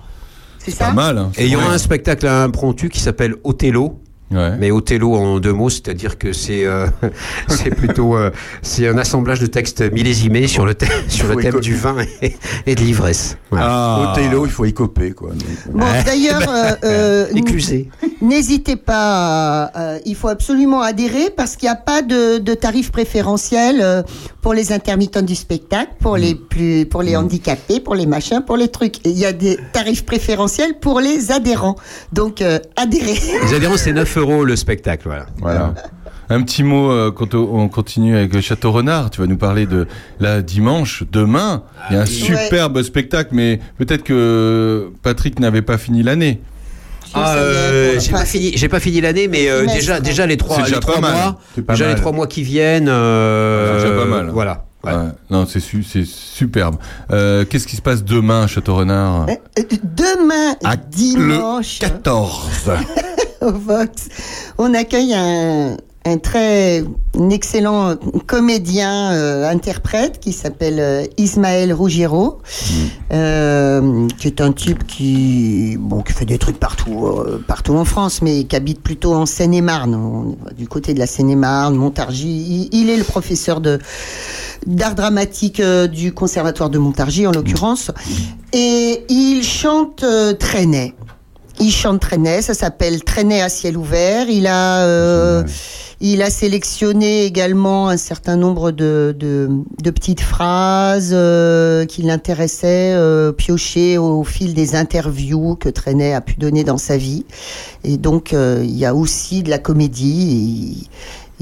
C'est 0.58 0.78
Pas 0.78 0.94
mal. 0.94 1.18
hein. 1.18 1.32
Et 1.38 1.46
il 1.46 1.52
y 1.52 1.56
aura 1.56 1.74
un 1.74 1.78
spectacle 1.78 2.28
impromptu 2.28 2.90
qui 2.90 3.00
s'appelle 3.00 3.36
Othello. 3.44 4.00
Ouais. 4.32 4.56
Mais 4.60 4.72
Othello 4.72 5.16
en 5.16 5.40
deux 5.40 5.54
mots, 5.54 5.70
c'est-à-dire 5.70 6.18
que 6.18 6.32
c'est 6.34 6.66
euh, 6.66 6.88
c'est 7.48 7.70
plutôt 7.76 8.16
euh, 8.16 8.32
c'est 8.62 8.88
un 8.88 8.98
assemblage 8.98 9.40
de 9.40 9.46
textes 9.48 9.82
millésimés 9.92 10.48
sur 10.48 10.66
le 10.66 10.74
thème 10.74 10.90
sur 11.10 11.28
le 11.28 11.42
thème 11.42 11.60
du 11.60 11.76
vin 11.76 11.98
et, 12.22 12.36
et 12.66 12.76
de 12.76 12.82
l'ivresse. 12.82 13.38
Voilà. 13.50 13.66
Ah. 13.70 14.12
Othello, 14.14 14.46
il 14.46 14.52
faut 14.52 14.66
y 14.66 14.74
coper, 14.74 15.12
quoi. 15.12 15.32
Bon, 15.72 15.86
d'ailleurs, 16.06 16.44
euh, 16.50 16.76
euh, 16.86 17.28
Éclusé. 17.36 17.90
n'hésitez 18.22 18.76
pas, 18.78 19.64
à- 19.66 19.80
euh, 19.80 20.00
il 20.06 20.16
faut 20.16 20.30
absolument 20.30 20.82
adhérer 20.82 21.30
parce 21.36 21.56
qu'il 21.58 21.68
n'y 21.68 21.74
a 21.74 21.76
pas 21.76 22.02
de, 22.02 22.38
de 22.38 22.54
tarif 22.54 22.92
préférentiel 22.92 24.06
pour 24.42 24.54
les 24.54 24.72
intermittents 24.72 25.22
du 25.22 25.36
spectacle, 25.36 25.92
pour 26.00 26.16
les 26.18 26.36
plus, 26.36 26.86
pour 26.86 27.04
les 27.04 27.16
handicapés, 27.16 27.80
pour 27.80 27.96
les 27.96 28.06
machins, 28.06 28.42
pour 28.46 28.56
les 28.58 28.70
trucs. 28.70 29.06
Il 29.06 29.18
y 29.18 29.26
a 29.26 29.34
des 29.34 29.58
tarifs 29.74 30.06
préférentiels 30.06 30.76
pour 30.80 31.00
les 31.02 31.32
adhérents. 31.32 31.76
Donc, 32.14 32.42
euh, 32.42 32.60
adhérez. 32.76 33.20
Les 33.48 33.54
adhérents, 33.56 33.78
c'est 33.78 33.94
9 33.94 34.18
euros 34.18 34.21
le 34.44 34.56
spectacle. 34.56 35.04
Voilà. 35.08 35.26
voilà. 35.40 35.74
Un 36.30 36.42
petit 36.44 36.64
mot 36.64 36.90
euh, 36.92 37.12
quand 37.12 37.34
on 37.36 37.68
continue 37.68 38.16
avec 38.16 38.40
Château 38.40 38.72
Renard. 38.72 39.10
Tu 39.10 39.20
vas 39.20 39.28
nous 39.28 39.38
parler 39.38 39.66
de 39.66 39.86
la 40.20 40.42
dimanche, 40.42 41.04
demain. 41.12 41.64
Il 41.90 41.96
y 41.96 42.00
a 42.00 42.02
un 42.04 42.06
superbe 42.06 42.82
spectacle, 42.84 43.32
mais 43.34 43.60
peut-être 43.78 44.04
que 44.04 44.92
Patrick 45.04 45.40
n'avait 45.40 45.62
pas 45.62 45.78
fini 45.78 46.04
l'année. 46.04 46.40
Ah, 47.14 47.34
euh, 47.36 48.00
j'ai 48.00 48.12
pas 48.12 48.24
fini, 48.24 48.54
j'ai 48.56 48.70
pas 48.70 48.80
fini 48.80 49.02
l'année, 49.02 49.28
mais 49.28 49.50
euh, 49.50 49.66
déjà, 49.66 50.00
déjà 50.00 50.26
les 50.26 50.38
trois, 50.38 50.56
C'est 50.56 50.62
les 50.62 50.68
déjà 50.70 50.80
trois 50.80 51.02
mois, 51.02 51.40
déjà 51.58 51.86
mal. 51.86 51.94
les 51.96 52.00
trois 52.00 52.12
mois 52.14 52.28
qui 52.28 52.44
viennent. 52.44 52.88
euh, 52.88 53.80
C'est 53.82 53.88
déjà 53.90 54.00
pas 54.00 54.06
mal. 54.06 54.30
Voilà. 54.30 54.64
Ouais. 54.86 54.94
Ouais. 54.94 54.98
Non, 55.30 55.46
c'est 55.46 55.60
su- 55.60 55.84
c'est 55.84 56.06
superbe. 56.06 56.78
Euh, 57.12 57.44
Qu'est-ce 57.44 57.68
qui 57.68 57.76
se 57.76 57.82
passe 57.82 58.04
demain, 58.06 58.48
Château 58.48 58.76
Renard? 58.76 59.28
Euh, 59.30 59.34
euh, 59.60 59.64
Demain, 59.84 60.56
À 60.64 60.78
dimanche, 60.78 61.80
14. 61.80 62.72
au 63.42 63.52
Vox, 63.52 64.10
on 64.58 64.74
accueille 64.74 65.14
un, 65.14 65.78
un 66.06 66.18
très 66.18 66.84
un 67.20 67.30
excellent 67.30 67.96
comédien 68.26 69.12
euh, 69.12 69.50
interprète 69.50 70.20
qui 70.20 70.32
s'appelle 70.32 70.80
euh, 70.80 71.06
Ismaël 71.18 71.74
Ruggiero, 71.74 72.40
euh, 73.12 74.08
qui 74.18 74.28
est 74.28 74.42
un 74.42 74.52
type 74.52 74.88
qui 74.88 75.78
bon 75.80 76.02
qui 76.02 76.14
fait 76.14 76.26
des 76.26 76.38
trucs 76.38 76.60
partout 76.60 77.12
partout 77.48 77.76
en 77.76 77.86
France, 77.86 78.22
mais 78.22 78.46
qui 78.46 78.56
habite 78.56 78.82
plutôt 78.82 79.14
en 79.14 79.26
Seine-et-Marne, 79.26 80.36
du 80.58 80.68
côté 80.68 80.94
de 80.94 81.00
la 81.00 81.08
Seine-et-Marne, 81.08 81.76
Montargis. 81.76 82.70
Il, 82.72 82.82
il 82.82 82.90
est 82.90 82.98
le 82.98 83.04
professeur 83.04 83.62
de 83.62 83.80
d'art 84.66 84.96
dramatique 84.96 85.62
du 85.92 86.14
conservatoire 86.14 86.70
de 86.70 86.78
Montargis 86.78 87.28
en 87.28 87.32
l'occurrence, 87.32 87.92
et 88.54 89.04
il 89.10 89.44
chante 89.44 90.06
Trenet. 90.40 90.94
Il 91.62 91.72
chante 91.72 92.00
Trenet, 92.00 92.42
ça 92.42 92.56
s'appelle 92.56 93.04
Trenet 93.04 93.40
à 93.40 93.48
ciel 93.48 93.78
ouvert. 93.78 94.28
Il 94.28 94.48
a, 94.48 94.84
euh, 94.84 95.44
il 96.00 96.24
a 96.24 96.32
sélectionné 96.32 97.26
également 97.26 97.88
un 97.88 97.98
certain 97.98 98.36
nombre 98.36 98.72
de, 98.72 99.16
de, 99.16 99.48
de 99.84 99.92
petites 99.92 100.22
phrases 100.22 101.12
euh, 101.14 101.86
qui 101.86 102.02
l'intéressaient, 102.02 102.96
euh, 102.96 103.32
piochées 103.32 104.00
au 104.00 104.24
fil 104.24 104.56
des 104.56 104.74
interviews 104.74 105.56
que 105.56 105.70
Trenet 105.70 106.14
a 106.14 106.22
pu 106.22 106.34
donner 106.34 106.64
dans 106.64 106.80
sa 106.80 106.98
vie. 106.98 107.26
Et 107.84 107.98
donc, 107.98 108.34
euh, 108.34 108.62
il 108.64 108.76
y 108.76 108.86
a 108.86 108.96
aussi 108.96 109.44
de 109.44 109.52
la 109.52 109.60
comédie. 109.60 110.90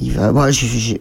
Il 0.02 0.12
va, 0.14 0.32
moi, 0.32 0.52
je- 0.52 0.66
je- 0.66 0.96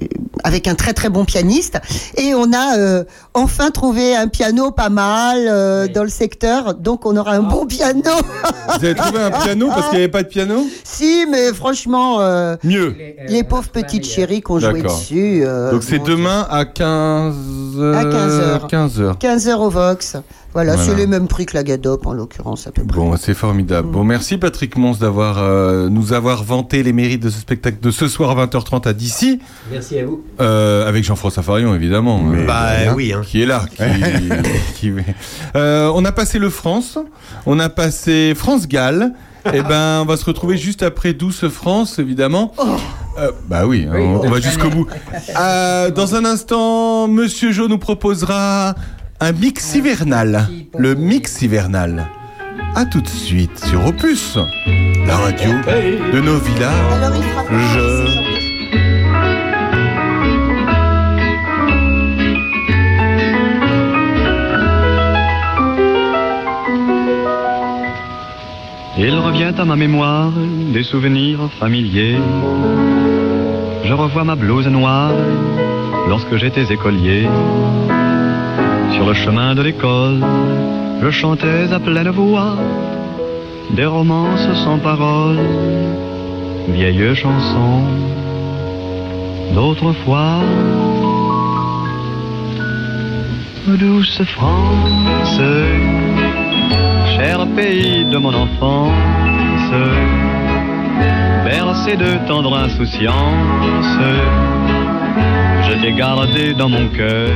avec 0.45 0.69
un 0.69 0.75
très 0.75 0.93
très 0.93 1.09
bon 1.09 1.25
pianiste. 1.25 1.79
Et 2.17 2.35
on 2.35 2.53
a 2.53 2.77
euh, 2.79 3.05
enfin 3.35 3.71
trouvé 3.71 4.15
un 4.17 4.29
piano 4.29 4.71
pas 4.71 4.89
mal 4.89 5.39
euh, 5.49 5.87
dans 5.89 6.03
le 6.05 6.09
secteur. 6.09 6.75
Donc, 6.75 7.07
on 7.07 7.17
aura 7.17 7.33
un 7.33 7.43
bon 7.43 7.67
piano. 7.67 8.03
Vous 8.69 8.85
avez 8.85 8.95
trouvé 8.95 9.21
un 9.21 9.31
piano 9.31 9.69
parce 9.69 9.89
qu'il 9.89 9.99
n'y 9.99 10.05
avait 10.05 10.09
pas 10.13 10.23
de 10.23 10.29
piano? 10.29 10.67
Si, 10.85 11.27
mais 11.31 11.53
franchement, 11.53 12.21
euh, 12.21 12.57
Mieux. 12.65 12.95
les 13.29 13.43
pauvres 13.43 13.69
petites 13.69 14.07
chéries 14.07 14.41
qu'on 14.41 14.59
jouait 14.59 14.83
dessus. 14.83 15.43
euh, 15.45 15.71
Donc 15.73 15.83
c'est 15.83 15.99
demain 16.03 16.47
à 16.51 16.65
15 16.65 17.35
À 17.95 18.05
15 18.05 18.33
heures. 18.41 18.67
15 18.69 19.01
heures. 19.01 19.19
15 19.19 19.49
heures 19.49 19.61
au 19.61 19.71
Vox. 19.71 20.17
Voilà, 20.55 20.75
Voilà. 20.77 20.91
c'est 20.91 20.97
le 20.99 21.07
même 21.07 21.29
prix 21.29 21.45
que 21.47 21.55
la 21.57 21.63
Gadop 21.63 22.07
en 22.07 22.13
l'occurrence 22.15 22.67
à 22.67 22.73
peu 22.73 22.83
près. 22.83 22.97
Bon, 22.97 23.15
c'est 23.17 23.35
formidable. 23.35 23.89
Bon, 23.91 24.03
merci 24.03 24.39
Patrick 24.39 24.77
Mons 24.77 24.99
d'avoir 24.99 25.37
euh, 25.39 25.89
nous 25.91 26.13
avoir 26.15 26.43
vanté 26.43 26.83
les 26.83 26.93
mérites 26.95 27.23
de 27.23 27.29
ce 27.31 27.39
spectacle 27.39 27.79
de 27.83 27.91
ce 27.91 28.09
soir 28.09 28.31
à 28.39 28.47
20h30 28.47 28.89
à 28.89 28.93
d'ici, 28.95 29.41
Merci 29.71 29.99
à 29.99 30.07
vous. 30.07 30.25
euh, 30.41 30.89
avec 30.89 31.05
Jean-François 31.05 31.43
Farion 31.43 31.75
évidemment. 31.75 32.23
Mais 32.23 32.43
euh, 32.43 32.47
Bah 32.47 32.95
oui. 32.97 33.13
Hein. 33.13 33.21
qui 33.25 33.43
est 33.43 33.47
là. 33.47 33.65
Qui, 33.71 33.83
qui- 34.75 34.93
Euh, 35.55 35.93
on 35.95 36.05
a 36.05 36.13
passé 36.13 36.39
le 36.39 36.49
France, 36.51 36.99
on 37.47 37.59
a 37.61 37.69
passé 37.69 38.33
France-Galles. 38.35 39.13
Et 39.55 39.63
ben, 39.63 40.01
on 40.03 40.05
va 40.05 40.17
se 40.17 40.25
retrouver 40.25 40.59
juste 40.59 40.83
après 40.83 41.15
Douce 41.15 41.47
France, 41.49 41.99
évidemment. 42.01 42.53
Euh, 43.19 43.31
bah 43.49 43.67
oui, 43.67 43.87
hein, 43.89 43.95
on, 43.97 44.27
on 44.27 44.31
va 44.31 44.41
jusqu'au 44.41 44.69
bout. 44.69 44.87
Euh, 45.41 45.91
dans 45.91 46.17
un 46.17 46.25
instant, 46.25 47.07
Monsieur 47.09 47.53
Jo 47.53 47.67
nous 47.69 47.79
proposera 47.79 48.75
un 49.21 49.33
mix 49.33 49.75
hivernal. 49.75 50.49
Le 50.79 50.95
mix 50.95 51.43
hivernal. 51.43 52.07
À 52.75 52.85
tout 52.85 53.01
de 53.01 53.09
suite 53.09 53.59
sur 53.65 53.85
Opus, 53.87 54.39
la 55.07 55.17
radio 55.17 55.51
de 56.13 56.21
nos 56.21 56.39
de- 56.39 58.29
Il 68.97 69.15
revient 69.15 69.53
à 69.57 69.65
ma 69.65 69.77
mémoire 69.77 70.33
des 70.73 70.83
souvenirs 70.83 71.39
familiers. 71.61 72.17
Je 73.85 73.93
revois 73.93 74.25
ma 74.25 74.35
blouse 74.35 74.67
noire 74.67 75.13
lorsque 76.09 76.37
j'étais 76.37 76.65
écolier. 76.73 77.27
Sur 78.93 79.07
le 79.07 79.15
chemin 79.15 79.55
de 79.55 79.63
l'école, 79.63 80.21
je 81.03 81.11
chantais 81.11 81.73
à 81.73 81.79
pleine 81.79 82.11
voix 82.11 82.57
des 83.71 83.87
romances 83.87 84.49
sans 84.65 84.79
paroles, 84.79 85.39
vieilles 86.69 87.15
chansons 87.15 87.85
d'autrefois. 89.55 90.41
Douce 93.67 94.23
France, 94.35 95.41
cher 97.17 97.47
pays 97.55 98.05
de 98.07 98.17
mon 98.17 98.33
enfance, 98.33 99.73
bercé 101.45 101.97
de 101.97 102.27
tendre 102.27 102.57
insouciance, 102.57 103.99
je 105.65 105.73
t'ai 105.83 105.93
gardé 105.93 106.55
dans 106.55 106.71
mon 106.71 106.89
cœur. 106.89 107.31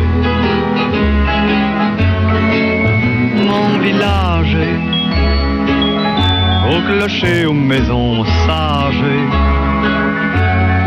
Mon 3.51 3.79
village, 3.79 4.57
au 6.71 6.81
clocher, 6.87 7.47
aux 7.47 7.53
maisons 7.53 8.25
sages, 8.47 9.11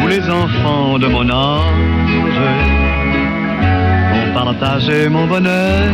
où 0.01 0.07
les 0.07 0.29
enfants 0.29 0.97
de 0.99 1.07
mon 1.07 1.29
âge 1.29 2.41
ont 4.17 4.33
partagé 4.33 5.09
mon 5.09 5.25
bonheur. 5.27 5.89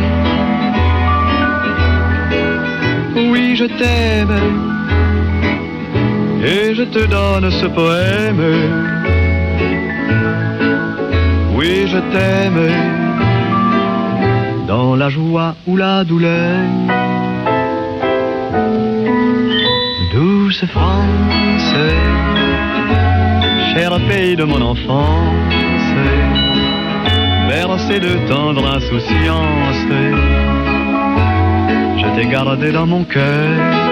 Oui, 3.30 3.56
je 3.56 3.64
t'aime 3.64 4.36
et 6.44 6.74
je 6.74 6.82
te 6.82 7.06
donne 7.06 7.50
ce 7.50 7.66
poème. 7.66 8.42
Oui, 11.54 11.86
je 11.86 11.98
t'aime 12.12 13.01
dans 14.72 14.96
la 14.96 15.10
joie 15.10 15.54
ou 15.66 15.76
la 15.76 16.02
douleur. 16.02 16.60
Douce 20.14 20.64
France, 20.74 21.74
cher 23.74 23.90
pays 24.08 24.34
de 24.34 24.44
mon 24.44 24.62
enfance, 24.72 25.92
bercé 27.50 28.00
de 28.00 28.14
tendre 28.32 28.64
insouciance, 28.76 29.82
je 32.00 32.06
t'ai 32.14 32.26
gardé 32.34 32.72
dans 32.72 32.86
mon 32.86 33.04
cœur. 33.04 33.91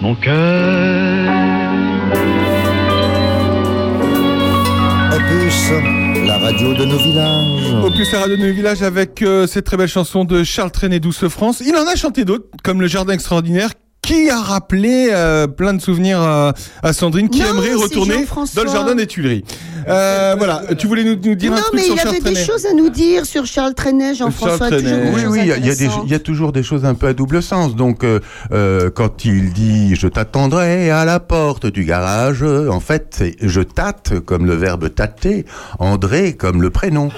mon 0.00 0.14
cœur. 0.14 1.32
Opus, 5.12 5.70
la 6.26 6.38
radio 6.38 6.74
de 6.74 6.84
nos 6.84 6.98
villages. 6.98 7.84
Opus 7.84 8.12
la 8.12 8.20
radio 8.20 8.36
de 8.36 8.46
nos 8.46 8.52
villages 8.52 8.82
avec 8.82 9.22
euh, 9.22 9.46
cette 9.46 9.64
très 9.66 9.76
belle 9.76 9.88
chanson 9.88 10.24
de 10.24 10.44
Charles 10.44 10.70
Trenet 10.70 11.00
Douce 11.00 11.26
France. 11.28 11.62
Il 11.66 11.74
en 11.76 11.86
a 11.86 11.96
chanté 11.96 12.24
d'autres, 12.24 12.46
comme 12.62 12.80
Le 12.80 12.86
Jardin 12.86 13.12
extraordinaire, 13.14 13.70
qui 14.02 14.30
a 14.30 14.40
rappelé 14.40 15.08
euh, 15.10 15.46
plein 15.46 15.74
de 15.74 15.80
souvenirs 15.80 16.20
à, 16.20 16.54
à 16.82 16.92
Sandrine, 16.92 17.28
qui 17.28 17.40
Non, 17.40 17.50
aimerait 17.50 17.74
retourner 17.74 18.24
dans 18.54 18.62
le 18.64 18.70
Jardin 18.70 18.94
des 18.94 19.06
Tuileries. 19.06 19.44
Euh, 19.86 20.34
voilà, 20.38 20.62
tu 20.78 20.86
voulais 20.86 21.04
nous, 21.04 21.16
nous 21.22 21.34
dire 21.34 21.52
un 21.52 21.56
Non, 21.56 21.62
truc 21.62 21.74
mais 21.74 21.82
sur 21.82 21.94
il 21.94 21.98
Charles 21.98 22.08
avait 22.08 22.18
des 22.18 22.24
Trenet 22.32 22.44
choses 22.46 22.66
à 22.66 22.72
nous 22.74 22.88
dire 22.88 23.26
sur 23.26 23.46
Charles 23.46 23.74
Trenet, 23.74 24.14
Jean-François. 24.14 24.68
Oui, 24.70 25.22
oui, 25.28 25.38
il 25.42 25.46
y 25.46 25.52
a- 25.52 25.56
il 25.58 25.66
y, 25.66 25.70
a 25.70 25.74
des- 25.74 25.84
intéressantes. 25.84 26.02
il 26.06 26.10
y 26.12 26.14
a 26.14 26.18
toujours 26.18 26.52
des 26.52 26.62
choses 26.62 26.84
un 26.84 26.94
peu 26.94 27.06
à 27.08 27.12
double 27.12 27.42
sens. 27.42 27.76
Donc, 27.76 28.04
euh, 28.04 28.20
euh, 28.52 28.90
quand 28.90 29.24
il 29.24 29.52
dit 29.52 29.94
je 29.94 30.08
t'attendrai 30.08 30.90
à 30.90 31.04
la 31.04 31.20
porte 31.20 31.66
du 31.66 31.84
garage, 31.84 32.42
en 32.42 32.80
fait, 32.80 33.08
c'est 33.16 33.36
je 33.40 33.60
tâte 33.60 34.20
comme 34.24 34.46
le 34.46 34.54
verbe 34.54 34.92
tâter, 34.94 35.44
André 35.78 36.34
comme 36.34 36.62
le 36.62 36.70
prénom. 36.70 37.10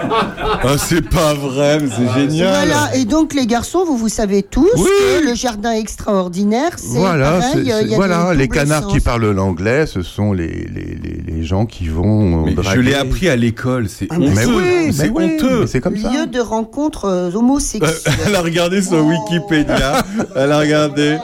Ah, 0.00 0.76
c'est 0.78 1.06
pas 1.06 1.34
vrai, 1.34 1.78
mais 1.80 1.88
c'est 1.94 2.18
génial. 2.20 2.48
Voilà, 2.66 2.94
et 2.96 3.04
donc 3.04 3.34
les 3.34 3.46
garçons, 3.46 3.84
vous 3.84 3.96
vous 3.98 4.08
savez 4.08 4.42
tous 4.42 4.70
Oui. 4.76 4.88
que 5.22 5.28
le 5.28 5.34
jardin 5.34 5.72
extraordinaire, 5.72 6.70
c'est 6.78 6.98
Voilà, 6.98 7.32
pareil, 7.32 7.50
c'est- 7.52 7.58
il 7.60 7.66
y 7.66 7.72
a 7.72 7.80
c'est- 7.80 7.88
des 7.88 7.94
voilà 7.96 8.32
les 8.32 8.48
canards 8.48 8.84
sens. 8.84 8.92
qui 8.92 9.00
parlent 9.00 9.30
l'anglais, 9.30 9.86
ce 9.86 10.00
sont 10.02 10.32
les, 10.32 10.46
les, 10.48 10.96
les, 11.02 11.20
les 11.26 11.44
gens 11.44 11.66
qui 11.66 11.88
vont. 11.88 12.01
Mais 12.02 12.54
je 12.74 12.80
l'ai 12.80 12.94
appris 12.94 13.28
à 13.28 13.36
l'école, 13.36 13.88
c'est 13.88 14.06
Ah, 14.10 14.16
honteux. 14.16 14.30
Mais 14.34 14.44
oui, 14.46 14.92
c'est 14.92 15.08
oui, 15.08 15.24
honteux. 15.40 15.66
c'est 15.66 15.80
comme 15.80 15.96
ça. 15.96 16.10
Lieu 16.10 16.26
de 16.26 16.40
rencontre 16.40 17.04
euh, 17.06 17.30
homosexuelle. 17.34 17.94
Elle 18.26 18.34
a 18.34 18.42
regardé 18.42 18.82
son 18.82 19.00
Wikipédia. 19.08 20.02
Elle 20.36 20.52
a 20.52 20.58
regardé. 20.58 21.16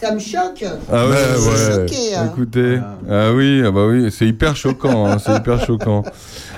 Ça 0.00 0.12
me 0.12 0.18
choque. 0.18 0.64
Ah 0.90 1.06
ouais, 1.06 1.14
Je 1.34 1.40
suis 1.40 1.50
ouais. 1.50 1.74
choquée, 1.74 2.14
hein. 2.16 2.30
Écoutez, 2.32 2.78
ah 3.10 3.32
oui, 3.32 3.62
ah 3.66 3.70
bah 3.70 3.86
oui, 3.86 4.10
c'est 4.10 4.26
hyper 4.26 4.56
choquant, 4.56 5.06
hein, 5.06 5.18
c'est 5.24 5.36
hyper 5.36 5.64
choquant. 5.64 6.02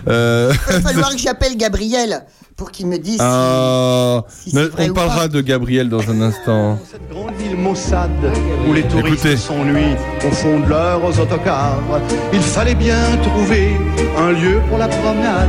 Euh, 0.09 0.53
Il 0.69 0.75
va 0.75 0.81
falloir 0.81 1.11
que 1.13 1.19
j'appelle 1.19 1.57
Gabriel 1.57 2.25
pour 2.57 2.71
qu'il 2.71 2.87
me 2.87 2.99
dise. 2.99 3.19
ah, 3.21 4.23
si 4.29 4.51
c'est 4.51 4.57
mais 4.57 4.67
vrai 4.69 4.87
on 4.87 4.91
ou 4.91 4.95
parlera 4.95 5.27
de 5.27 5.41
Gabriel 5.41 5.89
dans 5.89 6.09
un 6.09 6.21
instant. 6.21 6.79
grande 7.11 7.35
ville 7.35 7.57
maussade 7.57 8.11
où 8.69 8.73
les 8.75 8.83
touristes 8.85 9.25
Écoutez. 9.25 9.37
s'ennuient 9.37 9.97
au 10.25 10.31
fond 10.31 10.61
de 10.61 10.67
leurs 10.69 11.21
autocars. 11.21 11.81
Il 12.33 12.41
fallait 12.41 12.77
bien 12.77 13.17
trouver 13.23 13.73
un 14.19 14.31
lieu 14.33 14.61
pour 14.69 14.79
la 14.79 14.87
promenade. 14.87 15.49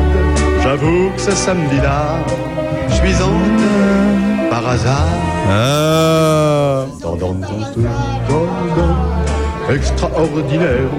J'avoue 0.64 1.12
que 1.16 1.22
ce 1.22 1.32
samedi-là, 1.32 2.24
je 2.90 2.94
suis 2.96 3.22
en 3.22 3.28
retard 3.28 4.33
par 4.54 4.68
hasard. 4.70 5.08
Ah. 5.50 6.86
Extraordinaire, 9.70 10.90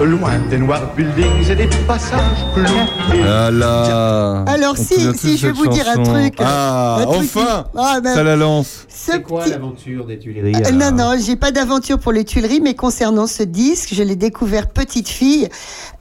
loin 0.00 0.38
des 0.48 0.58
noirs 0.58 0.94
buildings 0.96 1.50
et 1.50 1.54
des 1.56 1.66
passages 1.86 2.20
cloués. 2.54 3.20
Ah 3.26 3.50
là. 3.50 4.44
Alors, 4.46 4.74
On 4.78 4.82
si- 4.82 5.18
si 5.18 5.36
je 5.36 5.46
vais 5.48 5.52
vous 5.52 5.66
dire 5.66 5.88
un 5.88 6.02
truc, 6.02 6.34
Ah, 6.38 6.98
un 7.00 7.04
truc 7.06 7.30
enfin 7.34 7.64
qui- 7.64 7.78
Ah, 7.78 8.00
ben, 8.00 8.14
Ça 8.14 8.22
la 8.22 8.36
lance. 8.36 8.86
Ce 8.88 9.16
quoi 9.18 9.42
petit- 9.42 9.50
l'aventure 9.50 10.06
des 10.06 10.18
Tuileries 10.18 10.54
Euh, 10.66 10.70
Non, 10.70 10.92
non, 10.92 11.14
j'ai 11.24 11.34
pas 11.34 11.50
d'aventure 11.50 11.98
pour 11.98 12.12
les 12.12 12.24
Tuileries, 12.24 12.60
mais 12.60 12.74
concernant 12.74 13.26
ce 13.26 13.42
disque, 13.42 13.90
je 13.92 14.02
l'ai 14.04 14.14
découvert 14.16 14.68
petite 14.68 15.08
fille 15.08 15.48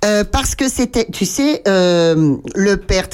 euh, 0.06 0.24
parce 0.24 0.54
que 0.56 0.70
c'était, 0.70 1.08
tu 1.12 1.26
sais, 1.26 1.64
euh, 1.68 2.36
le 2.56 2.78
père 2.78 3.08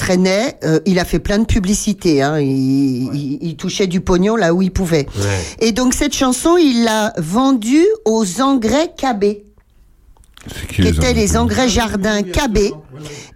euh, 0.64 0.80
il 0.84 0.98
a 0.98 1.04
fait 1.04 1.18
plein 1.18 1.38
de 1.38 1.44
publicités, 1.46 2.22
hein, 2.22 2.38
il, 2.40 3.14
il- 3.14 3.38
il 3.40 3.56
touchait 3.56 3.86
du 3.86 4.00
pognon 4.00 4.36
là 4.36 4.52
où 4.52 4.60
il 4.62 4.70
pouvait. 4.70 5.06
Et 5.60 5.72
donc 5.72 5.94
cette 5.94 6.14
chanson, 6.14 6.56
il 6.58 6.84
l'a 6.84 7.12
vendue 7.18 7.86
aux 8.04 8.40
engrais 8.42 8.92
KB 8.98 9.47
qui 10.72 10.82
étaient 10.86 11.12
les 11.14 11.36
engrais 11.36 11.68
jardin 11.68 12.22
KB. 12.22 12.58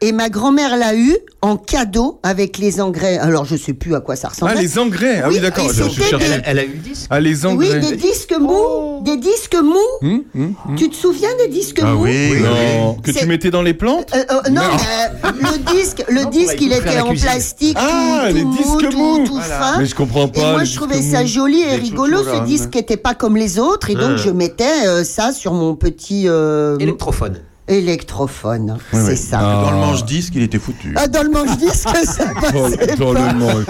Et 0.00 0.10
ma 0.12 0.28
grand-mère 0.28 0.76
l'a 0.76 0.96
eu 0.96 1.16
en 1.40 1.56
cadeau 1.56 2.18
avec 2.24 2.58
les 2.58 2.80
engrais. 2.80 3.18
Alors 3.18 3.44
je 3.44 3.56
sais 3.56 3.72
plus 3.74 3.94
à 3.94 4.00
quoi 4.00 4.16
ça 4.16 4.28
ressemblait. 4.28 4.54
Ah, 4.58 4.60
les 4.60 4.78
engrais. 4.78 5.20
Ah 5.24 5.28
oui, 5.28 5.38
d'accord. 5.40 5.64
et 5.66 5.68
c'était 5.68 6.16
des- 6.18 6.24
Elle, 6.24 6.42
elle 6.44 6.58
a 6.58 6.64
eu 6.64 6.68
le 6.72 6.78
disque 6.78 7.06
Ah, 7.10 7.20
les 7.20 7.46
Oui, 7.46 7.52
engrais. 7.52 7.78
des 7.80 7.96
disques 7.96 8.34
mous, 8.40 9.02
des 9.02 9.16
disques 9.18 9.56
mous. 9.62 9.76
Hum, 10.08 10.24
hum, 10.34 10.54
hum. 10.68 10.74
Tu 10.76 10.88
te 10.90 10.96
souviens 10.96 11.28
des 11.38 11.48
disques 11.48 11.80
Ah 11.82 11.92
mous 11.94 12.04
oui, 12.04 12.32
Non, 12.42 12.94
que 12.94 13.12
C'est- 13.12 13.20
tu 13.20 13.26
mettais 13.26 13.50
dans 13.50 13.62
les 13.62 13.74
plantes 13.74 14.10
Euh, 14.14 14.24
euh, 14.30 14.50
non, 14.50 14.62
mais, 14.62 15.28
euh, 15.28 15.32
le 15.40 15.72
disque, 15.74 16.04
le 16.08 16.24
disque, 16.30 16.60
il 16.60 16.72
était 16.72 16.94
la 16.94 17.04
en 17.04 17.08
cuisine. 17.10 17.28
plastique, 17.28 17.76
Ah, 17.80 18.26
tout, 18.28 18.34
les 18.34 18.40
tout 18.42 18.48
mou, 18.48 18.56
disques 18.56 18.90
tout, 18.90 18.98
mous. 18.98 19.26
tout 19.26 19.34
Voilà. 19.34 19.58
fin. 19.60 19.78
Mais 19.78 19.86
je 19.86 19.94
comprends 19.94 20.26
Et 20.26 20.32
pas. 20.32 20.50
moi, 20.52 20.60
les 20.60 20.66
je 20.66 20.74
trouvais 20.76 21.02
ça 21.02 21.24
joli 21.24 21.60
et 21.62 21.76
rigolo, 21.76 22.18
ce 22.18 22.24
chouchourannes. 22.24 22.44
disque 22.46 22.70
qui 22.70 22.78
était 22.78 22.96
pas 22.96 23.14
comme 23.14 23.36
les 23.36 23.58
autres, 23.60 23.90
et 23.90 23.94
donc 23.94 24.12
Ah. 24.14 24.16
je 24.16 24.30
mettais 24.30 24.86
euh, 24.88 25.04
ça 25.04 25.30
sur 25.32 25.52
mon 25.52 25.76
petit 25.76 26.24
euh, 26.26 26.76
Électrophone. 26.92 27.38
électrophone. 27.68 28.76
Oui, 28.92 29.00
c'est 29.04 29.10
oui. 29.12 29.16
ça. 29.16 29.38
Ah. 29.40 29.62
Dans 29.64 29.70
le 29.70 29.76
manche-disque, 29.78 30.32
il 30.36 30.42
était 30.42 30.58
foutu. 30.58 30.94
Ah, 30.96 31.06
dans 31.06 31.22
le 31.22 31.30
manche-disque, 31.30 31.88
ça 32.04 32.24
Dans, 32.52 32.70
passait 32.70 32.96
dans 32.96 33.14
pas. 33.14 33.32
le 33.32 33.38
manche. 33.38 33.64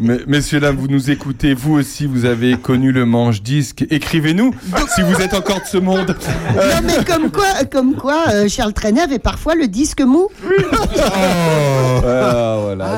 Mais, 0.00 0.18
messieurs, 0.26 0.60
là, 0.60 0.70
vous 0.72 0.88
nous 0.88 1.10
écoutez, 1.10 1.54
vous 1.54 1.74
aussi, 1.74 2.06
vous 2.06 2.24
avez 2.24 2.56
connu 2.56 2.90
le 2.90 3.04
manche-disque. 3.06 3.84
Écrivez-nous 3.90 4.52
si 4.94 5.02
vous 5.02 5.20
êtes 5.20 5.34
encore 5.34 5.60
de 5.60 5.66
ce 5.66 5.78
monde. 5.78 6.16
Non, 6.54 6.80
mais 6.84 7.04
comme 7.04 7.30
quoi, 7.30 7.64
comme 7.70 7.94
quoi 7.94 8.24
euh, 8.32 8.48
Charles 8.48 8.72
Trenet 8.72 9.02
avait 9.02 9.18
parfois 9.18 9.54
le 9.54 9.66
disque 9.68 10.00
mou. 10.00 10.28
Voilà. 10.42 11.93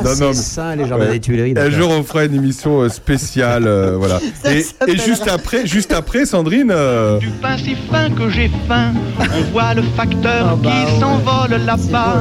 Ah, 0.09 0.15
c'est 0.33 0.35
ça, 0.35 0.77
les 0.77 0.87
jardins 0.87 1.07
Ouais. 1.07 1.13
des 1.13 1.21
Tuileries. 1.21 1.55
Un 1.57 1.71
jour, 1.71 1.91
on 1.91 2.03
fera 2.03 2.25
une 2.25 2.35
émission 2.35 2.81
euh, 2.81 2.89
spéciale, 2.89 3.65
euh, 3.67 3.97
voilà. 3.99 4.21
Ça 4.43 4.53
Et, 4.55 4.65
et 4.89 4.97
juste 4.99 5.29
après, 5.29 5.67
juste 5.67 5.93
après, 5.93 6.25
Sandrine. 6.27 6.71
euh, 6.71 7.19
Du 7.19 7.29
pain 7.29 7.57
si 7.59 7.75
fin 7.91 8.11
que 8.11 8.29
j'ai 8.29 8.51
faim, 8.69 8.93
on 9.21 9.53
voit 9.53 9.75
le 9.75 9.83
facteur 9.83 10.49
Ah 10.53 10.57
bah 10.57 10.71
qui 10.71 10.95
ouais. 10.95 11.01
s'envole 11.01 11.51
C'est 11.51 11.59
là-bas, 11.67 12.21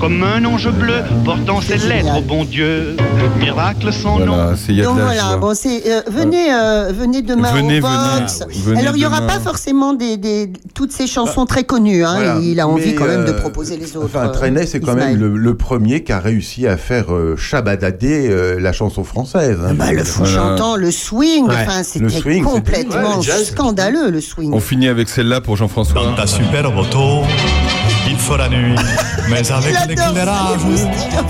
comme 0.00 0.22
un 0.22 0.44
ange 0.44 0.70
bleu 0.70 1.00
portant 1.24 1.60
ses 1.60 1.78
C'est 1.78 1.88
lettres 1.88 2.06
génial. 2.06 2.18
au 2.18 2.22
bon 2.22 2.44
Dieu. 2.44 2.96
Miracle 3.38 3.92
sans 3.92 4.18
nom. 4.18 4.34
Voilà, 4.34 4.56
c'est 4.56 4.72
il 4.72 4.78
y 4.78 4.80
a 4.82 4.84
Donc 4.84 4.98
voilà, 4.98 5.20
joie. 5.20 5.36
bon, 5.36 5.54
c'est 5.54 5.82
euh, 5.86 6.00
venez, 6.08 6.52
euh, 6.52 6.92
venez 6.92 7.22
demain 7.22 7.52
Venez, 7.52 7.80
au 7.80 7.86
venez. 7.86 8.18
box. 8.20 8.40
Ah 8.42 8.46
oui. 8.48 8.54
Venez 8.64 8.80
Alors 8.80 8.96
il 8.96 9.02
y 9.02 9.06
aura 9.06 9.22
pas 9.22 9.38
forcément 9.40 9.92
des, 9.94 10.16
des 10.16 10.50
toutes 10.74 10.92
ces 10.92 11.06
chansons 11.06 11.46
très 11.46 11.64
connues. 11.64 12.04
Hein, 12.04 12.14
Voilà. 12.16 12.38
Il 12.42 12.58
a 12.60 12.68
envie 12.68 12.88
Mais, 12.90 12.94
quand 12.94 13.06
même 13.06 13.24
de 13.24 13.30
euh, 13.30 13.40
proposer 13.40 13.76
les 13.76 13.96
autres. 13.96 14.06
Enfin, 14.06 14.28
Trenet, 14.28 14.66
c'est 14.66 14.80
quand 14.80 14.92
Ismaël. 14.92 15.18
même 15.18 15.20
le, 15.20 15.36
le 15.36 15.54
premier 15.54 16.02
qui 16.02 16.12
a 16.12 16.18
réussi 16.20 16.66
à 16.66 16.76
faire 16.76 17.06
euh, 17.22 17.36
chabadader 17.36 18.28
euh, 18.30 18.58
la 18.60 18.72
chanson 18.72 19.04
française. 19.04 19.58
hein. 19.64 19.74
Bah, 19.74 19.92
le 19.92 20.04
fou 20.04 20.24
Voilà. 20.24 20.36
chantant, 20.36 20.76
le 20.76 20.90
swing, 20.90 21.46
Ouais. 21.48 21.54
enfin 21.66 21.82
c'était 21.82 22.40
complètement 22.40 23.18
Ouais, 23.20 23.26
le 23.38 23.44
scandaleux 23.44 24.10
le 24.10 24.20
swing. 24.20 24.52
On 24.52 24.60
finit 24.60 24.88
avec 24.88 25.08
celle-là 25.08 25.40
pour 25.40 25.56
Jean-François. 25.56 26.02
Dans 26.04 26.14
ta 26.14 26.26
superbe 26.26 26.76
auto, 26.76 27.22
fera 28.22 28.48
nuit, 28.48 28.74
mais 29.28 29.50
avec 29.58 29.74
l'éclairage, 29.88 30.60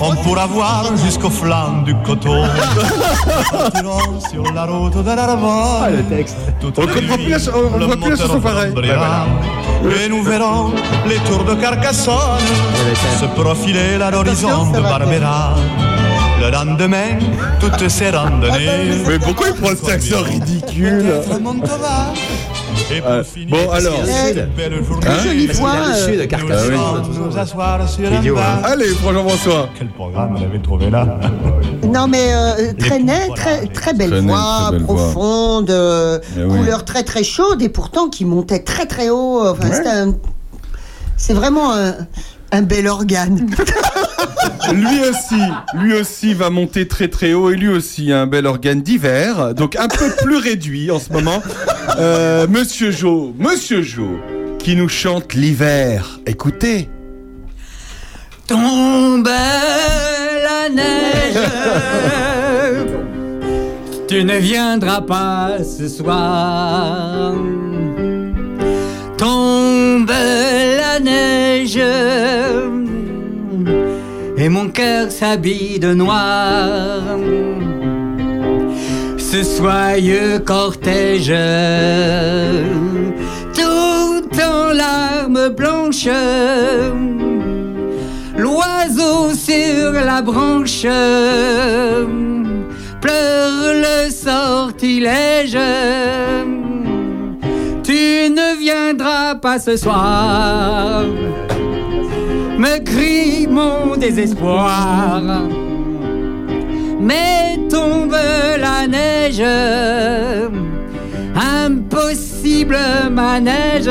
on 0.01 0.15
pourra 0.17 0.47
voir 0.47 0.85
jusqu'au 1.05 1.31
flanc 1.31 1.83
du 1.85 1.95
coteau. 1.97 2.45
Sur 4.31 4.53
la 4.53 4.65
route 4.65 4.97
de 5.03 5.11
l'Arvor. 5.17 5.87
le 5.91 6.03
texte. 6.05 6.37
Toute 6.61 6.79
On 6.79 6.87
la 6.87 6.93
comprend 6.93 7.17
nuit, 7.17 7.25
plus 7.27 7.51
on 7.55 7.87
voit 7.87 7.97
plus 7.97 8.41
pareil. 8.41 8.73
brillera. 8.73 9.27
Et 10.05 10.09
nous 10.09 10.23
verrons 10.23 10.73
les 11.09 11.17
tours 11.29 11.45
de 11.45 11.55
Carcassonne 11.55 12.47
se 13.21 13.27
profiler 13.41 14.01
à 14.03 14.11
l'horizon 14.11 14.71
de 14.73 14.81
Barbera. 14.81 15.55
Le 16.45 16.51
lendemain, 16.51 17.19
toutes 17.61 17.89
ces 17.89 18.11
randonnées. 18.11 18.97
Mais 19.07 19.19
pourquoi 19.21 19.47
il 19.51 19.55
prend 19.55 19.69
cet 19.77 19.89
accent 19.91 20.23
ridicule 20.23 21.05
Euh, 23.07 23.23
finir, 23.23 23.57
bon, 23.57 23.71
alors. 23.71 23.95
Très 25.01 25.21
jolie 25.23 25.47
voix. 25.47 25.71
Allez, 28.65 28.89
pour 29.01 29.13
Jean-François. 29.13 29.69
Quel 29.79 29.89
programme 29.89 30.35
on 30.37 30.43
avait 30.45 30.59
trouvé 30.59 30.91
là 30.91 31.07
Non 31.87 32.09
mais 32.09 32.33
euh, 32.35 32.73
très 32.79 32.99
très 33.69 33.95
belle 33.95 34.11
Trenet, 34.11 34.27
voix, 34.27 34.41
très 34.69 34.73
belle 34.73 34.83
voix. 34.83 34.95
profonde, 34.97 35.71
euh, 35.71 36.19
Eh 36.37 36.43
oui. 36.43 36.59
couleur 36.59 36.85
très 36.85 37.05
très 37.05 37.23
chaude 37.23 37.63
et 37.63 37.69
pourtant 37.69 38.09
qui 38.09 38.25
montait 38.25 38.65
très 38.65 38.87
très 38.87 39.11
haut. 39.11 39.47
Enfin, 39.47 39.69
Ouais. 39.69 40.13
c'est 41.17 41.35
vraiment 41.35 41.73
un, 42.53 42.63
bel 42.63 42.87
organe. 42.87 43.51
Lui 44.73 45.01
aussi, 45.01 45.43
lui 45.75 45.95
aussi 45.95 46.35
va 46.35 46.49
monter 46.49 46.87
très 46.87 47.09
très 47.09 47.33
haut 47.33 47.51
et 47.51 47.57
lui 47.57 47.69
aussi 47.69 48.13
a 48.13 48.21
un 48.23 48.27
bel 48.27 48.47
organe 48.47 48.81
d'hiver, 48.81 49.55
donc 49.55 49.77
un 49.77 49.89
peu 49.89 50.11
plus 50.23 50.37
réduit 50.37 50.91
en 50.91 50.99
ce 50.99 51.13
moment. 51.13 51.43
Euh, 51.99 52.47
Monsieur 52.49 52.91
Jo, 52.91 53.35
Monsieur 53.39 53.83
Jo, 53.83 54.19
qui 54.59 54.77
nous 54.77 54.89
chante 54.89 55.35
l'hiver. 55.35 56.21
Écoutez. 56.27 56.89
Tombe 58.47 59.29
la 59.29 60.69
neige, 60.69 61.39
tu 64.09 64.25
ne 64.25 64.37
viendras 64.37 65.01
pas 65.01 65.59
ce 65.63 65.89
soir. 65.89 67.35
Tombe 69.17 70.11
la 70.11 70.99
neige, 71.01 71.52
et 74.37 74.49
mon 74.49 74.69
cœur 74.69 75.11
s'habille 75.11 75.79
de 75.79 75.95
noir. 75.95 77.01
Ce 79.19 79.43
soyeux 79.43 80.39
cortège, 80.41 81.35
tout 83.55 84.41
en 84.41 84.73
larmes 84.73 85.49
blanches. 85.51 86.09
L'oiseau 88.37 89.35
sur 89.35 89.93
la 89.93 90.23
branche 90.23 90.87
pleure 93.03 93.75
le 93.75 94.11
sortilège. 94.11 95.59
Tu 97.83 98.31
ne 98.31 98.57
viendras 98.59 99.35
pas 99.35 99.59
ce 99.59 99.77
soir, 99.77 101.05
me 102.59 102.79
crie 102.85 103.47
mon 103.47 103.97
désespoir. 103.97 105.23
Mais 107.01 107.59
tombe 107.69 108.17
la 108.59 108.87
neige, 108.87 109.43
impossible 111.35 112.77
manège. 113.11 113.91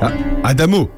Ah, 0.00 0.12
Adamo. 0.44 0.88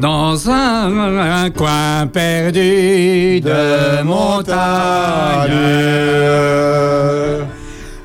Dans 0.00 0.50
un, 0.50 1.50
coin 1.50 2.06
perdu 2.12 3.40
de 3.40 4.02
montagne, 4.02 5.52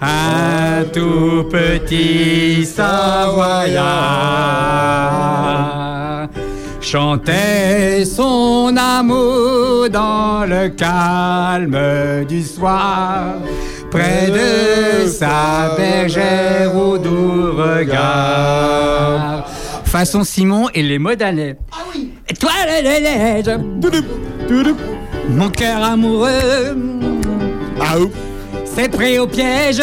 un 0.02 0.84
tout 0.94 1.46
petit 1.50 2.66
Savoyard 2.66 4.28
chantait 6.82 8.06
son 8.06 8.74
amour 8.78 9.90
dans 9.90 10.46
le 10.46 10.70
calme 10.70 12.26
du 12.26 12.44
soir, 12.44 13.34
près 13.92 14.28
de 14.28 15.08
sa 15.08 15.76
bergère 15.76 16.76
au 16.76 16.98
doux 16.98 17.52
regard. 17.58 19.48
Façon 19.86 20.24
Simon 20.24 20.70
et 20.74 20.84
les 20.84 21.00
Modanais. 21.00 21.58
Ah 21.72 21.84
oui. 21.94 22.14
Toi 22.40 22.52
le 22.68 23.02
neige. 23.02 23.50
Mon 25.30 25.50
cœur 25.50 25.84
amoureux. 25.84 26.76
C'est 28.78 28.90
pris 28.90 29.18
au 29.18 29.26
piège. 29.26 29.78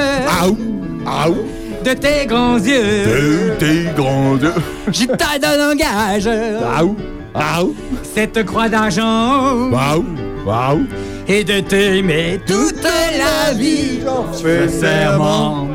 De 1.85 1.95
tes 1.95 2.27
grands 2.27 2.59
yeux. 2.59 3.05
De 3.05 3.51
tes 3.59 3.85
grands 3.97 4.37
yeux. 4.37 4.55
Je 4.93 5.05
te 5.07 5.41
donne 5.41 5.61
un 5.73 5.75
gage. 5.75 6.29
Cette 8.15 8.45
croix 8.45 8.69
d'argent. 8.69 9.71
Et 11.27 11.43
de 11.43 11.59
t'aimer 11.59 12.41
toute 12.47 12.83
la 12.85 13.53
vie. 13.53 13.99
J'en 14.05 14.33
fais 14.33 14.69
serment. 14.69 15.67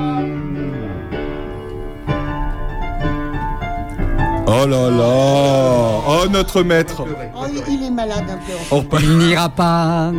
Oh 4.48 4.66
là 4.66 4.90
là 4.90 6.02
Oh 6.08 6.26
notre 6.32 6.64
maître 6.64 7.04
Oh, 7.36 7.44
il- 7.68 7.74
il 7.76 7.86
est 7.88 7.92
malade 7.92 8.24
un 8.30 8.38
peu. 8.80 8.98
Il 9.02 9.18
n'ira 9.18 9.50
pas 9.50 10.12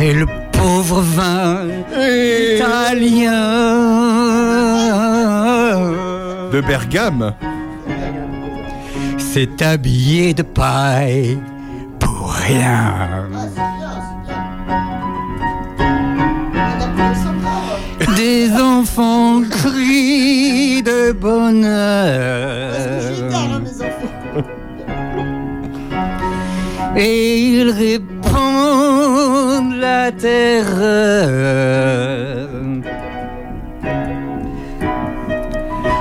Et 0.00 0.12
le 0.14 0.26
pauvre 0.52 1.00
vin 1.00 1.66
italien. 2.54 3.34
De 6.52 6.60
Bergame. 6.60 7.34
s'est 9.18 9.62
habillé 9.62 10.32
de 10.34 10.42
paille 10.42 11.38
pour 12.00 12.32
rien. 12.32 13.28
Des 18.16 18.50
enfants 18.52 19.42
crient 19.48 20.82
de 20.82 21.12
bonheur. 21.12 22.47
Et 27.00 27.38
ils 27.38 27.70
répandent 27.70 28.08
la 29.78 30.10
terreur. 30.10 30.88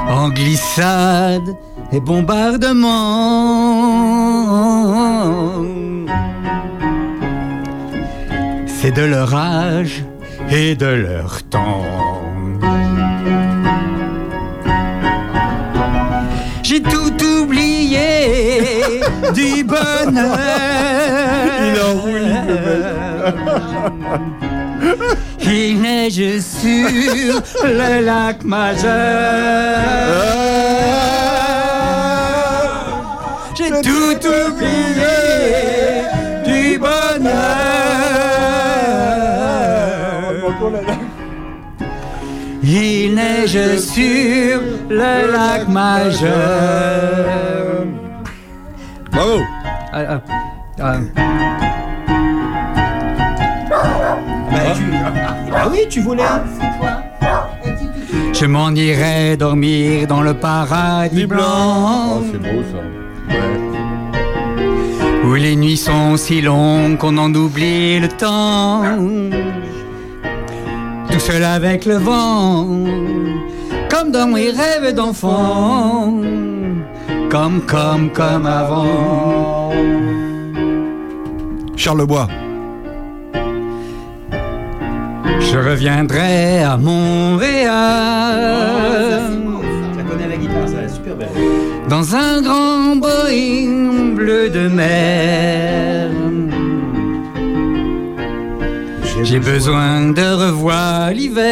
En 0.10 0.30
glissade 0.30 1.50
et 1.92 2.00
bombardement. 2.00 2.98
C'est 8.66 8.92
de 8.92 9.04
leur 9.04 9.36
âge 9.36 10.04
et 10.50 10.76
de 10.76 10.88
leur 10.88 11.44
temps. 11.44 11.87
Du 19.38 19.64
bonheur. 19.64 20.38
Il 25.44 25.82
neige 25.82 26.40
sur 26.40 27.42
le 27.64 28.02
lac 28.04 28.44
majeur. 28.44 28.92
J'ai 33.56 33.70
tout 33.88 34.20
oublié 34.48 35.20
du 36.46 36.80
bonheur. 36.80 37.58
Il 42.64 43.14
neige 43.14 43.78
sur 43.78 44.62
le 44.90 45.32
lac 45.32 45.68
majeur. 45.68 47.67
Bravo. 49.18 49.42
Ah, 49.92 50.06
ah, 50.10 50.22
ah. 50.80 51.00
Ah 55.56 55.68
oui, 55.72 55.80
tu 55.90 56.02
voulais. 56.02 56.22
Je 58.32 58.46
m'en 58.46 58.70
irai 58.76 59.36
dormir 59.36 60.06
dans 60.06 60.22
le 60.22 60.36
paradis 60.36 61.26
blanc. 61.26 62.20
Oh, 62.20 62.24
c'est 62.32 62.38
beau 62.38 62.62
ça. 62.72 62.78
Où 65.26 65.34
les 65.34 65.56
nuits 65.56 65.78
sont 65.78 66.16
si 66.16 66.42
longues 66.42 66.98
qu'on 66.98 67.18
en 67.18 67.34
oublie 67.34 68.00
le 68.00 68.10
temps. 68.10 68.84
Tout 71.10 71.20
seul 71.20 71.44
avec 71.44 71.86
le 71.86 71.98
vent, 71.98 72.68
comme 73.90 74.12
dans 74.12 74.28
mes 74.28 74.52
rêves 74.52 74.94
d'enfant. 74.94 76.22
Comme, 77.30 77.62
comme, 77.62 78.10
comme 78.12 78.46
avant. 78.46 79.72
Charles 81.76 82.06
Bois. 82.06 82.28
Je 85.40 85.58
reviendrai 85.58 86.64
à 86.64 86.78
Montréal. 86.78 87.72
Ça 89.96 90.04
connaît 90.04 90.28
la 90.28 90.38
guitare, 90.38 90.68
ça, 90.68 90.88
super 90.88 91.16
belle. 91.16 91.28
dans 91.90 92.16
un 92.16 92.42
grand 92.42 92.96
Boeing 92.96 94.14
bleu 94.16 94.50
de 94.50 94.68
mer. 94.70 96.10
J'ai 99.24 99.40
besoin 99.40 100.12
de 100.12 100.22
revoir 100.46 101.12
l'hiver 101.12 101.44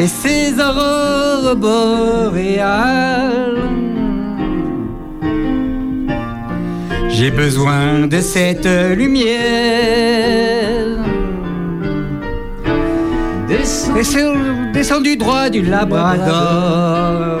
et 0.00 0.06
ses 0.06 0.54
aurores 0.58 1.56
boréales. 1.56 3.58
J'ai 7.08 7.30
besoin 7.30 8.06
de 8.06 8.20
cette 8.20 8.68
lumière. 8.96 9.36
Descend- 13.48 14.72
descendu 14.72 15.16
droit 15.16 15.50
du 15.50 15.62
Labrador 15.62 17.40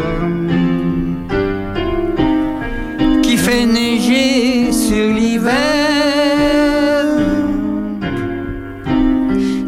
qui 3.22 3.36
fait 3.36 3.64
neiger 3.64 4.72
sur 4.72 5.14
l'hiver 5.14 5.52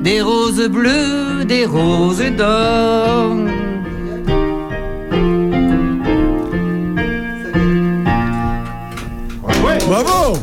des 0.03 0.21
roses 0.21 0.69
bleues, 0.69 1.22
des 1.45 1.67
roses 1.67 2.23
d'or. 2.37 3.37
Bravo. 9.87 10.39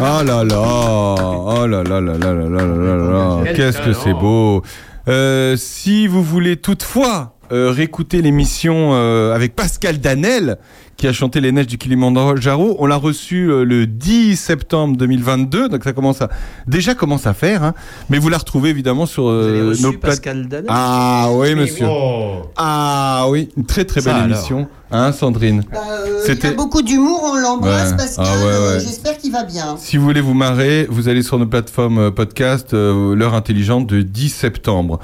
Oh 0.00 0.22
là 0.24 0.44
là. 0.44 1.14
Oh 1.24 1.66
là 1.66 1.82
là 1.82 2.00
là 2.00 2.16
là 2.18 2.32
là 2.32 2.48
là 2.48 2.64
là 2.64 2.96
là 2.96 3.52
Qu'est-ce 3.54 3.78
que 3.80 3.92
c'est 3.92 4.14
beau. 4.14 4.62
Euh, 5.08 5.56
Si 5.56 6.06
vous 6.06 6.22
voulez 6.22 6.56
toutefois 6.56 7.34
euh, 7.52 7.70
réécouter 7.70 8.22
l'émission 8.22 8.90
euh, 8.92 9.34
avec 9.34 9.54
Pascal 9.56 9.98
Danel 9.98 10.58
qui 11.02 11.08
a 11.08 11.12
chanté 11.12 11.40
Les 11.40 11.50
Neiges 11.50 11.66
du 11.66 11.78
Kilimanjaro, 11.78 12.76
on 12.78 12.86
l'a 12.86 12.94
reçu 12.94 13.50
euh, 13.50 13.64
le 13.64 13.88
10 13.88 14.36
septembre 14.36 14.96
2022, 14.96 15.68
donc 15.68 15.82
ça 15.82 15.92
commence 15.92 16.22
à 16.22 16.28
déjà 16.68 16.94
commence 16.94 17.26
à 17.26 17.34
faire, 17.34 17.64
hein. 17.64 17.74
mais 18.08 18.18
vous 18.18 18.28
la 18.28 18.38
retrouvez 18.38 18.70
évidemment 18.70 19.04
sur 19.04 19.28
euh, 19.28 19.70
reçu 19.70 19.82
nos 19.82 19.90
plate- 19.94 20.00
Pascal 20.22 20.46
Danel 20.46 20.66
Ah 20.68 21.26
oui 21.32 21.56
monsieur. 21.56 21.86
Oh. 21.90 22.42
Ah 22.54 23.24
oui, 23.30 23.48
une 23.56 23.66
très 23.66 23.84
très 23.84 24.00
belle 24.00 24.12
Ça, 24.14 24.22
alors. 24.22 24.46
Hein 24.92 25.12
Sandrine. 25.12 25.64
Euh, 25.74 26.34
il 26.40 26.46
a 26.46 26.52
beaucoup 26.52 26.82
d'humour, 26.82 27.20
on 27.24 27.34
l'embrasse, 27.36 27.90
Ouais. 27.92 27.96
Pascal. 27.96 28.26
Ah 28.28 28.36
ouais, 28.38 28.44
ouais. 28.44 28.50
euh, 28.52 28.80
J'espère 28.80 29.16
qu'il 29.18 29.32
va 29.32 29.42
bien. 29.44 29.76
Si 29.78 29.96
vous 29.96 30.04
voulez 30.04 30.20
vous 30.20 30.34
marrer, 30.34 30.86
vous 30.90 31.08
allez 31.08 31.22
sur 31.22 31.38
nos 31.38 31.46
plateformes 31.46 31.98
euh, 31.98 32.10
podcast, 32.10 32.74
euh, 32.74 33.14
l'heure 33.14 33.34
intelligente 33.34 33.86
de 33.86 34.02
10 34.02 34.28
septembre. 34.28 35.00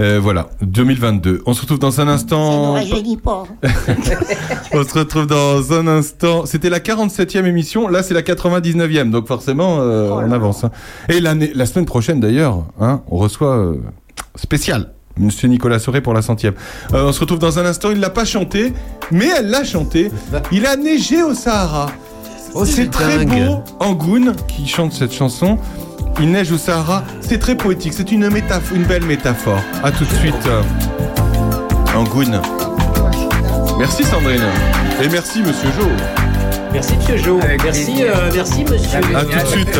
Euh, 0.00 0.18
voilà, 0.22 0.48
2022. 0.62 1.42
On 1.46 1.52
se 1.54 1.60
retrouve 1.62 1.78
dans 1.78 2.00
un 2.00 2.08
instant. 2.08 2.74
pas. 3.22 3.44
On 4.74 4.84
se 4.84 4.98
retrouve 4.98 5.26
dans 5.26 5.72
un 5.72 5.86
instant. 5.86 6.46
C'était 6.46 6.70
la 6.70 6.78
47e 6.80 7.44
émission. 7.44 7.88
Là, 7.88 8.02
c'est 8.02 8.14
la 8.14 8.22
99e. 8.22 9.10
Donc 9.10 9.26
forcément, 9.28 9.78
euh, 9.80 10.10
on 10.10 10.30
avance. 10.32 10.64
hein. 10.64 10.70
Et 11.08 11.20
l'année, 11.20 11.52
la 11.54 11.66
semaine 11.66 11.84
prochaine, 11.86 12.20
d'ailleurs, 12.20 12.64
hein, 12.80 13.02
on 13.10 13.16
reçoit 13.18 13.56
euh, 13.56 13.74
spécial. 14.36 14.92
Monsieur 15.18 15.48
Nicolas 15.48 15.78
Soré 15.78 16.00
pour 16.00 16.14
la 16.14 16.22
centième. 16.22 16.54
Euh, 16.94 17.04
on 17.06 17.12
se 17.12 17.20
retrouve 17.20 17.38
dans 17.38 17.58
un 17.58 17.66
instant. 17.66 17.90
Il 17.90 18.00
l'a 18.00 18.10
pas 18.10 18.24
chanté, 18.24 18.72
mais 19.10 19.28
elle 19.38 19.48
l'a 19.50 19.64
chanté. 19.64 20.10
Il 20.50 20.66
a 20.66 20.76
neigé 20.76 21.22
au 21.22 21.34
Sahara. 21.34 21.90
Oh, 22.54 22.64
c'est 22.64 22.90
très 22.90 23.24
dingue. 23.24 23.46
beau. 23.46 23.62
Angoun 23.80 24.34
qui 24.48 24.66
chante 24.66 24.92
cette 24.92 25.12
chanson. 25.12 25.58
Il 26.20 26.30
neige 26.30 26.52
au 26.52 26.58
Sahara. 26.58 27.04
C'est 27.20 27.38
très 27.38 27.54
poétique. 27.56 27.92
C'est 27.94 28.12
une 28.12 28.28
métaphore, 28.28 28.76
une 28.76 28.84
belle 28.84 29.04
métaphore. 29.04 29.60
À 29.82 29.90
tout 29.90 30.04
de 30.04 30.12
suite. 30.14 30.34
euh, 30.46 30.62
Angoun. 31.96 32.40
Merci 33.78 34.04
Sandrine. 34.04 34.42
Et 35.02 35.08
merci 35.08 35.40
Monsieur 35.40 35.68
Jo. 35.78 35.86
Merci, 36.72 36.94
monsieur 36.96 37.16
Jo. 37.18 37.40
Merci, 37.64 37.94
euh, 38.00 38.30
merci, 38.34 38.64
monsieur. 38.64 38.98
À 39.14 39.24
tout 39.24 39.38
de 39.44 39.46
suite. 39.46 39.78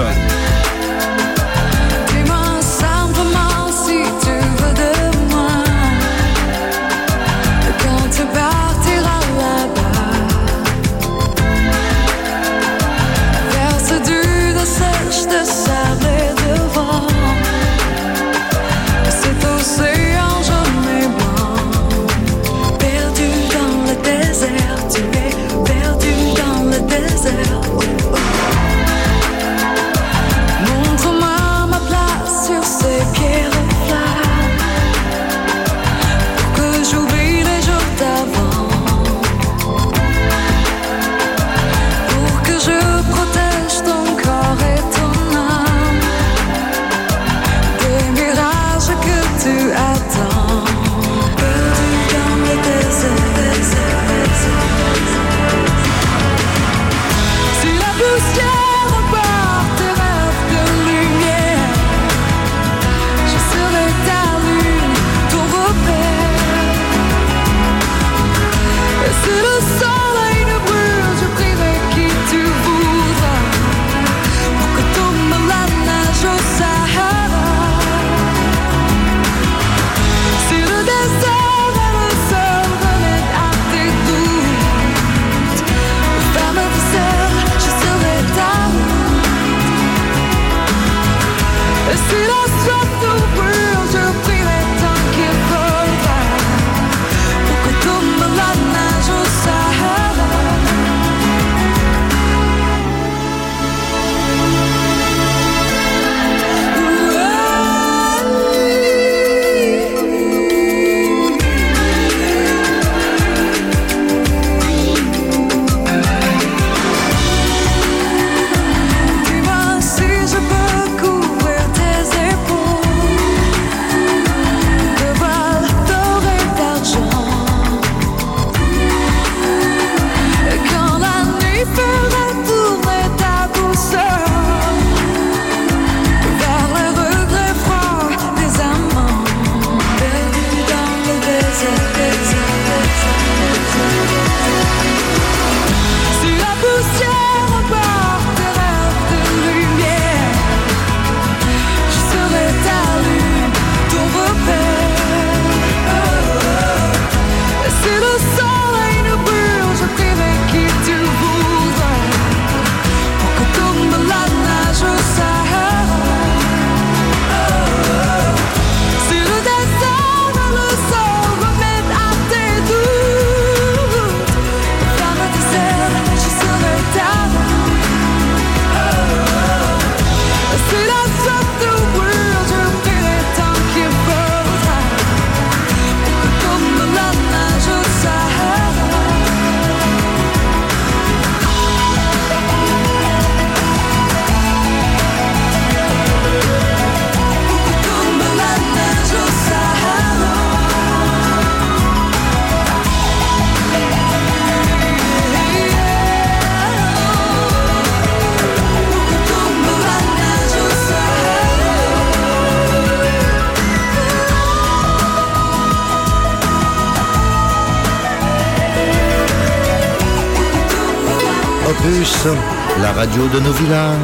La 222.81 222.90
radio 222.93 223.28
de 223.28 223.39
nos 223.40 223.52
villages. 223.52 223.98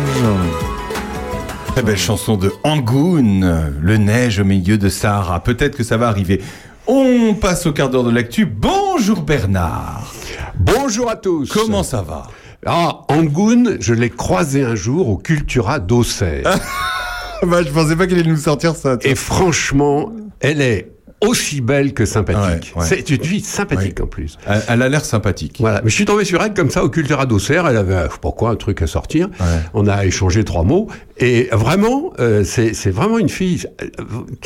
Très 1.69 1.83
belle 1.83 1.97
chanson 1.97 2.37
de 2.37 2.53
Angoon, 2.63 3.73
le 3.81 3.97
neige 3.97 4.41
au 4.41 4.45
milieu 4.45 4.77
de 4.77 4.91
Sahara. 4.91 5.43
Peut-être 5.43 5.75
que 5.75 5.83
ça 5.83 5.97
va 5.97 6.09
arriver. 6.09 6.43
On 6.87 7.33
passe 7.33 7.65
au 7.65 7.73
quart 7.73 7.89
d'heure 7.89 8.05
de 8.05 8.11
l'actu. 8.11 8.45
Bonjour 8.45 9.23
Bernard. 9.23 10.13
Bonjour 10.59 11.09
à 11.09 11.17
tous. 11.17 11.51
Comment 11.51 11.83
ça 11.83 12.03
va? 12.03 12.27
Ah, 12.67 13.07
Angoun, 13.09 13.79
je 13.81 13.95
l'ai 13.95 14.11
croisé 14.11 14.65
un 14.65 14.75
jour 14.75 15.09
au 15.09 15.17
Cultura 15.17 15.79
d'Auxerre. 15.79 16.59
bah, 17.43 17.63
je 17.63 17.71
pensais 17.71 17.97
pas 17.97 18.07
qu'il 18.07 18.19
allait 18.19 18.29
nous 18.29 18.37
sortir 18.37 18.77
ça. 18.77 18.99
Et 19.01 19.15
franchement, 19.15 20.13
elle 20.41 20.61
est 20.61 20.93
aussi 21.21 21.61
belle 21.61 21.95
que 21.95 22.05
sympathique. 22.05 22.73
Ouais, 22.77 22.83
ouais. 22.83 22.87
C'est 22.89 23.11
une 23.11 23.25
fille 23.25 23.41
sympathique 23.41 24.01
en 24.01 24.07
plus. 24.07 24.39
Elle, 24.47 24.63
elle 24.69 24.83
a 24.83 24.89
l'air 24.89 25.05
sympathique. 25.05 25.57
Voilà, 25.59 25.81
mais 25.83 25.91
je 25.91 25.95
suis 25.95 26.05
tombé 26.05 26.25
sur 26.25 26.41
elle 26.43 26.55
comme 26.55 26.71
ça 26.71 26.85
au 26.85 26.89
Cultura 26.91 27.27
d'Auxerre. 27.27 27.67
Elle 27.67 27.77
avait, 27.77 28.07
je 28.07 28.13
sais 28.13 28.19
pas 28.23 28.31
quoi, 28.33 28.51
un 28.51 28.57
truc 28.57 28.83
à 28.83 28.87
sortir. 28.87 29.29
On 29.75 29.87
a 29.87 30.05
échangé 30.07 30.45
trois 30.45 30.63
mots. 30.65 30.89
Et 31.19 31.49
vraiment, 31.51 32.13
euh, 32.21 32.45
c'est 32.45 32.91
vraiment 32.91 33.19
une 33.19 33.29
fille, 33.29 33.67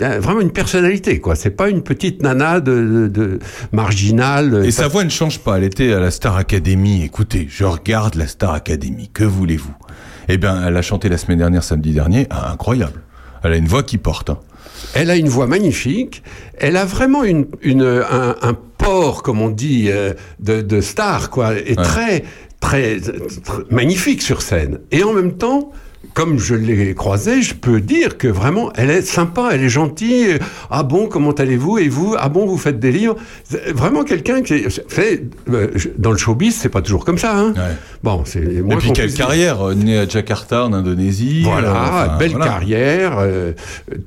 euh, 0.01 0.21
vraiment 0.21 0.41
une 0.41 0.53
personnalité, 0.53 1.21
quoi. 1.21 1.37
C'est 1.37 1.51
pas 1.51 1.69
une 1.69 1.83
petite 1.83 2.23
nana 2.23 2.61
de, 2.61 2.73
de, 2.73 3.09
de 3.09 3.39
marginale. 3.73 4.63
Et 4.65 4.71
sa 4.71 4.89
voix 4.89 5.05
ne 5.05 5.11
change 5.11 5.39
pas. 5.41 5.59
Elle 5.59 5.65
était 5.65 5.93
à 5.93 6.01
la 6.01 6.11
Star 6.11 6.37
Academy. 6.37 7.03
Écoutez, 7.05 7.47
je 7.51 7.65
regarde 7.65 8.15
la 8.15 8.27
Star 8.27 8.55
Academy. 8.55 9.11
Que 9.13 9.25
voulez-vous? 9.25 9.75
Eh 10.29 10.39
bien, 10.39 10.67
elle 10.67 10.77
a 10.77 10.83
chanté 10.83 11.09
la 11.11 11.19
semaine 11.19 11.39
dernière, 11.39 11.63
samedi 11.65 11.93
dernier. 11.93 12.27
Ah, 12.31 12.51
incroyable. 12.53 13.03
Elle 13.45 13.53
a 13.53 13.57
une 13.57 13.67
voix 13.67 13.83
qui 13.83 13.99
porte. 13.99 14.31
hein. 14.31 14.39
Elle 14.95 15.11
a 15.11 15.17
une 15.17 15.29
voix 15.29 15.47
magnifique. 15.47 16.23
Elle 16.59 16.77
a 16.77 16.85
vraiment 16.85 17.25
une, 17.25 17.47
une, 17.63 17.83
un, 17.83 18.37
un 18.41 18.55
port, 18.55 19.23
comme 19.23 19.41
on 19.41 19.51
dit, 19.51 19.87
euh, 19.91 20.13
de, 20.41 20.61
de 20.61 20.81
star, 20.81 21.31
quoi, 21.31 21.55
et 21.57 21.77
très, 21.77 22.25
très, 22.61 23.01
très 23.01 23.63
magnifique 23.71 24.23
sur 24.23 24.43
scène. 24.43 24.81
Et 24.91 25.03
en 25.03 25.13
même 25.13 25.37
temps, 25.37 25.73
comme 26.15 26.39
je 26.39 26.55
l'ai 26.55 26.95
croisée, 26.95 27.43
je 27.43 27.55
peux 27.55 27.81
dire 27.81 28.19
que 28.19 28.29
vraiment, 28.29 28.73
elle 28.75 28.91
est 28.91 29.03
sympa, 29.03 29.51
elle 29.53 29.63
est 29.63 29.69
gentille. 29.69 30.39
Ah 30.71 30.83
bon, 30.83 31.07
comment 31.07 31.33
allez-vous? 31.33 31.79
Et 31.79 31.89
vous? 31.89 32.15
Ah 32.19 32.29
bon, 32.29 32.47
vous 32.47 32.59
faites 32.59 32.79
des 32.79 32.93
livres? 32.93 33.17
Vraiment 33.75 34.05
quelqu'un 34.05 34.43
qui 34.43 34.55
est- 34.55 34.91
fait 34.91 35.25
euh, 35.51 35.69
dans 35.99 36.11
le 36.13 36.19
showbiz, 36.19 36.55
c'est 36.57 36.69
pas 36.69 36.83
toujours 36.83 37.05
comme 37.05 37.19
ça. 37.19 37.39
Hein 37.39 37.55
bon, 38.03 38.23
c'est 38.25 38.41
Et 38.43 38.63
puis 38.79 38.93
quelle 38.93 39.13
carrière 39.13 39.69
euh, 39.69 39.75
Née 39.75 39.99
à 39.99 40.09
Jakarta, 40.09 40.65
en 40.67 40.73
Indonésie. 40.73 41.43
Voilà, 41.45 41.69
euh, 41.71 41.89
enfin, 41.89 42.17
belle 42.19 42.31
voilà. 42.33 42.45
carrière, 42.47 43.17
euh, 43.19 43.53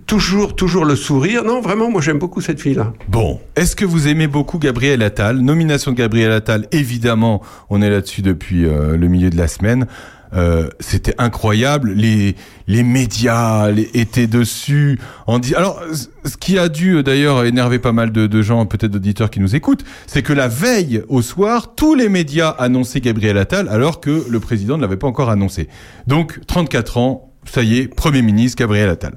toujours, 0.05 0.55
toujours 0.55 0.85
le 0.85 0.95
sourire. 0.95 1.43
Non, 1.43 1.61
vraiment, 1.61 1.89
moi 1.89 2.01
j'aime 2.01 2.19
beaucoup 2.19 2.41
cette 2.41 2.61
fille-là. 2.61 2.93
Bon, 3.07 3.39
est-ce 3.55 3.75
que 3.75 3.85
vous 3.85 4.07
aimez 4.07 4.27
beaucoup 4.27 4.59
Gabriel 4.59 5.01
Attal? 5.01 5.37
Nomination 5.39 5.91
de 5.91 5.97
Gabriel 5.97 6.31
Attal, 6.31 6.67
évidemment, 6.71 7.41
on 7.69 7.81
est 7.81 7.89
là-dessus 7.89 8.21
depuis 8.21 8.65
euh, 8.65 8.95
le 8.97 9.07
milieu 9.07 9.29
de 9.29 9.37
la 9.37 9.47
semaine. 9.47 9.87
Euh, 10.33 10.69
C'était 10.79 11.13
incroyable, 11.17 11.91
les 11.93 12.35
les 12.67 12.81
médias 12.83 13.69
étaient 13.93 14.25
dessus. 14.27 14.99
En 15.27 15.37
di- 15.37 15.53
Alors, 15.53 15.79
ce 16.25 16.35
qui 16.37 16.57
a 16.57 16.67
dû 16.67 16.95
euh, 16.95 17.03
d'ailleurs 17.03 17.45
énerver 17.45 17.77
pas 17.77 17.91
mal 17.91 18.11
de, 18.11 18.25
de 18.25 18.41
gens, 18.41 18.65
peut-être 18.65 18.91
d'auditeurs 18.91 19.29
qui 19.29 19.39
nous 19.39 19.55
écoutent, 19.55 19.85
c'est 20.07 20.23
que 20.23 20.33
la 20.33 20.47
veille 20.47 21.03
au 21.07 21.21
soir, 21.21 21.75
tous 21.75 21.93
les 21.93 22.09
médias 22.09 22.49
annonçaient 22.49 23.01
Gabriel 23.01 23.37
Attal, 23.37 23.67
alors 23.69 24.01
que 24.01 24.25
le 24.27 24.39
président 24.39 24.77
ne 24.77 24.81
l'avait 24.81 24.97
pas 24.97 25.07
encore 25.07 25.29
annoncé. 25.29 25.67
Donc, 26.07 26.39
34 26.47 26.97
ans, 26.97 27.31
ça 27.45 27.61
y 27.61 27.77
est, 27.77 27.87
Premier 27.87 28.23
ministre 28.23 28.57
Gabriel 28.57 28.89
Attal. 28.89 29.13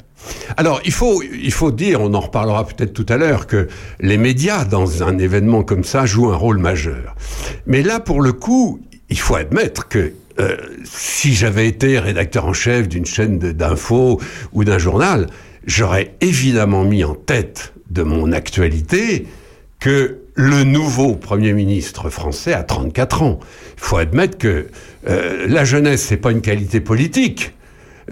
Alors, 0.59 0.82
il 0.85 0.93
faut, 0.93 1.22
il 1.22 1.52
faut 1.52 1.70
dire, 1.70 2.02
on 2.02 2.12
en 2.12 2.20
reparlera 2.20 2.66
peut-être 2.66 2.93
tout 2.93 3.06
à 3.09 3.16
l'heure, 3.16 3.47
que 3.47 3.68
les 4.01 4.18
médias, 4.18 4.66
dans 4.66 5.02
un 5.02 5.16
événement 5.18 5.62
comme 5.62 5.85
ça, 5.85 6.05
jouent 6.05 6.30
un 6.30 6.36
rôle 6.36 6.59
majeur. 6.59 7.14
Mais 7.66 7.82
là, 7.82 7.98
pour 7.98 8.20
le 8.20 8.32
coup, 8.32 8.80
il 9.09 9.18
faut 9.18 9.36
admettre 9.36 9.89
que 9.89 10.12
euh, 10.40 10.56
si 10.85 11.35
j'avais 11.35 11.66
été 11.66 11.98
rédacteur 11.98 12.47
en 12.47 12.52
chef 12.52 12.89
d'une 12.89 13.06
chaîne 13.06 13.39
d'infos 13.39 14.20
ou 14.52 14.65
d'un 14.65 14.78
journal, 14.78 15.27
j'aurais 15.66 16.15
évidemment 16.20 16.85
mis 16.85 17.02
en 17.05 17.15
tête 17.15 17.73
de 17.90 18.02
mon 18.02 18.32
actualité 18.32 19.27
que 19.81 20.19
le 20.35 20.65
nouveau 20.65 21.16
Premier 21.16 21.52
ministre 21.52 22.10
français 22.10 22.52
a 22.52 22.62
34 22.62 23.23
ans. 23.23 23.40
Il 23.77 23.82
faut 23.82 23.97
admettre 23.97 24.39
que 24.39 24.69
euh, 25.09 25.47
la 25.48 25.65
jeunesse, 25.65 26.02
c'est 26.02 26.16
pas 26.16 26.31
une 26.31 26.40
qualité 26.40 26.81
politique. 26.81 27.52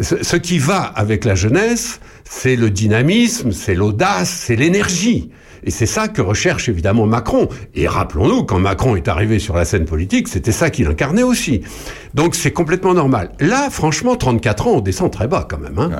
Ce 0.00 0.36
qui 0.36 0.58
va 0.58 0.82
avec 0.82 1.24
la 1.24 1.34
jeunesse, 1.34 2.00
c'est 2.24 2.56
le 2.56 2.68
dynamisme, 2.68 3.52
c'est 3.52 3.74
l'audace, 3.74 4.28
c'est 4.28 4.56
l'énergie. 4.56 5.30
Et 5.64 5.70
c'est 5.70 5.86
ça 5.86 6.08
que 6.08 6.22
recherche 6.22 6.68
évidemment 6.68 7.06
Macron. 7.06 7.48
Et 7.74 7.88
rappelons-nous, 7.88 8.44
quand 8.44 8.58
Macron 8.58 8.96
est 8.96 9.08
arrivé 9.08 9.38
sur 9.38 9.54
la 9.56 9.64
scène 9.64 9.84
politique, 9.84 10.28
c'était 10.28 10.52
ça 10.52 10.70
qu'il 10.70 10.86
incarnait 10.86 11.22
aussi. 11.22 11.62
Donc 12.14 12.34
c'est 12.34 12.50
complètement 12.50 12.94
normal. 12.94 13.32
Là, 13.40 13.68
franchement, 13.70 14.16
34 14.16 14.66
ans, 14.66 14.72
on 14.76 14.80
descend 14.80 15.10
très 15.10 15.28
bas 15.28 15.46
quand 15.48 15.58
même. 15.58 15.78
Hein. 15.78 15.90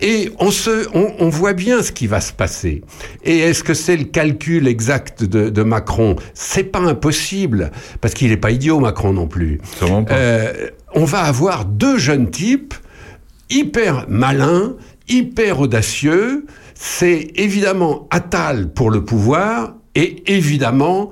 Et 0.00 0.32
on, 0.38 0.50
se, 0.50 0.86
on, 0.94 1.12
on 1.18 1.28
voit 1.28 1.52
bien 1.52 1.82
ce 1.82 1.92
qui 1.92 2.06
va 2.06 2.20
se 2.20 2.32
passer. 2.32 2.82
Et 3.24 3.38
est-ce 3.38 3.62
que 3.64 3.74
c'est 3.74 3.96
le 3.96 4.04
calcul 4.04 4.68
exact 4.68 5.24
de, 5.24 5.48
de 5.48 5.62
Macron? 5.62 6.16
C'est 6.34 6.64
pas 6.64 6.80
impossible, 6.80 7.70
parce 8.00 8.14
qu'il 8.14 8.30
n'est 8.30 8.36
pas 8.36 8.50
idiot, 8.50 8.80
Macron 8.80 9.12
non 9.12 9.26
plus. 9.26 9.60
Euh, 10.10 10.68
on 10.94 11.04
va 11.04 11.20
avoir 11.20 11.64
deux 11.64 11.98
jeunes 11.98 12.30
types 12.30 12.74
hyper 13.50 14.06
malins, 14.08 14.74
hyper 15.08 15.60
audacieux. 15.60 16.46
C'est 16.78 17.32
évidemment 17.36 18.06
Attal 18.10 18.72
pour 18.72 18.90
le 18.90 19.04
pouvoir 19.04 19.74
et 19.94 20.22
évidemment 20.32 21.10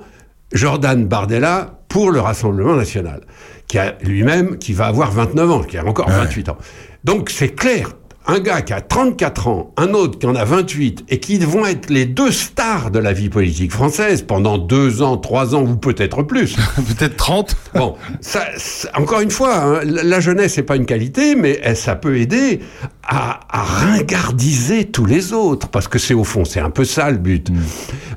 Jordan 0.53 1.05
Bardella 1.05 1.79
pour 1.89 2.11
le 2.11 2.19
Rassemblement 2.19 2.75
national, 2.75 3.21
qui 3.67 3.79
a 3.79 3.97
lui-même, 4.01 4.57
qui 4.57 4.73
va 4.73 4.85
avoir 4.85 5.11
29 5.11 5.51
ans, 5.51 5.63
qui 5.63 5.77
a 5.77 5.85
encore 5.85 6.09
28 6.09 6.49
ans. 6.49 6.57
Donc 7.03 7.29
c'est 7.29 7.55
clair, 7.55 7.93
un 8.27 8.39
gars 8.39 8.61
qui 8.61 8.73
a 8.73 8.81
34 8.81 9.47
ans, 9.47 9.71
un 9.77 9.93
autre 9.93 10.17
qui 10.17 10.25
en 10.25 10.35
a 10.35 10.43
28, 10.45 11.05
et 11.09 11.19
qui 11.19 11.37
vont 11.37 11.65
être 11.65 11.89
les 11.89 12.05
deux 12.05 12.31
stars 12.31 12.89
de 12.91 12.97
la 12.99 13.13
vie 13.13 13.29
politique 13.29 13.71
française 13.71 14.23
pendant 14.23 14.57
deux 14.57 15.01
ans, 15.03 15.17
trois 15.17 15.53
ans, 15.53 15.61
ou 15.63 15.75
peut-être 15.75 16.23
plus. 16.23 16.55
peut-être 16.75 17.17
30. 17.17 17.55
Bon, 17.75 17.95
ça, 18.21 18.45
ça- 18.57 18.89
encore 18.95 19.21
une 19.21 19.29
fois, 19.31 19.55
hein, 19.57 19.79
la 19.83 20.19
jeunesse 20.19 20.57
n'est 20.57 20.63
pas 20.63 20.75
une 20.75 20.85
qualité, 20.87 21.35
mais 21.35 21.59
elle- 21.61 21.77
ça 21.77 21.95
peut 21.95 22.17
aider 22.17 22.61
à, 23.03 23.41
à 23.49 23.63
ringardiser 23.63 24.85
tous 24.85 25.05
les 25.05 25.31
autres, 25.33 25.67
parce 25.69 25.87
que 25.87 25.99
c'est 25.99 26.13
au 26.15 26.23
fond, 26.23 26.45
c'est 26.45 26.59
un 26.59 26.69
peu 26.71 26.85
ça 26.85 27.11
le 27.11 27.17
but. 27.17 27.49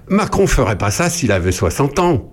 Macron 0.08 0.46
ferait 0.46 0.78
pas 0.78 0.90
ça 0.90 1.10
s'il 1.10 1.32
avait 1.32 1.52
60 1.52 1.98
ans. 1.98 2.32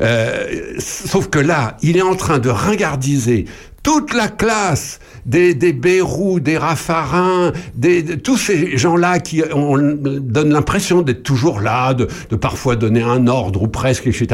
Euh, 0.00 0.72
sauf 0.78 1.28
que 1.28 1.38
là, 1.38 1.76
il 1.82 1.96
est 1.96 2.02
en 2.02 2.16
train 2.16 2.40
de 2.40 2.48
ringardiser 2.48 3.44
toute 3.84 4.12
la 4.14 4.26
classe 4.26 4.98
des, 5.26 5.54
des 5.54 5.72
Bérou, 5.72 6.40
des 6.40 6.58
Raffarins, 6.58 7.52
des, 7.76 8.02
de- 8.02 8.14
tous 8.16 8.36
ces 8.36 8.76
gens-là 8.76 9.20
qui 9.20 9.42
on, 9.54 9.78
donnent 9.78 10.52
l'impression 10.52 11.02
d'être 11.02 11.22
toujours 11.22 11.60
là, 11.60 11.94
de, 11.94 12.08
de 12.30 12.36
parfois 12.36 12.74
donner 12.76 13.02
un 13.02 13.26
ordre 13.28 13.62
ou 13.62 13.68
presque, 13.68 14.06
etc. 14.08 14.26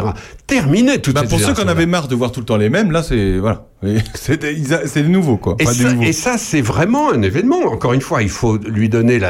Terminé 0.47 0.99
toute 1.01 1.15
Bah, 1.15 1.21
pour 1.23 1.33
ceux 1.33 1.37
qui 1.37 1.43
en 1.43 1.47
génération-là. 1.49 1.71
avaient 1.73 1.87
marre 1.87 2.09
de 2.09 2.15
voir 2.15 2.33
tout 2.33 2.41
le 2.41 2.47
temps 2.47 2.57
les 2.57 2.71
mêmes, 2.71 2.91
là, 2.91 3.03
c'est 3.03 3.39
voilà, 3.39 3.67
c'est 4.15 5.03
nouveau 5.03 5.37
quoi. 5.37 5.57
Et 5.59 5.65
Pas 5.65 5.75
ça, 5.75 5.93
nouveau. 5.93 6.03
et 6.03 6.13
ça, 6.13 6.39
c'est 6.39 6.61
vraiment 6.63 7.13
un 7.13 7.23
événement. 7.23 7.61
Encore 7.67 7.93
une 7.93 8.01
fois, 8.01 8.23
il 8.23 8.31
faut 8.31 8.57
lui 8.57 8.89
donner 8.89 9.21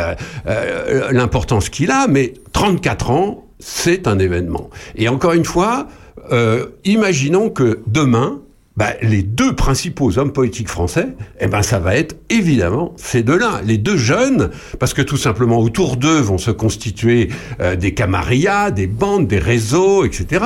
euh, 0.47 1.11
l'importance 1.13 1.69
qu'il 1.69 1.91
a, 1.91 2.07
mais 2.09 2.35
34 2.53 3.11
ans, 3.11 3.45
c'est 3.59 4.07
un 4.07 4.19
événement. 4.19 4.71
Et 4.97 5.09
encore 5.09 5.33
une 5.33 5.45
fois, 5.45 5.89
euh, 6.33 6.67
imaginons 6.85 7.51
que 7.51 7.81
demain, 7.87 8.41
bah, 8.81 8.95
les 9.03 9.23
deux 9.23 9.55
principaux 9.55 10.19
hommes 10.19 10.33
politiques 10.33 10.71
français, 10.71 11.09
eh 11.39 11.49
ben, 11.49 11.61
ça 11.61 11.79
va 11.79 11.97
être 11.97 12.17
évidemment 12.31 12.95
ces 12.97 13.23
deux-là, 13.23 13.61
les 13.63 13.77
deux 13.77 13.99
jeunes, 13.99 14.49
parce 14.79 14.95
que 14.95 15.03
tout 15.03 15.19
simplement 15.19 15.59
autour 15.59 15.99
d'eux 15.99 16.19
vont 16.19 16.39
se 16.39 16.51
constituer 16.51 17.29
euh, 17.61 17.77
des 17.77 17.93
camarillas, 17.93 18.71
des 18.71 18.87
bandes, 18.87 19.29
des 19.29 19.39
réseaux, 19.39 20.07
etc. 20.07 20.43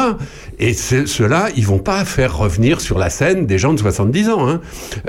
Et 0.58 0.74
ceux-là, 0.74 1.50
ils 1.56 1.64
vont 1.64 1.78
pas 1.78 2.04
faire 2.04 2.36
revenir 2.36 2.80
sur 2.80 2.98
la 2.98 3.08
scène 3.08 3.46
des 3.46 3.56
gens 3.56 3.72
de 3.72 3.78
70 3.78 4.28
ans. 4.30 4.48
Hein. 4.48 4.60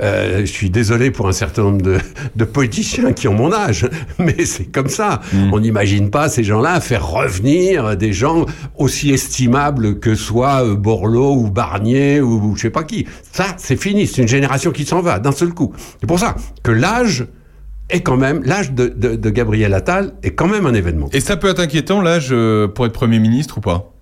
Euh, 0.02 0.42
je 0.42 0.52
suis 0.52 0.70
désolé 0.70 1.10
pour 1.10 1.26
un 1.26 1.32
certain 1.32 1.64
nombre 1.64 1.82
de, 1.82 1.98
de 2.36 2.44
politiciens 2.44 3.12
qui 3.12 3.26
ont 3.26 3.34
mon 3.34 3.52
âge, 3.52 3.88
mais 4.20 4.44
c'est 4.44 4.66
comme 4.66 4.88
ça. 4.88 5.20
On 5.50 5.58
n'imagine 5.58 6.10
pas 6.10 6.28
ces 6.28 6.44
gens-là 6.44 6.78
faire 6.80 7.04
revenir 7.04 7.96
des 7.96 8.12
gens 8.12 8.46
aussi 8.76 9.10
estimables 9.10 9.98
que 9.98 10.14
soit 10.14 10.64
euh, 10.64 10.76
Borloo 10.76 11.34
ou 11.34 11.50
Barnier 11.50 12.20
ou, 12.20 12.52
ou 12.52 12.54
je 12.54 12.62
sais 12.62 12.70
pas 12.70 12.84
qui. 12.84 13.04
Ça, 13.32 13.54
c'est 13.58 13.80
fini. 13.80 14.06
C'est 14.06 14.22
une 14.22 14.28
génération 14.28 14.70
qui 14.70 14.84
s'en 14.84 15.00
va 15.00 15.18
d'un 15.18 15.32
seul 15.32 15.50
coup. 15.50 15.72
C'est 16.00 16.06
pour 16.06 16.18
ça 16.18 16.36
que 16.62 16.70
l'âge 16.70 17.26
est 17.88 18.00
quand 18.00 18.16
même 18.16 18.42
l'âge 18.44 18.72
de, 18.72 18.88
de, 18.88 19.14
de 19.14 19.30
Gabriel 19.30 19.72
Attal 19.72 20.14
est 20.22 20.32
quand 20.32 20.48
même 20.48 20.66
un 20.66 20.74
événement. 20.74 21.08
Et 21.12 21.20
ça 21.20 21.36
peut 21.36 21.48
être 21.48 21.60
inquiétant 21.60 22.00
l'âge 22.00 22.28
euh, 22.32 22.66
pour 22.66 22.86
être 22.86 22.92
Premier 22.92 23.18
ministre 23.18 23.58
ou 23.58 23.60
pas? 23.60 23.92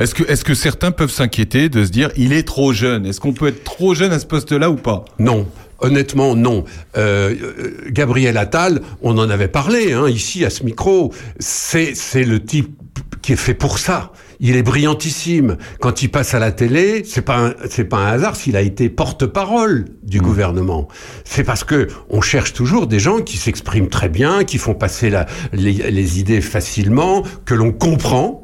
Est-ce 0.00 0.14
que, 0.14 0.24
est-ce 0.24 0.44
que 0.44 0.54
certains 0.54 0.90
peuvent 0.90 1.10
s'inquiéter 1.10 1.68
de 1.68 1.84
se 1.84 1.90
dire 1.90 2.10
il 2.16 2.32
est 2.32 2.42
trop 2.42 2.72
jeune? 2.72 3.06
Est-ce 3.06 3.20
qu'on 3.20 3.32
peut 3.32 3.46
être 3.46 3.62
trop 3.62 3.94
jeune 3.94 4.10
à 4.10 4.18
ce 4.18 4.26
poste-là 4.26 4.70
ou 4.70 4.76
pas? 4.76 5.04
Non. 5.18 5.46
Honnêtement, 5.78 6.34
non. 6.34 6.64
Euh, 6.96 7.34
euh, 7.40 7.70
Gabriel 7.90 8.36
Attal, 8.36 8.80
on 9.02 9.18
en 9.18 9.28
avait 9.30 9.48
parlé 9.48 9.92
hein, 9.92 10.08
ici 10.08 10.44
à 10.44 10.50
ce 10.50 10.64
micro. 10.64 11.12
C'est 11.38 11.94
c'est 11.94 12.24
le 12.24 12.42
type 12.42 12.76
qui 13.20 13.32
est 13.32 13.36
fait 13.36 13.54
pour 13.54 13.78
ça. 13.78 14.12
Il 14.42 14.56
est 14.56 14.62
brillantissime. 14.62 15.56
Quand 15.80 16.02
il 16.02 16.10
passe 16.10 16.34
à 16.34 16.38
la 16.38 16.52
télé, 16.52 17.02
c'est 17.06 17.22
pas 17.22 17.38
un- 17.38 17.54
c'est 17.70 17.84
pas 17.84 17.96
un 17.98 18.12
hasard 18.12 18.36
s'il 18.36 18.56
a 18.56 18.60
été 18.60 18.90
porte-parole 18.90 19.86
du 20.02 20.18
Mmh. 20.18 20.22
gouvernement. 20.22 20.88
C'est 21.24 21.44
parce 21.44 21.64
que 21.64 21.88
on 22.10 22.20
cherche 22.20 22.52
toujours 22.52 22.86
des 22.86 22.98
gens 23.00 23.20
qui 23.20 23.36
s'expriment 23.38 23.88
très 23.88 24.08
bien, 24.10 24.44
qui 24.44 24.58
font 24.58 24.74
passer 24.74 25.08
la- 25.08 25.26
les, 25.52 25.72
les 25.90 26.18
idées 26.20 26.40
facilement, 26.42 27.22
que 27.46 27.54
l'on 27.54 27.72
comprend. 27.72 28.41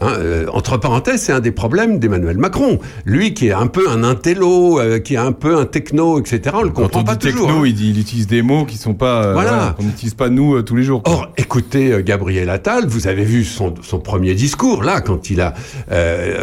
Hein, 0.00 0.08
euh, 0.18 0.46
entre 0.52 0.76
parenthèses, 0.76 1.22
c'est 1.22 1.32
un 1.32 1.38
des 1.38 1.52
problèmes 1.52 2.00
d'Emmanuel 2.00 2.36
Macron. 2.36 2.80
Lui 3.04 3.32
qui 3.32 3.46
est 3.46 3.52
un 3.52 3.68
peu 3.68 3.88
un 3.88 4.02
intello, 4.02 4.80
euh, 4.80 4.98
qui 4.98 5.14
est 5.14 5.18
un 5.18 5.30
peu 5.30 5.56
un 5.56 5.66
techno, 5.66 6.18
etc. 6.18 6.40
On 6.54 6.62
le 6.62 6.70
Quand 6.70 6.82
comprend 6.82 7.00
on 7.00 7.04
pas 7.04 7.14
dit 7.14 7.30
toujours. 7.30 7.46
techno, 7.46 7.62
hein. 7.62 7.66
il, 7.66 7.74
dit- 7.74 7.90
il 7.90 8.00
utilise 8.00 8.26
des 8.26 8.42
mots 8.42 8.64
qui 8.64 8.76
sont 8.76 8.94
pas, 8.94 9.24
euh, 9.26 9.32
Voilà. 9.34 9.76
n'utilise 9.80 10.14
pas 10.14 10.28
nous 10.30 10.60
tous 10.62 10.74
les 10.74 10.82
jours. 10.82 11.02
quoi. 11.04 11.12
Or, 11.14 11.28
écoutez 11.36 12.02
Gabriel 12.04 12.50
Attal, 12.50 12.86
vous 12.88 13.06
avez 13.06 13.24
vu 13.24 13.44
son, 13.44 13.74
son 13.82 14.00
premier 14.00 14.34
discours 14.34 14.82
là 14.82 15.00
quand 15.00 15.30
il 15.30 15.40
a 15.40 15.54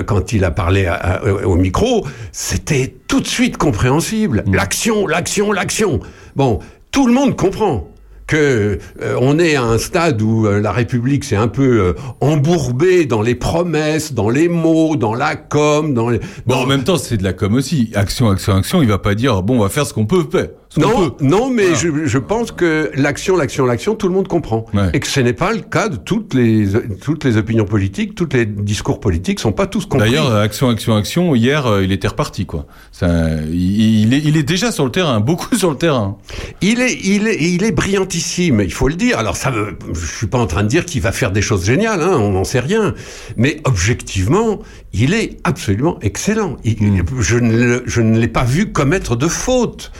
quand 0.05 0.31
il 0.31 0.45
a 0.45 0.51
parlé 0.51 0.85
à- 0.85 0.93
à- 0.95 1.23
au 1.45 1.55
micro, 1.55 2.05
c'était 2.31 2.95
tout 3.07 3.19
de 3.19 3.27
suite 3.27 3.57
compréhensible. 3.57 4.43
L'action, 4.51 5.07
l'action, 5.07 5.51
l'action. 5.51 5.99
Bon, 6.37 6.59
tout 6.91 7.05
le 7.05 7.13
monde 7.13 7.35
comprend 7.35 7.89
que 8.31 8.79
euh, 9.01 9.17
on 9.19 9.39
est 9.39 9.57
à 9.57 9.63
un 9.63 9.77
stade 9.77 10.21
où 10.21 10.47
euh, 10.47 10.61
la 10.61 10.71
République 10.71 11.25
s'est 11.25 11.35
un 11.35 11.49
peu 11.49 11.81
euh, 11.81 11.93
embourbée 12.21 13.05
dans 13.05 13.21
les 13.21 13.35
promesses, 13.35 14.13
dans 14.13 14.29
les 14.29 14.47
mots, 14.47 14.95
dans 14.95 15.13
la 15.13 15.35
com, 15.35 15.93
dans 15.93 16.07
les 16.07 16.21
Bon, 16.45 16.55
en 16.55 16.65
même 16.65 16.85
temps, 16.85 16.97
c'est 16.97 17.17
de 17.17 17.25
la 17.25 17.33
com 17.33 17.55
aussi. 17.55 17.91
Action, 17.93 18.29
action, 18.29 18.55
action. 18.55 18.81
Il 18.81 18.87
va 18.87 18.99
pas 18.99 19.15
dire 19.15 19.43
bon, 19.43 19.57
on 19.57 19.63
va 19.63 19.67
faire 19.67 19.85
ce 19.85 19.93
qu'on 19.93 20.05
peut 20.05 20.25
faire. 20.31 20.47
Non, 20.77 21.15
non, 21.19 21.49
mais 21.49 21.63
Voilà. 21.63 21.77
je, 21.77 22.05
je 22.05 22.17
pense 22.17 22.51
que 22.51 22.91
l'action, 22.95 23.35
l'action, 23.35 23.65
l'action, 23.65 23.95
tout 23.95 24.07
le 24.07 24.13
monde 24.13 24.27
comprend. 24.29 24.65
Et 24.93 24.99
que 25.01 25.07
ce 25.07 25.19
n'est 25.19 25.33
pas 25.33 25.51
le 25.51 25.59
cas 25.59 25.89
de 25.89 25.97
toutes 25.97 26.33
les, 26.33 26.65
toutes 27.01 27.25
les 27.25 27.35
opinions 27.35 27.65
politiques, 27.65 28.15
tous 28.15 28.29
les 28.31 28.45
discours 28.45 28.99
politiques 29.01 29.39
sont 29.41 29.51
pas 29.51 29.67
tous 29.67 29.85
compris. 29.85 30.09
D'ailleurs, 30.09 30.33
action, 30.33 30.69
action, 30.69 30.95
action. 30.95 31.35
Hier, 31.35 31.65
euh, 31.67 31.83
il 31.83 31.91
était 31.91 32.07
reparti, 32.07 32.45
quoi. 32.45 32.67
Ça, 32.93 33.09
il, 33.51 34.03
il 34.03 34.13
est, 34.13 34.21
il 34.23 34.37
est 34.37 34.43
déjà 34.43 34.71
sur 34.71 34.85
le 34.85 34.91
terrain, 34.91 35.19
beaucoup 35.31 35.55
sur 35.57 35.71
le 35.71 35.77
terrain. 35.77 36.17
Il 36.61 36.79
est, 36.79 36.93
il 37.03 37.27
est, 37.27 37.41
il 37.41 37.63
est 37.65 37.71
brillantissime, 37.73 38.61
il 38.61 38.71
faut 38.71 38.87
le 38.87 38.95
dire. 38.95 39.19
Alors 39.19 39.35
ça, 39.35 39.51
veut- 39.51 39.77
je 39.93 40.05
suis 40.05 40.27
pas 40.27 40.37
en 40.39 40.47
train 40.47 40.63
de 40.63 40.69
dire 40.69 40.85
qu'il 40.85 41.01
va 41.01 41.11
faire 41.11 41.31
des 41.31 41.41
choses 41.41 41.65
géniales, 41.65 42.01
hein, 42.01 42.15
on 42.17 42.31
n'en 42.31 42.45
sait 42.45 42.61
rien. 42.61 42.93
Mais 43.35 43.59
objectivement, 43.65 44.59
il 44.93 45.13
est 45.13 45.37
absolument 45.43 45.97
excellent. 46.01 46.55
Il- 46.63 47.03
je 47.19 47.37
ne, 47.37 47.57
le- 47.57 47.83
je 47.85 47.99
ne 48.01 48.17
l'ai 48.17 48.27
pas 48.29 48.43
vu 48.45 48.71
commettre 48.71 49.17
de 49.17 49.27
faute. 49.27 49.91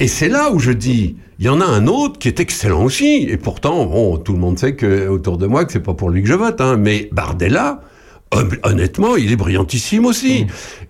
Et 0.00 0.08
c'est 0.08 0.28
là 0.28 0.50
où 0.52 0.58
je 0.58 0.72
dis, 0.72 1.16
il 1.38 1.44
y 1.44 1.48
en 1.48 1.60
a 1.60 1.64
un 1.66 1.86
autre 1.86 2.18
qui 2.18 2.28
est 2.28 2.40
excellent 2.40 2.82
aussi. 2.82 3.26
Et 3.28 3.36
pourtant, 3.36 3.86
bon, 3.86 4.16
tout 4.18 4.32
le 4.32 4.38
monde 4.38 4.58
sait 4.58 4.74
que 4.74 5.06
autour 5.08 5.38
de 5.38 5.46
moi 5.46 5.64
que 5.64 5.72
c'est 5.72 5.80
pas 5.80 5.94
pour 5.94 6.10
lui 6.10 6.22
que 6.22 6.28
je 6.28 6.34
vote. 6.34 6.60
Hein, 6.60 6.76
mais 6.76 7.08
Bardella, 7.12 7.80
hon- 8.32 8.48
honnêtement, 8.64 9.16
il 9.16 9.30
est 9.32 9.36
brillantissime 9.36 10.04
aussi. 10.04 10.46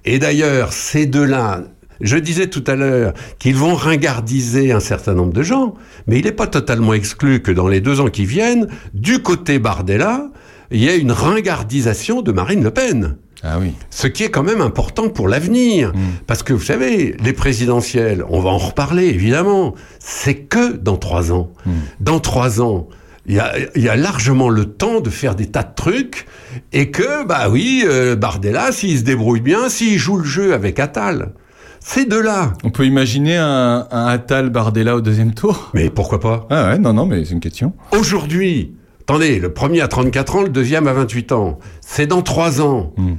Et 0.06 0.18
d'ailleurs, 0.18 0.72
ces 0.72 1.04
deux-là, 1.06 1.64
je 2.00 2.16
disais 2.16 2.46
tout 2.48 2.64
à 2.66 2.76
l'heure 2.76 3.12
qu'ils 3.38 3.56
vont 3.56 3.74
ringardiser 3.74 4.72
un 4.72 4.80
certain 4.80 5.14
nombre 5.14 5.32
de 5.34 5.42
gens, 5.42 5.74
mais 6.06 6.18
il 6.18 6.24
n'est 6.24 6.32
pas 6.32 6.46
totalement 6.46 6.94
exclu 6.94 7.40
que 7.40 7.52
dans 7.52 7.68
les 7.68 7.80
deux 7.80 8.00
ans 8.00 8.08
qui 8.08 8.24
viennent, 8.24 8.68
du 8.94 9.20
côté 9.20 9.58
Bardella, 9.58 10.30
il 10.70 10.80
y 10.80 10.88
ait 10.88 10.98
une 10.98 11.12
ringardisation 11.12 12.22
de 12.22 12.32
Marine 12.32 12.64
Le 12.64 12.70
Pen. 12.70 13.16
Ah 13.46 13.58
oui. 13.60 13.72
Ce 13.90 14.06
qui 14.06 14.22
est 14.24 14.30
quand 14.30 14.42
même 14.42 14.62
important 14.62 15.08
pour 15.10 15.28
l'avenir. 15.28 15.92
Parce 16.26 16.42
que 16.42 16.52
vous 16.54 16.62
savez, 16.64 17.14
les 17.22 17.32
présidentielles, 17.34 18.24
on 18.30 18.40
va 18.40 18.50
en 18.50 18.58
reparler 18.58 19.04
évidemment, 19.06 19.74
c'est 19.98 20.34
que 20.36 20.72
dans 20.76 20.96
trois 20.96 21.30
ans. 21.30 21.50
Dans 22.00 22.20
trois 22.20 22.62
ans, 22.62 22.88
il 23.26 23.34
y, 23.36 23.38
a, 23.38 23.52
il 23.74 23.82
y 23.82 23.88
a 23.88 23.96
largement 23.96 24.48
le 24.48 24.64
temps 24.66 25.00
de 25.00 25.08
faire 25.10 25.34
des 25.34 25.46
tas 25.46 25.62
de 25.62 25.74
trucs 25.74 26.26
et 26.72 26.90
que, 26.90 27.26
bah 27.26 27.48
oui, 27.50 27.82
euh, 27.86 28.16
Bardella, 28.16 28.70
s'il 28.72 28.98
se 28.98 29.02
débrouille 29.04 29.40
bien, 29.40 29.68
s'il 29.68 29.98
joue 29.98 30.16
le 30.18 30.24
jeu 30.24 30.52
avec 30.54 30.78
Attal, 30.78 31.32
ces 31.80 32.04
deux-là. 32.06 32.52
On 32.64 32.70
peut 32.70 32.84
imaginer 32.86 33.36
un, 33.36 33.86
un 33.90 34.06
Attal 34.06 34.50
Bardella 34.50 34.96
au 34.96 35.00
deuxième 35.00 35.32
tour? 35.34 35.70
Mais 35.74 35.90
pourquoi 35.90 36.20
pas? 36.20 36.46
Ah 36.50 36.70
ouais, 36.70 36.78
non, 36.78 36.92
non, 36.94 37.04
mais 37.06 37.24
c'est 37.24 37.32
une 37.32 37.40
question. 37.40 37.72
Aujourd'hui, 37.92 38.72
attendez, 39.02 39.38
le 39.38 39.52
premier 39.52 39.80
à 39.82 39.88
34 39.88 40.36
ans, 40.36 40.42
le 40.42 40.48
deuxième 40.50 40.86
à 40.86 40.92
28 40.92 41.32
ans. 41.32 41.58
C'est 41.80 42.06
dans 42.06 42.22
trois 42.22 42.60
ans. 42.62 42.92
Ben, 42.98 43.16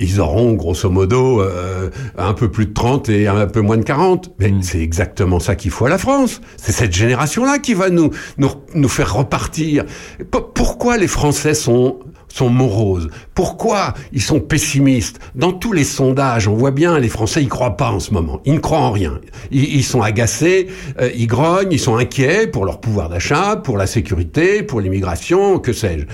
ils 0.00 0.20
auront 0.20 0.54
grosso 0.54 0.88
modo 0.90 1.40
euh, 1.42 1.90
un 2.18 2.32
peu 2.32 2.50
plus 2.50 2.66
de 2.66 2.72
30 2.72 3.08
et 3.10 3.28
un 3.28 3.46
peu 3.46 3.60
moins 3.60 3.76
de 3.76 3.84
40. 3.84 4.32
Mais 4.38 4.52
c'est 4.62 4.80
exactement 4.80 5.38
ça 5.38 5.54
qu'il 5.54 5.70
faut 5.70 5.84
à 5.86 5.90
la 5.90 5.98
France. 5.98 6.40
C'est 6.56 6.72
cette 6.72 6.92
génération-là 6.94 7.58
qui 7.58 7.74
va 7.74 7.90
nous, 7.90 8.10
nous, 8.38 8.50
nous 8.74 8.88
faire 8.88 9.14
repartir. 9.14 9.84
P- 10.18 10.38
pourquoi 10.54 10.96
les 10.96 11.08
Français 11.08 11.54
sont 11.54 11.98
sont 12.32 12.48
moroses? 12.48 13.08
Pourquoi 13.34 13.92
ils 14.12 14.22
sont 14.22 14.38
pessimistes? 14.38 15.18
Dans 15.34 15.52
tous 15.52 15.72
les 15.72 15.82
sondages, 15.82 16.46
on 16.46 16.54
voit 16.54 16.70
bien, 16.70 16.96
les 17.00 17.08
Français, 17.08 17.42
ils 17.42 17.48
croient 17.48 17.76
pas 17.76 17.90
en 17.90 17.98
ce 17.98 18.14
moment. 18.14 18.40
Ils 18.44 18.54
ne 18.54 18.58
croient 18.60 18.78
en 18.78 18.92
rien. 18.92 19.20
Ils, 19.50 19.64
ils 19.74 19.82
sont 19.84 20.00
agacés, 20.00 20.68
euh, 21.00 21.10
ils 21.16 21.26
grognent, 21.26 21.72
ils 21.72 21.80
sont 21.80 21.96
inquiets 21.96 22.46
pour 22.46 22.64
leur 22.64 22.80
pouvoir 22.80 23.08
d'achat, 23.08 23.56
pour 23.56 23.76
la 23.76 23.88
sécurité, 23.88 24.62
pour 24.62 24.80
l'immigration, 24.80 25.58
que 25.58 25.72
sais-je. 25.72 26.06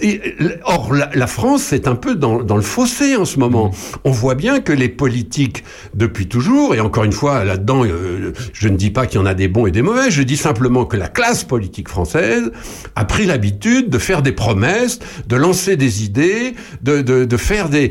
Et, 0.00 0.20
Or, 0.64 0.92
la, 0.92 1.26
France 1.26 1.72
est 1.72 1.88
un 1.88 1.94
peu 1.94 2.14
dans, 2.14 2.38
le 2.38 2.62
fossé 2.62 3.16
en 3.16 3.24
ce 3.24 3.38
moment. 3.38 3.70
On 4.04 4.10
voit 4.10 4.34
bien 4.34 4.60
que 4.60 4.72
les 4.72 4.88
politiques, 4.88 5.64
depuis 5.94 6.26
toujours, 6.26 6.74
et 6.74 6.80
encore 6.80 7.04
une 7.04 7.12
fois, 7.12 7.44
là-dedans, 7.44 7.84
euh, 7.84 8.32
je 8.52 8.68
ne 8.68 8.76
dis 8.76 8.90
pas 8.90 9.06
qu'il 9.06 9.20
y 9.20 9.22
en 9.22 9.26
a 9.26 9.34
des 9.34 9.48
bons 9.48 9.66
et 9.66 9.70
des 9.70 9.82
mauvais, 9.82 10.10
je 10.10 10.22
dis 10.22 10.36
simplement 10.36 10.84
que 10.84 10.96
la 10.96 11.08
classe 11.08 11.44
politique 11.44 11.88
française 11.88 12.50
a 12.94 13.04
pris 13.04 13.26
l'habitude 13.26 13.90
de 13.90 13.98
faire 13.98 14.22
des 14.22 14.32
promesses, 14.32 14.98
de 15.26 15.36
lancer 15.36 15.76
des 15.76 16.04
idées, 16.04 16.54
de, 16.82 17.36
faire 17.36 17.68
des 17.68 17.90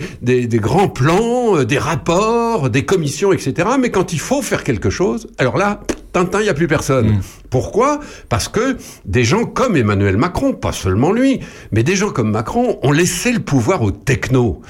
grands 0.53 0.89
plans, 0.89 1.57
euh, 1.57 1.65
des 1.65 1.77
rapports, 1.77 2.69
des 2.69 2.85
commissions, 2.85 3.33
etc. 3.33 3.69
Mais 3.79 3.89
quand 3.89 4.13
il 4.13 4.19
faut 4.19 4.41
faire 4.41 4.63
quelque 4.63 4.89
chose, 4.89 5.27
alors 5.37 5.57
là, 5.57 5.81
Tintin, 6.15 6.39
il 6.39 6.43
n'y 6.43 6.49
a 6.49 6.53
plus 6.53 6.67
personne. 6.69 7.19
Pourquoi? 7.49 7.99
Parce 8.29 8.47
que 8.47 8.77
des 9.03 9.25
gens 9.25 9.43
comme 9.43 9.75
Emmanuel 9.75 10.15
Macron, 10.15 10.53
pas 10.53 10.71
seulement 10.71 11.11
lui, 11.11 11.41
mais 11.73 11.83
des 11.83 11.97
gens 11.97 12.09
comme 12.09 12.31
Macron 12.31 12.79
ont 12.83 12.93
laissé 12.93 13.33
le 13.33 13.39
pouvoir 13.39 13.81
aux 13.81 13.91
technos. 13.91 14.61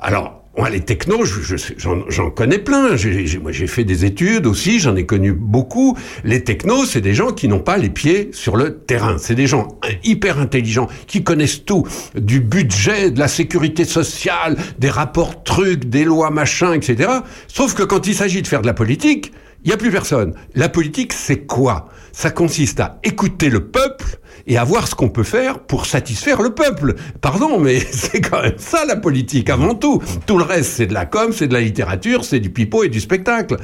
Alors, 0.00 0.38
les 0.70 0.78
technos, 0.80 1.24
je- 1.24 1.56
je- 1.56 1.74
j'en 2.08 2.30
connais 2.30 2.58
plein. 2.58 2.94
J'ai- 2.94 3.38
moi, 3.38 3.50
j'ai 3.50 3.66
fait 3.66 3.82
des 3.82 4.04
études 4.04 4.46
aussi, 4.46 4.78
j'en 4.78 4.94
ai 4.94 5.04
connu 5.06 5.32
beaucoup. 5.32 5.96
Les 6.22 6.44
technos, 6.44 6.84
c'est 6.84 7.00
des 7.00 7.14
gens 7.14 7.32
qui 7.32 7.48
n'ont 7.48 7.58
pas 7.58 7.78
les 7.78 7.88
pieds 7.90 8.30
sur 8.32 8.56
le 8.56 8.76
terrain. 8.78 9.16
C'est 9.18 9.34
des 9.34 9.48
gens 9.48 9.66
hyper 10.04 10.38
intelligents, 10.38 10.86
qui 11.08 11.24
connaissent 11.24 11.64
tout, 11.64 11.84
du 12.14 12.38
budget, 12.38 13.10
de 13.10 13.18
la 13.18 13.26
sécurité 13.28 13.84
sociale, 13.84 14.56
des 14.78 14.90
rapports 14.90 15.42
trucs, 15.42 15.86
des 15.86 16.04
lois 16.04 16.30
machin, 16.30 16.74
etc. 16.74 17.10
Sauf 17.48 17.74
que 17.74 17.82
quand 17.82 18.06
il 18.06 18.14
s'agit 18.14 18.40
de 18.42 18.46
faire 18.46 18.60
de 18.62 18.66
la 18.68 18.74
politique, 18.74 19.32
il 19.64 19.68
n'y 19.68 19.74
a 19.74 19.76
plus 19.76 19.90
personne. 19.90 20.34
La 20.54 20.68
politique, 20.68 21.12
c'est 21.12 21.46
quoi? 21.46 21.88
Ça 22.12 22.30
consiste 22.30 22.80
à 22.80 22.98
écouter 23.04 23.48
le 23.48 23.68
peuple 23.68 24.18
et 24.46 24.58
à 24.58 24.64
voir 24.64 24.88
ce 24.88 24.94
qu'on 24.94 25.08
peut 25.08 25.22
faire 25.22 25.60
pour 25.60 25.86
satisfaire 25.86 26.42
le 26.42 26.50
peuple. 26.50 26.94
Pardon, 27.20 27.58
mais 27.58 27.78
c'est 27.92 28.20
quand 28.20 28.42
même 28.42 28.58
ça 28.58 28.84
la 28.84 28.96
politique 28.96 29.50
avant 29.50 29.74
tout. 29.74 30.02
Tout 30.26 30.38
le 30.38 30.44
reste, 30.44 30.72
c'est 30.72 30.86
de 30.86 30.94
la 30.94 31.06
com, 31.06 31.32
c'est 31.32 31.48
de 31.48 31.54
la 31.54 31.60
littérature, 31.60 32.24
c'est 32.24 32.40
du 32.40 32.50
pipeau 32.50 32.82
et 32.84 32.88
du 32.88 33.00
spectacle. 33.00 33.56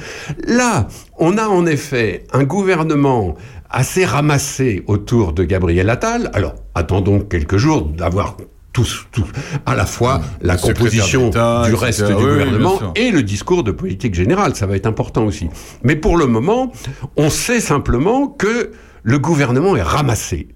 Là, 0.47 0.89
on 1.19 1.37
a 1.37 1.47
en 1.47 1.67
effet 1.67 2.25
un 2.33 2.45
gouvernement 2.45 3.35
assez 3.71 4.05
ramassé 4.05 4.85
autour 4.87 5.33
de 5.33 5.45
Gabriel 5.45 5.91
Attal. 5.91 6.31
Alors, 6.33 6.55
attendons 6.75 7.21
quelques 7.21 7.57
jours 7.57 7.83
d'avoir 7.87 8.37
tous, 8.73 9.07
tous, 9.11 9.27
à 9.67 9.75
la 9.75 9.87
fois 9.87 10.21
la 10.41 10.55
Le 10.55 10.59
secrétaire 10.59 10.85
composition 10.85 11.31
du 11.31 11.75
reste 11.75 12.05
du 12.05 12.13
oui, 12.13 12.23
gouvernement 12.23 12.93
et 12.95 13.11
le 13.11 13.23
discours 13.23 13.65
de 13.65 13.73
politique 13.73 14.15
générale. 14.15 14.55
Ça 14.55 14.67
va 14.67 14.77
être 14.77 14.87
important 14.87 15.25
aussi. 15.25 15.49
Mais 15.83 15.97
pour 15.97 16.17
le 16.17 16.27
moment, 16.27 16.73
on 17.17 17.31
sait 17.31 17.61
simplement 17.61 18.29
que 18.29 18.73
le 19.03 19.19
gouvernement 19.19 19.77
est 19.77 19.83
ramassé. 19.83 20.49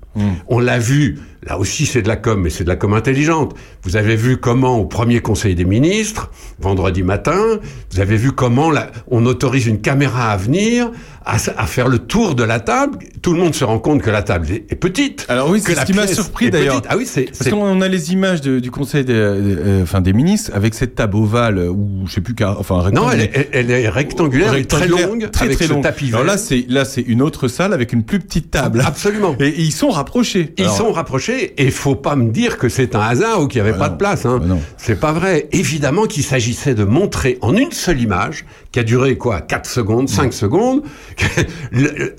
On 0.46 0.58
l'a 0.58 0.78
vu, 0.78 1.18
là 1.44 1.58
aussi 1.58 1.86
c'est 1.86 2.02
de 2.02 2.08
la 2.08 2.16
com, 2.16 2.40
mais 2.40 2.50
c'est 2.50 2.64
de 2.64 2.68
la 2.68 2.76
com 2.76 2.94
intelligente. 2.94 3.54
Vous 3.82 3.96
avez 3.96 4.16
vu 4.16 4.36
comment 4.36 4.78
au 4.78 4.84
premier 4.86 5.20
conseil 5.20 5.54
des 5.54 5.64
ministres, 5.64 6.30
vendredi 6.60 7.02
matin, 7.02 7.58
vous 7.92 8.00
avez 8.00 8.16
vu 8.16 8.32
comment 8.32 8.70
la- 8.70 8.90
on 9.08 9.26
autorise 9.26 9.66
une 9.66 9.80
caméra 9.80 10.30
à 10.32 10.36
venir, 10.36 10.90
à, 11.24 11.38
faire 11.38 11.86
le 11.88 11.98
tour 12.00 12.34
de 12.34 12.42
la 12.42 12.58
table. 12.58 12.98
Tout 13.22 13.32
le 13.32 13.38
monde 13.38 13.54
se 13.54 13.64
rend 13.64 13.78
compte 13.78 14.02
que 14.02 14.10
la 14.10 14.22
table 14.22 14.48
est, 14.50 14.74
petite. 14.74 15.24
Alors 15.28 15.48
oui, 15.50 15.60
c'est 15.64 15.76
ce 15.76 15.84
qui 15.84 15.92
m'a 15.92 16.08
surpris 16.08 16.50
d'ailleurs. 16.50 16.82
Ah 16.88 16.96
oui, 16.96 17.06
c'est... 17.06 17.26
Parce 17.38 17.48
qu'on 17.50 17.80
a 17.80 17.86
les 17.86 18.12
images 18.12 18.40
de- 18.40 18.58
du 18.58 18.70
Conseil 18.72 19.04
des, 19.04 19.12
euh, 19.14 19.82
enfin, 19.84 20.00
des 20.00 20.12
ministres 20.12 20.50
avec 20.54 20.74
cette 20.74 20.96
table 20.96 21.16
ovale 21.16 21.58
ou 21.58 22.02
je 22.06 22.12
sais 22.14 22.20
plus 22.20 22.34
car, 22.34 22.58
enfin 22.58 22.90
Non, 22.92 23.08
elle 23.10 23.20
rectangulaire. 23.20 23.40
est, 23.40 23.48
elle 23.52 23.70
est 23.70 23.88
rectangulaire, 23.88 24.54
et 24.54 24.64
très 24.64 24.88
longue, 24.88 25.30
très 25.30 25.44
avec 25.46 25.58
très 25.58 25.66
ce 25.66 25.72
longue. 25.72 25.82
tapis 25.84 26.08
Alors 26.08 26.24
là, 26.24 26.36
c'est 26.38 26.64
là, 26.68 26.84
c'est 26.84 27.02
une 27.02 27.22
autre 27.22 27.46
salle 27.46 27.72
avec 27.72 27.92
une 27.92 28.02
plus 28.02 28.18
petite 28.18 28.50
table. 28.50 28.82
Absolument. 28.84 29.36
Et, 29.38 29.54
ils 29.58 29.70
sont 29.72 29.90
rapprochés. 29.90 30.52
Ils 30.58 30.64
Alors, 30.64 30.76
sont 30.76 30.92
rapprochés 30.92 31.31
et 31.32 31.70
faut 31.70 31.94
pas 31.94 32.16
me 32.16 32.30
dire 32.30 32.58
que 32.58 32.68
c'est 32.68 32.94
un 32.94 33.00
hasard 33.00 33.42
ou 33.42 33.48
qu'il 33.48 33.62
n'y 33.62 33.68
avait 33.68 33.78
pas 33.78 33.88
de 33.88 33.96
place. 33.96 34.26
Hein. 34.26 34.40
C'est 34.76 34.98
pas 34.98 35.12
vrai. 35.12 35.48
Évidemment 35.52 36.06
qu'il 36.06 36.22
s'agissait 36.22 36.74
de 36.74 36.84
montrer 36.84 37.38
en 37.40 37.56
une 37.56 37.72
seule 37.72 38.00
image, 38.00 38.44
qui 38.70 38.78
a 38.78 38.82
duré 38.82 39.16
quoi 39.16 39.40
4 39.40 39.68
secondes, 39.68 40.08
5 40.08 40.32
secondes, 40.32 40.82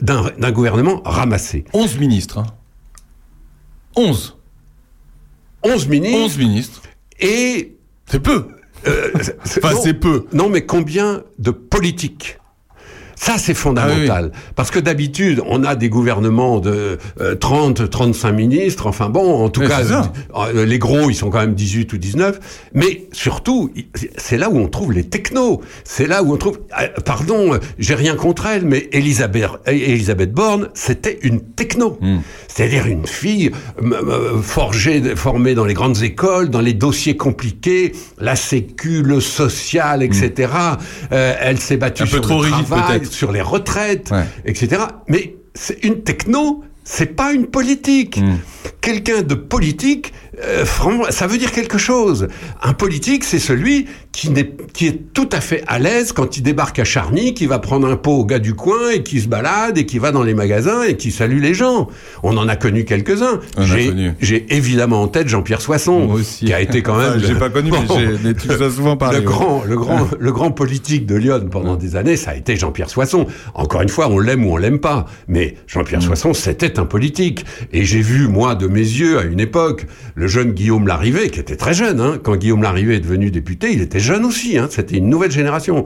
d'un 0.01 0.51
gouvernement 0.51 1.01
ramassé. 1.05 1.65
11 1.73 1.97
ministres. 1.99 2.39
Hein. 2.39 2.45
11. 3.95 4.37
11 5.63 5.87
ministres. 5.87 6.19
11 6.19 6.37
ministres. 6.37 6.81
Et 7.19 7.77
c'est 8.05 8.19
peu. 8.19 8.47
enfin, 8.85 9.75
c'est 9.81 9.93
peu. 9.93 10.25
Non, 10.33 10.49
mais 10.49 10.65
combien 10.65 11.23
de 11.39 11.51
politique 11.51 12.37
ça, 13.23 13.37
c'est 13.37 13.53
fondamental. 13.53 14.31
Ah 14.33 14.37
Parce 14.55 14.69
que 14.69 14.79
d'habitude, 14.79 15.41
on 15.47 15.63
a 15.63 15.75
des 15.75 15.87
gouvernements 15.87 16.59
de 16.59 16.97
euh, 17.21 17.35
30, 17.35 17.89
35 17.89 18.33
ministres. 18.33 18.85
Enfin 18.87 19.07
bon, 19.07 19.45
en 19.45 19.47
tout 19.49 19.61
cas, 19.61 19.81
euh, 20.35 20.65
les 20.65 20.77
gros, 20.77 21.09
ils 21.09 21.15
sont 21.15 21.29
quand 21.29 21.39
même 21.39 21.53
18 21.53 21.93
ou 21.93 21.97
19. 21.97 22.39
Mais 22.73 23.05
surtout, 23.13 23.71
c'est 24.17 24.37
là 24.37 24.49
où 24.49 24.57
on 24.57 24.67
trouve 24.67 24.91
les 24.91 25.05
technos. 25.05 25.61
C'est 25.85 26.05
là 26.05 26.21
où 26.21 26.33
on 26.33 26.37
trouve... 26.37 26.59
euh, 26.81 26.87
pardon, 27.05 27.57
j'ai 27.79 27.95
rien 27.95 28.15
contre 28.15 28.45
elle, 28.45 28.65
mais 28.65 28.89
Elisabeth, 28.91 29.51
Elisabeth 29.67 30.33
Borne, 30.33 30.67
c'était 30.73 31.19
une 31.21 31.39
techno. 31.39 31.97
Hmm. 32.01 32.17
C'est-à-dire 32.49 32.87
une 32.87 33.07
fille 33.07 33.51
euh, 33.81 34.41
forgée, 34.41 35.15
formée 35.15 35.55
dans 35.55 35.65
les 35.65 35.73
grandes 35.73 36.03
écoles, 36.03 36.49
dans 36.49 36.59
les 36.59 36.73
dossiers 36.73 37.15
compliqués, 37.15 37.93
la 38.19 38.35
sécu, 38.35 39.01
le 39.01 39.21
social, 39.21 40.03
etc. 40.03 40.51
Euh, 41.13 41.35
elle 41.39 41.59
s'est 41.59 41.77
battue 41.77 42.03
Hmm. 42.03 42.07
Un 42.07 42.09
peu 42.09 42.21
trop 42.21 42.43
le 42.43 42.49
rigide, 42.49 42.65
travail. 42.65 43.01
Sur 43.13 43.31
les 43.31 43.41
retraites, 43.41 44.11
etc. 44.45 44.83
Mais 45.07 45.35
c'est 45.55 45.83
une 45.83 46.03
techno, 46.03 46.63
c'est 46.83 47.15
pas 47.15 47.31
une 47.33 47.47
politique. 47.47 48.17
Hmm. 48.17 48.37
Quelqu'un 48.81 49.21
de 49.21 49.35
politique, 49.35 50.13
euh, 50.43 50.65
ça 51.09 51.27
veut 51.27 51.37
dire 51.37 51.51
quelque 51.51 51.77
chose. 51.77 52.27
Un 52.61 52.73
politique, 52.73 53.23
c'est 53.23 53.39
celui 53.39 53.87
qui, 54.13 54.31
qui 54.73 54.87
est 54.87 55.13
tout 55.13 55.27
à 55.31 55.41
fait 55.41 55.63
à 55.67 55.79
l'aise 55.79 56.13
quand 56.13 56.37
il 56.37 56.43
débarque 56.43 56.79
à 56.79 56.83
Charny, 56.83 57.33
qui 57.33 57.47
va 57.47 57.59
prendre 57.59 57.87
un 57.87 57.95
pot 57.95 58.11
au 58.11 58.25
gars 58.25 58.39
du 58.39 58.53
coin 58.53 58.91
et 58.93 59.01
qui 59.03 59.19
se 59.19 59.27
balade 59.27 59.77
et 59.77 59.85
qui 59.85 59.97
va 59.99 60.11
dans 60.11 60.23
les 60.23 60.35
magasins 60.35 60.83
et 60.83 60.95
qui 60.95 61.11
salue 61.11 61.41
les 61.41 61.53
gens. 61.53 61.89
On 62.21 62.37
en 62.37 62.47
a 62.47 62.55
connu 62.55 62.85
quelques-uns. 62.85 63.39
J'ai, 64.19 64.45
évidemment 64.49 65.01
en 65.01 65.07
tête 65.07 65.27
Jean-Pierre 65.27 65.61
Soisson, 65.61 66.15
qui 66.37 66.53
a 66.53 66.61
été 66.61 66.81
quand 66.83 66.97
même. 66.97 67.13
Ah, 67.15 67.19
j'ai 67.19 67.35
pas 67.35 67.49
connu, 67.49 67.71
mais 67.71 68.15
j'ai 68.23 68.33
toujours 68.35 68.71
souvent 68.71 68.97
parlé, 68.97 69.19
Le 69.19 69.23
grand, 69.23 69.63
le 69.67 69.77
grand, 69.77 70.07
le 70.19 70.31
grand 70.31 70.51
politique 70.51 71.05
de 71.05 71.15
Lyon 71.15 71.47
pendant 71.49 71.75
des 71.75 71.95
années, 71.95 72.17
ça 72.17 72.31
a 72.31 72.35
été 72.35 72.55
Jean-Pierre 72.55 72.89
Soisson. 72.89 73.25
Encore 73.55 73.81
une 73.81 73.89
fois, 73.89 74.09
on 74.09 74.19
l'aime 74.19 74.45
ou 74.45 74.51
on 74.53 74.57
l'aime 74.57 74.79
pas, 74.79 75.05
mais 75.27 75.55
Jean-Pierre 75.67 76.01
Mm. 76.03 76.07
Soisson, 76.07 76.33
c'était 76.33 76.79
un 76.79 76.85
politique. 76.85 77.45
Et 77.71 77.83
j'ai 77.83 78.01
vu, 78.01 78.27
moi, 78.27 78.55
de 78.55 78.67
mes 78.67 78.79
yeux, 78.79 79.19
à 79.19 79.23
une 79.23 79.39
époque, 79.39 79.85
le 80.15 80.27
jeune 80.27 80.51
Guillaume 80.51 80.87
Larrivé, 80.87 81.29
qui 81.29 81.39
était 81.39 81.55
très 81.55 81.73
jeune, 81.73 81.99
hein. 81.99 82.19
quand 82.21 82.35
Guillaume 82.35 82.61
Larrivé 82.61 82.95
est 82.95 82.99
devenu 82.99 83.31
député, 83.31 83.71
il 83.71 83.81
était 83.81 83.99
jeune 84.03 84.25
aussi, 84.25 84.57
hein. 84.57 84.67
c'était 84.69 84.97
une 84.97 85.09
nouvelle 85.09 85.31
génération. 85.31 85.85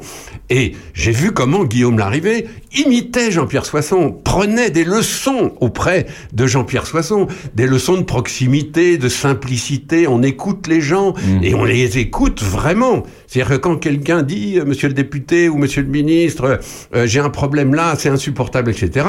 Et 0.50 0.74
j'ai 0.94 1.12
vu 1.12 1.32
comment 1.32 1.64
Guillaume 1.64 1.98
Larrivé 1.98 2.48
imitait 2.76 3.32
Jean-Pierre 3.32 3.66
Soisson, 3.66 4.12
prenait 4.12 4.70
des 4.70 4.84
leçons 4.84 5.54
auprès 5.62 6.08
de 6.34 6.46
Jean-Pierre 6.46 6.86
Soisson, 6.86 7.28
des 7.56 7.68
leçons 7.68 7.98
de 7.98 8.04
proximité, 8.04 8.98
de 8.98 9.10
simplicité, 9.10 10.08
on 10.08 10.22
écoute 10.24 10.68
les 10.68 10.82
gens, 10.82 11.14
et 11.42 11.56
on 11.56 11.64
les 11.64 11.98
écoute 11.98 12.44
vraiment. 12.44 13.04
C'est-à-dire 13.28 13.56
que 13.56 13.62
quand 13.62 13.78
quelqu'un 13.78 14.24
dit, 14.24 14.60
euh, 14.60 14.66
monsieur 14.66 14.88
le 14.88 14.94
député 14.94 15.50
ou 15.50 15.58
monsieur 15.58 15.82
le 15.82 15.90
ministre, 15.90 16.60
euh, 16.96 17.06
j'ai 17.06 17.20
un 17.20 17.30
problème 17.30 17.74
là, 17.74 17.96
c'est 17.98 18.10
insupportable, 18.10 18.72
etc., 18.72 19.06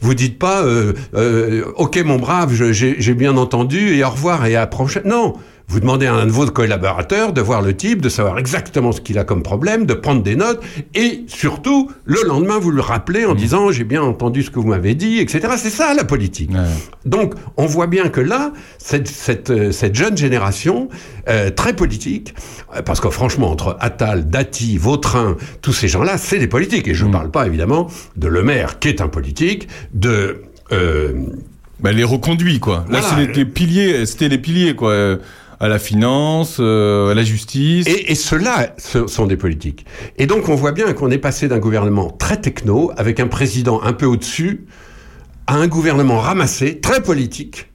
vous 0.00 0.14
dites 0.14 0.38
pas, 0.38 0.62
euh, 0.62 0.92
euh, 1.14 1.64
ok 1.76 2.02
mon 2.04 2.16
brave, 2.16 2.52
j'ai 2.72 3.14
bien 3.14 3.36
entendu, 3.36 3.96
et 3.96 4.04
au 4.04 4.10
revoir, 4.10 4.46
et 4.46 4.56
à 4.56 4.60
la 4.60 4.66
prochaine. 4.66 5.04
Non 5.06 5.34
vous 5.72 5.80
demandez 5.80 6.04
à 6.06 6.12
un 6.12 6.26
de 6.26 6.30
vos 6.30 6.44
collaborateurs 6.44 7.32
de 7.32 7.40
voir 7.40 7.62
le 7.62 7.74
type, 7.74 8.02
de 8.02 8.10
savoir 8.10 8.38
exactement 8.38 8.92
ce 8.92 9.00
qu'il 9.00 9.18
a 9.18 9.24
comme 9.24 9.42
problème, 9.42 9.86
de 9.86 9.94
prendre 9.94 10.22
des 10.22 10.36
notes, 10.36 10.62
et 10.94 11.24
surtout, 11.28 11.90
le 12.04 12.20
lendemain, 12.26 12.58
vous 12.58 12.70
le 12.70 12.82
rappelez 12.82 13.24
en 13.24 13.34
disant 13.34 13.70
j'ai 13.70 13.84
bien 13.84 14.02
entendu 14.02 14.42
ce 14.42 14.50
que 14.50 14.58
vous 14.58 14.68
m'avez 14.68 14.94
dit, 14.94 15.18
etc. 15.18 15.54
C'est 15.56 15.70
ça 15.70 15.94
la 15.94 16.04
politique. 16.04 16.50
Donc, 17.06 17.32
on 17.56 17.64
voit 17.64 17.86
bien 17.86 18.10
que 18.10 18.20
là, 18.20 18.52
cette, 18.76 19.08
cette, 19.08 19.48
euh, 19.48 19.72
cette 19.72 19.94
jeune 19.94 20.14
génération, 20.14 20.90
euh, 21.30 21.48
très 21.50 21.72
politique, 21.74 22.34
euh, 22.76 22.82
parce 22.82 23.00
que 23.00 23.08
franchement, 23.08 23.50
entre 23.50 23.78
Attal, 23.80 24.28
Dati, 24.28 24.76
Vautrin, 24.76 25.38
tous 25.62 25.72
ces 25.72 25.88
gens-là, 25.88 26.18
c'est 26.18 26.38
des 26.38 26.48
politiques. 26.48 26.86
Et 26.86 26.92
je 26.94 27.06
ne 27.06 27.12
parle 27.12 27.30
pas 27.30 27.46
évidemment 27.46 27.88
de 28.16 28.28
Le 28.28 28.42
Maire, 28.42 28.78
qui 28.78 28.88
est 28.88 29.00
un 29.00 29.08
politique, 29.08 29.68
de... 29.94 30.42
Euh, 30.70 31.12
bah, 31.80 31.92
les 31.92 32.04
reconduits, 32.04 32.60
quoi. 32.60 32.84
Là, 32.90 33.00
Voilà. 33.00 33.24
les, 33.26 33.32
les 33.32 33.44
piliers, 33.44 34.04
c'était 34.06 34.28
les 34.28 34.38
piliers, 34.38 34.76
quoi. 34.76 35.16
À 35.62 35.68
la 35.68 35.78
finance, 35.78 36.56
euh, 36.60 37.12
à 37.12 37.14
la 37.14 37.22
justice. 37.22 37.86
Et, 37.86 38.10
et 38.12 38.14
ceux-là 38.16 38.74
ce 38.78 39.06
sont 39.06 39.26
des 39.26 39.36
politiques. 39.36 39.86
Et 40.18 40.26
donc 40.26 40.48
on 40.48 40.54
voit 40.56 40.72
bien 40.72 40.92
qu'on 40.92 41.10
est 41.10 41.18
passé 41.18 41.46
d'un 41.48 41.58
gouvernement 41.60 42.10
très 42.10 42.38
techno, 42.40 42.90
avec 42.96 43.20
un 43.20 43.28
président 43.28 43.80
un 43.82 43.92
peu 43.92 44.04
au-dessus, 44.06 44.66
à 45.46 45.54
un 45.54 45.68
gouvernement 45.68 46.18
ramassé, 46.18 46.80
très 46.80 47.00
politique, 47.00 47.68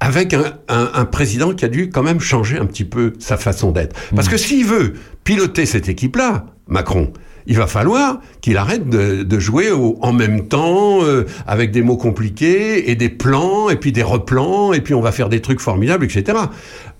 avec 0.00 0.34
un, 0.34 0.54
un- 0.68 0.90
un 0.92 1.04
président 1.04 1.54
qui 1.54 1.64
a 1.64 1.68
dû 1.68 1.88
quand 1.88 2.02
même 2.02 2.20
changer 2.20 2.58
un 2.58 2.66
petit 2.66 2.84
peu 2.84 3.12
sa 3.20 3.36
façon 3.36 3.70
d'être. 3.70 3.94
Parce 4.14 4.28
que 4.28 4.36
s'il 4.36 4.66
veut 4.66 4.94
piloter 5.22 5.66
cette 5.66 5.88
équipe-là, 5.88 6.46
Macron, 6.66 7.12
il 7.46 7.56
va 7.56 7.66
falloir 7.66 8.20
qu'il 8.40 8.56
arrête 8.56 8.88
de, 8.88 9.22
de 9.22 9.38
jouer 9.38 9.70
au- 9.70 9.98
en 10.00 10.12
même 10.12 10.48
temps, 10.48 11.04
euh, 11.04 11.26
avec 11.46 11.70
des 11.70 11.82
mots 11.82 11.96
compliqués, 11.96 12.90
et 12.90 12.96
des 12.96 13.08
plans, 13.10 13.68
et 13.70 13.76
puis 13.76 13.92
des 13.92 14.02
replans, 14.02 14.72
et 14.72 14.80
puis 14.80 14.94
on 14.94 15.00
va 15.00 15.12
faire 15.12 15.28
des 15.28 15.40
trucs 15.40 15.60
formidables, 15.60 16.04
etc. 16.06 16.38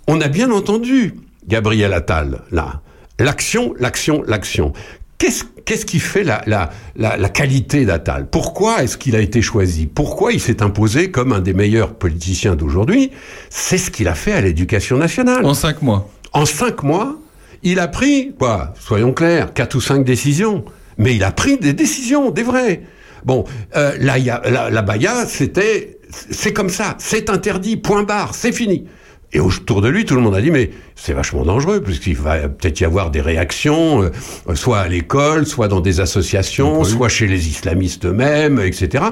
On 0.06 0.20
a 0.20 0.28
bien 0.28 0.50
entendu 0.50 1.14
Gabriel 1.46 1.92
Attal, 1.92 2.42
là. 2.50 2.82
L'action, 3.18 3.74
l'action, 3.78 4.22
l'action. 4.26 4.72
Qu'est-ce 5.18 5.44
qu'est-ce 5.64 5.86
qui 5.86 6.00
fait 6.00 6.24
la, 6.24 6.42
la, 6.46 6.70
la, 6.96 7.16
la 7.16 7.28
qualité 7.28 7.84
d'Attal? 7.86 8.26
Pourquoi 8.28 8.82
est-ce 8.82 8.98
qu'il 8.98 9.16
a 9.16 9.20
été 9.20 9.40
choisi? 9.40 9.86
Pourquoi 9.86 10.32
il 10.32 10.40
s'est 10.40 10.62
imposé 10.62 11.10
comme 11.10 11.32
un 11.32 11.40
des 11.40 11.54
meilleurs 11.54 11.94
politiciens 11.94 12.56
d'aujourd'hui? 12.56 13.12
C'est 13.48 13.78
ce 13.78 13.90
qu'il 13.90 14.08
a 14.08 14.14
fait 14.14 14.32
à 14.32 14.40
l'éducation 14.40 14.98
nationale. 14.98 15.44
En 15.46 15.54
cinq 15.54 15.80
mois. 15.80 16.10
En 16.32 16.44
cinq 16.44 16.82
mois, 16.82 17.16
il 17.62 17.78
a 17.78 17.88
pris, 17.88 18.32
quoi, 18.38 18.74
soyons 18.78 19.12
clairs, 19.12 19.54
quatre 19.54 19.76
ou 19.76 19.80
cinq 19.80 20.04
décisions. 20.04 20.64
Mais 20.98 21.14
il 21.14 21.24
a 21.24 21.30
pris 21.30 21.56
des 21.56 21.72
décisions, 21.72 22.30
des 22.30 22.42
vraies. 22.42 22.82
Bon, 23.24 23.44
euh, 23.76 23.96
la, 24.00 24.18
la 24.18 24.82
Baïa, 24.82 25.24
c'était, 25.26 25.98
c'est 26.10 26.52
comme 26.52 26.68
ça, 26.68 26.96
c'est 26.98 27.30
interdit, 27.30 27.76
point 27.76 28.02
barre, 28.02 28.34
c'est 28.34 28.52
fini. 28.52 28.84
Et 29.34 29.40
autour 29.40 29.82
de 29.82 29.88
lui, 29.88 30.04
tout 30.04 30.14
le 30.14 30.20
monde 30.20 30.36
a 30.36 30.40
dit, 30.40 30.52
mais 30.52 30.70
c'est 30.94 31.12
vachement 31.12 31.44
dangereux, 31.44 31.82
puisqu'il 31.82 32.16
va 32.16 32.48
peut-être 32.48 32.80
y 32.80 32.84
avoir 32.84 33.10
des 33.10 33.20
réactions, 33.20 34.02
euh, 34.04 34.54
soit 34.54 34.78
à 34.78 34.88
l'école, 34.88 35.44
soit 35.44 35.66
dans 35.66 35.80
des 35.80 35.98
associations, 35.98 36.84
soit 36.84 37.08
chez 37.08 37.26
les 37.26 37.48
islamistes 37.48 38.06
eux-mêmes, 38.06 38.60
etc. 38.60 39.02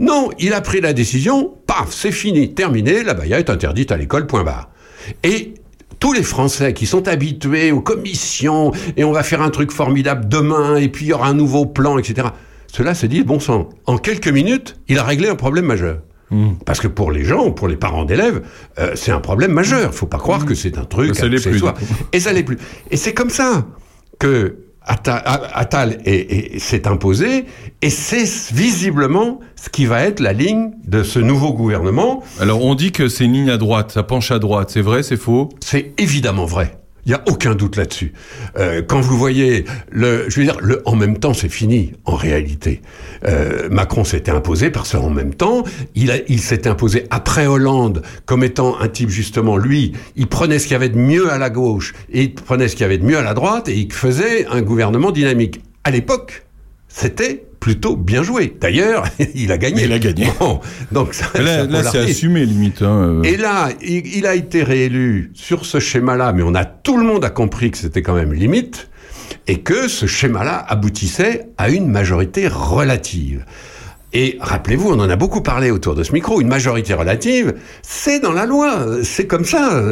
Non, 0.00 0.30
il 0.40 0.52
a 0.52 0.60
pris 0.60 0.80
la 0.80 0.92
décision, 0.92 1.54
paf, 1.68 1.92
c'est 1.92 2.10
fini, 2.10 2.54
terminé, 2.54 3.04
la 3.04 3.14
Baïa 3.14 3.38
est 3.38 3.50
interdite 3.50 3.92
à 3.92 3.96
l'école, 3.96 4.26
point 4.26 4.42
barre. 4.42 4.68
Et 5.22 5.54
tous 6.00 6.12
les 6.12 6.24
Français 6.24 6.72
qui 6.72 6.86
sont 6.86 7.06
habitués 7.06 7.70
aux 7.70 7.80
commissions, 7.80 8.72
et 8.96 9.04
on 9.04 9.12
va 9.12 9.22
faire 9.22 9.42
un 9.42 9.50
truc 9.50 9.70
formidable 9.70 10.28
demain, 10.28 10.76
et 10.76 10.88
puis 10.88 11.06
il 11.06 11.08
y 11.10 11.12
aura 11.12 11.28
un 11.28 11.34
nouveau 11.34 11.66
plan, 11.66 11.98
etc. 11.98 12.28
Cela 12.66 12.96
se 12.96 13.06
dit, 13.06 13.22
bon 13.22 13.38
sang, 13.38 13.68
en 13.86 13.96
quelques 13.96 14.28
minutes, 14.28 14.74
il 14.88 14.98
a 14.98 15.04
réglé 15.04 15.28
un 15.28 15.36
problème 15.36 15.66
majeur. 15.66 16.00
Parce 16.66 16.80
que 16.80 16.88
pour 16.88 17.10
les 17.10 17.24
gens, 17.24 17.50
pour 17.52 17.68
les 17.68 17.76
parents 17.76 18.04
d'élèves, 18.04 18.42
euh, 18.78 18.92
c'est 18.94 19.12
un 19.12 19.20
problème 19.20 19.52
majeur. 19.52 19.94
Faut 19.94 20.06
pas 20.06 20.18
croire 20.18 20.44
que 20.44 20.54
c'est 20.54 20.76
un 20.78 20.84
truc. 20.84 21.14
Ça 21.14 21.26
plus, 21.26 21.36
accessoire. 21.36 21.74
coup. 21.74 21.84
Et 22.12 22.20
ça 22.20 22.32
l'est 22.32 22.42
plus. 22.42 22.58
Et 22.90 22.96
c'est 22.96 23.14
comme 23.14 23.30
ça 23.30 23.66
que 24.18 24.56
Attal, 24.90 25.22
Attal 25.52 25.98
est- 26.06 26.54
est- 26.54 26.58
s'est 26.58 26.88
imposé, 26.88 27.44
et 27.82 27.90
c'est 27.90 28.24
visiblement 28.54 29.40
ce 29.54 29.68
qui 29.68 29.84
va 29.84 30.02
être 30.02 30.20
la 30.20 30.32
ligne 30.32 30.70
de 30.86 31.02
ce 31.02 31.18
nouveau 31.18 31.52
gouvernement. 31.52 32.22
Alors, 32.40 32.64
on 32.64 32.74
dit 32.74 32.90
que 32.92 33.08
c'est 33.08 33.24
une 33.24 33.34
ligne 33.34 33.50
à 33.50 33.58
droite, 33.58 33.92
ça 33.92 34.02
penche 34.02 34.30
à 34.30 34.38
droite. 34.38 34.70
C'est 34.70 34.80
vrai, 34.80 35.02
c'est 35.02 35.18
faux? 35.18 35.50
C'est 35.60 35.92
évidemment 35.98 36.46
vrai. 36.46 36.77
Il 37.06 37.10
n'y 37.10 37.14
a 37.14 37.22
aucun 37.26 37.54
doute 37.54 37.76
là-dessus. 37.76 38.12
Euh, 38.58 38.82
quand 38.86 39.00
vous 39.00 39.16
voyez 39.16 39.64
le, 39.90 40.28
je 40.28 40.40
veux 40.40 40.44
dire, 40.46 40.58
le 40.60 40.82
en 40.84 40.94
même 40.94 41.18
temps, 41.18 41.32
c'est 41.32 41.48
fini 41.48 41.92
en 42.04 42.14
réalité. 42.16 42.82
Euh, 43.24 43.68
Macron 43.70 44.04
s'était 44.04 44.30
imposé 44.30 44.70
parce 44.70 44.92
qu'en 44.92 45.08
même 45.08 45.32
temps, 45.34 45.64
il, 45.94 46.10
a- 46.10 46.18
il 46.28 46.40
s'était 46.40 46.68
imposé 46.68 47.06
après 47.10 47.46
Hollande 47.46 48.02
comme 48.26 48.44
étant 48.44 48.78
un 48.78 48.88
type 48.88 49.08
justement 49.08 49.56
lui. 49.56 49.92
Il 50.16 50.26
prenait 50.26 50.58
ce 50.58 50.64
qu'il 50.64 50.72
y 50.72 50.76
avait 50.76 50.90
de 50.90 50.98
mieux 50.98 51.30
à 51.30 51.38
la 51.38 51.48
gauche 51.50 51.94
et 52.12 52.24
il 52.24 52.34
prenait 52.34 52.68
ce 52.68 52.74
qu'il 52.76 52.82
y 52.82 52.84
avait 52.84 52.98
de 52.98 53.04
mieux 53.06 53.18
à 53.18 53.22
la 53.22 53.32
droite 53.34 53.68
et 53.68 53.76
il 53.78 53.90
faisait 53.92 54.46
un 54.46 54.60
gouvernement 54.60 55.10
dynamique. 55.10 55.62
À 55.84 55.90
l'époque, 55.90 56.44
c'était 56.88 57.46
plutôt 57.60 57.96
bien 57.96 58.22
joué. 58.22 58.56
D'ailleurs, 58.60 59.04
il 59.34 59.52
a 59.52 59.58
gagné. 59.58 59.84
Il 59.84 59.92
a 59.92 59.98
gagné. 59.98 60.26
Bon, 60.40 60.60
donc 60.92 61.14
ça, 61.14 61.26
Là, 61.40 61.82
c'est 61.90 61.98
assumé, 61.98 62.44
limite. 62.46 62.82
hein, 62.82 63.20
euh. 63.20 63.22
Et 63.22 63.36
là, 63.36 63.70
il, 63.82 64.06
il 64.16 64.26
a 64.26 64.34
été 64.34 64.62
réélu 64.62 65.30
sur 65.34 65.66
ce 65.66 65.80
schéma-là, 65.80 66.32
mais 66.32 66.42
on 66.42 66.54
a 66.54 66.64
tout 66.64 66.96
le 66.96 67.04
monde 67.04 67.24
a 67.24 67.30
compris 67.30 67.70
que 67.70 67.78
c'était 67.78 68.02
quand 68.02 68.14
même 68.14 68.32
limite 68.32 68.88
et 69.46 69.60
que 69.60 69.88
ce 69.88 70.06
schéma-là 70.06 70.64
aboutissait 70.68 71.48
à 71.58 71.68
une 71.70 71.88
majorité 71.88 72.48
relative. 72.48 73.44
Et 74.14 74.38
rappelez-vous, 74.40 74.88
on 74.90 74.98
en 75.00 75.10
a 75.10 75.16
beaucoup 75.16 75.42
parlé 75.42 75.70
autour 75.70 75.94
de 75.94 76.02
ce 76.02 76.12
micro, 76.12 76.40
une 76.40 76.48
majorité 76.48 76.94
relative, 76.94 77.54
c'est 77.82 78.20
dans 78.20 78.32
la 78.32 78.46
loi, 78.46 78.86
c'est 79.02 79.26
comme 79.26 79.44
ça. 79.44 79.82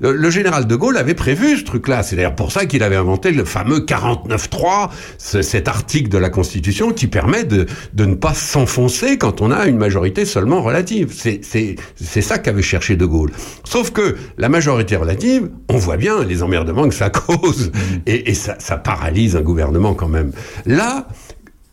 Le 0.00 0.30
général 0.30 0.66
de 0.66 0.74
Gaulle 0.74 0.96
avait 0.96 1.12
prévu 1.14 1.58
ce 1.58 1.64
truc-là. 1.64 2.02
C'est 2.02 2.16
d'ailleurs 2.16 2.34
pour 2.34 2.52
ça 2.52 2.64
qu'il 2.64 2.82
avait 2.82 2.96
inventé 2.96 3.32
le 3.32 3.44
fameux 3.44 3.80
49.3, 3.80 4.90
ce- 5.18 5.42
cet 5.42 5.68
article 5.68 6.08
de 6.08 6.16
la 6.16 6.30
Constitution 6.30 6.92
qui 6.92 7.06
permet 7.06 7.44
de, 7.44 7.66
ne 7.98 8.14
pas 8.14 8.32
s'enfoncer 8.32 9.18
quand 9.18 9.42
on 9.42 9.50
a 9.50 9.66
une 9.66 9.76
majorité 9.76 10.24
seulement 10.24 10.62
relative. 10.62 11.12
C'est- 11.12 12.20
ça 12.22 12.38
qu'avait 12.38 12.62
cherché 12.62 12.96
de 12.96 13.04
Gaulle. 13.04 13.30
Sauf 13.64 13.90
que 13.90 14.16
la 14.38 14.48
majorité 14.48 14.96
relative, 14.96 15.50
on 15.68 15.76
voit 15.76 15.96
bien 15.98 16.24
les 16.24 16.42
emmerdements 16.42 16.88
que 16.88 16.94
ça 16.94 17.10
cause, 17.10 17.72
et, 18.06 18.32
ça 18.34 18.76
paralyse 18.78 19.36
un 19.36 19.42
gouvernement 19.42 19.92
quand 19.94 20.08
même. 20.08 20.32
Là, 20.64 21.08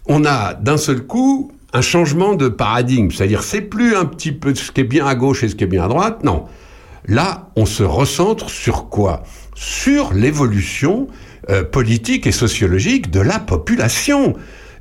on 0.07 0.25
a 0.25 0.53
d'un 0.53 0.77
seul 0.77 1.01
coup 1.05 1.51
un 1.77 1.81
changement 1.81 2.33
de 2.33 2.47
paradigme, 2.47 3.11
c'est-à-dire 3.11 3.43
c'est 3.43 3.61
plus 3.61 3.95
un 3.95 4.05
petit 4.05 4.31
peu 4.31 4.55
ce 4.55 4.71
qui 4.71 4.81
est 4.81 4.83
bien 4.83 5.05
à 5.05 5.13
gauche 5.13 5.43
et 5.43 5.49
ce 5.49 5.55
qui 5.55 5.63
est 5.63 5.67
bien 5.67 5.83
à 5.85 5.87
droite, 5.87 6.23
non. 6.23 6.45
Là, 7.05 7.49
on 7.55 7.67
se 7.67 7.83
recentre 7.83 8.49
sur 8.49 8.89
quoi? 8.89 9.23
Sur 9.55 10.11
l'évolution 10.13 11.07
euh, 11.49 11.63
politique 11.63 12.25
et 12.25 12.31
sociologique 12.31 13.11
de 13.11 13.19
la 13.21 13.37
population. 13.37 14.35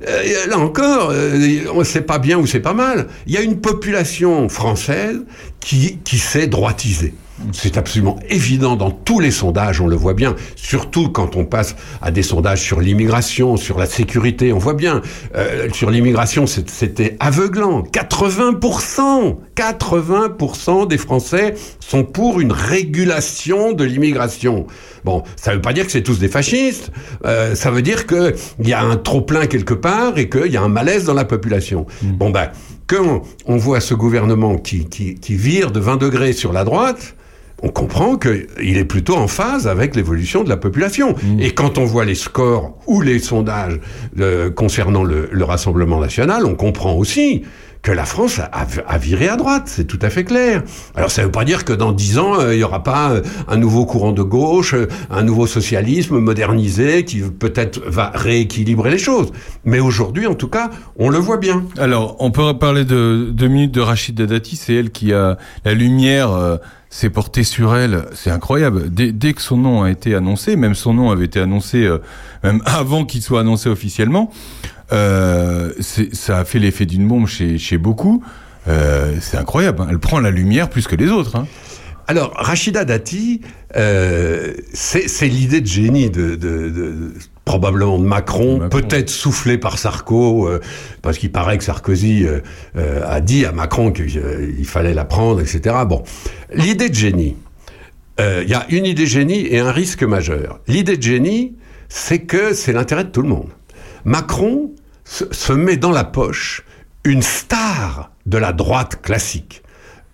Euh, 0.07 0.47
là 0.47 0.57
encore, 0.57 1.11
euh, 1.11 1.65
on 1.73 1.83
sait 1.83 2.01
pas 2.01 2.17
bien 2.17 2.39
ou 2.39 2.47
c'est 2.47 2.59
pas 2.59 2.73
mal. 2.73 3.07
Il 3.27 3.33
y 3.33 3.37
a 3.37 3.41
une 3.41 3.61
population 3.61 4.49
française 4.49 5.19
qui, 5.59 5.99
qui 6.03 6.17
s'est 6.17 6.47
droitisée. 6.47 7.13
C'est 7.51 7.77
absolument 7.77 8.17
évident 8.29 8.75
dans 8.75 8.91
tous 8.91 9.19
les 9.19 9.31
sondages, 9.31 9.79
on 9.79 9.87
le 9.87 9.95
voit 9.95 10.13
bien, 10.13 10.35
surtout 10.55 11.09
quand 11.09 11.35
on 11.35 11.45
passe 11.45 11.75
à 12.01 12.11
des 12.11 12.23
sondages 12.23 12.61
sur 12.61 12.81
l'immigration, 12.81 13.57
sur 13.57 13.77
la 13.77 13.85
sécurité, 13.85 14.53
on 14.53 14.57
voit 14.57 14.73
bien, 14.73 15.01
euh, 15.35 15.69
sur 15.71 15.91
l'immigration 15.91 16.45
c'était 16.47 17.15
aveuglant, 17.19 17.83
80%, 17.83 19.37
80% 19.55 20.87
des 20.87 20.97
Français 20.97 21.53
sont 21.79 22.03
pour 22.03 22.39
une 22.39 22.51
régulation 22.51 23.73
de 23.73 23.83
l'immigration. 23.83 24.65
Bon, 25.05 25.23
ça 25.35 25.53
veut 25.53 25.61
pas 25.61 25.73
dire 25.73 25.85
que 25.85 25.91
c'est 25.91 26.03
tous 26.03 26.19
des 26.19 26.29
fascistes, 26.29 26.91
euh, 27.25 27.55
ça 27.55 27.71
veut 27.71 27.81
dire 27.83 28.07
qu'il 28.07 28.33
y 28.65 28.73
a 28.73 28.81
un 28.81 28.97
trop-plein 28.97 29.45
quelque 29.45 29.73
part 29.75 30.17
et 30.17 30.27
qu'il 30.27 30.51
y 30.51 30.57
a 30.57 30.61
un 30.61 30.69
malaise 30.69 31.05
dans 31.05 31.13
la 31.13 31.25
population. 31.25 31.85
Bon 32.01 32.31
ben, 32.31 32.49
quand 32.87 33.21
on 33.45 33.57
voit 33.57 33.81
ce 33.81 33.93
gouvernement 33.93 34.57
qui, 34.57 34.85
qui, 34.85 35.15
qui 35.15 35.35
vire 35.35 35.71
de 35.71 35.79
20 35.79 35.97
degrés 35.97 36.33
sur 36.33 36.53
la 36.53 36.63
droite, 36.63 37.16
on 37.63 37.69
comprend 37.69 38.17
qu'il 38.17 38.77
est 38.77 38.85
plutôt 38.85 39.15
en 39.15 39.27
phase 39.27 39.67
avec 39.67 39.95
l'évolution 39.95 40.43
de 40.43 40.49
la 40.49 40.57
population. 40.57 41.15
Et 41.39 41.51
quand 41.51 41.77
on 41.77 41.85
voit 41.85 42.05
les 42.05 42.15
scores 42.15 42.77
ou 42.85 43.01
les 43.01 43.19
sondages 43.19 43.79
euh, 44.19 44.51
concernant 44.51 45.03
le, 45.03 45.27
le 45.31 45.43
Rassemblement 45.43 45.99
national, 45.99 46.45
on 46.45 46.55
comprend 46.55 46.93
aussi 46.93 47.43
que 47.87 47.93
la 47.93 48.03
France 48.03 48.41
a, 48.51 48.97
viré 48.97 49.29
à 49.29 49.37
droite, 49.37 49.63
c'est 49.67 49.85
tout 49.85 49.99
à 50.01 50.09
fait 50.09 50.25
clair. 50.25 50.61
Alors 50.93 51.09
ça 51.09 51.21
ne 51.21 51.27
veut 51.27 51.31
pas 51.31 51.45
dire 51.45 51.63
que 51.63 51.71
dans 51.71 51.93
dix 51.93 52.19
ans, 52.19 52.37
euh, 52.37 52.53
il 52.53 52.57
n'y 52.57 52.63
aura 52.65 52.83
pas 52.83 53.11
euh, 53.11 53.21
un 53.47 53.55
nouveau 53.55 53.85
courant 53.85 54.11
de 54.11 54.23
gauche, 54.23 54.73
euh, 54.73 54.89
un 55.09 55.23
nouveau 55.23 55.47
socialisme 55.47 56.19
modernisé 56.19 57.05
qui 57.05 57.21
peut-être 57.21 57.79
va 57.87 58.11
rééquilibrer 58.13 58.91
les 58.91 58.97
choses. 58.97 59.31
Mais 59.63 59.79
aujourd'hui, 59.79 60.27
en 60.27 60.35
tout 60.35 60.49
cas, 60.49 60.69
on 60.97 61.07
le 61.07 61.17
voit 61.17 61.37
bien. 61.37 61.63
Alors, 61.77 62.17
on 62.19 62.29
peut 62.29 62.57
parler 62.57 62.83
de 62.83 63.29
deux 63.31 63.47
minutes 63.47 63.73
de 63.73 63.79
Rachida 63.79 64.25
Dati. 64.25 64.57
C'est 64.57 64.75
elle 64.75 64.91
qui 64.91 65.13
a 65.13 65.37
la 65.63 65.73
lumière 65.73 66.59
s'est 66.89 67.09
portée 67.09 67.45
sur 67.45 67.73
elle. 67.73 68.03
C'est 68.13 68.31
incroyable. 68.31 68.89
Dès, 68.89 69.13
dès 69.13 69.31
que 69.31 69.41
son 69.41 69.55
nom 69.55 69.83
a 69.83 69.91
été 69.91 70.13
annoncé, 70.13 70.57
même 70.57 70.75
son 70.75 70.93
nom 70.93 71.09
avait 71.09 71.25
été 71.25 71.39
annoncé 71.39 71.89
même 72.43 72.61
avant 72.65 73.05
qu'il 73.05 73.21
soit 73.21 73.41
annoncé 73.41 73.69
officiellement, 73.69 74.31
euh, 74.91 75.71
ça 76.13 76.39
a 76.39 76.45
fait 76.45 76.59
l'effet 76.59 76.85
d'une 76.85 77.07
bombe 77.07 77.27
chez, 77.27 77.57
chez 77.57 77.77
beaucoup. 77.77 78.23
Euh, 78.67 79.15
c'est 79.21 79.37
incroyable. 79.37 79.81
hein. 79.81 79.87
Elle 79.89 79.99
prend 79.99 80.19
la 80.19 80.31
lumière 80.31 80.69
plus 80.69 80.87
que 80.87 80.95
les 80.95 81.09
autres. 81.09 81.35
Hein. 81.35 81.47
Alors, 82.09 82.31
Rachida 82.35 82.85
Dati, 82.85 83.41
euh, 83.75 84.53
c'est 84.73 85.27
l'idée 85.27 85.59
de 85.61 85.67
génie 85.67 86.09
de, 86.09 86.35
de- 86.35 86.69
de- 86.69 87.13
probablement 87.43 87.97
de 87.97 88.05
Macron, 88.05 88.67
peut-être 88.69 89.09
soufflé 89.09 89.57
par 89.57 89.77
Sarko, 89.77 90.47
euh, 90.47 90.59
parce 91.01 91.17
qu'il 91.17 91.31
paraît 91.31 91.57
que 91.57 91.63
Sarkozy 91.63 92.25
euh, 92.25 92.39
euh, 92.77 93.01
a 93.05 93.21
dit 93.21 93.45
à 93.45 93.51
Macron 93.53 93.91
qu'il 93.93 94.65
fallait 94.65 94.93
la 94.93 95.05
prendre, 95.05 95.39
etc. 95.41 95.75
Bon, 95.87 96.03
l'idée 96.53 96.89
de 96.89 96.95
génie, 96.95 97.35
il 98.19 98.49
y 98.49 98.53
a 98.55 98.65
une 98.69 98.85
idée 98.85 99.03
de 99.03 99.07
génie 99.07 99.45
et 99.45 99.59
un 99.59 99.71
risque 99.71 100.01
majeur. 100.03 100.59
L'idée 100.67 100.97
de 100.97 101.03
génie, 101.03 101.55
c'est 101.87 102.19
que 102.19 102.53
c'est 102.53 102.73
l'intérêt 102.73 103.03
de 103.03 103.09
tout 103.09 103.21
le 103.21 103.29
monde. 103.29 103.49
Macron 104.05 104.71
se, 105.03 105.53
met 105.53 105.77
dans 105.77 105.91
la 105.91 106.03
poche 106.03 106.63
une 107.03 107.21
star 107.21 108.11
de 108.25 108.37
la 108.37 108.53
droite 108.53 109.01
classique. 109.01 109.63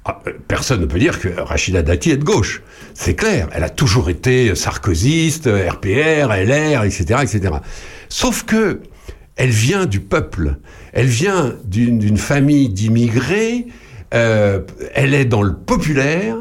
Ah, 0.05 0.19
euh, 0.27 0.33
Personne 0.47 0.81
ne 0.81 0.85
peut 0.85 0.99
dire 0.99 1.19
que 1.19 1.29
Rachida 1.29 1.81
Dati 1.81 2.11
est 2.11 2.17
de 2.17 2.23
gauche. 2.23 2.61
C'est 2.93 3.15
clair, 3.15 3.49
elle 3.53 3.63
a 3.63 3.69
toujours 3.69 4.09
été 4.09 4.53
sarkozyste, 4.55 5.47
RPR, 5.47 6.31
LR, 6.31 6.83
etc., 6.83 7.21
etc. 7.23 7.55
Sauf 8.09 8.43
que 8.43 8.81
elle 9.35 9.49
vient 9.49 9.87
du 9.87 9.99
peuple, 9.99 10.57
elle 10.91 11.07
vient 11.07 11.55
d'une 11.65 11.97
d'une 11.97 12.17
famille 12.17 12.69
d'immigrés, 12.69 13.65
euh, 14.13 14.59
elle 14.93 15.13
est 15.13 15.25
dans 15.25 15.41
le 15.41 15.55
populaire. 15.55 16.37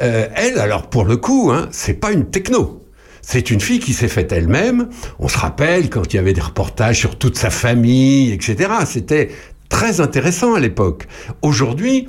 Euh, 0.00 0.26
elle, 0.34 0.58
alors 0.58 0.88
pour 0.88 1.04
le 1.04 1.16
coup, 1.16 1.50
hein, 1.52 1.68
c'est 1.70 1.94
pas 1.94 2.10
une 2.10 2.26
techno. 2.30 2.81
C'est 3.22 3.50
une 3.50 3.60
fille 3.60 3.78
qui 3.78 3.92
s'est 3.92 4.08
faite 4.08 4.32
elle-même. 4.32 4.88
On 5.18 5.28
se 5.28 5.38
rappelle 5.38 5.88
quand 5.88 6.12
il 6.12 6.16
y 6.16 6.18
avait 6.18 6.32
des 6.32 6.40
reportages 6.40 6.98
sur 6.98 7.16
toute 7.16 7.38
sa 7.38 7.50
famille, 7.50 8.32
etc. 8.32 8.70
C'était 8.84 9.30
très 9.68 10.00
intéressant 10.00 10.54
à 10.54 10.60
l'époque. 10.60 11.06
Aujourd'hui, 11.40 12.08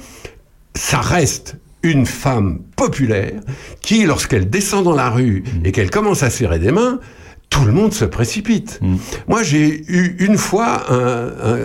ça 0.76 1.00
reste 1.00 1.58
une 1.84 2.06
femme 2.06 2.60
populaire 2.76 3.40
qui, 3.82 4.06
lorsqu'elle 4.06 4.50
descend 4.50 4.84
dans 4.84 4.96
la 4.96 5.10
rue 5.10 5.44
et 5.64 5.72
qu'elle 5.72 5.90
commence 5.90 6.24
à 6.24 6.30
serrer 6.30 6.60
des 6.60 6.72
mains, 6.72 7.00
tout 7.50 7.66
le 7.66 7.72
monde 7.72 7.94
se 7.94 8.06
précipite. 8.06 8.80
Moi, 9.28 9.44
j'ai 9.44 9.84
eu 9.88 10.16
une 10.20 10.38
fois 10.38 10.92
un, 10.92 11.28
un 11.28 11.60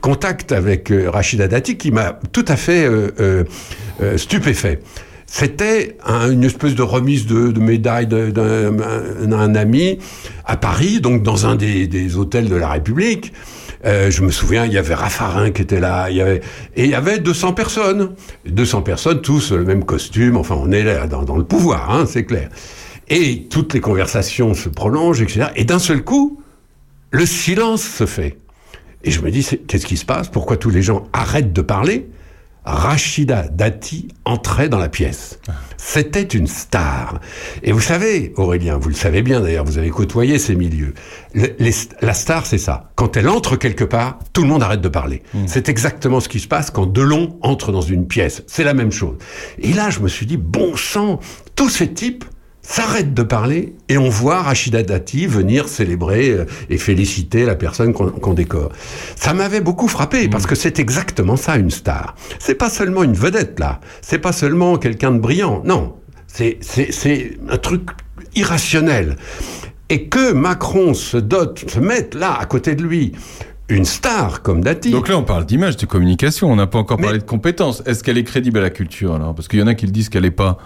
contact 0.00 0.52
avec 0.52 0.90
euh, 0.90 1.10
Rachida 1.10 1.48
Dati 1.48 1.76
qui 1.76 1.90
m'a 1.90 2.18
tout 2.32 2.44
à 2.48 2.56
fait 2.56 2.84
euh, 2.84 3.44
euh, 4.00 4.16
stupéfait. 4.18 4.80
C'était 5.32 5.96
un- 6.04 6.28
une 6.28 6.42
espèce 6.42 6.74
de 6.74 6.82
remise 6.82 7.24
de, 7.24 7.56
médaille 7.60 8.08
d'un 8.08 9.54
ami 9.54 9.98
à 10.44 10.56
Paris, 10.56 11.00
donc 11.00 11.22
dans 11.22 11.46
un 11.46 11.54
des, 11.54 12.16
hôtels 12.16 12.48
de 12.48 12.56
la 12.56 12.68
République. 12.68 13.32
Euh, 13.86 14.10
je 14.10 14.22
me 14.22 14.32
souviens, 14.32 14.66
il 14.66 14.72
y 14.72 14.76
avait 14.76 14.92
Raffarin 14.92 15.52
qui 15.52 15.62
était 15.62 15.78
là, 15.78 16.10
il 16.10 16.16
y 16.16 16.20
avait 16.20 16.40
et 16.74 16.84
il 16.84 16.90
y 16.90 16.96
avait 16.96 17.20
200 17.20 17.52
personnes, 17.52 18.10
200 18.44 18.82
personnes, 18.82 19.20
tous 19.20 19.52
le 19.52 19.64
même 19.64 19.84
costume. 19.84 20.36
Enfin, 20.36 20.56
on 20.58 20.72
est 20.72 20.82
là 20.82 21.06
dans, 21.06 21.36
le 21.36 21.44
pouvoir, 21.44 21.92
hein, 21.92 22.06
c'est 22.08 22.24
clair. 22.24 22.48
Et 23.08 23.46
toutes 23.48 23.72
les 23.72 23.80
conversations 23.80 24.52
se 24.54 24.68
prolongent, 24.68 25.22
etc. 25.22 25.46
Et 25.54 25.64
d'un 25.64 25.78
seul 25.78 26.02
coup, 26.02 26.42
le 27.12 27.24
silence 27.24 27.84
se 27.84 28.04
fait. 28.04 28.36
Et 29.04 29.12
je 29.12 29.22
me 29.22 29.30
dis, 29.30 29.46
qu'est-ce 29.68 29.86
qui 29.86 29.96
se 29.96 30.04
passe? 30.04 30.28
Pourquoi 30.28 30.56
tous 30.56 30.70
les 30.70 30.82
gens 30.82 31.06
arrêtent 31.12 31.52
de 31.52 31.62
parler? 31.62 32.08
Rachida 32.70 33.48
Dati 33.48 34.08
entrait 34.24 34.68
dans 34.68 34.78
la 34.78 34.88
pièce. 34.88 35.38
C'était 35.76 36.22
une 36.22 36.46
star. 36.46 37.20
Et 37.62 37.72
vous 37.72 37.80
savez, 37.80 38.32
Aurélien, 38.36 38.76
vous 38.78 38.88
le 38.90 38.94
savez 38.94 39.22
bien 39.22 39.40
d'ailleurs, 39.40 39.64
vous 39.64 39.78
avez 39.78 39.90
côtoyé 39.90 40.38
ces 40.38 40.54
milieux. 40.54 40.94
Le- 41.34 41.54
les- 41.58 41.74
la 42.02 42.14
star, 42.14 42.46
c'est 42.46 42.58
ça. 42.58 42.90
Quand 42.96 43.16
elle 43.16 43.28
entre 43.28 43.56
quelque 43.56 43.84
part, 43.84 44.18
tout 44.32 44.42
le 44.42 44.48
monde 44.48 44.62
arrête 44.62 44.80
de 44.82 44.88
parler. 44.88 45.22
C'est 45.46 45.68
exactement 45.68 46.20
ce 46.20 46.28
qui 46.28 46.38
se 46.40 46.48
passe 46.48 46.70
quand 46.70 46.86
Delon 46.86 47.38
entre 47.42 47.72
dans 47.72 47.80
une 47.80 48.06
pièce. 48.06 48.42
C'est 48.46 48.64
la 48.64 48.74
même 48.74 48.92
chose. 48.92 49.16
Et 49.58 49.72
là, 49.72 49.90
je 49.90 50.00
me 50.00 50.08
suis 50.08 50.26
dit, 50.26 50.36
bon 50.36 50.76
sang, 50.76 51.18
tous 51.56 51.70
ces 51.70 51.92
types 51.92 52.24
s'arrête 52.70 53.14
de 53.14 53.22
parler 53.24 53.74
et 53.88 53.98
on 53.98 54.08
voit 54.08 54.42
Rachida 54.42 54.84
Dati 54.84 55.26
venir 55.26 55.66
célébrer 55.66 56.30
euh, 56.30 56.44
et 56.68 56.78
féliciter 56.78 57.44
la 57.44 57.56
personne 57.56 57.92
qu'on 57.92 58.32
décore. 58.32 58.70
Ça 59.16 59.34
m'avait 59.34 59.60
beaucoup 59.60 59.88
frappé 59.88 60.28
parce 60.28 60.46
que 60.46 60.54
c'est 60.54 60.78
exactement 60.78 61.36
ça 61.36 61.56
une 61.56 61.72
star. 61.72 62.14
C'est 62.38 62.54
pas 62.54 62.70
seulement 62.70 63.02
une 63.02 63.14
vedette 63.14 63.58
là, 63.58 63.80
c'est 64.02 64.20
pas 64.20 64.32
seulement 64.32 64.76
quelqu'un 64.78 65.10
de 65.10 65.18
brillant, 65.18 65.62
non. 65.64 65.96
C'est 66.28 66.58
c'est 66.60 66.92
c'est 66.92 67.32
un 67.48 67.56
truc 67.56 67.90
irrationnel. 68.36 69.16
Et 69.88 70.06
que 70.06 70.32
Macron 70.32 70.94
se 70.94 71.16
dote, 71.16 71.68
se 71.68 71.80
mette 71.80 72.14
là 72.14 72.38
à 72.38 72.46
côté 72.46 72.76
de 72.76 72.84
lui 72.84 73.10
une 73.68 73.84
star 73.84 74.42
comme 74.42 74.62
Dati. 74.62 74.92
Donc 74.92 75.08
là, 75.08 75.18
on 75.18 75.24
parle 75.24 75.44
d'image, 75.44 75.76
de 75.76 75.86
communication. 75.86 76.52
On 76.52 76.54
n'a 76.54 76.68
pas 76.68 76.78
encore 76.78 76.98
parlé 76.98 77.18
de 77.18 77.24
compétences. 77.24 77.82
Est-ce 77.84 78.04
qu'elle 78.04 78.18
est 78.18 78.24
crédible 78.24 78.58
à 78.58 78.62
la 78.62 78.70
culture 78.70 79.16
alors? 79.16 79.34
Parce 79.34 79.48
qu'il 79.48 79.58
y 79.58 79.62
en 79.62 79.66
a 79.66 79.74
qui 79.74 79.86
le 79.86 79.92
disent 79.92 80.08
qu'elle 80.08 80.22
n'est 80.22 80.30
pas. 80.30 80.58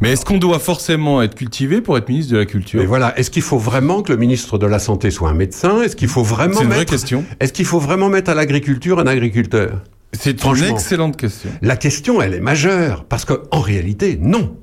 Mais 0.00 0.12
est-ce 0.12 0.24
qu'on 0.24 0.38
doit 0.38 0.60
forcément 0.60 1.22
être 1.22 1.34
cultivé 1.34 1.80
pour 1.80 1.98
être 1.98 2.08
ministre 2.08 2.32
de 2.32 2.38
la 2.38 2.46
culture? 2.46 2.80
Mais 2.80 2.86
voilà, 2.86 3.18
est-ce 3.18 3.30
qu'il 3.30 3.42
faut 3.42 3.58
vraiment 3.58 4.02
que 4.02 4.12
le 4.12 4.18
ministre 4.18 4.56
de 4.58 4.66
la 4.66 4.78
Santé 4.78 5.10
soit 5.10 5.28
un 5.28 5.34
médecin? 5.34 5.82
Est-ce 5.82 5.96
qu'il 5.96 6.08
faut 6.08 6.22
vraiment 6.22 6.54
C'est 6.54 6.62
une 6.62 6.68
vraie 6.68 6.78
mettre... 6.80 6.92
question. 6.92 7.24
Est-ce 7.40 7.52
qu'il 7.52 7.64
faut 7.64 7.80
vraiment 7.80 8.08
mettre 8.08 8.30
à 8.30 8.34
l'agriculture 8.34 9.00
un 9.00 9.06
agriculteur? 9.06 9.82
C'est 10.12 10.42
une 10.44 10.64
excellente 10.64 11.16
question. 11.16 11.50
La 11.62 11.76
question, 11.76 12.22
elle 12.22 12.34
est 12.34 12.40
majeure 12.40 13.04
parce 13.04 13.24
que 13.24 13.42
en 13.50 13.60
réalité, 13.60 14.18
non. 14.20 14.56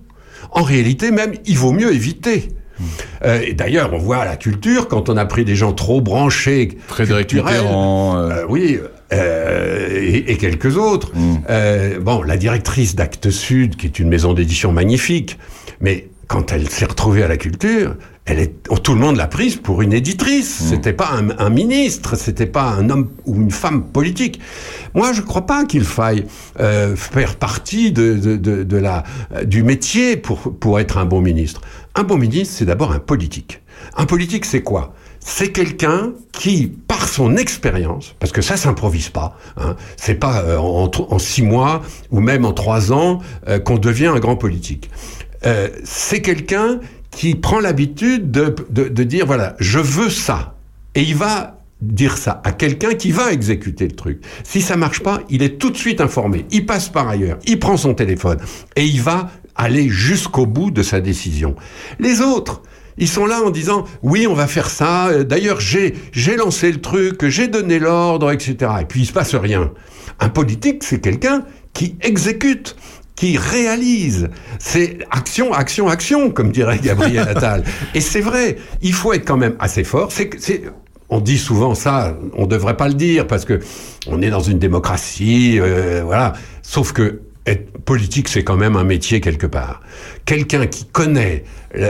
En 0.51 0.63
réalité, 0.63 1.11
même, 1.11 1.33
il 1.45 1.57
vaut 1.57 1.71
mieux 1.71 1.93
éviter. 1.93 2.49
Euh, 3.23 3.41
et 3.45 3.53
d'ailleurs, 3.53 3.91
on 3.93 3.97
voit 3.97 4.17
à 4.17 4.25
la 4.25 4.35
culture, 4.35 4.87
quand 4.87 5.09
on 5.09 5.17
a 5.17 5.25
pris 5.25 5.45
des 5.45 5.55
gens 5.55 5.73
trop 5.73 6.01
branchés, 6.01 6.77
Frédéric 6.87 7.27
culturels, 7.27 7.61
Mitterrand, 7.61 8.17
euh, 8.17 8.29
euh, 8.29 8.45
oui, 8.49 8.79
euh, 9.13 9.89
et, 9.91 10.31
et 10.31 10.37
quelques 10.37 10.77
autres. 10.77 11.11
Mm. 11.15 11.35
Euh, 11.49 11.99
bon, 11.99 12.21
la 12.23 12.37
directrice 12.37 12.95
d'Actes 12.95 13.29
Sud, 13.29 13.75
qui 13.75 13.85
est 13.85 13.99
une 13.99 14.09
maison 14.09 14.33
d'édition 14.33 14.71
magnifique, 14.71 15.37
mais 15.79 16.07
quand 16.27 16.51
elle 16.51 16.69
s'est 16.69 16.85
retrouvée 16.85 17.23
à 17.23 17.27
la 17.27 17.37
culture, 17.37 17.95
elle 18.25 18.39
est, 18.39 18.55
oh, 18.69 18.79
tout 18.79 18.93
le 18.93 18.99
monde 18.99 19.17
l'a 19.17 19.27
prise 19.27 19.57
pour 19.57 19.83
une 19.83 19.93
éditrice. 19.93 20.61
Mm. 20.61 20.67
C'était 20.69 20.93
pas 20.93 21.11
un, 21.11 21.29
un 21.37 21.51
ministre, 21.51 22.15
c'était 22.15 22.47
pas 22.47 22.69
un 22.71 22.89
homme 22.89 23.09
ou 23.25 23.35
une 23.35 23.51
femme 23.51 23.83
politique. 23.83 24.39
Moi, 24.95 25.13
je 25.13 25.21
crois 25.21 25.45
pas 25.45 25.65
qu'il 25.65 25.83
faille 25.83 26.25
euh, 26.59 26.95
faire 26.95 27.35
partie 27.35 27.91
de, 27.91 28.15
de, 28.15 28.35
de, 28.37 28.63
de 28.63 28.77
la, 28.77 29.03
du 29.45 29.61
métier 29.61 30.17
pour, 30.17 30.57
pour 30.59 30.79
être 30.79 30.97
un 30.97 31.05
bon 31.05 31.21
ministre. 31.21 31.61
Un 31.93 32.03
bon 32.03 32.17
ministre, 32.17 32.55
c'est 32.57 32.65
d'abord 32.65 32.91
un 32.91 32.99
politique. 32.99 33.61
Un 33.95 34.05
politique, 34.07 34.45
c'est 34.45 34.63
quoi? 34.63 34.95
C'est 35.19 35.51
quelqu'un 35.51 36.13
qui, 36.31 36.71
son 37.07 37.37
expérience, 37.37 38.15
parce 38.19 38.31
que 38.31 38.41
ça 38.41 38.57
s'improvise 38.57 39.09
pas, 39.09 39.37
hein, 39.57 39.75
c'est 39.97 40.15
pas 40.15 40.43
euh, 40.43 40.57
en 40.57 41.19
six 41.19 41.41
mois 41.41 41.81
ou 42.11 42.19
même 42.19 42.45
en 42.45 42.53
trois 42.53 42.91
ans 42.91 43.19
euh, 43.47 43.59
qu'on 43.59 43.77
devient 43.77 44.07
un 44.07 44.19
grand 44.19 44.35
politique. 44.35 44.89
Euh, 45.45 45.69
c'est 45.83 46.21
quelqu'un 46.21 46.79
qui 47.11 47.35
prend 47.35 47.59
l'habitude 47.59 48.31
de, 48.31 48.55
de, 48.69 48.87
de 48.87 49.03
dire 49.03 49.25
voilà, 49.25 49.55
je 49.59 49.79
veux 49.79 50.09
ça, 50.09 50.55
et 50.95 51.01
il 51.01 51.15
va 51.15 51.59
dire 51.81 52.17
ça 52.17 52.41
à 52.43 52.51
quelqu'un 52.51 52.93
qui 52.95 53.11
va 53.11 53.31
exécuter 53.31 53.87
le 53.87 53.95
truc. 53.95 54.21
Si 54.43 54.61
ça 54.61 54.75
marche 54.75 55.01
pas, 55.01 55.21
il 55.29 55.43
est 55.43 55.57
tout 55.57 55.69
de 55.69 55.77
suite 55.77 56.01
informé. 56.01 56.45
Il 56.51 56.65
passe 56.65 56.89
par 56.89 57.07
ailleurs, 57.07 57.37
il 57.45 57.59
prend 57.59 57.77
son 57.77 57.93
téléphone 57.93 58.39
et 58.75 58.85
il 58.85 59.01
va 59.01 59.29
aller 59.55 59.89
jusqu'au 59.89 60.45
bout 60.45 60.71
de 60.71 60.83
sa 60.83 60.99
décision. 60.99 61.55
Les 61.99 62.21
autres, 62.21 62.61
ils 62.97 63.07
sont 63.07 63.25
là 63.25 63.41
en 63.41 63.49
disant 63.49 63.85
oui, 64.03 64.27
on 64.27 64.33
va 64.33 64.47
faire 64.47 64.69
ça. 64.69 65.23
D'ailleurs, 65.23 65.59
j'ai 65.59 65.95
j'ai 66.11 66.35
lancé 66.35 66.71
le 66.71 66.81
truc, 66.81 67.27
j'ai 67.27 67.47
donné 67.47 67.79
l'ordre, 67.79 68.31
etc. 68.31 68.71
Et 68.81 68.85
puis 68.85 69.01
il 69.01 69.05
se 69.05 69.13
passe 69.13 69.35
rien. 69.35 69.71
Un 70.19 70.29
politique, 70.29 70.83
c'est 70.83 71.01
quelqu'un 71.01 71.43
qui 71.73 71.95
exécute 72.01 72.75
qui 73.15 73.37
réalise. 73.37 74.29
C'est 74.59 74.99
action, 75.09 75.53
action, 75.53 75.87
action, 75.87 76.31
comme 76.31 76.51
dirait 76.51 76.79
Gabriel 76.79 77.27
Attal. 77.27 77.63
Et 77.93 78.01
c'est 78.01 78.21
vrai, 78.21 78.57
il 78.81 78.93
faut 78.93 79.13
être 79.13 79.25
quand 79.25 79.37
même 79.37 79.55
assez 79.59 79.83
fort. 79.83 80.11
C'est, 80.11 80.29
c'est, 80.37 80.63
on 81.09 81.21
dit 81.21 81.37
souvent 81.37 81.75
ça, 81.75 82.17
on 82.33 82.45
devrait 82.45 82.77
pas 82.77 82.87
le 82.87 82.93
dire 82.93 83.27
parce 83.27 83.45
que 83.45 83.59
on 84.07 84.21
est 84.21 84.29
dans 84.29 84.41
une 84.41 84.59
démocratie, 84.59 85.59
euh, 85.59 86.01
voilà. 86.03 86.33
Sauf 86.61 86.91
que 86.91 87.21
être 87.45 87.77
politique, 87.79 88.27
c'est 88.27 88.43
quand 88.43 88.57
même 88.57 88.75
un 88.75 88.83
métier 88.83 89.21
quelque 89.21 89.47
part. 89.47 89.81
Quelqu'un 90.25 90.67
qui 90.67 90.85
connaît 90.85 91.43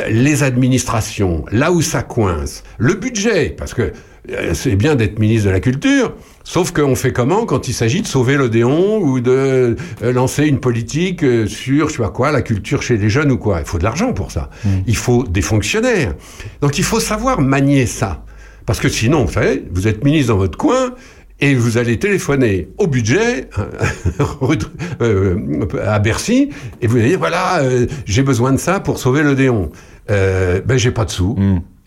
les 0.10 0.44
administrations, 0.44 1.45
là 1.52 1.72
où 1.72 1.82
ça 1.82 2.02
coince, 2.02 2.64
le 2.77 2.95
budget, 2.95 3.56
parce 3.57 3.73
que 3.73 3.94
euh, 4.32 4.53
c'est 4.53 4.76
bien 4.76 4.95
d'être 4.95 5.19
ministre 5.19 5.48
de 5.48 5.52
la 5.52 5.60
Culture, 5.60 6.14
sauf 6.44 6.72
qu'on 6.72 6.95
fait 6.95 7.14
comment 7.14 7.45
quand 7.45 7.68
il 7.68 7.73
s'agit 7.73 8.02
de 8.02 8.07
sauver 8.07 8.36
l'Odéon 8.36 8.98
ou 8.98 9.19
de 9.19 9.76
euh, 10.02 10.11
lancer 10.11 10.45
une 10.45 10.60
politique 10.60 11.23
euh, 11.23 11.45
sur, 11.45 11.90
je 11.90 11.95
sais 11.95 12.02
pas 12.02 12.10
quoi, 12.10 12.32
la 12.32 12.41
culture 12.41 12.82
chez 12.82 12.98
les 12.98 13.10
jeunes 13.10 13.32
ou 13.32 13.38
quoi. 13.38 13.60
Il 13.60 13.65
faut 13.65 13.77
de 13.77 13.84
l'argent 13.84 14.14
pour 14.14 14.32
ça. 14.32 14.49
Il 14.88 14.95
faut 14.95 15.23
des 15.23 15.41
fonctionnaires. 15.41 16.15
Donc 16.61 16.77
il 16.77 16.84
faut 16.84 16.99
savoir 16.99 17.41
manier 17.41 17.86
ça. 17.86 18.23
Parce 18.65 18.80
que 18.80 18.90
sinon, 18.90 19.26
vous 19.26 19.34
savez, 19.34 19.64
vous 19.72 19.88
êtes 19.88 20.03
ministre 20.03 20.34
dans 20.34 20.40
votre 20.40 20.57
coin, 20.57 20.95
et 21.40 21.53
vous 21.53 21.78
allez 21.78 21.99
téléphoner 21.99 22.70
au 22.78 22.88
budget 22.88 23.49
euh, 25.02 25.66
à 25.86 25.99
Bercy 25.99 26.49
et 26.82 26.88
vous 26.88 26.98
allez 26.98 27.10
dire 27.10 27.20
voilà 27.20 27.60
euh, 27.60 27.88
j'ai 28.06 28.24
besoin 28.24 28.53
de 28.53 28.57
ça 28.57 28.80
pour 28.80 28.99
sauver 28.99 29.24
l'Odéon. 29.24 29.72
Euh, 30.12 30.62
ben 30.64 30.78
j'ai 30.78 30.91
pas 30.91 31.06
de 31.06 31.10
sous. 31.10 31.36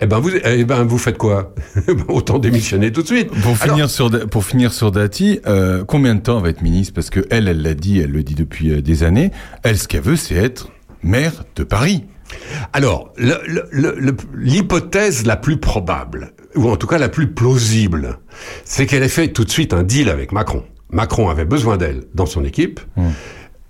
Eh 0.01 0.07
ben 0.07 0.19
vous 0.19 0.31
eh 0.45 0.65
ben 0.65 0.85
vous 0.85 0.99
faites 0.99 1.19
quoi? 1.19 1.55
Autant 2.09 2.39
démissionner 2.39 2.93
tout 2.93 3.03
de 3.03 3.07
suite. 3.07 3.29
Pour 3.29 3.57
Alors, 3.61 3.75
finir 3.75 3.91
sur 3.91 4.29
pour 4.29 4.45
finir 4.45 4.73
sur 4.73 4.93
Dati, 4.93 5.41
euh, 5.47 5.85
combien 5.85 6.15
de 6.15 6.21
temps 6.21 6.41
va 6.41 6.51
être 6.51 6.63
ministre? 6.63 6.95
Parce 6.95 7.11
que 7.11 7.27
elle, 7.31 7.49
elle 7.49 7.63
l'a 7.63 7.75
dit, 7.75 7.99
elle 8.01 8.11
le 8.11 8.23
dit 8.23 8.35
depuis 8.35 8.73
euh, 8.73 8.83
des 8.83 9.03
années. 9.03 9.31
Elle, 9.63 9.79
ce 9.79 9.89
qu'elle 9.89 10.03
veut, 10.03 10.17
c'est 10.17 10.37
être 10.37 10.71
maire 11.03 11.45
de 11.57 11.65
Paris. 11.65 12.05
Alors, 12.73 13.13
l'hypothèse 14.35 15.25
la 15.27 15.37
plus 15.37 15.57
probable, 15.57 16.33
ou 16.57 16.69
en 16.71 16.77
tout 16.77 16.87
cas 16.87 16.99
la 16.99 17.09
plus 17.09 17.29
plausible, 17.29 18.19
c'est 18.65 18.87
qu'elle 18.87 19.03
ait 19.03 19.09
fait 19.09 19.29
tout 19.29 19.45
de 19.45 19.51
suite 19.51 19.73
un 19.75 19.83
deal 19.83 20.09
avec 20.09 20.33
Macron. 20.33 20.63
Macron 20.91 21.29
avait 21.29 21.45
besoin 21.45 21.77
d'elle 21.77 22.05
dans 22.15 22.27
son 22.27 22.45
équipe. 22.45 22.81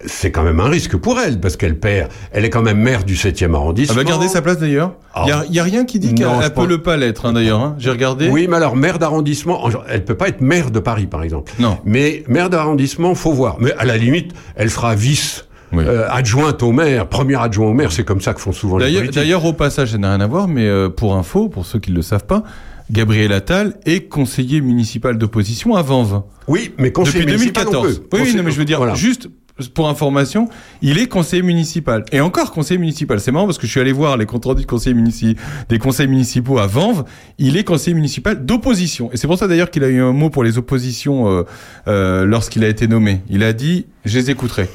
C'est 0.07 0.31
quand 0.31 0.45
même 0.45 0.61
un 0.61 0.69
risque 0.69 0.97
pour 0.97 1.19
elle, 1.19 1.41
parce 1.41 1.57
qu'elle 1.57 1.77
perd. 1.77 2.13
Elle 2.31 2.45
est 2.45 2.51
quand 2.51 2.63
même 2.63 2.79
maire 2.81 3.03
du 3.03 3.17
7e 3.17 3.53
arrondissement. 3.57 3.97
Elle 3.99 4.05
va 4.05 4.09
garder 4.09 4.29
sa 4.29 4.43
place 4.43 4.59
d'ailleurs. 4.59 4.93
Il 5.25 5.29
y 5.29 5.33
a, 5.33 5.45
y 5.51 5.59
a 5.59 5.65
rien 5.65 5.85
qui 5.85 5.99
dit 5.99 6.15
qu'elle 6.15 6.29
peut 6.29 6.51
pense- 6.55 6.69
le 6.69 6.81
pas 6.81 6.97
l'être 6.97 7.27
hein, 7.27 7.33
d'ailleurs. 7.33 7.59
hein. 7.61 7.75
J'ai 7.81 7.91
regardé. 7.91 8.29
Oui, 8.29 8.47
mais 8.49 8.57
alors 8.59 8.77
maire 8.77 9.01
d'arrondissement, 9.01 9.65
en- 9.67 9.71
elle 9.89 10.05
peut 10.05 10.15
pas 10.15 10.29
être 10.29 10.41
maire 10.41 10.71
de 10.71 10.79
Paris, 10.79 11.09
par 11.09 11.25
exemple. 11.25 11.53
Non. 11.59 11.79
Mais 11.85 12.23
maire 12.29 12.49
d'arrondissement, 12.49 13.17
faut 13.17 13.33
voir. 13.33 13.57
Mais 13.59 13.73
à 13.73 13.85
la 13.85 13.97
limite, 13.97 14.33
elle 14.55 14.71
sera 14.71 14.95
vice. 14.95 15.47
euh, 15.75 16.07
adjointe 16.11 16.63
au 16.63 16.71
maire, 16.73 17.09
première 17.09 17.43
adjoint 17.43 17.67
au 17.67 17.75
maire, 17.75 17.93
c'est 17.93 18.05
comme 18.05 18.21
ça 18.23 18.33
que 18.33 18.41
font 18.41 18.53
souvent 18.53 18.79
les 18.79 18.87
politiques. 18.95 19.17
d'ailleurs, 19.17 19.45
au 19.45 19.53
passage, 19.53 19.91
ça 19.93 19.99
n'a 19.99 20.09
rien 20.15 20.21
à 20.23 20.27
voir, 20.27 20.49
mais 20.49 20.65
euh, 20.65 20.89
pour 20.89 21.15
info, 21.17 21.49
pour 21.51 21.67
ceux 21.67 21.79
qui 21.79 21.91
ne 21.91 21.97
le 21.97 22.01
savent 22.03 22.25
pas, 22.25 22.43
Gabriel 22.91 23.33
Attal 23.33 23.75
est 23.85 24.09
conseiller 24.09 24.61
municipal 24.61 25.19
d'opposition 25.19 25.75
à 25.75 25.83
Vanves. 25.83 26.23
Oui, 26.47 26.73
mais 26.79 26.91
conseiller 26.93 27.21
Depuis 27.25 27.33
municipal, 27.35 27.65
2014. 27.65 27.87
on 27.87 27.89
Oui, 27.89 27.95
peut. 28.11 28.17
oui, 28.17 28.21
Conseiller- 28.21 28.37
non, 28.39 28.43
mais 28.45 28.51
je 28.51 28.59
veux 28.59 28.65
dire, 28.65 28.79
voilà. 28.79 28.95
juste 28.95 29.29
pour 29.75 29.89
information, 29.89 30.49
il 30.83 30.99
est 30.99 31.09
conseiller 31.09 31.43
municipal. 31.43 32.05
Et 32.13 32.21
encore 32.21 32.53
conseiller 32.53 32.79
municipal. 32.79 33.19
C'est 33.21 33.33
marrant 33.33 33.47
parce 33.47 33.59
que 33.59 33.67
je 33.67 33.73
suis 33.73 33.81
allé 33.81 33.91
voir 33.93 34.17
les 34.17 34.25
comptes 34.25 34.45
rendus 34.45 34.63
de 34.65 35.37
des 35.69 35.79
conseils 35.79 36.07
municipaux 36.07 36.59
à 36.59 36.67
Vanves. 36.69 37.05
Il 37.39 37.57
est 37.57 37.65
conseiller 37.65 37.95
municipal 37.95 38.45
d'opposition. 38.47 39.11
Et 39.13 39.17
c'est 39.17 39.27
pour 39.27 39.37
ça 39.37 39.49
d'ailleurs 39.49 39.71
qu'il 39.71 39.83
a 39.85 39.89
eu 39.89 40.01
un 40.01 40.13
mot 40.13 40.31
pour 40.31 40.45
les 40.45 40.59
oppositions 40.59 41.29
euh, 41.29 41.43
euh, 41.89 42.25
lorsqu'il 42.25 42.63
a 42.65 42.69
été 42.69 42.87
nommé. 42.87 43.21
Il 43.29 43.43
a 43.43 43.53
dit, 43.53 43.87
je 44.05 44.19
les 44.19 44.31
écouterai. 44.31 44.69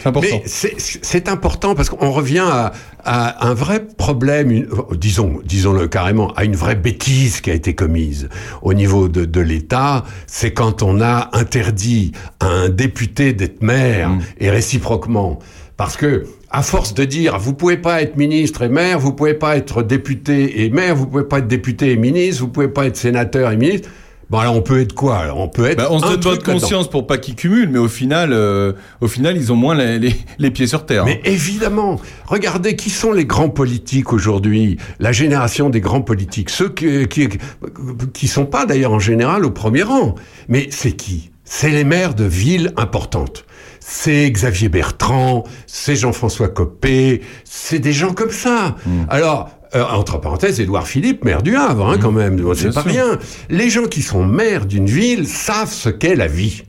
C'est 0.00 0.08
important. 0.08 0.28
Mais 0.42 0.42
c'est- 0.46 1.28
important 1.28 1.74
parce 1.74 1.88
qu'on 1.90 2.10
revient 2.10 2.44
à, 2.48 2.72
à 3.04 3.46
un 3.48 3.54
vrai 3.54 3.84
problème, 3.84 4.50
une- 4.50 4.68
disons, 4.96 5.40
disons-le 5.44 5.88
carrément, 5.88 6.32
à 6.34 6.44
une 6.44 6.56
vraie 6.56 6.74
bêtise 6.74 7.40
qui 7.40 7.50
a 7.50 7.54
été 7.54 7.74
commise 7.74 8.28
au 8.62 8.74
niveau 8.74 9.08
de, 9.08 9.24
de 9.24 9.40
l'État. 9.40 10.04
C'est 10.26 10.52
quand 10.52 10.82
on 10.82 11.00
a 11.00 11.30
interdit 11.32 12.12
à 12.40 12.46
un 12.46 12.68
député 12.68 13.32
d'être 13.32 13.62
maire 13.62 14.10
et 14.38 14.50
réciproquement. 14.50 15.38
Parce 15.76 15.96
que, 15.96 16.24
à 16.50 16.62
force 16.62 16.94
de 16.94 17.04
dire, 17.04 17.38
vous 17.38 17.54
pouvez 17.54 17.76
pas 17.78 18.02
être 18.02 18.16
ministre 18.16 18.62
et 18.62 18.68
maire, 18.68 18.98
vous 18.98 19.12
pouvez 19.14 19.34
pas 19.34 19.56
être 19.56 19.82
député 19.82 20.62
et 20.64 20.70
maire, 20.70 20.94
vous 20.94 21.06
pouvez 21.06 21.24
pas 21.24 21.38
être 21.38 21.48
député 21.48 21.92
et 21.92 21.96
ministre, 21.96 22.42
vous 22.42 22.48
pouvez 22.48 22.68
pas 22.68 22.86
être 22.86 22.96
sénateur 22.96 23.50
et 23.50 23.56
ministre. 23.56 23.88
Bon, 24.32 24.38
alors 24.38 24.56
on 24.56 24.62
peut 24.62 24.80
être 24.80 24.94
quoi 24.94 25.18
alors? 25.18 25.38
On 25.38 25.48
peut 25.48 25.66
être. 25.66 25.76
Bah, 25.76 25.88
on 25.90 25.98
se 25.98 26.04
donne 26.06 26.20
là-dedans. 26.24 26.52
conscience 26.54 26.88
pour 26.88 27.06
pas 27.06 27.18
qu'ils 27.18 27.34
cumulent, 27.34 27.68
mais 27.68 27.78
au 27.78 27.86
final, 27.86 28.32
euh, 28.32 28.72
au 29.02 29.06
final, 29.06 29.36
ils 29.36 29.52
ont 29.52 29.56
moins 29.56 29.74
les, 29.74 29.98
les- 29.98 30.16
les 30.38 30.50
pieds 30.50 30.66
sur 30.66 30.86
terre. 30.86 31.04
Mais 31.04 31.20
évidemment, 31.24 32.00
regardez 32.26 32.74
qui 32.74 32.88
sont 32.88 33.12
les 33.12 33.26
grands 33.26 33.50
politiques 33.50 34.10
aujourd'hui, 34.12 34.78
la 35.00 35.12
génération 35.12 35.68
des 35.68 35.80
grands 35.82 36.00
politiques, 36.00 36.48
ceux 36.48 36.70
qui 36.70 37.06
qui, 37.08 37.28
qui 38.14 38.26
sont 38.26 38.46
pas 38.46 38.64
d'ailleurs 38.64 38.92
en 38.92 38.98
général 38.98 39.44
au 39.44 39.50
premier 39.50 39.82
rang, 39.82 40.14
mais 40.48 40.68
c'est 40.70 40.92
qui? 40.92 41.30
C'est 41.44 41.68
les 41.70 41.84
maires 41.84 42.14
de 42.14 42.24
villes 42.24 42.72
importantes. 42.78 43.44
C'est 43.80 44.30
Xavier 44.30 44.70
Bertrand, 44.70 45.44
c'est 45.66 45.96
Jean-François 45.96 46.48
Copé, 46.48 47.20
c'est 47.44 47.80
des 47.80 47.92
gens 47.92 48.14
comme 48.14 48.30
ça. 48.30 48.76
Alors, 49.10 49.50
euh, 49.74 49.84
entre 49.84 50.20
parenthèses, 50.20 50.60
Édouard 50.60 50.86
Philippe, 50.86 51.24
maire 51.24 51.42
du 51.42 51.56
Havre, 51.56 51.88
hein, 51.90 51.98
quand 52.00 52.12
même, 52.12 52.38
c'est 52.54 52.72
pas 52.74 52.82
sûr. 52.82 52.90
rien. 52.90 53.18
Les 53.50 53.70
gens 53.70 53.84
qui 53.86 54.02
sont 54.02 54.24
maires 54.24 54.66
d'une 54.66 54.86
ville 54.86 55.26
savent 55.26 55.72
ce 55.72 55.88
qu'est 55.88 56.14
la 56.16 56.26
vie. 56.26 56.62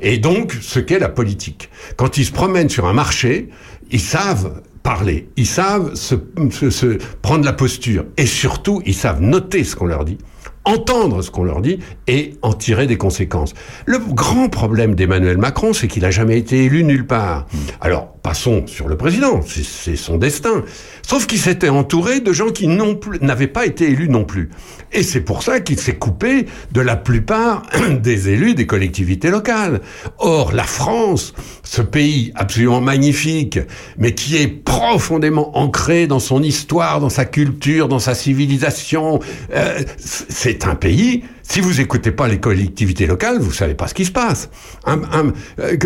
Et 0.00 0.18
donc, 0.18 0.56
ce 0.60 0.78
qu'est 0.80 0.98
la 0.98 1.08
politique. 1.08 1.70
Quand 1.96 2.18
ils 2.18 2.24
se 2.24 2.32
promènent 2.32 2.68
sur 2.68 2.86
un 2.86 2.92
marché, 2.92 3.48
ils 3.90 4.00
savent 4.00 4.60
parler, 4.82 5.28
ils 5.36 5.46
savent 5.46 5.94
se, 5.94 6.14
se- 6.50 6.68
se 6.70 6.98
prendre 7.22 7.44
la 7.44 7.54
posture, 7.54 8.04
et 8.18 8.26
surtout, 8.26 8.82
ils 8.84 8.94
savent 8.94 9.22
noter 9.22 9.64
ce 9.64 9.74
qu'on 9.76 9.86
leur 9.86 10.04
dit, 10.04 10.18
entendre 10.66 11.22
ce 11.22 11.30
qu'on 11.30 11.44
leur 11.44 11.62
dit 11.62 11.78
et 12.06 12.34
en 12.42 12.52
tirer 12.52 12.86
des 12.86 12.98
conséquences. 12.98 13.54
Le 13.86 13.98
grand 13.98 14.48
problème 14.50 14.94
d'Emmanuel 14.94 15.38
Macron, 15.38 15.72
c'est 15.72 15.88
qu'il 15.88 16.04
a 16.04 16.10
jamais 16.10 16.36
été 16.38 16.64
élu 16.64 16.84
nulle 16.84 17.06
part. 17.06 17.46
Alors, 17.80 18.12
passons 18.22 18.66
sur 18.66 18.86
le 18.88 18.96
président, 18.98 19.40
c'est 19.46 19.96
son 19.96 20.18
destin. 20.18 20.64
Sauf 21.06 21.26
qu'il 21.26 21.38
s'était 21.38 21.68
entouré 21.68 22.20
de 22.20 22.32
gens 22.32 22.50
qui 22.50 22.66
n'avaient 22.66 23.46
pas 23.46 23.66
été 23.66 23.90
élus 23.90 24.08
non 24.08 24.24
plus. 24.24 24.48
Et 24.92 25.02
c'est 25.02 25.20
pour 25.20 25.42
ça 25.42 25.60
qu'il 25.60 25.78
s'est 25.78 25.96
coupé 25.96 26.46
de 26.72 26.80
la 26.80 26.96
plupart 26.96 27.62
des 28.02 28.30
élus 28.30 28.54
des 28.54 28.66
collectivités 28.66 29.30
locales. 29.30 29.80
Or, 30.18 30.52
la 30.52 30.64
France, 30.64 31.34
ce 31.62 31.82
pays 31.82 32.32
absolument 32.34 32.80
magnifique, 32.80 33.58
mais 33.98 34.14
qui 34.14 34.36
est 34.36 34.48
profondément 34.48 35.58
ancré 35.58 36.06
dans 36.06 36.20
son 36.20 36.42
histoire, 36.42 37.00
dans 37.00 37.10
sa 37.10 37.26
culture, 37.26 37.88
dans 37.88 37.98
sa 37.98 38.14
civilisation, 38.14 39.20
euh, 39.54 39.82
c'est 39.98 40.66
un 40.66 40.74
pays 40.74 41.22
si 41.46 41.60
vous 41.60 41.80
écoutez 41.80 42.10
pas 42.10 42.26
les 42.26 42.40
collectivités 42.40 43.06
locales, 43.06 43.38
vous 43.38 43.52
savez 43.52 43.74
pas 43.74 43.86
ce 43.86 43.94
qui 43.94 44.04
se 44.06 44.10
passe. 44.10 44.48
Euh, 44.88 45.76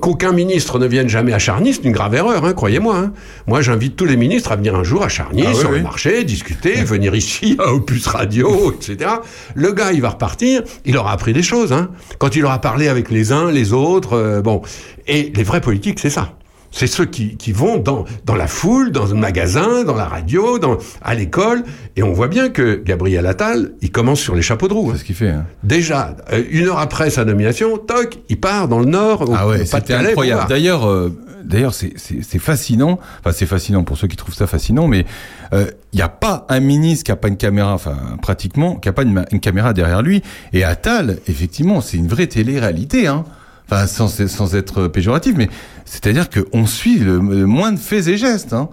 Qu'aucun 0.00 0.32
ministre 0.32 0.78
ne 0.78 0.86
vienne 0.86 1.08
jamais 1.08 1.32
à 1.32 1.38
Charny, 1.38 1.74
c'est 1.74 1.84
une 1.84 1.92
grave 1.92 2.14
erreur, 2.14 2.44
hein, 2.44 2.52
croyez-moi. 2.52 2.96
hein. 2.96 3.12
Moi, 3.46 3.60
j'invite 3.62 3.96
tous 3.96 4.04
les 4.04 4.16
ministres 4.16 4.52
à 4.52 4.56
venir 4.56 4.74
un 4.76 4.84
jour 4.84 5.02
à 5.02 5.08
Charny, 5.08 5.44
Ah 5.46 5.54
sur 5.54 5.70
oui. 5.70 5.78
le 5.78 5.82
marché, 5.82 6.24
discuter, 6.24 6.74
venir 6.84 7.14
ici 7.14 7.56
à 7.60 7.72
Opus 7.72 8.06
Radio, 8.06 8.72
etc. 8.72 9.10
Le 9.54 9.72
gars, 9.72 9.92
il 9.92 10.00
va 10.00 10.10
repartir, 10.10 10.62
il 10.84 10.96
aura 10.96 11.12
appris 11.12 11.32
des 11.32 11.42
choses. 11.42 11.72
Hein. 11.72 11.90
Quand 12.18 12.36
il 12.36 12.44
aura 12.44 12.60
parlé 12.60 12.88
avec 12.88 13.10
les 13.10 13.32
uns, 13.32 13.50
les 13.50 13.72
autres, 13.72 14.14
euh, 14.14 14.40
bon. 14.40 14.62
Et 15.06 15.32
les 15.34 15.42
vrais 15.42 15.60
politiques, 15.60 15.98
c'est 16.00 16.10
ça. 16.10 16.34
C'est 16.72 16.86
ceux 16.86 17.04
qui, 17.04 17.36
qui 17.36 17.52
vont 17.52 17.78
dans, 17.78 18.04
dans 18.26 18.36
la 18.36 18.46
foule, 18.46 18.92
dans 18.92 19.12
un 19.12 19.16
magasin, 19.18 19.82
dans 19.84 19.96
la 19.96 20.04
radio, 20.04 20.58
dans, 20.58 20.78
à 21.02 21.14
l'école. 21.14 21.64
Et 21.96 22.02
on 22.02 22.12
voit 22.12 22.28
bien 22.28 22.48
que 22.48 22.80
Gabriel 22.84 23.26
Attal, 23.26 23.72
il 23.80 23.90
commence 23.90 24.20
sur 24.20 24.34
les 24.36 24.42
chapeaux 24.42 24.68
de 24.68 24.74
roue. 24.74 24.92
C'est 24.92 24.98
ce 24.98 25.04
qu'il 25.04 25.16
fait. 25.16 25.30
hein. 25.30 25.46
Déjà, 25.64 26.16
euh, 26.32 26.42
une 26.50 26.68
heure 26.68 26.78
après 26.78 27.10
sa 27.10 27.24
nomination, 27.24 27.76
toc, 27.76 28.18
il 28.28 28.38
part 28.38 28.68
dans 28.68 28.78
le 28.78 28.84
Nord, 28.86 29.28
au, 29.28 29.34
Ah 29.36 29.48
ouais, 29.48 29.64
c'était 29.64 29.94
incroyable. 29.94 30.46
D'ailleurs, 30.48 30.88
euh, 30.88 31.12
d'ailleurs, 31.44 31.74
c'est- 31.74 31.90
fascinant. 32.38 33.00
Enfin, 33.18 33.32
c'est 33.32 33.46
fascinant 33.46 33.82
pour 33.82 33.98
ceux 33.98 34.06
qui 34.06 34.16
trouvent 34.16 34.34
ça 34.34 34.46
fascinant, 34.46 34.86
mais 34.86 35.04
il 35.52 35.66
n'y 35.96 36.02
a 36.02 36.08
pas 36.08 36.46
un 36.48 36.60
ministre 36.60 37.04
qui 37.04 37.10
a 37.10 37.16
pas 37.16 37.26
une 37.28 37.36
caméra, 37.36 37.74
enfin 37.74 37.96
pratiquement, 38.22 38.76
qui 38.76 38.88
a 38.88 38.92
pas 38.92 39.02
une, 39.02 39.24
une 39.32 39.40
caméra 39.40 39.72
derrière 39.72 40.02
lui. 40.02 40.22
Et 40.52 40.62
Attal, 40.62 41.18
effectivement, 41.26 41.80
c'est 41.80 41.96
une 41.96 42.06
vraie 42.06 42.28
télé-réalité. 42.28 43.08
Hein. 43.08 43.24
Enfin, 43.70 43.86
sans, 43.86 44.08
sans 44.08 44.54
être 44.56 44.88
péjoratif, 44.88 45.34
mais 45.36 45.48
c'est-à-dire 45.84 46.28
qu'on 46.28 46.66
suit 46.66 46.98
le, 46.98 47.18
le 47.18 47.46
moins 47.46 47.70
de 47.70 47.78
faits 47.78 48.08
et 48.08 48.16
gestes. 48.16 48.52
Hein. 48.52 48.68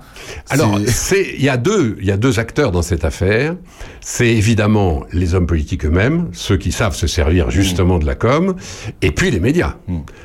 Alors, 0.49 0.79
il 0.79 1.43
y 1.43 1.49
a 1.49 1.57
deux 1.57 1.97
il 1.99 2.05
y 2.05 2.11
a 2.11 2.17
deux 2.17 2.39
acteurs 2.39 2.71
dans 2.71 2.81
cette 2.81 3.05
affaire. 3.05 3.55
C'est 4.01 4.27
évidemment 4.27 5.03
les 5.11 5.35
hommes 5.35 5.45
politiques 5.45 5.85
eux-mêmes, 5.85 6.29
ceux 6.31 6.57
qui 6.57 6.71
savent 6.71 6.95
se 6.95 7.05
servir 7.05 7.51
justement 7.51 7.99
de 7.99 8.05
la 8.05 8.15
com, 8.15 8.55
et 9.01 9.11
puis 9.11 9.29
les 9.29 9.39
médias. 9.39 9.75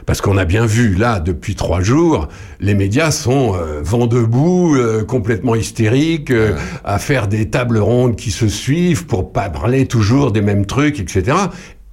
Parce 0.07 0.21
qu'on 0.21 0.39
a 0.39 0.45
bien 0.45 0.65
vu 0.65 0.95
là 0.95 1.21
depuis 1.21 1.55
trois 1.55 1.83
jours, 1.83 2.29
les 2.61 2.75
médias 2.75 3.11
sont 3.11 3.55
euh, 3.55 3.81
vent 3.83 4.07
debout, 4.07 4.75
euh, 4.77 5.05
complètement 5.05 5.55
hystériques, 5.55 6.31
euh, 6.31 6.57
à 6.85 6.99
faire 6.99 7.29
des 7.29 7.51
tables 7.51 7.79
rondes 7.79 8.17
qui 8.17 8.31
se 8.31 8.49
suivent 8.49 9.07
pour 9.07 9.33
pas 9.33 9.51
parler 9.51 9.87
toujours 9.87 10.33
des 10.33 10.43
mêmes 10.43 10.65
trucs, 10.65 11.01
etc. 11.01 11.37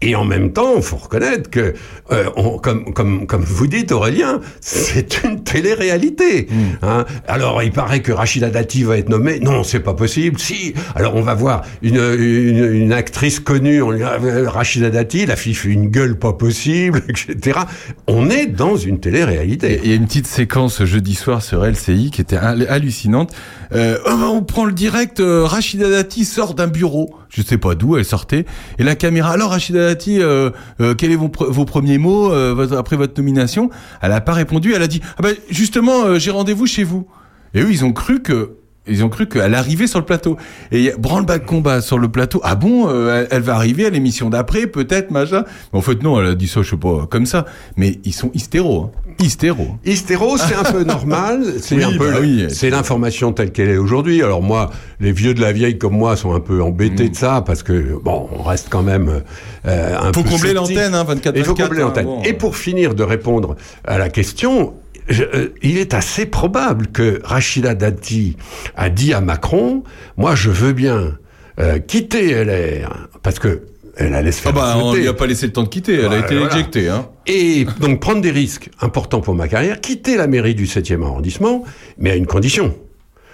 Et 0.02 0.16
en 0.16 0.24
même 0.24 0.54
temps, 0.54 0.76
il 0.78 0.82
faut 0.82 0.96
reconnaître 0.96 1.50
que, 1.50 1.74
euh, 2.12 2.24
on- 2.38 2.58
comme, 2.58 2.94
comme, 2.94 3.28
comme 3.28 3.42
vous 3.44 3.68
dites, 3.68 3.92
Aurélien, 3.92 4.40
c'est 4.62 5.24
une 5.26 5.44
télé-réalité. 5.44 6.48
hein. 6.82 7.06
Alors, 7.28 7.62
il 7.64 7.72
paraît 7.74 8.02
que 8.02 8.14
Rachida 8.14 8.50
Dati 8.50 8.84
va 8.84 8.98
être 8.98 9.10
nommée. 9.10 9.40
Non, 9.42 9.64
c'est 9.64 9.82
pas 9.82 9.94
possible. 9.94 10.40
Si. 10.40 10.74
Alors, 10.96 11.16
on 11.18 11.22
va 11.22 11.34
voir 11.34 11.64
une, 11.82 11.98
une, 11.98 12.74
une 12.74 12.94
actrice 12.94 13.42
connue, 13.42 13.82
on 13.82 13.92
euh, 13.92 14.50
Rachida 14.50 14.90
Dati, 14.90 15.26
la 15.26 15.36
fille 15.36 15.54
fait 15.54 15.68
une 15.70 15.90
gueule 15.90 16.18
pas 16.18 16.32
possible, 16.32 17.02
etc. 17.10 17.60
On 18.08 18.30
est 18.30 18.46
dans 18.46 18.78
une 18.78 19.02
télé-réalité. 19.02 19.82
Il 19.84 19.90
y 19.90 19.94
a 19.94 19.96
une 19.98 20.06
petite 20.06 20.28
séquence 20.28 20.84
jeudi 20.86 21.16
soir 21.16 21.42
sur 21.44 21.66
LCI 21.66 22.10
qui 22.12 22.22
était 22.22 22.38
hal- 22.38 22.68
hallucinante. 22.70 23.34
Euh, 23.72 23.98
oh, 24.06 24.10
bah, 24.10 24.30
on 24.30 24.42
prend 24.42 24.66
le 24.66 24.72
direct, 24.72 25.20
euh, 25.20 25.46
Rachida 25.46 25.90
Dati 25.90 26.26
sort 26.26 26.56
d'un 26.56 26.68
bureau, 26.68 27.14
je 27.30 27.42
sais 27.44 27.58
pas 27.58 27.76
d'où 27.76 27.98
elle 27.98 28.06
sortait, 28.06 28.46
et 28.80 28.84
la 28.84 28.96
caméra, 28.96 29.32
alors 29.32 29.52
Rachida 29.52 29.88
Dati, 29.88 30.22
euh, 30.22 30.50
euh, 30.82 30.96
quels 30.96 31.14
sont 31.14 31.32
vos, 31.38 31.52
vos 31.52 31.66
premiers 31.66 32.00
mots 32.00 32.32
euh, 32.34 32.78
après 32.78 32.96
votre 32.96 33.20
nomination? 33.20 33.70
Elle 34.02 34.12
a 34.12 34.22
pas 34.22 34.34
répondu, 34.34 34.74
elle 34.74 34.82
a 34.82 34.88
dit, 34.88 35.02
ah 35.18 35.22
ben 35.22 35.36
justement, 35.50 36.06
euh, 36.06 36.20
j'ai 36.20 36.32
rendez-vous 36.32 36.66
chez 36.66 36.84
vous. 36.84 37.08
Et 37.54 37.62
eux, 37.62 37.72
ils 37.72 37.86
ont 37.86 37.94
cru 37.94 38.22
que... 38.22 38.56
Ils 38.88 39.04
ont 39.04 39.10
cru 39.10 39.28
qu'elle 39.28 39.54
arrivait 39.54 39.86
sur 39.88 40.00
le 40.00 40.06
plateau. 40.06 40.36
Et 40.72 40.78
il 40.80 40.84
y 40.86 40.90
a 40.90 40.98
branle-bas 40.98 41.38
combat 41.40 41.80
sur 41.82 42.00
le 42.00 42.08
plateau. 42.10 42.40
Ah 42.44 42.56
bon, 42.56 42.88
euh, 42.90 43.22
elle, 43.22 43.28
elle 43.38 43.42
va 43.44 43.56
arriver 43.56 43.86
à 43.86 43.90
l'émission 43.92 44.30
d'après, 44.32 44.66
peut-être, 44.66 45.12
machin. 45.12 45.44
Mais 45.74 45.80
en 45.80 45.82
fait, 45.84 46.02
non, 46.02 46.20
elle 46.20 46.28
a 46.28 46.36
dit 46.36 46.48
ça, 46.48 46.62
je 46.64 46.72
sais 46.72 46.78
pas, 46.78 47.06
comme 47.08 47.28
ça. 47.28 47.46
Mais 47.78 48.00
ils 48.04 48.14
sont 48.14 48.32
hystéros. 48.34 48.86
Hein. 48.86 49.12
Hystéros. 49.20 49.76
Hystéro, 49.86 50.38
c'est 50.38 50.56
un 50.56 50.64
peu 50.72 50.84
normal. 50.84 51.44
C'est 51.62 51.76
Oui, 51.76 51.84
un 51.84 51.92
peu, 51.98 52.12
bah 52.12 52.18
oui. 52.22 52.46
c'est 52.50 52.70
l'information 52.70 53.32
telle 53.34 53.52
qu'elle 53.52 53.70
est 53.70 53.78
aujourd'hui. 53.78 54.24
Alors 54.24 54.42
moi, 54.42 54.72
les 55.00 55.12
vieux 55.12 55.34
de 55.34 55.42
la 55.42 55.52
vieille 55.52 55.78
comme 55.78 55.94
moi 55.98 56.16
sont 56.16 56.34
un 56.34 56.40
peu 56.40 56.64
embêtés 56.64 57.10
de 57.10 57.16
ça 57.16 57.44
parce 57.46 57.62
que 57.64 58.00
bon, 58.02 58.28
on 58.32 58.42
reste 58.42 58.68
quand 58.70 58.82
même 58.84 59.22
euh, 59.68 59.98
un 60.00 60.10
Mm. 60.10 60.14
Faut 60.14 60.24
peu 60.24 60.30
combler 60.30 60.50
sceptique. 60.54 60.56
l'antenne, 60.78 60.96
hein, 60.96 61.04
24, 61.04 61.36
Il 61.38 61.44
faut 61.44 61.52
24, 61.52 61.68
combler 61.68 61.82
hein, 61.82 61.86
l'antenne. 61.88 62.08
Et 62.26 62.34
pour 62.34 62.56
finir 62.56 62.96
de 62.96 63.04
répondre 63.04 63.56
à 63.86 63.98
la 63.98 64.10
question. 64.10 64.74
Je- 65.10 65.24
euh, 65.24 65.54
il 65.62 65.78
est 65.78 65.94
assez 65.94 66.26
probable 66.26 66.88
que 66.88 67.20
Rachida 67.24 67.76
Dati 67.76 68.38
a 68.76 68.90
dit 68.90 69.14
à 69.14 69.22
Macron, 69.22 69.84
moi 70.18 70.36
je 70.36 70.50
veux 70.50 70.74
bien 70.74 71.18
euh, 71.60 71.80
quitter 71.80 72.32
LR 72.44 73.08
parce 73.24 73.40
que 73.40 73.64
elle 73.98 74.14
allait 74.14 74.32
se 74.32 74.40
Ah 74.40 74.44
faire 74.44 74.54
bah, 74.54 74.76
on 74.78 74.94
lui 74.94 75.08
a 75.10 75.14
pas 75.14 75.28
laissé 75.28 75.46
le 75.46 75.52
temps 75.52 75.64
de 75.64 75.68
quitter, 75.68 75.96
elle 75.96 76.14
a 76.14 76.20
été 76.20 76.38
voilà. 76.38 76.54
éjectée. 76.56 76.88
Hein. 76.88 77.10
Et 77.28 77.66
donc 77.82 78.00
prendre 78.00 78.22
des 78.22 78.32
risques 78.32 78.70
importants 78.80 79.20
pour 79.20 79.36
ma 79.36 79.50
carrière, 79.50 79.82
quitter 79.82 80.16
la 80.16 80.28
mairie 80.28 80.56
du 80.56 80.66
7e 80.68 81.04
arrondissement, 81.04 81.66
mais 81.98 82.12
à 82.12 82.16
une 82.16 82.26
condition. 82.28 82.74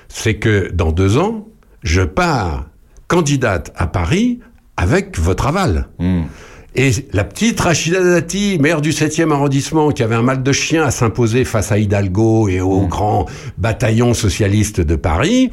C'est 0.08 0.36
que 0.36 0.72
dans 0.74 0.92
deux 0.92 1.18
ans, 1.18 1.48
je 1.84 2.02
pars 2.02 2.66
candidate 3.08 3.72
à 3.76 3.86
Paris 3.86 4.40
avec 4.78 5.20
votre 5.20 5.46
aval. 5.46 5.88
Et 6.78 6.92
la 7.14 7.24
petite 7.24 7.58
Rachida 7.62 8.04
Dati, 8.04 8.58
maire 8.60 8.82
du 8.82 8.92
7e 8.92 9.32
arrondissement, 9.32 9.92
qui 9.92 10.04
avait 10.04 10.16
un 10.16 10.22
mal 10.22 10.44
de 10.44 10.52
chien 10.52 10.84
à 10.84 10.92
s'imposer 10.92 11.46
face 11.46 11.72
à 11.72 11.78
Hidalgo 11.78 12.50
et 12.50 12.60
au 12.60 12.86
grand 12.86 13.28
bataillon 13.58 14.14
socialiste 14.14 14.82
de 14.82 14.98
Paris, 14.98 15.52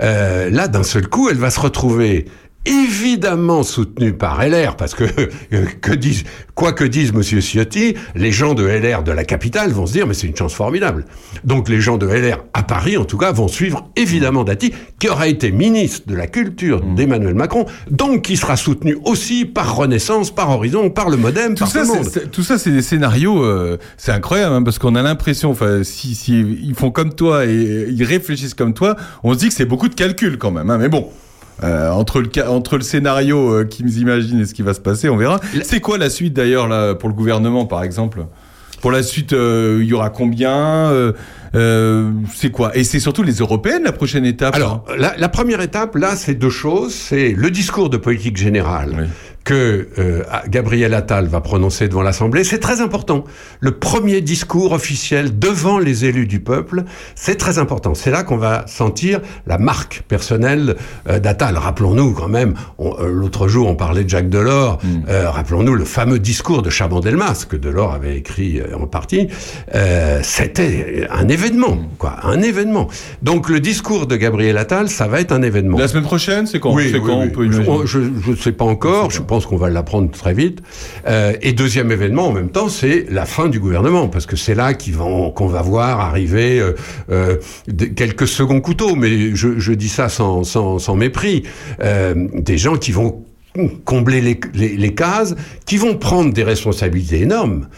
euh, 0.00 0.48
là, 0.48 0.68
d'un 0.68 0.84
seul 0.84 1.08
coup, 1.08 1.28
elle 1.28 1.38
va 1.38 1.50
se 1.50 1.58
retrouver 1.58 2.26
évidemment 2.66 3.62
soutenue 3.62 4.12
par 4.12 4.42
LR, 4.42 4.76
parce 4.76 4.94
que, 4.94 5.04
euh, 5.04 5.64
que 5.80 5.92
disent, 5.92 6.24
quoi 6.54 6.72
que 6.72 6.84
dise 6.84 7.12
Monsieur 7.12 7.40
Ciotti, 7.40 7.94
les 8.14 8.32
gens 8.32 8.54
de 8.54 8.64
LR 8.66 9.02
de 9.02 9.12
la 9.12 9.24
capitale 9.24 9.70
vont 9.70 9.86
se 9.86 9.92
dire, 9.92 10.06
mais 10.06 10.14
c'est 10.14 10.26
une 10.26 10.36
chance 10.36 10.52
formidable. 10.54 11.04
Donc 11.44 11.68
les 11.68 11.80
gens 11.80 11.96
de 11.96 12.06
LR 12.06 12.44
à 12.54 12.62
Paris, 12.62 12.96
en 12.96 13.04
tout 13.04 13.16
cas, 13.18 13.32
vont 13.32 13.48
suivre 13.48 13.88
évidemment 13.96 14.44
Dati, 14.44 14.72
qui 14.98 15.08
aura 15.08 15.28
été 15.28 15.52
ministre 15.52 16.06
de 16.06 16.14
la 16.14 16.26
Culture 16.26 16.80
d'Emmanuel 16.82 17.34
Macron, 17.34 17.66
donc 17.90 18.22
qui 18.22 18.36
sera 18.36 18.56
soutenu 18.56 18.96
aussi 19.04 19.44
par 19.46 19.74
Renaissance, 19.76 20.30
par 20.34 20.50
Horizon, 20.50 20.90
par 20.90 21.08
le 21.10 21.16
Modem, 21.16 21.54
Tout 21.54 21.60
par 21.64 21.68
ça, 21.72 21.82
tout 21.82 21.92
le 21.92 21.94
monde. 22.00 22.08
c'est- 22.12 22.30
tout 22.30 22.42
ça, 22.42 22.58
c'est 22.58 22.70
des 22.72 22.82
scénarios, 22.82 23.42
euh, 23.42 23.78
c'est 23.96 24.12
incroyable, 24.12 24.54
hein, 24.54 24.62
parce 24.62 24.78
qu'on 24.78 24.94
a 24.94 25.02
l'impression, 25.02 25.50
enfin, 25.50 25.82
si, 25.82 26.14
si 26.14 26.40
ils 26.40 26.74
font 26.74 26.90
comme 26.90 27.14
toi 27.14 27.46
et 27.46 27.86
ils 27.90 28.04
réfléchissent 28.04 28.54
comme 28.54 28.74
toi, 28.74 28.96
on 29.24 29.32
se 29.34 29.38
dit 29.38 29.48
que 29.48 29.54
c'est 29.54 29.64
beaucoup 29.64 29.88
de 29.88 29.94
calculs 29.94 30.36
quand 30.38 30.50
même. 30.50 30.68
hein, 30.70 30.78
mais 30.78 30.88
bon, 30.88 31.08
euh, 31.62 31.90
entre 31.90 32.20
le 32.20 32.48
entre 32.48 32.76
le 32.76 32.82
scénario 32.82 33.52
euh, 33.52 33.64
qu'ils 33.64 33.98
imaginent 33.98 34.40
et 34.40 34.46
ce 34.46 34.54
qui 34.54 34.62
va 34.62 34.74
se 34.74 34.80
passer, 34.80 35.08
on 35.08 35.16
verra. 35.16 35.40
C'est 35.62 35.80
quoi 35.80 35.98
la 35.98 36.10
suite 36.10 36.34
d'ailleurs 36.34 36.68
là 36.68 36.94
pour 36.94 37.08
le 37.08 37.14
gouvernement, 37.14 37.66
par 37.66 37.82
exemple? 37.82 38.24
Pour 38.80 38.90
la 38.90 39.02
suite, 39.02 39.34
euh, 39.34 39.80
il 39.82 39.88
y 39.88 39.92
aura 39.92 40.08
combien 40.08 40.56
euh, 40.56 41.12
euh, 41.54 42.10
C'est 42.34 42.50
quoi? 42.50 42.74
Et 42.74 42.82
c'est 42.82 42.98
surtout 42.98 43.22
les 43.22 43.34
européennes 43.34 43.82
la 43.84 43.92
prochaine 43.92 44.24
étape. 44.24 44.54
Alors, 44.54 44.86
la, 44.96 45.14
la 45.18 45.28
première 45.28 45.60
étape, 45.60 45.96
là, 45.96 46.16
c'est 46.16 46.34
deux 46.34 46.48
choses. 46.48 46.94
C'est 46.94 47.34
le 47.36 47.50
discours 47.50 47.90
de 47.90 47.98
politique 47.98 48.38
générale 48.38 49.08
que 49.44 49.88
euh, 49.98 50.22
Gabriel 50.48 50.94
Attal 50.94 51.26
va 51.26 51.40
prononcer 51.40 51.88
devant 51.88 52.02
l'Assemblée. 52.02 52.44
C'est 52.44 52.58
très 52.58 52.80
important. 52.80 53.24
Le 53.60 53.72
premier 53.72 54.20
discours 54.20 54.72
officiel 54.72 55.38
devant 55.38 55.78
les 55.78 56.04
élus 56.04 56.26
du 56.26 56.40
peuple, 56.40 56.84
c'est 57.14 57.36
très 57.36 57.58
important. 57.58 57.94
C'est 57.94 58.10
là 58.10 58.22
qu'on 58.22 58.36
va 58.36 58.66
sentir 58.66 59.20
la 59.46 59.58
marque 59.58 60.02
personnelle 60.08 60.76
euh, 61.08 61.18
d'Attal. 61.18 61.56
Rappelons-nous 61.56 62.12
quand 62.12 62.28
même, 62.28 62.54
euh, 62.80 63.10
l'autre 63.10 63.48
jour, 63.48 63.68
on 63.68 63.76
parlait 63.76 64.04
de 64.04 64.08
Jacques 64.08 64.28
Delors. 64.28 64.78
Euh, 65.08 65.30
Rappelons-nous 65.30 65.74
le 65.74 65.84
fameux 65.84 66.18
discours 66.18 66.62
de 66.62 66.70
Chaban-Delmas 66.70 67.46
que 67.48 67.56
Delors 67.56 67.92
avait 67.94 68.16
écrit 68.18 68.60
en 68.78 68.86
partie. 68.86 69.28
Euh, 69.74 70.20
C'était 70.22 71.08
un 71.10 71.28
événement, 71.28 71.78
quoi, 71.98 72.16
un 72.22 72.42
événement. 72.42 72.88
Donc 73.22 73.48
le 73.48 73.60
discours 73.60 74.06
de 74.06 74.16
Gabriel 74.16 74.58
Attal, 74.58 74.88
ça 74.88 75.06
va 75.06 75.20
être 75.20 75.32
un 75.32 75.42
événement. 75.42 75.78
La 75.78 75.88
semaine 75.88 76.04
prochaine, 76.04 76.46
c'est 76.46 76.60
quand? 76.60 76.74
Oui, 76.74 76.90
oui, 76.92 77.00
quand 77.04 77.20
oui. 77.20 77.28
on 77.28 77.34
peut 77.34 77.46
imaginer? 77.46 77.86
Je 77.86 77.98
ne 78.30 78.36
sais 78.36 78.52
pas 78.52 78.64
encore. 78.64 79.10
Je 79.10 79.20
pense 79.30 79.46
qu'on 79.46 79.56
va 79.56 79.70
l'apprendre 79.70 80.10
très 80.10 80.34
vite. 80.34 80.58
Euh, 81.06 81.34
et 81.40 81.52
deuxième 81.52 81.92
événement, 81.92 82.26
en 82.26 82.32
même 82.32 82.50
temps, 82.50 82.68
c'est 82.68 83.06
la 83.08 83.26
fin 83.26 83.48
du 83.48 83.60
gouvernement, 83.60 84.08
parce 84.08 84.26
que 84.26 84.34
c'est 84.34 84.56
là 84.56 84.74
qu'on 84.74 85.46
va 85.46 85.62
voir 85.62 86.00
arriver 86.00 86.58
euh, 86.58 86.72
euh, 87.12 87.36
quelques 87.94 88.26
seconds 88.26 88.60
couteaux. 88.60 88.96
Mais 88.96 89.36
je, 89.36 89.60
je 89.60 89.72
dis 89.72 89.88
ça 89.88 90.08
sans, 90.08 90.96
mépris. 90.96 91.44
Des 91.80 92.58
gens 92.58 92.76
qui 92.76 92.90
vont 92.90 93.22
combler 93.84 94.20
les, 94.20 94.94
cases, 94.94 95.36
qui 95.64 95.76
vont 95.76 95.94
prendre 95.96 96.32
des 96.32 96.42
responsabilités 96.42 97.20
énormes. 97.20 97.68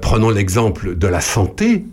Prenons 0.00 0.30
l'exemple 0.30 0.96
de 0.96 1.06
la 1.06 1.20
santé. 1.20 1.84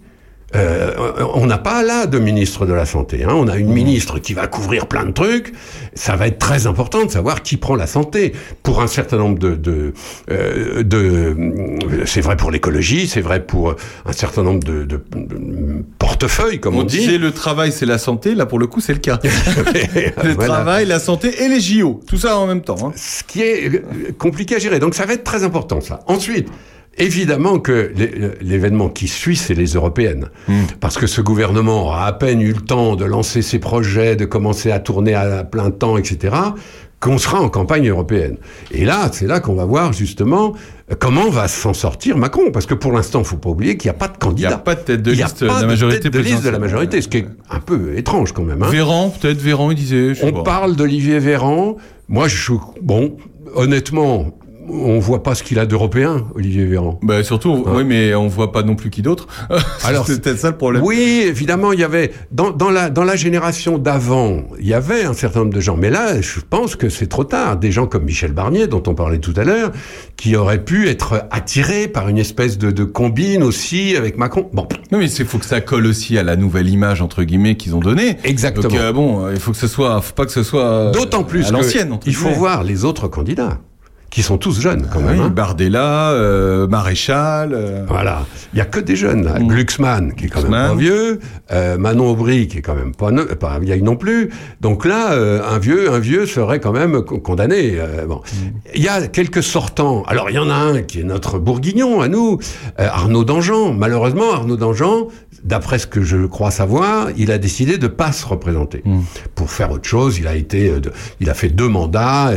Euh, 0.55 0.91
on 1.33 1.45
n'a 1.45 1.57
pas 1.57 1.81
là 1.83 2.07
de 2.07 2.19
ministre 2.19 2.65
de 2.65 2.73
la 2.73 2.85
santé. 2.85 3.23
Hein. 3.23 3.31
On 3.33 3.47
a 3.47 3.57
une 3.57 3.71
ministre 3.71 4.19
qui 4.19 4.33
va 4.33 4.47
couvrir 4.47 4.87
plein 4.87 5.05
de 5.05 5.11
trucs. 5.11 5.53
Ça 5.93 6.15
va 6.15 6.27
être 6.27 6.39
très 6.39 6.67
important 6.67 7.05
de 7.05 7.11
savoir 7.11 7.41
qui 7.41 7.55
prend 7.57 7.75
la 7.75 7.87
santé 7.87 8.33
pour 8.63 8.81
un 8.81 8.87
certain 8.87 9.17
nombre 9.17 9.39
de. 9.39 9.55
de, 9.55 9.93
euh, 10.29 10.83
de 10.83 11.35
c'est 12.05 12.21
vrai 12.21 12.35
pour 12.35 12.51
l'écologie, 12.51 13.07
c'est 13.07 13.21
vrai 13.21 13.45
pour 13.45 13.75
un 14.05 14.11
certain 14.13 14.43
nombre 14.43 14.63
de, 14.63 14.83
de- 14.83 15.01
de 15.15 15.83
portefeuilles, 15.99 16.59
comme 16.59 16.75
on, 16.75 16.81
On 16.81 16.83
dit. 16.83 16.97
disait 16.99 17.17
le 17.17 17.31
travail, 17.31 17.71
c'est 17.71 17.85
la 17.85 17.97
santé. 17.97 18.35
Là, 18.35 18.45
pour 18.45 18.59
le 18.59 18.67
coup, 18.67 18.81
c'est 18.81 18.93
le 18.93 18.99
cas. 18.99 19.19
le 20.23 20.33
Voilà. 20.33 20.53
travail, 20.53 20.85
la 20.85 20.99
santé 20.99 21.43
et 21.43 21.47
les 21.47 21.59
JO. 21.59 22.01
Tout 22.07 22.17
ça 22.17 22.37
en 22.37 22.47
même 22.47 22.61
temps. 22.61 22.77
hein. 22.83 22.91
Ce 22.95 23.23
qui 23.23 23.41
est 23.41 23.69
euh, 23.73 23.81
compliqué 24.17 24.55
à 24.55 24.59
gérer. 24.59 24.79
Donc 24.79 24.95
ça 24.95 25.05
va 25.05 25.13
être 25.13 25.23
très 25.23 25.43
important 25.43 25.79
ça. 25.81 26.01
Ensuite, 26.07 26.47
évidemment 26.97 27.59
que 27.59 27.91
l'é- 27.95 28.31
l'événement 28.41 28.89
qui 28.89 29.07
suit, 29.07 29.35
c'est 29.35 29.53
les 29.53 29.73
européennes. 29.73 30.29
Parce 30.79 30.97
que 30.97 31.07
ce 31.07 31.21
gouvernement 31.21 31.83
aura 31.85 32.05
à 32.07 32.13
peine 32.13 32.41
eu 32.41 32.53
le 32.53 32.61
temps 32.61 32.95
de 32.95 33.05
lancer 33.05 33.41
ses 33.41 33.59
projets, 33.59 34.15
de 34.15 34.25
commencer 34.25 34.71
à 34.71 34.79
tourner 34.79 35.13
à 35.13 35.43
plein 35.43 35.71
temps, 35.71 35.97
etc., 35.97 36.35
qu'on 36.99 37.17
sera 37.17 37.41
en 37.41 37.49
campagne 37.49 37.89
européenne. 37.89 38.37
Et 38.69 38.85
là, 38.85 39.09
c'est 39.11 39.25
là 39.25 39.39
qu'on 39.39 39.55
va 39.55 39.65
voir 39.65 39.91
justement 39.91 40.53
euh, 40.91 40.95
comment 40.99 41.31
va 41.31 41.47
s'en 41.47 41.73
sortir 41.73 42.15
Macron. 42.15 42.51
Parce 42.51 42.67
que 42.67 42.75
pour 42.75 42.91
l'instant, 42.91 43.23
faut 43.23 43.37
pas 43.37 43.49
oublier 43.49 43.75
qu'il 43.75 43.89
n'y 43.89 43.95
a 43.95 43.97
pas 43.97 44.07
de 44.07 44.17
candidat. 44.19 44.49
Il 44.49 44.51
n'y 44.51 44.55
a 44.55 44.59
pas 44.59 44.75
de 44.75 44.81
tête 44.81 45.01
de 45.01 45.11
Il 45.11 45.19
a 45.19 45.25
liste 45.25 45.47
pas 45.47 45.55
de 45.55 45.61
la 45.61 45.67
majorité 45.67 45.99
tête 46.01 46.13
de 46.13 46.19
liste 46.19 46.43
de 46.43 46.49
la 46.51 46.59
majorité, 46.59 47.01
ce 47.01 47.07
qui 47.07 47.17
est 47.17 47.27
un 47.49 47.59
peu 47.59 47.97
étrange 47.97 48.33
quand 48.33 48.43
même. 48.43 48.61
hein. 48.61 48.69
Véran, 48.69 49.09
peut-être 49.19 49.41
Véran, 49.41 49.71
il 49.71 49.77
disait. 49.77 50.09
je 50.13 50.19
sais 50.19 50.25
On 50.27 50.31
pas. 50.31 50.43
parle 50.43 50.75
d'Olivier 50.75 51.17
Véran. 51.17 51.75
Moi, 52.07 52.27
je 52.27 52.39
suis 52.39 52.53
bon. 52.83 53.17
Honnêtement, 53.55 54.37
on 54.69 54.99
voit 54.99 55.23
pas 55.23 55.35
ce 55.35 55.43
qu'il 55.43 55.59
a 55.59 55.65
d'européen, 55.65 56.25
Olivier 56.35 56.65
Véran. 56.65 56.99
Bah 57.03 57.23
surtout, 57.23 57.63
oui, 57.67 57.83
mais 57.83 58.13
on 58.15 58.27
voit 58.27 58.51
pas 58.51 58.63
non 58.63 58.75
plus 58.75 58.89
qui 58.89 59.01
d'autre. 59.01 59.27
Alors, 59.83 60.07
c'est 60.07 60.21
peut-être 60.21 60.39
ça 60.39 60.51
le 60.51 60.57
problème. 60.57 60.83
Oui, 60.83 61.23
évidemment, 61.25 61.71
il 61.73 61.79
y 61.79 61.83
avait 61.83 62.11
dans, 62.31 62.51
dans 62.51 62.69
la 62.69 62.89
dans 62.89 63.03
la 63.03 63.15
génération 63.15 63.77
d'avant, 63.77 64.43
il 64.59 64.67
y 64.67 64.73
avait 64.73 65.03
un 65.03 65.13
certain 65.13 65.39
nombre 65.39 65.53
de 65.53 65.59
gens, 65.59 65.77
mais 65.77 65.89
là, 65.89 66.21
je 66.21 66.39
pense 66.47 66.75
que 66.75 66.89
c'est 66.89 67.07
trop 67.07 67.23
tard. 67.23 67.57
Des 67.57 67.71
gens 67.71 67.87
comme 67.87 68.03
Michel 68.03 68.31
Barnier, 68.33 68.67
dont 68.67 68.83
on 68.87 68.95
parlait 68.95 69.19
tout 69.19 69.33
à 69.35 69.43
l'heure, 69.43 69.71
qui 70.17 70.35
auraient 70.35 70.63
pu 70.63 70.87
être 70.87 71.25
attirés 71.31 71.87
par 71.87 72.07
une 72.09 72.17
espèce 72.17 72.57
de, 72.57 72.71
de 72.71 72.83
combine 72.83 73.43
aussi 73.43 73.95
avec 73.95 74.17
Macron. 74.17 74.49
Bon, 74.53 74.67
Non, 74.91 74.97
mais 74.99 75.09
il 75.11 75.25
faut 75.25 75.37
que 75.37 75.45
ça 75.45 75.61
colle 75.61 75.85
aussi 75.85 76.17
à 76.17 76.23
la 76.23 76.35
nouvelle 76.35 76.69
image 76.69 77.01
entre 77.01 77.23
guillemets 77.23 77.55
qu'ils 77.55 77.75
ont 77.75 77.79
donnée. 77.79 78.17
Exactement. 78.23 78.67
Donc 78.67 78.77
euh, 78.77 78.93
bon, 78.93 79.25
euh, 79.25 79.33
il 79.33 79.39
faut 79.39 79.51
que 79.51 79.57
ce 79.57 79.67
soit, 79.67 80.01
faut 80.01 80.13
pas 80.13 80.25
que 80.25 80.31
ce 80.31 80.43
soit 80.43 80.65
euh, 80.65 80.91
d'autant 80.91 81.23
plus 81.23 81.47
à 81.47 81.51
l'ancienne. 81.51 81.97
il 82.05 82.15
faut 82.15 82.29
voir 82.29 82.63
les 82.63 82.85
autres 82.85 83.07
candidats, 83.07 83.59
qui 84.11 84.21
sont 84.23 84.37
tous 84.37 84.59
jeunes 84.59 84.87
quand 84.91 84.99
Ah 84.99 85.11
même. 85.11 85.19
oui, 85.21 85.25
hein. 85.25 85.29
Bardella, 85.29 86.11
euh, 86.11 86.67
Maréchal. 86.67 87.53
euh, 87.53 87.85
Voilà, 87.87 88.25
il 88.53 88.57
y 88.59 88.61
a 88.61 88.65
que 88.65 88.79
des 88.79 88.95
jeunes 88.97 89.23
là. 89.23 89.39
Glucksmann 89.39 90.13
qui 90.13 90.25
est 90.25 90.27
quand 90.27 90.41
même 90.43 90.51
pas 90.51 90.75
vieux, 90.75 91.19
euh, 91.51 91.77
Manon 91.77 92.09
Aubry 92.11 92.47
qui 92.47 92.57
est 92.57 92.61
quand 92.61 92.75
même 92.75 92.93
pas, 92.93 93.09
pas 93.39 93.57
vieille 93.59 93.81
non 93.81 93.95
plus. 93.95 94.29
Donc 94.59 94.85
là, 94.85 95.13
un 95.13 95.57
vieux, 95.59 95.89
un 95.91 95.99
vieux 95.99 96.25
serait 96.25 96.59
quand 96.59 96.73
même 96.73 97.01
co- 97.03 97.19
condamné. 97.19 97.77
bon, 98.07 98.21
il 98.75 98.83
y 98.83 98.89
a 98.89 99.07
quelques 99.07 99.41
sortants. 99.43 100.03
Alors 100.07 100.29
il 100.29 100.35
y 100.35 100.39
en 100.39 100.49
a 100.49 100.55
un 100.55 100.81
qui 100.81 100.99
est 100.99 101.03
notre 101.05 101.39
bourguignon 101.39 102.01
à 102.01 102.07
nous, 102.09 102.37
Arnaud 102.77 103.23
Dangean. 103.23 103.73
Malheureusement, 103.73 104.33
Arnaud 104.33 104.57
Dangean, 104.57 105.07
d'après 105.45 105.79
ce 105.79 105.87
que 105.87 106.01
je 106.03 106.25
crois 106.25 106.51
savoir, 106.51 107.07
il 107.17 107.31
a 107.31 107.37
décidé 107.37 107.77
de 107.77 107.87
pas 107.87 108.11
se 108.11 108.25
représenter 108.25 108.83
pour 109.35 109.49
faire 109.51 109.71
autre 109.71 109.87
chose. 109.87 110.17
Il 110.19 110.27
a 110.27 110.35
été, 110.35 110.73
il 111.21 111.29
a 111.29 111.33
fait 111.33 111.47
deux 111.49 111.69
mandats 111.69 112.31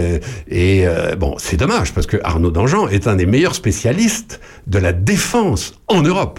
et 0.48 0.86
euh, 0.86 1.16
bon, 1.16 1.34
c'est 1.38 1.56
dommage 1.66 1.94
parce 1.94 2.06
que 2.06 2.18
Arnaud 2.22 2.50
Dangean 2.50 2.88
est 2.88 3.06
un 3.06 3.16
des 3.16 3.24
meilleurs 3.24 3.54
spécialistes 3.54 4.38
de 4.66 4.78
la 4.78 4.92
défense 4.92 5.80
en 5.88 6.02
Europe. 6.02 6.38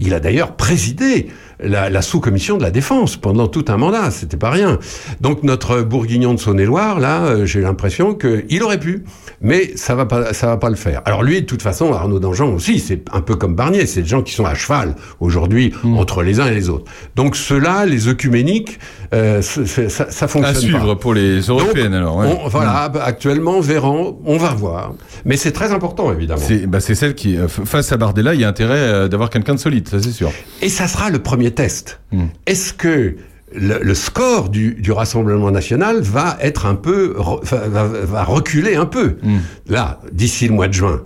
Il 0.00 0.14
a 0.14 0.20
d'ailleurs 0.20 0.54
présidé 0.56 1.28
la, 1.62 1.90
la 1.90 2.02
sous-commission 2.02 2.56
de 2.56 2.62
la 2.62 2.70
défense 2.70 3.16
pendant 3.16 3.46
tout 3.48 3.64
un 3.68 3.76
mandat, 3.76 4.10
c'était 4.10 4.36
pas 4.36 4.50
rien. 4.50 4.78
Donc 5.20 5.42
notre 5.42 5.82
bourguignon 5.82 6.34
de 6.34 6.38
Saône-et-Loire, 6.40 7.00
là, 7.00 7.24
euh, 7.24 7.46
j'ai 7.46 7.60
l'impression 7.60 8.14
qu'il 8.14 8.62
aurait 8.62 8.78
pu, 8.80 9.04
mais 9.40 9.72
ça 9.76 9.94
va 9.94 10.06
pas, 10.06 10.32
ça 10.32 10.46
va 10.46 10.56
pas 10.56 10.70
le 10.70 10.76
faire. 10.76 11.02
Alors 11.04 11.22
lui, 11.22 11.40
de 11.40 11.46
toute 11.46 11.62
façon, 11.62 11.92
Arnaud 11.92 12.18
Dangean 12.20 12.52
aussi, 12.54 12.78
c'est 12.78 13.02
un 13.12 13.20
peu 13.20 13.36
comme 13.36 13.54
Barnier, 13.54 13.86
c'est 13.86 14.02
des 14.02 14.08
gens 14.08 14.22
qui 14.22 14.32
sont 14.34 14.44
à 14.44 14.54
cheval 14.54 14.94
aujourd'hui 15.20 15.72
entre 15.84 16.22
les 16.22 16.40
uns 16.40 16.46
et 16.46 16.54
les 16.54 16.68
autres. 16.68 16.90
Donc 17.16 17.36
ceux-là, 17.36 17.86
les 17.86 18.08
œcuméniques, 18.08 18.78
euh, 19.14 19.42
ça, 19.42 20.10
ça 20.10 20.28
fonctionne 20.28 20.44
à 20.44 20.58
suivre 20.58 20.94
pas. 20.94 21.00
pour 21.00 21.14
les 21.14 21.40
européennes 21.40 21.94
alors. 21.94 22.16
ouais. 22.16 22.26
On- 22.44 22.48
voilà, 22.48 22.88
bah, 22.88 23.02
actuellement, 23.04 23.60
Véran, 23.60 24.18
on 24.24 24.36
va 24.36 24.50
voir. 24.54 24.92
Mais 25.24 25.36
c'est 25.36 25.52
très 25.52 25.72
important, 25.72 26.12
évidemment. 26.12 26.40
C'est 26.44 26.66
bah, 26.66 26.80
celle 26.80 27.14
qui, 27.14 27.36
euh, 27.36 27.48
face 27.48 27.92
à 27.92 27.96
Bardella, 27.96 28.34
il 28.34 28.40
y 28.40 28.44
a 28.44 28.48
intérêt 28.48 29.08
d'avoir 29.08 29.30
quelqu'un 29.30 29.54
de 29.54 29.60
solide, 29.60 29.88
ça 29.88 30.00
c'est 30.02 30.10
sûr. 30.12 30.30
Et 30.62 30.68
ça 30.68 30.86
sera 30.88 31.10
le 31.10 31.18
premier 31.20 31.49
test. 31.50 32.00
Hmm. 32.12 32.26
Est-ce 32.46 32.72
que 32.72 33.16
le, 33.54 33.78
le 33.82 33.94
score 33.94 34.48
du, 34.48 34.74
du 34.74 34.92
Rassemblement 34.92 35.50
national 35.50 36.00
va 36.02 36.36
être 36.40 36.66
un 36.66 36.74
peu, 36.76 37.14
re- 37.18 37.44
va, 37.68 38.24
reculer 38.24 38.76
un 38.76 38.86
peu 38.86 39.16
Hmm. 39.22 39.38
là 39.68 40.00
d'ici 40.12 40.46
le 40.48 40.54
mois 40.54 40.68
de 40.68 40.72
juin. 40.74 41.02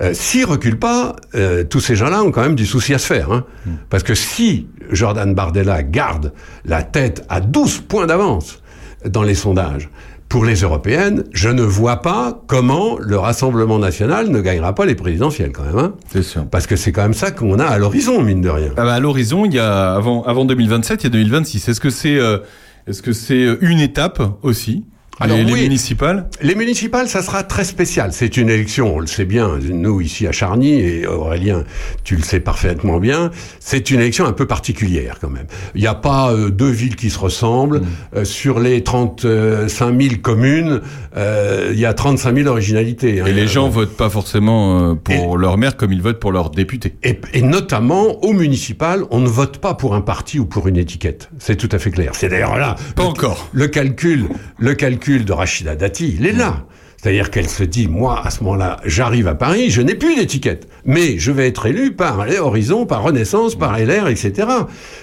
Euh, 0.00 0.12
S'il 0.14 0.44
recule 0.44 0.78
pas, 0.78 1.16
euh, 1.34 1.64
tous 1.64 1.80
ces 1.80 1.96
gens-là 1.96 2.22
ont 2.22 2.30
quand 2.30 2.42
même 2.42 2.54
du 2.54 2.66
souci 2.66 2.94
à 2.94 2.98
se 2.98 3.06
faire, 3.06 3.32
hein. 3.32 3.44
Hmm. 3.66 3.70
parce 3.90 4.02
que 4.04 4.14
si 4.14 4.68
Jordan 4.90 5.34
Bardella 5.34 5.82
garde 5.82 6.32
la 6.64 6.82
tête 6.84 7.24
à 7.28 7.40
12 7.40 7.80
points 7.80 8.06
d'avance 8.06 8.62
dans 9.04 9.22
les 9.22 9.34
sondages. 9.34 9.90
Pour 10.28 10.44
les 10.44 10.56
européennes, 10.56 11.24
je 11.32 11.48
ne 11.48 11.62
vois 11.62 12.02
pas 12.02 12.42
comment 12.46 12.98
le 12.98 13.18
Rassemblement 13.18 13.78
national 13.78 14.28
ne 14.28 14.40
gagnera 14.42 14.74
pas 14.74 14.84
les 14.84 14.94
présidentielles 14.94 15.52
quand 15.52 15.64
même. 15.64 15.78
Hein 15.78 15.94
c'est 16.12 16.22
sûr. 16.22 16.44
Parce 16.50 16.66
que 16.66 16.76
c'est 16.76 16.92
quand 16.92 17.02
même 17.02 17.14
ça 17.14 17.30
qu'on 17.30 17.58
a 17.58 17.64
à 17.64 17.78
l'horizon, 17.78 18.22
mine 18.22 18.42
de 18.42 18.50
rien. 18.50 18.72
Ah 18.76 18.84
bah, 18.84 18.94
à 18.94 19.00
l'horizon, 19.00 19.46
il 19.46 19.54
y 19.54 19.58
a 19.58 19.94
avant 19.94 20.24
avant 20.24 20.44
2027, 20.44 21.02
il 21.02 21.04
y 21.04 21.06
a 21.06 21.10
2026. 21.10 21.68
Est-ce 21.68 21.80
que 21.80 21.88
c'est 21.88 22.18
euh, 22.18 22.38
est-ce 22.86 23.00
que 23.00 23.12
c'est 23.12 23.42
euh, 23.42 23.56
une 23.62 23.80
étape 23.80 24.22
aussi? 24.42 24.84
Alors 25.20 25.36
les, 25.38 25.44
les 25.44 25.52
oui. 25.52 25.62
municipales 25.62 26.28
Les 26.42 26.54
municipales, 26.54 27.08
ça 27.08 27.22
sera 27.22 27.42
très 27.42 27.64
spécial. 27.64 28.12
C'est 28.12 28.36
une 28.36 28.48
élection, 28.50 28.94
on 28.96 29.00
le 29.00 29.06
sait 29.06 29.24
bien, 29.24 29.58
nous 29.70 30.00
ici 30.00 30.26
à 30.26 30.32
Charny, 30.32 30.74
et 30.80 31.06
Aurélien, 31.06 31.64
tu 32.04 32.16
le 32.16 32.22
sais 32.22 32.40
parfaitement 32.40 32.98
bien, 33.00 33.30
c'est 33.60 33.90
une 33.90 34.00
élection 34.00 34.26
un 34.26 34.32
peu 34.32 34.46
particulière 34.46 35.16
quand 35.20 35.30
même. 35.30 35.46
Il 35.74 35.80
n'y 35.80 35.86
a 35.86 35.94
pas 35.94 36.32
euh, 36.32 36.50
deux 36.50 36.70
villes 36.70 36.96
qui 36.96 37.10
se 37.10 37.18
ressemblent. 37.18 37.82
Euh, 38.16 38.24
sur 38.24 38.60
les 38.60 38.82
35 38.84 40.00
000 40.00 40.14
communes, 40.22 40.80
euh, 41.16 41.70
il 41.72 41.78
y 41.78 41.86
a 41.86 41.94
35 41.94 42.36
000 42.36 42.48
originalités. 42.48 43.20
hein. 43.20 43.26
Et 43.26 43.32
les 43.32 43.46
gens 43.48 43.68
votent 43.68 43.96
pas 43.96 44.10
forcément 44.10 44.94
pour 44.96 45.36
leur 45.38 45.58
maire 45.58 45.76
comme 45.76 45.92
ils 45.92 46.02
votent 46.02 46.20
pour 46.20 46.32
leur 46.32 46.50
député. 46.50 46.94
Et, 47.02 47.18
et 47.32 47.42
notamment 47.42 48.22
au 48.24 48.32
municipal, 48.32 49.04
on 49.10 49.20
ne 49.20 49.28
vote 49.28 49.58
pas 49.58 49.74
pour 49.74 49.94
un 49.94 50.00
parti 50.00 50.38
ou 50.38 50.44
pour 50.46 50.68
une 50.68 50.76
étiquette. 50.76 51.30
C'est 51.38 51.56
tout 51.56 51.68
à 51.72 51.78
fait 51.78 51.90
clair. 51.90 52.12
C'est 52.14 52.28
d'ailleurs 52.28 52.56
là. 52.56 52.76
Pas 52.94 53.02
le, 53.02 53.08
encore. 53.08 53.48
Le 53.52 53.66
calcul, 53.68 54.28
le 54.58 54.74
calcul 54.74 55.07
de 55.16 55.32
Rachida 55.32 55.74
Dati, 55.74 56.14
il 56.18 56.26
est 56.26 56.32
là. 56.32 56.64
C'est-à-dire 57.00 57.30
qu'elle 57.30 57.48
se 57.48 57.62
dit, 57.62 57.86
moi, 57.86 58.20
à 58.26 58.30
ce 58.30 58.42
moment-là, 58.42 58.80
j'arrive 58.84 59.28
à 59.28 59.36
Paris, 59.36 59.70
je 59.70 59.80
n'ai 59.80 59.94
plus 59.94 60.16
d'étiquette. 60.16 60.68
Mais 60.84 61.18
je 61.18 61.30
vais 61.30 61.46
être 61.46 61.66
élu 61.66 61.92
par 61.92 62.26
les 62.26 62.38
Horizons, 62.38 62.86
par 62.86 63.02
Renaissance, 63.04 63.54
par 63.54 63.78
LR, 63.78 64.08
etc. 64.08 64.48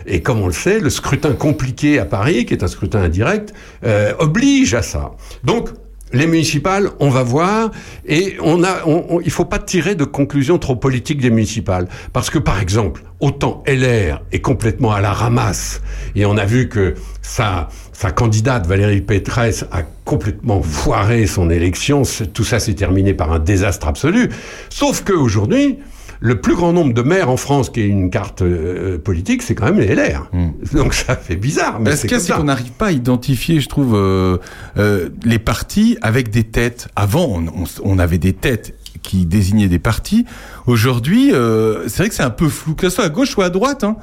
Et 0.06 0.22
comme 0.22 0.41
on 0.41 0.48
le 0.48 0.53
sait, 0.53 0.80
le 0.80 0.90
scrutin 0.90 1.32
compliqué 1.32 1.98
à 1.98 2.06
Paris, 2.06 2.45
qui 2.45 2.53
est 2.53 2.64
un 2.64 2.68
scrutin 2.68 3.03
indirect, 3.03 3.53
euh, 3.86 4.11
oblige 4.19 4.73
à 4.73 4.82
ça. 4.82 5.11
Donc, 5.45 5.69
les 6.15 6.27
municipales, 6.27 6.89
on 6.99 7.09
va 7.09 7.23
voir, 7.23 7.71
et 8.07 8.37
on 8.41 8.63
a, 8.63 8.83
on, 8.85 9.05
on- 9.09 9.21
il 9.21 9.31
faut 9.31 9.45
pas 9.45 9.59
tirer 9.59 9.95
de 9.95 10.03
conclusions 10.05 10.57
trop 10.57 10.75
politiques 10.75 11.21
des 11.21 11.29
municipales, 11.29 11.87
parce 12.13 12.29
que 12.29 12.39
par 12.39 12.59
exemple, 12.59 13.03
autant 13.19 13.63
LR 13.67 14.21
est 14.31 14.39
complètement 14.41 14.91
à 14.93 15.01
la 15.01 15.11
ramasse, 15.13 15.81
et 16.15 16.25
on 16.25 16.37
a 16.37 16.45
vu 16.45 16.69
que 16.69 16.95
sa, 17.21 17.69
sa 17.93 18.11
candidate 18.11 18.65
Valérie 18.67 19.01
Pécresse 19.01 19.65
a 19.71 19.81
complètement 20.05 20.61
foiré 20.61 21.27
son 21.27 21.49
élection, 21.49 22.03
tout 22.33 22.43
ça 22.43 22.59
s'est 22.59 22.75
terminé 22.75 23.13
par 23.13 23.31
un 23.31 23.39
désastre 23.39 23.87
absolu. 23.87 24.29
Sauf 24.69 25.03
que 25.03 25.13
aujourd'hui, 25.13 25.79
le 26.19 26.39
plus 26.41 26.55
grand 26.55 26.73
nombre 26.73 26.93
de 26.93 27.01
maires 27.01 27.29
en 27.29 27.37
France 27.37 27.69
qui 27.69 27.81
ait 27.81 27.87
une 27.87 28.09
carte 28.09 28.41
euh, 28.41 28.97
politique, 28.97 29.41
c'est 29.43 29.55
quand 29.55 29.65
même 29.65 29.79
les 29.79 29.93
LR. 29.93 30.29
Donc 30.73 30.93
ça 30.93 31.15
fait 31.15 31.35
bizarre, 31.35 31.79
mais 31.79 31.91
Mais 31.91 31.95
ce 31.95 32.03
c'est 32.03 32.07
qu'il 32.07 32.11
y 32.11 32.15
a, 32.15 32.17
comme 32.19 32.25
c'est 32.25 32.31
ça. 32.33 32.37
qu'on 32.37 32.43
n'arrive 32.45 32.71
pas 32.71 32.87
à 32.87 32.91
identifier, 32.91 33.59
je 33.59 33.67
trouve, 33.69 33.93
euh, 33.95 34.37
euh, 34.77 35.09
les 35.23 35.39
partis 35.39 35.97
avec 36.01 36.29
des 36.29 36.43
têtes? 36.43 36.87
Avant, 36.95 37.25
on, 37.25 37.47
on- 37.47 37.65
on 37.83 37.99
avait 37.99 38.17
des 38.17 38.33
têtes 38.33 38.75
qui 39.03 39.25
désignaient 39.25 39.67
des 39.67 39.77
partis. 39.79 40.25
Aujourd'hui, 40.65 41.31
euh, 41.33 41.87
c'est 41.87 41.97
vrai 41.99 42.09
que 42.09 42.15
c'est 42.15 42.23
un 42.23 42.29
peu 42.31 42.49
flou, 42.49 42.73
que 42.75 42.89
ce 42.89 42.95
soit 42.95 43.05
à 43.05 43.09
gauche 43.09 43.37
ou 43.37 43.41
à 43.41 43.49
droite. 43.49 43.83
Hein. 43.83 43.97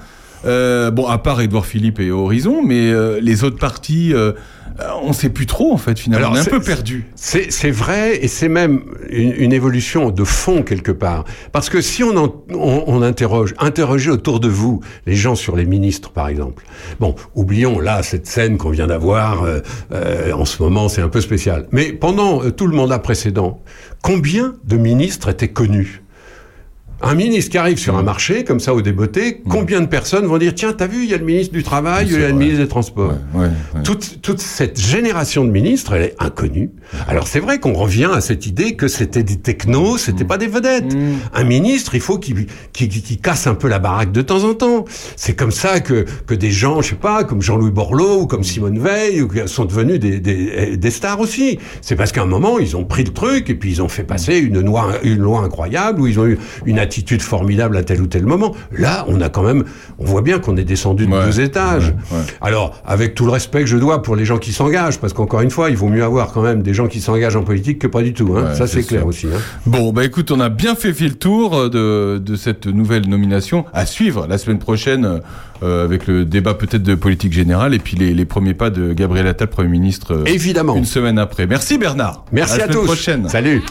Euh, 0.44 0.90
bon, 0.90 1.06
à 1.06 1.18
part 1.18 1.40
Édouard 1.40 1.66
Philippe 1.66 2.00
et 2.00 2.10
Horizon, 2.10 2.62
mais 2.64 2.90
euh, 2.90 3.20
les 3.20 3.44
autres 3.44 3.58
partis, 3.58 4.12
euh, 4.12 4.32
euh, 4.80 4.84
on 5.02 5.12
sait 5.12 5.28
plus 5.28 5.46
trop 5.46 5.72
en 5.72 5.76
fait. 5.76 5.98
Finalement, 5.98 6.30
on 6.32 6.34
est 6.34 6.40
un 6.40 6.44
peu 6.44 6.60
perdu. 6.60 7.04
C'est 7.14 7.52
c'est 7.52 7.70
vrai 7.70 8.16
et 8.24 8.26
c'est 8.28 8.48
même 8.48 8.80
une, 9.10 9.32
une 9.36 9.52
évolution 9.52 10.10
de 10.10 10.24
fond 10.24 10.62
quelque 10.62 10.90
part. 10.90 11.24
Parce 11.52 11.68
que 11.68 11.80
si 11.80 12.02
on, 12.02 12.16
en- 12.16 12.34
on, 12.52 12.84
on 12.88 13.02
interroge, 13.02 13.54
interrogez 13.58 14.10
autour 14.10 14.40
de 14.40 14.48
vous 14.48 14.80
les 15.06 15.14
gens 15.14 15.34
sur 15.36 15.54
les 15.56 15.64
ministres 15.66 16.10
par 16.10 16.26
exemple. 16.28 16.64
Bon, 16.98 17.14
oublions 17.36 17.78
là 17.78 18.02
cette 18.02 18.26
scène 18.26 18.56
qu'on 18.58 18.70
vient 18.70 18.88
d'avoir 18.88 19.44
euh, 19.44 19.60
euh, 19.92 20.32
en 20.32 20.44
ce 20.44 20.60
moment, 20.62 20.88
c'est 20.88 21.02
un 21.02 21.08
peu 21.08 21.20
spécial. 21.20 21.68
Mais 21.70 21.92
pendant 21.92 22.50
tout 22.50 22.66
le 22.66 22.74
mandat 22.74 22.98
précédent, 22.98 23.60
combien 24.02 24.54
de 24.64 24.76
ministres 24.76 25.28
étaient 25.28 25.48
connus? 25.52 26.02
Un 27.04 27.14
ministre 27.14 27.50
qui 27.50 27.58
arrive 27.58 27.78
sur 27.78 27.96
un 27.96 28.02
marché, 28.02 28.44
comme 28.44 28.60
ça, 28.60 28.74
au 28.74 28.80
débeauté, 28.80 29.42
combien 29.48 29.80
de 29.80 29.86
personnes 29.86 30.24
vont 30.26 30.38
dire, 30.38 30.54
tiens, 30.54 30.72
t'as 30.72 30.86
vu, 30.86 31.02
il 31.02 31.10
y 31.10 31.14
a 31.14 31.18
le 31.18 31.24
ministre 31.24 31.52
du 31.52 31.64
Travail, 31.64 32.06
il 32.08 32.20
y 32.20 32.24
a 32.24 32.28
le 32.28 32.34
ministre 32.34 32.62
des 32.62 32.68
Transports. 32.68 33.14
Toute, 33.82 34.20
toute 34.22 34.40
cette 34.40 34.80
génération 34.80 35.44
de 35.44 35.50
ministres, 35.50 35.94
elle 35.94 36.02
est 36.02 36.14
inconnue. 36.20 36.70
Alors 37.08 37.26
c'est 37.26 37.40
vrai 37.40 37.58
qu'on 37.58 37.72
revient 37.72 38.10
à 38.14 38.20
cette 38.20 38.46
idée 38.46 38.76
que 38.76 38.86
c'était 38.86 39.24
des 39.24 39.36
technos, 39.36 39.98
c'était 39.98 40.24
pas 40.24 40.38
des 40.38 40.46
vedettes. 40.46 40.94
Un 41.34 41.44
ministre, 41.44 41.96
il 41.96 42.00
faut 42.00 42.18
qu'il 42.18 42.46
qu'il 42.72 42.88
qu'il 42.88 43.18
casse 43.18 43.46
un 43.48 43.54
peu 43.54 43.66
la 43.68 43.80
baraque 43.80 44.12
de 44.12 44.22
temps 44.22 44.44
en 44.44 44.54
temps. 44.54 44.84
C'est 45.16 45.34
comme 45.34 45.50
ça 45.50 45.80
que, 45.80 46.04
que 46.26 46.34
des 46.34 46.50
gens, 46.52 46.82
je 46.82 46.90
sais 46.90 46.94
pas, 46.94 47.24
comme 47.24 47.42
Jean-Louis 47.42 47.72
Borloo 47.72 48.20
ou 48.22 48.26
comme 48.26 48.44
Simone 48.44 48.78
Veil, 48.78 49.26
sont 49.46 49.64
devenus 49.64 49.98
des, 49.98 50.20
des, 50.20 50.76
des 50.76 50.90
stars 50.90 51.18
aussi. 51.18 51.58
C'est 51.80 51.96
parce 51.96 52.12
qu'à 52.12 52.22
un 52.22 52.26
moment, 52.26 52.60
ils 52.60 52.76
ont 52.76 52.84
pris 52.84 53.02
le 53.02 53.12
truc 53.12 53.50
et 53.50 53.54
puis 53.54 53.70
ils 53.70 53.82
ont 53.82 53.88
fait 53.88 54.04
passer 54.04 54.38
une 54.38 54.60
loi, 54.60 54.92
une 55.02 55.18
loi 55.18 55.40
incroyable 55.40 56.00
où 56.00 56.06
ils 56.06 56.20
ont 56.20 56.26
eu 56.26 56.38
une 56.64 56.78
attitude 56.78 56.91
formidable 57.22 57.76
à 57.76 57.82
tel 57.82 58.00
ou 58.02 58.06
tel 58.06 58.26
moment. 58.26 58.54
Là, 58.72 59.04
on 59.08 59.20
a 59.20 59.28
quand 59.28 59.42
même, 59.42 59.64
on 59.98 60.04
voit 60.04 60.22
bien 60.22 60.38
qu'on 60.38 60.56
est 60.56 60.64
descendu 60.64 61.06
de 61.06 61.24
deux 61.24 61.40
étages. 61.40 61.94
Alors, 62.40 62.80
avec 62.84 63.14
tout 63.14 63.24
le 63.24 63.32
respect 63.32 63.60
que 63.60 63.66
je 63.66 63.76
dois 63.78 64.02
pour 64.02 64.16
les 64.16 64.24
gens 64.24 64.38
qui 64.38 64.52
s'engagent, 64.52 64.98
parce 64.98 65.12
qu'encore 65.12 65.40
une 65.40 65.50
fois, 65.50 65.70
il 65.70 65.76
vaut 65.76 65.88
mieux 65.88 66.04
avoir 66.04 66.32
quand 66.32 66.42
même 66.42 66.62
des 66.62 66.74
gens 66.74 66.86
qui 66.88 67.00
s'engagent 67.00 67.36
en 67.36 67.42
politique 67.44 67.78
que 67.78 67.86
pas 67.86 68.02
du 68.02 68.12
tout. 68.12 68.34
Hein. 68.36 68.50
Ouais, 68.50 68.54
ça, 68.54 68.66
c'est 68.66 68.82
clair 68.82 69.00
sûr. 69.00 69.08
aussi. 69.08 69.26
Hein. 69.26 69.40
Bon, 69.66 69.92
bah 69.92 70.04
écoute, 70.04 70.30
on 70.30 70.40
a 70.40 70.48
bien 70.48 70.74
fait, 70.74 70.92
le 71.00 71.14
tour 71.14 71.56
euh, 71.56 71.68
de, 71.68 72.18
de 72.18 72.36
cette 72.36 72.66
nouvelle 72.66 73.08
nomination 73.08 73.64
à 73.72 73.86
suivre 73.86 74.26
la 74.28 74.38
semaine 74.38 74.58
prochaine 74.58 75.20
euh, 75.62 75.84
avec 75.84 76.06
le 76.06 76.24
débat 76.24 76.54
peut-être 76.54 76.82
de 76.82 76.94
politique 76.94 77.32
générale 77.32 77.74
et 77.74 77.78
puis 77.78 77.96
les, 77.96 78.14
les 78.14 78.24
premiers 78.24 78.54
pas 78.54 78.70
de 78.70 78.92
Gabriel 78.92 79.26
Attal, 79.26 79.48
Premier 79.48 79.68
ministre. 79.68 80.12
euh, 80.14 80.24
Évidemment. 80.26 80.74
Une 80.76 80.84
semaine 80.84 81.18
après. 81.18 81.46
Merci 81.46 81.78
Bernard. 81.78 82.24
Merci 82.32 82.58
la 82.58 82.64
à 82.64 82.66
semaine 82.66 82.78
tous. 82.80 82.84
prochaine. 82.86 83.28
Salut. 83.28 83.62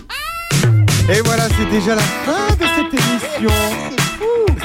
Et 1.09 1.21
voilà, 1.25 1.43
c'est 1.49 1.69
déjà 1.69 1.95
la 1.95 2.01
fin 2.01 2.50
émission. 3.39 3.49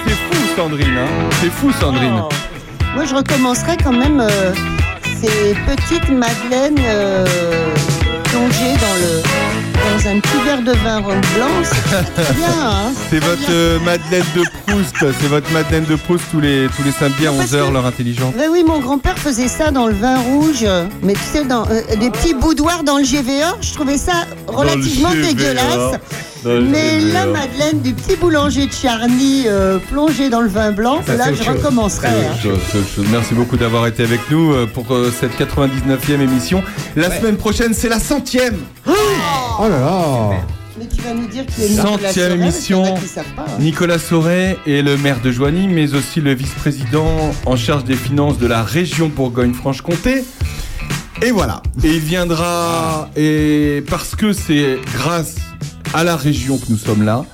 C'est 0.04 0.10
fou, 0.14 0.56
Sandrine. 0.56 0.96
hein. 0.98 1.28
c'est 1.40 1.50
fou, 1.50 1.72
Sandrine. 1.72 2.22
Moi, 2.94 3.04
je 3.04 3.14
recommencerai 3.14 3.76
quand 3.82 3.92
même 3.92 4.20
euh, 4.20 4.52
ces 5.20 5.54
petites 5.66 6.08
madeleines 6.10 6.78
euh, 6.86 7.26
plongées 8.24 8.74
dans 8.80 8.96
le 9.00 9.22
dans 9.86 10.08
un 10.10 10.20
petit 10.20 10.44
verre 10.44 10.62
de 10.62 10.72
vin 10.72 11.00
blanc. 11.00 11.14
C'est 11.62 12.14
très 12.14 12.32
bien. 12.34 12.46
Hein 12.60 12.92
C'est 13.10 13.18
votre 13.20 13.50
euh, 13.50 13.78
Madeleine 13.80 14.24
de 14.34 14.42
Proust. 14.66 14.96
C'est 15.20 15.28
votre 15.28 15.50
Madeleine 15.52 15.84
de 15.84 15.96
Proust 15.96 16.24
tous 16.30 16.40
les, 16.40 16.68
tous 16.76 16.82
les 16.82 16.92
samedis 16.92 17.26
à 17.26 17.30
11h, 17.30 17.72
l'heure 17.72 17.86
intelligente. 17.86 18.34
Ouais, 18.36 18.48
oui, 18.48 18.64
mon 18.66 18.80
grand-père 18.80 19.18
faisait 19.18 19.48
ça 19.48 19.70
dans 19.70 19.86
le 19.86 19.94
vin 19.94 20.18
rouge, 20.18 20.64
euh, 20.64 20.86
mais 21.02 21.12
tu 21.14 21.20
sais, 21.20 21.44
dans 21.44 21.66
euh, 21.70 21.82
des 21.98 22.10
petits 22.10 22.34
boudoirs 22.34 22.82
dans 22.84 22.98
le 22.98 23.04
GVA. 23.04 23.56
Je 23.60 23.72
trouvais 23.74 23.98
ça 23.98 24.12
relativement 24.46 25.10
dégueulasse. 25.10 25.98
Mais 26.44 27.00
la 27.00 27.26
Madeleine 27.26 27.80
du 27.80 27.92
petit 27.92 28.14
boulanger 28.14 28.66
de 28.66 28.72
Charny 28.72 29.44
euh, 29.48 29.78
plongée 29.90 30.28
dans 30.30 30.40
le 30.42 30.48
vin 30.48 30.70
blanc, 30.70 31.00
Ça, 31.04 31.16
là, 31.16 31.32
je 31.32 31.42
chose. 31.42 31.48
recommencerai. 31.56 32.06
Hein. 32.06 32.36
chose, 32.40 32.60
chose. 32.94 33.06
Merci 33.10 33.34
beaucoup 33.34 33.56
d'avoir 33.56 33.84
été 33.88 34.04
avec 34.04 34.20
nous 34.30 34.54
pour 34.72 34.94
euh, 34.94 35.12
cette 35.18 35.36
99e 35.36 36.20
émission. 36.20 36.62
La 36.94 37.10
semaine 37.10 37.36
prochaine, 37.36 37.74
c'est 37.74 37.88
la 37.88 37.98
centième. 37.98 38.58
Oh 38.86 39.68
là 39.68 39.75
là 39.78 40.30
Mais 40.78 40.86
tu 40.86 41.00
vas 41.02 41.14
nous 41.14 41.26
dire 41.26 41.46
qu'il 41.46 41.64
y 41.64 41.66
a 41.66 41.68
une 41.68 41.76
Nicolas 41.76 42.12
Centième 42.12 42.12
Sorel, 42.12 42.40
émission. 42.40 42.82
il 42.82 42.88
y 42.88 42.90
en 42.90 42.96
a 42.96 43.00
qui 43.00 43.08
savent 43.08 43.24
pas, 43.36 43.42
hein. 43.48 43.58
Nicolas 43.60 43.98
Sauret 43.98 44.58
est 44.66 44.82
le 44.82 44.96
maire 44.96 45.20
de 45.20 45.30
Joigny, 45.30 45.68
mais 45.68 45.94
aussi 45.94 46.20
le 46.20 46.34
vice-président 46.34 47.32
en 47.46 47.56
charge 47.56 47.84
des 47.84 47.96
finances 47.96 48.38
de 48.38 48.46
la 48.46 48.62
région 48.62 49.08
Bourgogne-Franche-Comté. 49.08 50.24
Et 51.22 51.30
voilà. 51.30 51.62
Et 51.82 51.88
il 51.88 52.00
viendra, 52.00 53.08
et 53.16 53.82
parce 53.88 54.14
que 54.14 54.32
c'est 54.32 54.78
grâce 54.94 55.36
à 55.94 56.04
la 56.04 56.16
région 56.16 56.58
que 56.58 56.66
nous 56.68 56.76
sommes 56.76 57.04
là. 57.04 57.24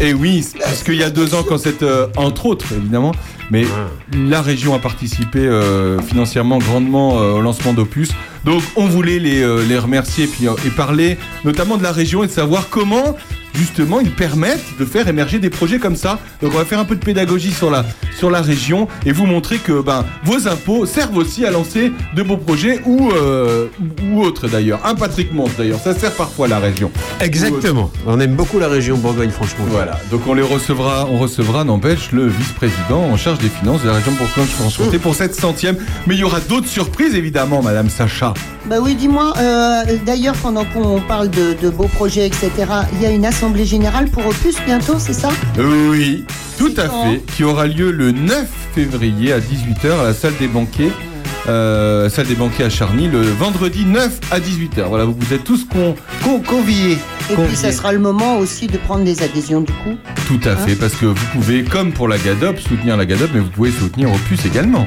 Et 0.00 0.14
oui, 0.14 0.46
parce 0.60 0.84
qu'il 0.84 0.94
y 0.94 1.02
a 1.02 1.10
deux 1.10 1.34
ans, 1.34 1.42
quand 1.42 1.58
cette, 1.58 1.82
euh, 1.82 2.06
entre 2.16 2.46
autres 2.46 2.72
évidemment, 2.72 3.12
mais 3.50 3.64
la 4.12 4.42
région 4.42 4.74
a 4.74 4.78
participé 4.78 5.40
euh, 5.40 6.00
financièrement 6.00 6.58
grandement 6.58 7.20
euh, 7.20 7.32
au 7.32 7.40
lancement 7.40 7.72
d'Opus. 7.72 8.10
Donc 8.44 8.62
on 8.76 8.86
voulait 8.86 9.18
les, 9.18 9.42
euh, 9.42 9.64
les 9.66 9.76
remercier 9.76 10.24
et, 10.24 10.28
puis, 10.28 10.46
euh, 10.46 10.52
et 10.64 10.70
parler 10.70 11.18
notamment 11.44 11.76
de 11.76 11.82
la 11.82 11.90
région 11.90 12.22
et 12.22 12.28
de 12.28 12.32
savoir 12.32 12.68
comment 12.70 13.16
justement 13.54 14.00
ils 14.00 14.10
permettent 14.10 14.78
de 14.78 14.84
faire 14.84 15.08
émerger 15.08 15.38
des 15.38 15.50
projets 15.50 15.78
comme 15.78 15.96
ça. 15.96 16.18
Donc 16.42 16.52
on 16.54 16.58
va 16.58 16.64
faire 16.64 16.78
un 16.78 16.84
peu 16.84 16.96
de 16.96 17.04
pédagogie 17.04 17.52
sur 17.52 17.70
la, 17.70 17.84
sur 18.16 18.30
la 18.30 18.40
région 18.40 18.88
et 19.06 19.12
vous 19.12 19.26
montrer 19.26 19.58
que 19.58 19.80
ben, 19.80 20.04
vos 20.24 20.48
impôts 20.48 20.86
servent 20.86 21.16
aussi 21.16 21.44
à 21.44 21.50
lancer 21.50 21.92
de 22.14 22.22
beaux 22.22 22.36
projets 22.36 22.80
ou, 22.84 23.10
euh, 23.12 23.66
ou 24.10 24.22
autres 24.22 24.48
d'ailleurs. 24.48 24.80
Un 24.84 24.94
Patrick 24.94 25.32
Mons 25.32 25.50
d'ailleurs, 25.56 25.80
ça 25.80 25.94
sert 25.94 26.12
parfois 26.12 26.46
à 26.46 26.48
la 26.50 26.58
région. 26.58 26.90
Exactement. 27.20 27.90
On 28.06 28.20
aime 28.20 28.34
beaucoup 28.34 28.58
la 28.58 28.68
région 28.68 28.96
Bourgogne-Franchement. 28.96 29.64
Voilà, 29.68 29.98
donc 30.10 30.22
on 30.26 30.34
les 30.34 30.42
recevra, 30.42 31.06
on 31.10 31.18
recevra, 31.18 31.64
n'empêche, 31.64 32.12
le 32.12 32.26
vice-président 32.26 33.00
en 33.02 33.16
charge 33.16 33.38
des 33.38 33.48
finances 33.48 33.82
de 33.82 33.88
la 33.88 33.94
région 33.94 34.12
Bourgogne-Franche-Comté 34.12 34.98
pour 34.98 35.14
cette 35.14 35.34
centième. 35.34 35.76
Mais 36.06 36.14
il 36.14 36.20
y 36.20 36.24
aura 36.24 36.40
d'autres 36.40 36.68
surprises 36.68 37.14
évidemment, 37.14 37.62
Madame 37.62 37.88
Sacha. 37.90 38.34
Bah 38.66 38.76
oui, 38.82 38.94
dis-moi, 38.94 39.32
euh, 39.38 39.82
d'ailleurs, 40.04 40.34
pendant 40.34 40.64
qu'on 40.64 41.00
parle 41.00 41.30
de, 41.30 41.56
de 41.60 41.70
beaux 41.70 41.88
projets, 41.88 42.26
etc., 42.26 42.50
il 42.92 43.02
y 43.02 43.06
a 43.06 43.10
une 43.10 43.24
assemblée 43.38 43.66
générale 43.66 44.08
pour 44.10 44.26
Opus 44.26 44.56
bientôt, 44.66 44.98
c'est 44.98 45.12
ça? 45.12 45.28
Oui, 45.58 46.24
tout 46.58 46.72
à 46.76 46.88
fait, 46.88 47.22
qui 47.36 47.44
aura 47.44 47.68
lieu 47.68 47.92
le 47.92 48.10
9 48.10 48.48
février 48.74 49.32
à 49.32 49.38
18h 49.38 50.00
à 50.00 50.02
la 50.02 50.12
salle 50.12 50.32
des 50.40 50.48
banquets. 50.48 50.90
Euh, 51.48 52.08
salle 52.08 52.26
des 52.26 52.34
banquets 52.34 52.64
à 52.64 52.70
Charny, 52.70 53.08
le 53.08 53.20
vendredi 53.22 53.84
9 53.84 54.20
à 54.30 54.38
18h. 54.40 54.84
Voilà, 54.88 55.04
vous, 55.04 55.14
vous 55.18 55.32
êtes 55.34 55.44
tous 55.44 55.64
con, 55.64 55.94
con- 56.22 56.40
conviés. 56.40 56.98
Et 57.30 57.34
Conviés. 57.34 57.48
puis, 57.48 57.56
ça 57.56 57.72
sera 57.72 57.92
le 57.92 57.98
moment 57.98 58.38
aussi 58.38 58.66
de 58.66 58.76
prendre 58.78 59.04
des 59.04 59.22
adhésions 59.22 59.60
du 59.60 59.72
coup. 59.72 59.96
Tout 60.26 60.40
à 60.48 60.52
Hein 60.52 60.56
fait, 60.66 60.74
parce 60.76 60.94
que 60.94 61.06
vous 61.06 61.26
pouvez, 61.32 61.64
comme 61.64 61.92
pour 61.92 62.08
la 62.08 62.18
GADOP, 62.18 62.58
soutenir 62.60 62.96
la 62.96 63.06
GADOP, 63.06 63.30
mais 63.34 63.40
vous 63.40 63.50
pouvez 63.50 63.70
soutenir 63.70 64.10
Opus 64.12 64.44
également. 64.46 64.86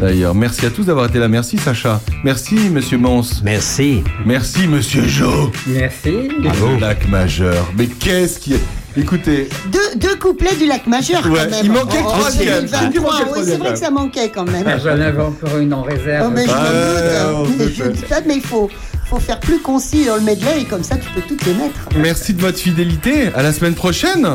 D'ailleurs, 0.00 0.34
merci 0.34 0.64
à 0.66 0.70
tous 0.70 0.84
d'avoir 0.84 1.06
été 1.06 1.18
là. 1.18 1.28
Merci 1.28 1.58
Sacha. 1.58 2.00
Merci 2.24 2.56
Monsieur 2.70 2.96
Mons. 2.98 3.42
Merci. 3.44 4.02
Merci 4.24 4.66
Monsieur 4.66 5.06
Jo. 5.06 5.50
Merci. 5.66 6.28
Le 6.38 6.80
lac 6.80 7.06
majeur. 7.08 7.70
Mais 7.76 7.86
qu'est-ce 7.86 8.38
qui 8.38 8.54
est... 8.54 8.60
Écoutez, 8.96 9.48
Deux, 9.72 9.96
deux 9.96 10.14
couplets 10.16 10.54
du 10.54 10.66
lac 10.66 10.86
majeur 10.86 11.26
Ouais, 11.26 11.40
quand 11.44 11.50
même. 11.50 11.64
il 11.64 11.72
manquait 11.72 11.98
le 11.98 12.04
en 12.06 12.10
troisième. 12.10 12.64
2023, 12.66 12.90
Il 12.94 13.00
manquait 13.00 13.24
le 13.24 13.30
oui, 13.32 13.40
c'est 13.44 13.56
vrai 13.56 13.72
que 13.72 13.78
ça 13.78 13.90
manquait 13.90 14.28
quand 14.28 14.44
même. 14.44 14.64
Ah, 14.66 14.78
J'en 14.78 14.90
avais 15.00 15.20
encore 15.22 15.58
une 15.58 15.74
en 15.74 15.82
réserve. 15.82 16.26
Oh, 16.28 16.32
mais 16.34 16.46
je 16.46 17.82
doute. 17.82 17.92
dis 17.92 18.02
pas, 18.02 18.20
mais 18.26 18.36
il 18.36 18.40
faut, 18.42 18.70
faut 19.10 19.18
faire 19.18 19.40
plus 19.40 19.58
concis 19.60 20.04
dans 20.04 20.14
le 20.14 20.20
medley 20.22 20.60
et 20.60 20.64
comme 20.64 20.84
ça 20.84 20.96
tu 20.96 21.08
peux 21.10 21.22
toutes 21.22 21.44
les 21.44 21.54
mettre. 21.54 21.74
merci 21.96 22.34
de 22.34 22.40
votre 22.40 22.58
fidélité. 22.58 23.30
À 23.34 23.42
la 23.42 23.52
semaine 23.52 23.74
prochaine. 23.74 24.28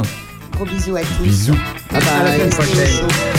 Gros 0.53 0.65
bisous 0.65 0.97
à 0.97 1.01
tous. 1.01 1.23
Bisous. 1.23 1.53
Bye 1.93 2.01
bye. 2.01 2.09
À 2.09 2.23
la 2.23 2.33
semaine 2.35 2.49
prochaine. 2.49 3.38